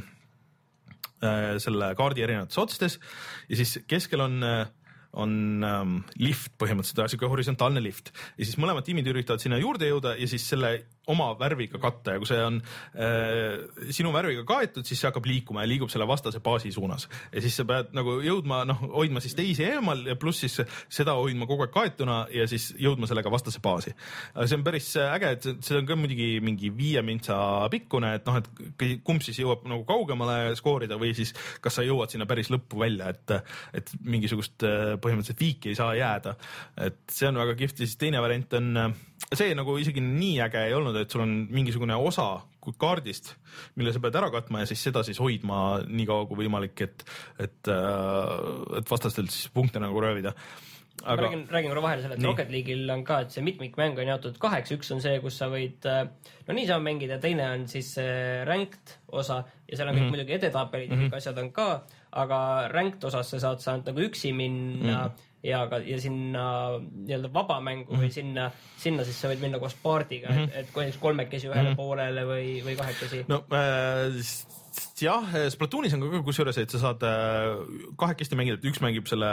selle 1.63 1.93
kaardi 1.99 2.25
erinevates 2.27 2.59
otstes 2.61 2.99
ja 3.49 3.59
siis 3.59 3.79
keskel 3.91 4.23
on 4.27 4.43
äh, 4.45 4.67
on 5.17 5.65
ähm, 5.65 5.97
lift 6.21 6.53
põhimõtteliselt, 6.61 7.13
sihuke 7.13 7.31
horisontaalne 7.31 7.83
lift 7.85 8.13
ja 8.37 8.45
siis 8.45 8.59
mõlemad 8.61 8.87
tiimid 8.87 9.09
üritavad 9.11 9.43
sinna 9.43 9.61
juurde 9.61 9.89
jõuda 9.89 10.17
ja 10.21 10.29
siis 10.29 10.45
selle 10.51 10.77
oma 11.11 11.29
värviga 11.39 11.79
katta 11.81 12.17
ja 12.17 12.21
kui 12.21 12.29
see 12.29 12.39
on 12.43 12.59
äh, 12.99 13.91
sinu 13.95 14.11
värviga 14.15 14.43
kaetud, 14.49 14.87
siis 14.87 15.01
see 15.01 15.09
hakkab 15.09 15.29
liikuma 15.29 15.63
ja 15.63 15.71
liigub 15.71 15.91
selle 15.93 16.07
vastase 16.09 16.41
baasi 16.45 16.73
suunas. 16.75 17.07
ja 17.33 17.43
siis 17.45 17.57
sa 17.57 17.67
pead 17.69 17.93
nagu 17.97 18.19
jõudma, 18.25 18.65
noh, 18.69 18.83
hoidma 18.97 19.23
siis 19.23 19.37
teisi 19.39 19.65
eemal 19.69 20.03
ja 20.09 20.17
pluss 20.19 20.43
siis 20.45 20.59
seda 20.93 21.15
hoidma 21.19 21.47
kogu 21.47 21.67
aeg 21.67 21.75
kaetuna 21.75 22.19
ja 22.35 22.49
siis 22.51 22.73
jõudma 22.83 23.09
sellega 23.09 23.31
vastase 23.31 23.63
baasi. 23.63 23.95
see 24.43 24.59
on 24.59 24.67
päris 24.67 24.91
äge, 25.03 25.33
et 25.37 25.49
see 25.67 25.79
on 25.79 25.87
ka 25.87 25.99
muidugi 25.99 26.29
mingi 26.45 26.73
viie 26.75 27.03
mintsa 27.07 27.39
pikkune, 27.73 28.17
et 28.19 28.27
noh, 28.27 28.41
et 28.43 29.01
kumb 29.07 29.23
siis 29.23 29.39
jõuab 29.41 29.67
nagu 29.71 29.87
kaugemale 29.87 30.57
skoorida 30.59 30.99
või 30.99 31.15
siis 31.17 31.33
kas 31.63 31.79
sa 31.79 31.87
jõuad 31.87 32.11
sinna 32.13 32.27
päris 32.27 32.51
lõppu 32.51 32.83
välja, 32.83 33.13
et, 33.15 33.37
et 33.79 33.95
mingisugust 34.03 34.67
äh, 34.67 34.97
põhimõtteliselt 35.07 35.41
viiki 35.41 35.73
ei 35.73 35.79
saa 35.79 35.95
jääda. 35.97 36.37
et 36.89 37.01
see 37.13 37.31
on 37.31 37.41
väga 37.41 37.55
kihvt 37.63 37.81
ja 37.81 37.87
siis 37.87 37.97
teine 38.01 38.21
variant 38.25 38.59
on, 38.59 38.93
see 39.33 39.55
nagu 39.57 39.79
isegi 39.79 40.03
nii 40.05 40.43
äge 40.47 40.67
ei 40.69 40.77
olnud, 40.77 40.99
et 41.01 41.11
sul 41.11 41.25
on 41.25 41.39
mingisugune 41.51 41.97
osa 41.97 42.29
kaardist, 42.75 43.37
mille 43.79 43.93
sa 43.95 44.03
pead 44.03 44.17
ära 44.19 44.31
katma 44.35 44.65
ja 44.65 44.71
siis 44.71 44.83
seda 44.89 45.05
siis 45.07 45.21
hoidma 45.23 45.83
nii 45.87 46.07
kaua 46.09 46.27
kui 46.27 46.41
võimalik, 46.45 46.81
et, 46.83 47.05
et, 47.39 47.61
äh, 47.71 48.81
et 48.81 48.91
vastastelt 48.91 49.31
siis 49.31 49.53
punkte 49.55 49.83
nagu 49.83 50.01
röövida 50.03 50.35
aga 51.05 51.21
ma 51.21 51.27
räägin, 51.27 51.43
räägin 51.53 51.71
korra 51.71 51.83
vahele 51.85 52.03
selle, 52.03 52.17
et 52.17 52.23
nii. 52.23 52.31
Rocket 52.31 52.51
League'il 52.51 52.91
on 52.91 53.03
ka, 53.07 53.21
et 53.23 53.35
see 53.35 53.45
mitmikmäng 53.45 53.99
on 54.01 54.11
jaotud 54.11 54.39
kaheks, 54.43 54.73
üks 54.75 54.91
on 54.95 55.03
see, 55.05 55.19
kus 55.23 55.37
sa 55.39 55.51
võid 55.53 55.87
äh, 55.91 56.07
no 56.49 56.57
niisama 56.57 56.89
mängida, 56.89 57.21
teine 57.23 57.51
on 57.53 57.67
siis 57.71 57.93
ranked 58.49 58.97
osa 59.13 59.43
ja 59.69 59.77
seal 59.77 59.91
on 59.91 59.95
kõik 59.95 60.01
mm 60.01 60.07
-hmm. 60.07 60.17
muidugi 60.17 60.37
edetabelid 60.39 60.91
ja 60.91 60.97
mm 60.97 61.03
-hmm. 61.03 61.13
kõik 61.13 61.21
asjad 61.21 61.39
on 61.43 61.53
ka, 61.53 61.69
aga 62.17 62.41
ranked 62.73 63.05
osas 63.05 63.31
sa 63.31 63.41
saad, 63.43 63.63
saad 63.65 63.89
nagu 63.91 64.05
üksi 64.09 64.35
minna 64.37 65.07
mm 65.07 65.25
ja 65.47 65.61
ka, 65.71 65.79
ja 65.85 65.95
sinna 66.03 66.45
nii-öelda 66.81 67.31
vabamängu 67.31 67.93
mm 67.93 68.01
või 68.01 68.09
mhm. 68.09 68.15
sinna, 68.17 68.47
sinna 68.83 69.05
siis 69.07 69.21
sa 69.21 69.31
võid 69.31 69.43
minna 69.45 69.61
koos 69.63 69.77
paardiga 69.83 70.33
mm, 70.33 70.37
-hmm. 70.37 70.49
et, 70.51 70.57
et 70.65 70.73
kui 70.73 70.83
näiteks 70.83 71.03
kolmekesi 71.03 71.47
ühele 71.47 71.63
mm 71.63 71.73
-hmm. 71.73 71.77
poolele 71.77 72.25
või, 72.27 72.47
või 72.67 72.77
kahekesi. 72.81 73.25
no 73.29 73.45
äh, 73.55 74.17
jah, 75.01 75.35
Splatoonis 75.53 75.95
on 75.97 76.05
ka 76.05 76.21
kusjuures, 76.27 76.59
et 76.61 76.73
sa 76.73 76.81
saad 76.83 77.05
äh, 77.07 77.59
kahekesti 78.01 78.39
mängida, 78.39 78.59
et 78.59 78.67
üks 78.71 78.81
mängib 78.85 79.09
selle 79.11 79.31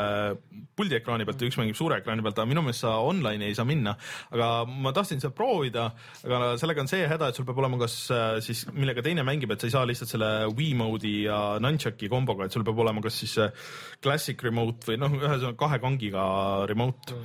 puldiekraani 0.77 1.27
pealt 1.27 1.43
ja 1.43 1.49
üks 1.49 1.59
mängib 1.59 1.77
suure 1.77 1.99
ekraani 2.01 2.25
pealt, 2.25 2.39
aga 2.39 2.49
minu 2.49 2.63
meelest 2.65 2.85
sa 2.85 2.95
online'i 3.03 3.49
ei 3.51 3.57
saa 3.57 3.67
minna. 3.67 3.95
aga 4.33 4.49
ma 4.67 4.93
tahtsin 4.95 5.21
seda 5.23 5.33
proovida, 5.35 5.89
aga 6.25 6.53
sellega 6.61 6.83
on 6.83 6.91
see 6.91 7.07
häda, 7.09 7.29
et 7.29 7.39
sul 7.39 7.47
peab 7.47 7.61
olema 7.63 7.79
kas 7.83 7.97
äh, 8.13 8.25
siis, 8.45 8.65
millega 8.73 9.05
teine 9.05 9.25
mängib, 9.27 9.53
et 9.53 9.63
sa 9.63 9.69
ei 9.69 9.75
saa 9.75 9.87
lihtsalt 9.89 10.13
selle 10.15 10.31
Wiimote'i 10.57 11.15
ja 11.27 11.39
Nunchucki 11.63 12.11
komboga, 12.11 12.47
et 12.47 12.55
sul 12.55 12.65
peab 12.67 12.83
olema 12.85 13.03
kas 13.03 13.21
siis 13.23 13.37
äh, 13.41 13.53
classic 14.03 14.43
remote 14.43 14.91
või 14.91 14.99
noh, 15.01 15.17
ühesõnaga 15.21 15.57
kahe 15.59 15.81
kangiga 15.83 16.27
remote. 16.69 17.19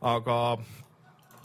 aga 0.00 0.36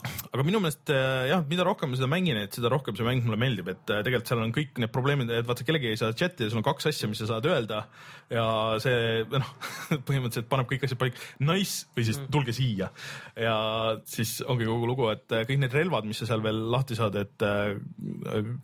aga 0.06 0.44
minu 0.46 0.60
meelest 0.62 0.90
äh, 0.92 1.28
jah, 1.30 1.42
mida 1.48 1.64
rohkem 1.66 1.90
ma 1.92 1.98
seda 1.98 2.08
mängin, 2.10 2.38
et 2.40 2.56
seda 2.56 2.70
rohkem 2.72 2.96
see 2.98 3.06
mäng 3.06 3.24
mulle 3.24 3.38
meeldib, 3.40 3.70
et 3.72 3.92
äh, 3.92 4.02
tegelikult 4.06 4.30
seal 4.30 4.42
on 4.42 4.52
kõik 4.54 4.80
need 4.82 4.92
probleemid, 4.94 5.32
et 5.32 5.48
vaata 5.48 5.66
kellegi 5.66 5.90
ei 5.92 5.98
saa 6.00 6.14
chat'i 6.16 6.46
ja 6.46 6.52
sul 6.52 6.60
on 6.60 6.66
kaks 6.66 6.90
asja, 6.90 7.08
mis 7.10 7.20
sa 7.22 7.28
saad 7.30 7.48
öelda. 7.50 7.82
Ja 8.32 8.44
see 8.82 9.24
noh, 9.32 9.50
põhimõtteliselt 10.08 10.50
paneb 10.50 10.70
kõik 10.70 10.86
asjad 10.88 11.00
paika, 11.00 11.22
nice 11.46 11.90
või 11.96 12.06
siis 12.08 12.20
tulge 12.32 12.54
siia. 12.56 12.90
Ja 13.40 13.56
siis 14.08 14.38
ongi 14.46 14.68
kogu 14.68 14.90
lugu, 14.90 15.10
et 15.14 15.36
äh, 15.36 15.46
kõik 15.48 15.62
need 15.64 15.76
relvad, 15.76 16.08
mis 16.08 16.22
sa 16.22 16.30
seal 16.30 16.44
veel 16.44 16.62
lahti 16.72 16.98
saad, 16.98 17.18
et 17.20 17.46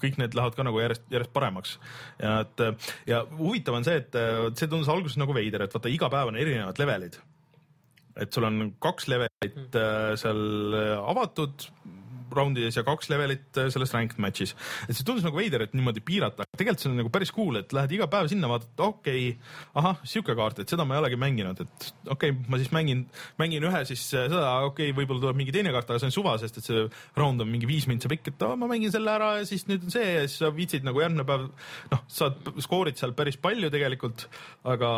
kõik 0.02 0.18
need 0.20 0.34
lähevad 0.38 0.56
ka 0.58 0.66
nagu 0.66 0.80
järjest, 0.82 1.04
järjest 1.12 1.34
paremaks. 1.34 1.76
Ja 2.22 2.38
et 2.42 2.64
ja 3.08 3.22
huvitav 3.38 3.78
on 3.78 3.86
see, 3.86 4.00
et 4.02 4.16
see 4.58 4.68
tundus 4.68 4.90
alguses 4.92 5.20
nagu 5.20 5.34
veider, 5.36 5.64
et 5.64 5.74
vaata 5.74 5.92
iga 5.92 6.10
päev 6.12 6.32
on 6.32 6.40
erinevad 6.40 6.80
levelid 6.82 7.20
et 8.20 8.32
sul 8.34 8.44
on 8.44 8.72
kaks 8.82 9.08
levelit 9.08 9.76
äh, 9.78 10.12
seal 10.20 10.76
äh, 10.76 10.96
avatud 10.98 11.68
raundides 12.36 12.78
ja 12.78 12.84
kaks 12.86 13.10
levelit 13.12 13.60
äh, 13.60 13.70
selles 13.72 13.92
ranked 13.94 14.20
match'is. 14.22 14.54
et 14.88 14.96
see 14.96 15.06
tundus 15.06 15.24
nagu 15.26 15.38
veider, 15.38 15.66
et 15.66 15.76
niimoodi 15.76 16.02
piirata, 16.04 16.46
aga 16.46 16.58
tegelikult 16.58 16.84
see 16.84 16.90
on 16.90 16.98
nagu 17.02 17.12
päris 17.14 17.32
cool, 17.34 17.58
et 17.60 17.72
lähed 17.76 17.96
iga 17.98 18.08
päev 18.12 18.30
sinna, 18.32 18.50
vaatad, 18.50 18.72
okei 18.78 19.32
okay,, 19.32 19.52
ahah, 19.80 20.00
sihuke 20.08 20.36
kaart, 20.38 20.62
et 20.62 20.72
seda 20.72 20.86
ma 20.88 20.96
ei 20.96 21.02
olegi 21.04 21.20
mänginud, 21.20 21.62
et 21.64 21.88
okei 22.06 22.34
okay,, 22.34 22.36
ma 22.52 22.60
siis 22.60 22.72
mängin, 22.74 23.04
mängin 23.40 23.68
ühe 23.68 23.84
siis 23.88 24.04
äh, 24.16 24.28
seda, 24.32 24.54
okei 24.68 24.90
okay,, 24.90 24.98
võib-olla 24.98 25.26
tuleb 25.26 25.40
mingi 25.42 25.54
teine 25.54 25.74
kaart, 25.74 25.92
aga 25.92 26.02
see 26.02 26.10
on 26.10 26.16
suva, 26.16 26.36
sest 26.42 26.60
et 26.60 26.68
see 26.68 26.84
round 27.18 27.44
on 27.44 27.50
mingi 27.50 27.68
viis 27.70 27.88
mintsa 27.90 28.10
pikk, 28.12 28.32
et 28.32 28.46
oh, 28.46 28.56
ma 28.58 28.70
mängin 28.70 28.92
selle 28.94 29.12
ära 29.12 29.34
ja 29.40 29.48
siis 29.48 29.66
nüüd 29.70 29.86
on 29.86 29.94
see 29.94 30.06
ja 30.06 30.24
siis 30.26 30.38
sa 30.42 30.52
viitsid 30.54 30.86
nagu 30.86 31.02
järgmine 31.02 31.26
päev, 31.28 31.48
noh, 31.92 32.04
saad 32.12 32.52
skoorid 32.64 32.98
seal 33.00 33.14
päris 33.16 33.38
palju 33.42 33.70
tegelikult, 33.72 34.26
aga 34.68 34.92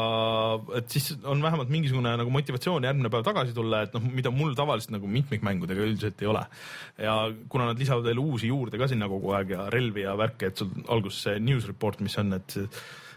et 0.81 0.91
siis 0.93 1.13
on 1.25 1.43
vähemalt 1.45 1.73
mingisugune 1.73 2.15
nagu 2.21 2.33
motivatsioon 2.35 2.87
järgmine 2.87 3.11
päev 3.13 3.27
tagasi 3.27 3.55
tulla, 3.57 3.85
et 3.87 3.95
noh, 3.97 4.05
mida 4.15 4.33
mul 4.35 4.55
tavaliselt 4.59 4.95
nagu 4.97 5.11
mitmikmängudega 5.11 5.87
üldiselt 5.87 6.23
ei 6.23 6.31
ole. 6.31 6.45
ja 6.99 7.15
kuna 7.49 7.71
nad 7.71 7.81
lisavad 7.81 8.05
veel 8.07 8.21
uusi 8.23 8.51
juurde 8.51 8.81
ka 8.81 8.89
sinna 8.91 9.09
kogu 9.11 9.33
aeg 9.37 9.55
ja 9.57 9.71
relvi 9.73 10.05
ja 10.05 10.17
värke, 10.19 10.51
et 10.51 10.61
sul 10.61 10.71
alguses 10.89 11.25
see 11.29 11.41
news 11.43 11.67
report, 11.71 12.03
mis 12.05 12.19
on, 12.21 12.37
et 12.39 12.59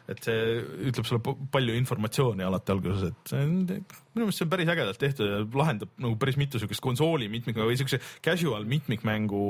et 0.08 0.24
see 0.24 0.44
ütleb 0.88 1.08
sulle 1.08 1.34
palju 1.52 1.74
informatsiooni 1.76 2.46
alati 2.48 2.72
alguses, 2.72 3.10
et 3.10 3.34
minu 3.36 3.82
meelest 4.22 4.40
see 4.40 4.46
on 4.46 4.52
päris 4.54 4.70
ägedalt 4.72 5.02
tehtud 5.02 5.28
ja 5.28 5.42
lahendab 5.60 5.92
nagu 6.00 6.16
päris 6.22 6.38
mitu 6.40 6.62
siukest 6.62 6.84
konsooli 6.84 7.28
mitmikmängu 7.32 7.68
või 7.68 7.80
siukse 7.80 8.00
casual 8.24 8.64
mitmikmängu 8.72 9.42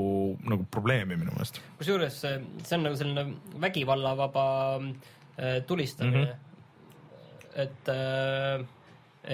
nagu 0.50 0.66
probleemi 0.74 1.14
minu 1.14 1.30
meelest. 1.36 1.60
kusjuures 1.78 2.18
see 2.18 2.74
on 2.74 2.88
nagu 2.88 2.98
selline 2.98 3.60
vägivallavaba 3.62 4.48
äh, 4.82 5.60
tulistamine 5.66 6.24
mm. 6.24 6.32
-hmm. 6.34 7.62
et, 7.62 7.92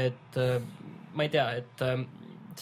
et 0.04 0.40
äh, 0.44 0.60
ma 1.14 1.24
ei 1.24 1.32
tea, 1.32 1.48
et 1.62 1.82
äh, 1.88 2.04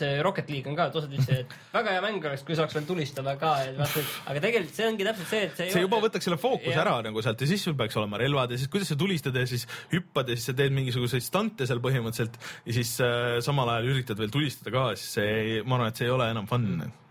see 0.01 0.23
Rocket 0.25 0.51
League 0.53 0.71
on 0.71 0.79
ka, 0.79 0.89
et 0.91 0.99
osad 1.01 1.13
ütlesid, 1.13 1.43
et 1.45 1.75
väga 1.75 1.97
hea 1.97 2.05
mäng 2.05 2.29
oleks, 2.31 2.45
kui 2.47 2.57
saaks 2.59 2.77
veel 2.79 2.87
tulistada 2.89 3.35
ka, 3.41 3.53
et 3.67 3.77
vaata, 3.79 4.05
aga 4.33 4.45
tegelikult 4.47 4.79
see 4.79 4.89
ongi 4.89 5.09
täpselt 5.09 5.31
see, 5.33 5.43
et 5.49 5.61
see, 5.61 5.69
see 5.77 5.85
juba 5.85 6.01
võtaks 6.05 6.29
selle 6.29 6.41
fookuse 6.43 6.79
ära 6.85 6.97
nagu 7.07 7.25
sealt 7.25 7.45
ja 7.45 7.51
siis 7.53 7.67
sul 7.69 7.77
peaks 7.79 7.99
olema 8.01 8.21
relvad 8.23 8.55
ja 8.55 8.61
siis 8.61 8.73
kuidas 8.73 8.93
sa 8.93 8.99
tulistad 9.01 9.37
ja 9.39 9.45
siis 9.49 9.67
hüppad 9.93 10.33
ja 10.33 10.39
siis 10.39 10.51
sa 10.51 10.57
teed 10.59 10.75
mingisuguseid 10.77 11.27
stante 11.27 11.69
seal 11.69 11.83
põhimõtteliselt 11.85 12.41
ja 12.67 12.79
siis 12.79 12.97
äh, 13.05 13.39
samal 13.45 13.75
ajal 13.75 13.93
üritad 13.95 14.21
veel 14.21 14.33
tulistada 14.35 14.75
ka, 14.75 14.89
siis 14.97 15.19
see, 15.19 15.63
ma 15.67 15.79
arvan, 15.79 15.93
et 15.93 16.03
see 16.03 16.09
ei 16.09 16.17
ole 16.17 16.31
enam 16.33 16.49
fun 16.51 16.69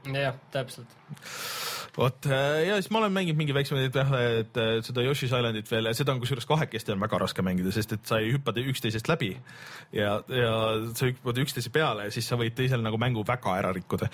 jah, 0.10 0.38
täpselt. 0.54 0.98
Vot 1.98 2.28
äh, 2.30 2.62
ja 2.68 2.78
siis 2.80 2.92
ma 2.94 3.02
olen 3.02 3.14
mänginud 3.16 3.40
mingi 3.40 3.56
väiksemaid 3.56 3.90
et 3.92 4.60
äh, 4.62 4.70
seda 4.86 5.04
Yoshi's 5.04 5.32
Islandit 5.32 5.72
veel 5.72 5.90
ja 5.90 5.96
seda 5.98 6.16
on 6.16 6.22
kusjuures 6.24 6.48
kahekesti 6.48 6.94
on 6.96 7.04
väga 7.04 7.20
raske 7.24 7.44
mängida, 7.46 7.74
sest 7.76 7.98
et 7.98 8.06
sa 8.08 8.22
ei 8.22 8.32
hüppa 8.36 8.54
te- 8.56 8.64
üksteisest 8.72 9.10
läbi. 9.12 9.34
Ja, 9.96 10.20
ja 10.32 10.54
sa 10.96 11.10
hüppad 11.10 11.42
üksteise 11.44 11.74
peale 11.74 12.08
ja 12.08 12.14
siis 12.16 12.30
sa 12.30 12.40
võid 12.40 12.56
teisel 12.58 12.84
nagu 12.86 13.00
mängu 13.02 13.26
väga 13.28 13.58
ära 13.60 13.74
rikkuda. 13.76 14.08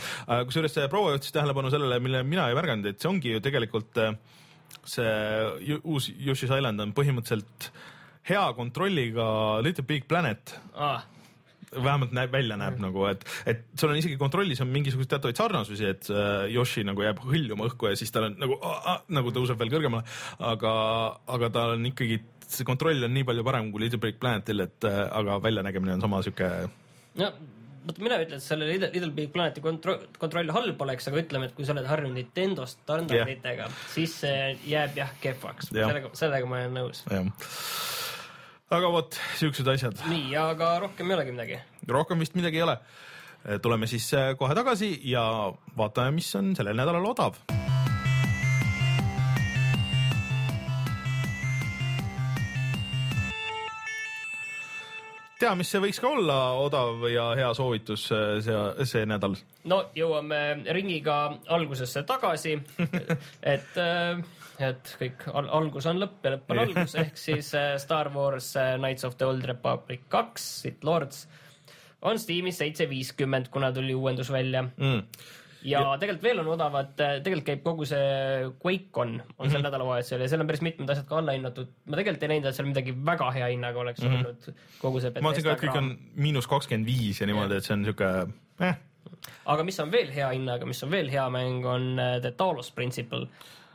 kusjuures 0.50 0.74
see 0.74 0.90
proua 0.92 1.14
juhtis 1.16 1.36
tähelepanu 1.36 1.72
sellele, 1.74 2.00
mille 2.04 2.24
mina 2.26 2.50
ei 2.50 2.58
märganud, 2.58 2.90
et 2.90 3.02
see 3.02 3.12
ongi 3.12 3.36
ju 3.36 3.44
tegelikult 3.46 4.02
äh, 4.02 4.18
see 4.88 5.78
uus 5.84 6.10
Yoshi's 6.10 6.52
Island 6.52 6.82
on 6.84 6.94
põhimõtteliselt 6.98 7.70
hea 8.28 8.46
kontrolliga 8.58 9.28
Little 9.64 9.86
Big 9.88 10.08
Planet. 10.08 10.56
Ah, 10.76 11.06
vähemalt 11.76 12.14
näeb 12.16 12.32
välja 12.32 12.58
näeb 12.60 12.80
nagu, 12.82 13.04
et, 13.12 13.26
et 13.50 13.66
sul 13.80 13.92
on 13.92 14.00
isegi 14.00 14.18
kontrollis 14.20 14.62
on 14.64 14.72
mingisuguseid 14.72 15.12
teatavaid 15.16 15.40
sarnasusi, 15.40 15.90
et 15.92 16.10
äh, 16.14 16.48
Yoshi 16.54 16.86
nagu 16.88 17.04
jääb 17.04 17.20
hõljuma 17.26 17.68
õhku 17.68 17.92
ja 17.92 18.00
siis 18.00 18.14
tal 18.16 18.30
on 18.30 18.40
nagu 18.40 18.60
nagu 19.18 19.36
tõuseb 19.36 19.60
veel 19.60 19.74
kõrgemale, 19.76 20.08
aga, 20.54 20.72
aga 21.36 21.52
tal 21.54 21.76
on 21.76 21.92
ikkagi 21.92 22.22
see 22.48 22.68
kontroll 22.68 23.04
on 23.04 23.14
nii 23.14 23.28
palju 23.28 23.44
parem 23.44 23.70
kui 23.74 23.84
Little 23.84 24.00
Big 24.00 24.20
Planetil, 24.22 24.64
et 24.64 24.88
äh, 24.88 25.04
aga 25.20 25.42
väljanägemine 25.44 25.98
on 25.98 26.08
sama 26.08 26.24
sihuke. 26.26 26.50
no 27.20 27.32
vot 27.88 28.00
mina 28.04 28.20
ütlen, 28.24 28.42
et 28.42 28.46
selle 28.46 28.68
Little, 28.70 28.90
Little 28.94 29.14
Big 29.16 29.32
Planeti 29.34 29.64
kontroll, 29.64 30.08
kontroll 30.20 30.52
halb 30.56 30.82
oleks, 30.88 31.08
aga 31.12 31.22
ütleme, 31.24 31.50
et 31.50 31.56
kui 31.58 31.68
sa 31.68 31.76
oled 31.76 31.88
harjunud 31.88 32.18
Nintendo 32.18 32.68
standarditega 32.70 33.68
yeah., 33.68 33.86
siis 33.94 34.18
see 34.24 34.42
jääb 34.68 34.98
jah 35.00 35.14
kehvaks 35.24 35.72
Jah. 35.72 35.92
sellega, 35.92 36.12
sellega 36.18 36.50
ma 36.50 36.62
olen 36.64 36.78
nõus. 36.82 37.04
jah, 37.12 37.30
aga 38.68 38.90
vot 38.92 39.18
siuksed 39.40 39.68
asjad, 39.72 40.02
nii, 40.12 40.34
aga 40.42 40.74
rohkem 40.84 41.08
ei 41.08 41.16
olegi 41.16 41.36
midagi. 41.36 41.60
rohkem 41.88 42.20
vist 42.20 42.36
midagi 42.36 42.60
ei 42.60 42.66
ole. 42.68 42.78
tuleme 43.62 43.88
siis 43.88 44.10
äh, 44.14 44.34
kohe 44.36 44.56
tagasi 44.56 44.90
ja 45.08 45.24
vaatame, 45.78 46.12
mis 46.18 46.34
on 46.36 46.56
sellel 46.58 46.76
nädalal 46.76 47.06
odav 47.14 47.38
tea, 55.40 55.54
mis 55.56 55.70
see 55.72 55.80
võiks 55.80 56.02
ka 56.02 56.10
olla 56.12 56.38
odav 56.60 57.06
ja 57.08 57.30
hea 57.40 57.54
soovitus 57.56 58.10
äh, 58.12 58.26
see, 58.44 58.88
see 58.90 59.06
nädal. 59.08 59.38
no 59.70 59.84
jõuame 59.96 60.42
ringiga 60.76 61.38
algusesse 61.56 62.04
tagasi, 62.10 62.58
et, 63.56 63.80
et 64.60 64.94
kõik 65.00 65.26
al 65.34 65.50
algus 65.60 65.86
on 65.86 66.00
lõpp 66.02 66.24
ja 66.26 66.32
lõpp 66.36 66.52
on 66.54 66.60
algus, 66.60 66.96
ehk 66.96 67.18
siis 67.18 67.54
äh, 67.56 67.76
Star 67.78 68.10
Wars 68.14 68.56
äh, 68.56 68.76
Knights 68.78 69.04
of 69.06 69.18
the 69.18 69.26
Old 69.26 69.46
Republic 69.46 70.08
kaks, 70.10 70.46
Sith 70.62 70.84
Lords 70.88 71.28
on 72.02 72.20
Steamis 72.22 72.58
seitse 72.62 72.86
viiskümmend, 72.90 73.50
kuna 73.50 73.72
tuli 73.74 73.94
uuendus 73.96 74.30
välja 74.32 74.64
Mm. 74.78 75.04
ja 75.66 75.80
tegelikult 76.00 76.24
veel 76.24 76.40
on 76.40 76.48
odavad, 76.54 76.92
tegelikult 76.96 77.46
käib 77.48 77.64
kogu 77.66 77.86
see 77.90 78.50
QuakeCon 78.62 79.16
on 79.38 79.48
Mhm. 79.48 79.52
sel 79.52 79.62
nädalavahetusel 79.66 80.22
ja 80.22 80.28
seal 80.30 80.42
on 80.42 80.48
päris 80.48 80.62
mitmed 80.62 80.90
asjad 80.90 81.08
ka 81.10 81.18
allahinnatud. 81.18 81.68
ma 81.86 81.96
tegelikult 81.98 82.24
ei 82.24 82.30
näinud, 82.30 82.46
et 82.50 82.56
seal 82.56 82.68
midagi 82.68 82.94
väga 83.06 83.32
hea 83.32 83.48
hinnaga 83.48 83.80
oleks 83.80 84.02
mm 84.02 84.08
-hmm. 84.08 84.26
olnud 84.26 84.54
kogu 84.82 85.00
see 85.02 85.12
ma 85.22 85.30
mõtlesin 85.30 85.44
ka, 85.44 85.52
et 85.52 85.62
kõik 85.62 85.78
on 85.78 85.98
miinus 86.16 86.48
kakskümmend 86.48 86.86
viis 86.86 87.22
ja 87.22 87.28
niimoodi, 87.28 87.58
et 87.58 87.64
see 87.64 87.74
on 87.74 87.84
sihuke 87.84 88.28
eh,, 88.62 88.76
aga 89.46 89.64
mis 89.64 89.80
on 89.80 89.92
veel 89.92 90.12
hea 90.14 90.30
hinnaga, 90.30 90.66
mis 90.66 90.84
on 90.84 90.92
veel 90.92 91.10
hea 91.10 91.30
mäng, 91.30 91.66
on 91.66 92.00
äh, 92.00 92.20
The 92.22 92.32
Talos 92.32 92.72
Principle, 92.72 93.28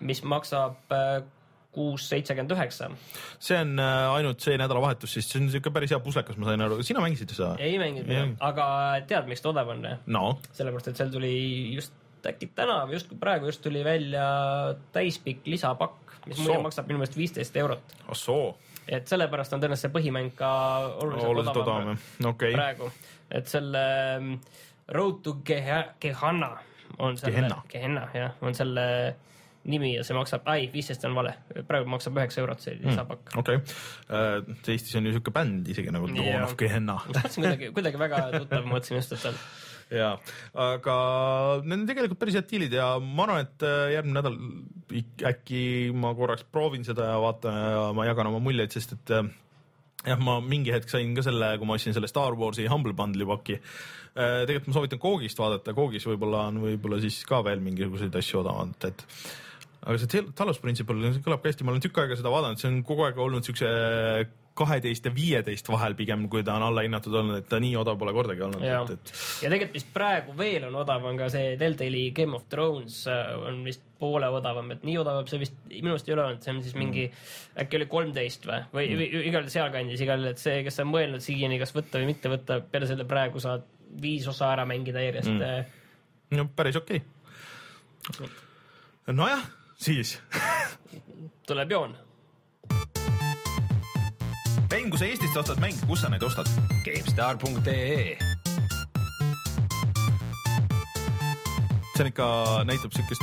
mis 0.02 0.22
maksab 0.26 0.92
äh, 0.94 1.22
kuus 1.72 2.04
seitsekümmend 2.12 2.52
üheksa. 2.52 2.90
see 3.40 3.56
on 3.58 3.78
äh, 3.80 4.12
ainult 4.18 4.44
see 4.44 4.58
nädalavahetus, 4.60 5.14
siis 5.16 5.28
see 5.30 5.40
on 5.40 5.48
sihuke 5.52 5.72
päris 5.74 5.94
hea 5.94 6.00
puslekas, 6.04 6.36
ma 6.36 6.50
sain 6.50 6.64
aru, 6.66 6.82
sina 6.84 7.04
mängisid 7.04 7.32
seda? 7.32 7.54
ei 7.62 7.78
mänginud 7.80 8.36
aga 8.44 8.66
tead, 9.08 9.30
miks 9.30 9.44
ta 9.44 9.52
odav 9.54 9.72
on? 9.72 9.86
no, 10.06 10.24
sellepärast, 10.52 10.92
et 10.92 11.00
seal 11.00 11.12
tuli 11.14 11.32
just 11.76 11.96
äkki 12.28 12.52
täna 12.54 12.82
või 12.86 12.98
just 12.98 13.14
praegu 13.20 13.48
just 13.50 13.62
tuli 13.64 13.80
välja 13.86 14.26
täispikk 14.94 15.48
lisapakk, 15.50 16.12
mis 16.26 16.38
muide 16.42 16.58
Soo. 16.58 16.66
maksab 16.68 16.90
minu 16.90 17.00
meelest 17.00 17.16
viisteist 17.18 17.56
eurot. 17.58 17.96
ahsoo, 18.12 18.52
et 18.86 19.08
sellepärast 19.10 19.56
on 19.56 19.64
tõenäoliselt 19.64 19.88
see 19.88 19.96
põhimäng 19.96 20.36
ka 20.38 20.52
oluliselt, 21.00 21.30
oluliselt 21.30 21.62
odavam 21.64 22.04
okei, 22.34 22.52
praegu, 22.58 22.92
et 23.30 23.48
selle 23.50 23.86
mm, 24.20 24.38
Road 24.92 25.22
to 25.24 25.38
Geha- 25.46 25.94
Gehanna 26.02 26.52
on 26.98 27.16
selle 27.16 27.48
Gehenna 27.72 28.08
jah, 28.14 28.36
on 28.44 28.54
selle 28.54 28.86
nimi 29.70 29.92
ja 29.94 30.04
see 30.06 30.16
maksab, 30.16 30.46
ei, 30.54 30.68
viisteist 30.72 31.04
on 31.06 31.14
vale, 31.14 31.34
praegu 31.68 31.90
maksab 31.90 32.16
üheksa 32.18 32.42
eurot 32.42 32.64
see 32.64 32.78
lisapakk. 32.80 33.34
okei. 33.38 33.60
Eestis 34.10 34.96
on 34.98 35.06
ju 35.06 35.16
sihuke 35.16 35.34
bänd 35.34 35.68
isegi 35.70 35.92
nagu 35.94 36.08
Dawn 36.10 36.46
of 36.46 36.56
Gehenna. 36.58 36.98
Tahtsin 37.12 37.44
kuidagi, 37.44 37.70
kuidagi 37.76 38.00
väga 38.00 38.24
tuttav, 38.38 38.66
mõtlesin 38.66 38.98
just, 38.98 39.14
et 39.18 39.28
on. 39.30 39.38
Ja, 39.92 40.14
aga 40.56 40.96
need 41.66 41.82
on 41.82 41.88
tegelikult 41.88 42.20
päris 42.22 42.38
head 42.38 42.48
diilid 42.48 42.72
ja 42.72 42.94
ma 43.02 43.26
arvan, 43.26 43.44
et 43.44 43.64
äh, 43.68 43.90
järgmine 43.92 44.22
nädal 44.22 44.38
äkki 45.28 45.62
ma 45.92 46.14
korraks 46.16 46.46
proovin 46.48 46.86
seda 46.86 47.10
ja 47.10 47.18
vaatan 47.20 47.58
ja 47.58 47.82
ma 47.96 48.06
jagan 48.08 48.30
oma 48.30 48.40
muljeid, 48.40 48.72
sest 48.72 48.96
et 48.96 49.12
äh, 49.18 49.28
jah, 50.06 50.22
ma 50.22 50.38
mingi 50.44 50.72
hetk 50.72 50.88
sain 50.92 51.12
ka 51.16 51.24
selle, 51.26 51.52
kui 51.60 51.68
ma 51.68 51.76
ostsin 51.76 51.96
selle 51.96 52.08
Star 52.10 52.38
Warsi 52.40 52.70
Humble 52.72 52.96
Bundle'i 52.96 53.28
paki. 53.28 53.58
tegelikult 54.12 54.68
ma 54.68 54.76
soovitan 54.76 55.00
Koogist 55.00 55.38
vaadata, 55.40 55.76
Koogis 55.76 56.08
võib-olla 56.08 56.46
on 56.50 56.60
võib-olla 56.64 56.98
siis 57.00 57.22
ka 57.28 57.42
veel 57.44 57.62
mingisuguseid 57.64 58.16
asju 58.20 58.42
odavamalt, 58.42 58.88
et 58.88 59.06
aga 59.82 59.98
see 59.98 60.12
Tal- 60.12 60.30
Talos 60.38 60.60
Principle 60.62 61.14
kõlab 61.24 61.42
ka 61.42 61.50
hästi, 61.50 61.66
ma 61.66 61.74
olen 61.74 61.82
tükk 61.82 62.04
aega 62.04 62.18
seda 62.18 62.32
vaadanud, 62.32 62.60
see 62.60 62.70
on 62.70 62.80
kogu 62.86 63.06
aeg 63.08 63.18
olnud 63.22 63.46
siukse 63.46 63.68
kaheteist 64.56 65.06
ja 65.08 65.12
viieteist 65.14 65.68
vahel 65.72 65.94
pigem, 65.96 66.26
kui 66.30 66.42
ta 66.44 66.58
on 66.58 66.66
allahinnatud 66.66 67.14
olnud, 67.22 67.38
et 67.40 67.46
ta 67.48 67.56
nii 67.62 67.72
odav 67.80 67.96
pole 68.00 68.12
kordagi 68.12 68.44
olnud, 68.44 68.64
ja 68.66 68.82
et, 68.84 69.12
ja 69.44 69.48
tegelikult 69.48 69.78
vist 69.78 69.88
praegu 69.94 70.34
veel 70.36 70.66
on 70.68 70.76
odavam 70.82 71.16
ka 71.20 71.30
see 71.32 71.54
Deltali 71.60 72.02
Game 72.16 72.36
of 72.36 72.44
Thrones 72.52 72.98
äh, 73.10 73.32
on 73.48 73.62
vist 73.64 73.84
poole 74.02 74.28
odavam, 74.34 74.68
et 74.74 74.84
nii 74.84 74.98
odav 75.00 75.22
see 75.30 75.40
vist 75.40 75.56
minu 75.70 75.94
arust 75.94 76.10
ei 76.10 76.16
ole 76.16 76.26
olnud, 76.26 76.42
see 76.44 76.52
on 76.52 76.60
siis 76.66 76.76
mingi 76.76 77.06
mm. 77.06 77.62
äkki 77.64 77.80
oli 77.80 77.88
kolmteist 77.94 78.44
või, 78.48 78.60
või 78.74 78.90
mm. 78.92 79.24
igal 79.30 79.48
sealkandis 79.54 80.04
igal, 80.04 80.28
et 80.34 80.42
see, 80.42 80.60
kes 80.66 80.82
on 80.84 80.92
mõelnud 80.92 81.24
siiani, 81.24 81.60
kas 81.62 81.72
võtta 81.76 82.02
või 82.02 82.12
mitte 82.12 82.32
võtta, 82.32 82.60
peale 82.74 82.90
selle 82.90 83.08
praegu 83.08 83.40
saad 83.42 83.64
viis 84.02 84.28
osa 84.28 84.52
ära 84.52 84.68
mängida 84.68 85.00
järjest 85.04 85.32
mm.. 85.32 85.80
no 86.36 86.46
päris 86.56 86.76
okei 86.80 87.00
okay.. 88.12 88.30
nojah, 89.16 89.48
siis 89.82 90.14
tuleb 91.46 91.70
joon. 91.70 91.96
mäng, 94.70 94.88
kui 94.90 94.98
sa 94.98 95.04
Eestist 95.04 95.36
ostad 95.36 95.60
mänge, 95.60 95.82
kus 95.86 96.00
sa 96.00 96.08
neid 96.12 96.22
ostad? 96.22 96.48
GameStar.ee 96.86 98.16
see 101.92 102.02
on 102.02 102.08
ikka, 102.08 102.26
näitab 102.64 102.92
siukest 102.96 103.22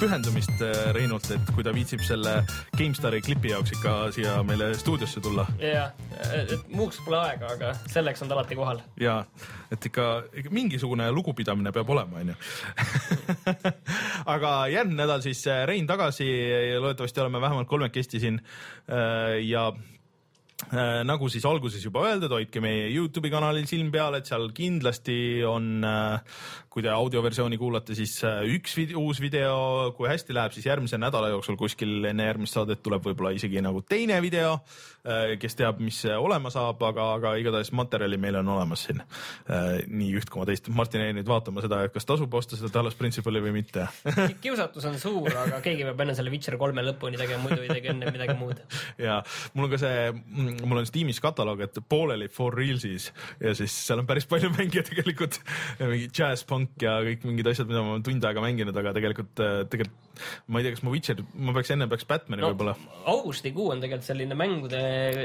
pühendumist 0.00 0.62
äh, 0.64 0.90
Reinult, 0.96 1.26
et 1.34 1.50
kui 1.52 1.64
ta 1.66 1.72
viitsib 1.76 2.00
selle 2.06 2.38
GameStari 2.78 3.20
klipi 3.24 3.50
jaoks 3.52 3.74
ikka 3.76 3.94
siia 4.16 4.38
meile 4.48 4.70
stuudiosse 4.78 5.20
tulla 5.20 5.44
jah, 5.60 5.90
et 6.32 6.54
muuks 6.72 7.02
pole 7.04 7.18
aega, 7.20 7.50
aga 7.56 7.72
selleks 7.90 8.24
on 8.24 8.30
ta 8.30 8.38
alati 8.38 8.56
kohal. 8.56 8.80
ja 9.00 9.18
et 9.70 9.90
ikka, 9.90 10.06
mingisugune 10.50 11.10
lugupidamine 11.12 11.72
peab 11.74 11.92
olema, 11.92 12.22
onju. 12.22 12.36
aga 14.34 14.54
järgmine 14.72 15.02
nädal 15.02 15.24
siis 15.24 15.44
äh, 15.50 15.66
Rein 15.68 15.88
tagasi, 15.90 16.28
loodetavasti 16.80 17.20
oleme 17.26 17.44
vähemalt 17.44 17.68
kolmekesti 17.68 18.22
siin 18.24 18.40
äh, 18.40 19.36
ja 19.44 19.68
nagu 21.08 21.28
siis 21.32 21.44
alguses 21.48 21.82
juba 21.84 22.04
öeldud, 22.08 22.32
hoidke 22.36 22.60
meie 22.62 22.88
Youtube'i 22.92 23.32
kanalil 23.32 23.64
silm 23.70 23.88
peal, 23.94 24.14
et 24.18 24.28
seal 24.28 24.50
kindlasti 24.54 25.40
on, 25.48 25.80
kui 26.70 26.84
te 26.84 26.90
audioversiooni 26.94 27.58
kuulate, 27.58 27.96
siis 27.98 28.12
äh, 28.26 28.44
üks 28.54 28.76
vid 28.78 28.92
uus 28.98 29.18
video, 29.22 29.90
kui 29.96 30.06
hästi 30.10 30.36
läheb, 30.36 30.54
siis 30.54 30.68
järgmise 30.68 31.00
nädala 31.02 31.32
jooksul 31.32 31.58
kuskil 31.58 32.06
enne 32.12 32.28
järgmist 32.28 32.54
saadet 32.54 32.82
tuleb 32.84 33.08
võib-olla 33.08 33.32
isegi 33.34 33.62
nagu 33.64 33.82
teine 33.82 34.20
video, 34.22 34.60
kes 35.40 35.56
teab, 35.56 35.80
mis 35.82 35.98
olema 36.12 36.50
saab, 36.52 36.82
aga, 36.90 37.06
aga 37.16 37.32
igatahes 37.40 37.72
materjali 37.76 38.18
meil 38.20 38.40
on 38.40 38.50
olemas 38.56 38.84
siin. 38.86 39.00
Äh, 39.50 39.80
nii 39.88 40.12
üht 40.20 40.30
kui 40.32 40.44
teist. 40.48 40.68
Martin 40.74 41.04
jäi 41.04 41.14
nüüd 41.16 41.28
vaatama 41.28 41.64
seda, 41.64 41.80
et 41.86 41.94
kas 41.94 42.06
tasub 42.08 42.34
osta 42.36 42.58
seda 42.58 42.72
Talos 42.74 42.96
Principle'i 42.98 43.42
või 43.44 43.54
mitte? 43.60 43.86
Kiusatus 44.44 44.86
on 44.90 44.98
suur, 45.00 45.30
aga 45.44 45.62
keegi 45.64 45.86
peab 45.88 46.04
enne 46.04 46.16
selle 46.18 46.32
Witcher 46.32 46.58
kolme 46.60 46.84
lõpuni 46.84 47.20
tegema, 47.20 47.42
muidu 47.46 47.64
ei 47.64 47.72
tee 47.72 47.94
enne 47.94 48.12
midagi 48.12 48.36
muud. 48.40 48.60
ja 49.06 49.20
mul 49.54 49.68
on 49.68 49.74
ka 49.74 49.80
see, 49.82 50.10
mul 50.64 50.82
on 50.82 50.88
Steamis 50.88 51.22
kataloog, 51.22 51.64
et 51.66 51.80
pooleli 51.90 52.28
For 52.32 52.56
Realsis. 52.56 53.10
Ja 53.40 53.54
siis 53.58 53.74
seal 53.86 54.02
on 54.02 54.10
päris 54.10 54.28
palju 54.30 54.52
mänge 54.58 54.84
tegelikult, 54.86 55.40
mingi 55.80 56.10
džässpunk 56.12 56.76
ja 56.84 56.98
kõik 57.06 57.26
mingid 57.28 57.52
asjad, 57.52 57.70
mida 57.70 57.84
ma 57.84 57.96
olen 57.96 58.06
tund 58.06 58.28
aega 58.28 58.44
mänginud, 58.44 58.76
aga 58.76 58.94
tegelikult, 58.96 59.34
tegelikult 59.72 60.09
ma 60.46 60.60
ei 60.60 60.66
tea, 60.66 60.74
kas 60.76 60.82
ma 60.86 60.92
Witcher, 60.94 61.22
ma 61.34 61.54
peaks 61.56 61.72
enne 61.74 61.88
peaks 61.90 62.06
Batman'i 62.10 62.42
no. 62.44 62.50
võib-olla. 62.52 62.74
augustikuu 63.14 63.70
on 63.74 63.80
tegelikult 63.84 64.08
selline 64.10 64.38
mängude 64.38 64.80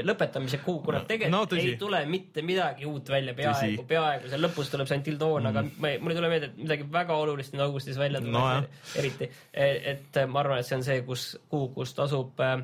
lõpetamise 0.06 0.60
kuu, 0.64 0.80
kuna 0.86 1.02
tegelikult 1.08 1.34
No 1.36 1.42
tõsi. 1.50 1.72
ei 1.74 1.80
tule 1.80 2.02
mitte 2.10 2.42
midagi 2.46 2.86
uut 2.88 3.08
välja, 3.12 3.34
peaaegu 3.36 3.84
peaaegu, 3.88 4.30
seal 4.32 4.44
lõpus 4.46 4.70
tuleb 4.72 4.88
see 4.90 5.00
Until 5.00 5.18
Dawn 5.20 5.42
mm., 5.42 5.52
aga 5.52 5.64
ma 5.82 5.92
ei- 5.92 6.00
mul 6.02 6.14
ei 6.14 6.20
tule 6.20 6.32
meelde, 6.32 6.50
et 6.52 6.58
midagi 6.64 6.88
väga 6.92 7.16
olulist 7.22 7.54
nüüd 7.54 7.66
augustis 7.66 7.98
välja 8.00 8.20
Nojah. 8.24 8.62
no,, 8.64 8.82
eriti. 9.00 9.30
et 9.52 10.20
ma 10.28 10.40
arvan, 10.44 10.60
et 10.62 10.68
see 10.68 10.76
on 10.78 10.84
see, 10.86 11.02
kus, 11.06 11.30
kuu, 11.50 11.68
kus 11.74 11.92
tasub 11.96 12.40
äh, 12.44 12.60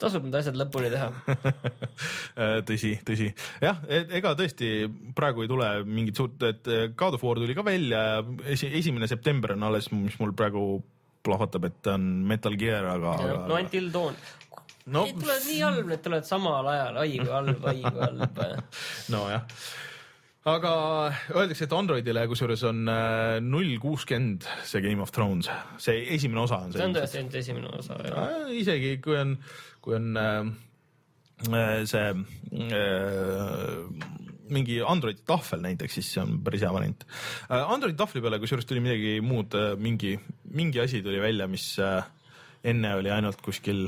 tasub 0.00 0.26
need 0.26 0.34
asjad 0.36 0.56
lõpuni 0.60 0.90
teha. 0.92 1.06
tõsi, 2.68 2.92
tõsi, 3.06 3.30
jah, 3.62 3.78
ega 3.88 4.34
tõesti 4.38 4.68
praegu 5.16 5.44
ei 5.44 5.50
tule 5.50 5.70
mingit 5.88 6.18
suurt, 6.20 6.42
et 6.50 6.68
God 6.98 7.16
of 7.16 7.24
War 7.24 7.40
tuli 7.40 7.56
ka 7.56 7.64
välja 7.66 8.02
ja 8.18 8.18
esi, 8.52 8.68
esimene 8.76 9.08
september 9.08 9.54
on 9.56 9.64
alles, 9.70 9.88
mis 9.94 10.18
mul 10.20 10.34
praegu 10.36 10.66
plahvatab, 11.26 11.68
et 11.70 11.90
on 11.92 12.04
Metal 12.28 12.56
Gear, 12.58 12.86
aga, 12.96 13.16
no 13.48 13.58
Until 13.58 13.90
Dawn. 13.94 14.18
no 14.86 15.02
Need 15.06 15.18
tulevad 15.18 15.48
nii 15.48 15.58
halb, 15.64 15.90
need 15.90 16.04
tulevad 16.04 16.28
samal 16.28 16.70
ajal, 16.72 17.00
ai 17.02 17.18
kui 17.18 17.32
halb, 17.32 17.66
ai 17.72 17.82
kui 17.82 18.04
halb. 18.04 18.40
nojah. 19.14 19.46
aga 20.46 20.72
öeldakse, 21.34 21.66
et 21.66 21.72
Androidile 21.74 22.22
kusjuures 22.30 22.62
on 22.68 22.84
äh, 22.92 23.38
null 23.42 23.72
kuuskümmend 23.82 24.46
see 24.62 24.84
Game 24.84 25.02
of 25.02 25.10
Thrones, 25.14 25.50
see 25.82 26.04
esimene 26.14 26.44
osa 26.44 26.60
on 26.62 26.70
see. 26.70 26.78
see 26.78 26.86
on 26.86 26.94
tõesti 26.94 27.22
ainult 27.22 27.40
esimene 27.42 27.72
osa. 27.80 27.98
Äh, 28.12 28.52
isegi 28.60 28.94
kui 29.02 29.18
on, 29.18 29.34
kui 29.82 29.98
on 29.98 30.12
äh, 30.22 30.52
äh, 31.50 31.80
see 31.90 32.14
äh, 32.70 34.24
mingi 34.52 34.80
Androidi 34.84 35.24
tahvel 35.26 35.62
näiteks, 35.64 35.98
siis 35.98 36.10
see 36.14 36.22
on 36.22 36.40
päris 36.46 36.64
hea 36.64 36.72
variant 36.72 37.06
äh,. 37.06 37.62
Androidi 37.62 37.98
tahvli 37.98 38.22
peale 38.24 38.40
kusjuures 38.42 38.68
tuli 38.68 38.82
midagi 38.84 39.16
muud 39.24 39.56
äh,, 39.58 39.72
mingi, 39.80 40.16
mingi 40.54 40.82
asi 40.82 41.02
tuli 41.04 41.20
välja, 41.22 41.48
mis 41.50 41.72
äh, 41.82 42.04
enne 42.66 42.94
oli 42.98 43.12
ainult 43.14 43.42
kuskil 43.44 43.86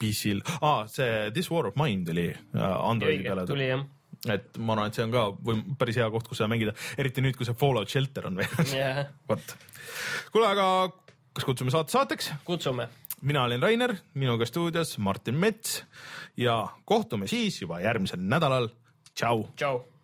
PC-l 0.00 0.42
ah,, 0.60 0.84
see 0.90 1.30
This 1.34 1.50
War 1.52 1.70
of 1.70 1.78
Mine 1.80 2.04
tuli 2.06 2.28
Androidi 2.54 3.20
õige 3.20 3.30
peale, 3.30 3.46
tuli 3.48 3.70
jah. 3.70 3.86
et 4.32 4.58
ma 4.58 4.76
arvan, 4.76 4.92
et 4.92 4.98
see 4.98 5.06
on 5.06 5.14
ka 5.14 5.26
või 5.48 5.62
päris 5.78 5.98
hea 6.00 6.08
koht, 6.12 6.28
kus 6.28 6.40
seda 6.42 6.50
mängida, 6.52 6.76
eriti 7.00 7.24
nüüd, 7.24 7.38
kui 7.38 7.48
see 7.48 7.56
Fallout 7.58 7.92
Shelter 7.92 8.28
on 8.30 8.38
väljas. 8.42 8.76
jah, 8.76 9.02
vot, 9.30 9.56
kuule, 10.34 10.52
aga 10.52 10.68
kas 11.36 11.44
kutsume 11.48 11.72
saate 11.74 11.92
saateks? 11.92 12.30
kutsume. 12.44 12.88
mina 13.22 13.44
olen 13.44 13.62
Rainer, 13.62 13.96
minuga 14.14 14.46
stuudios 14.48 14.98
Martin 14.98 15.36
Mets 15.40 15.82
ja 16.36 16.66
kohtume 16.84 17.28
siis 17.28 17.62
juba 17.62 17.80
järgmisel 17.80 18.20
nädalal. 18.20 18.68
tšau. 19.16 19.48
tšau 19.56 19.95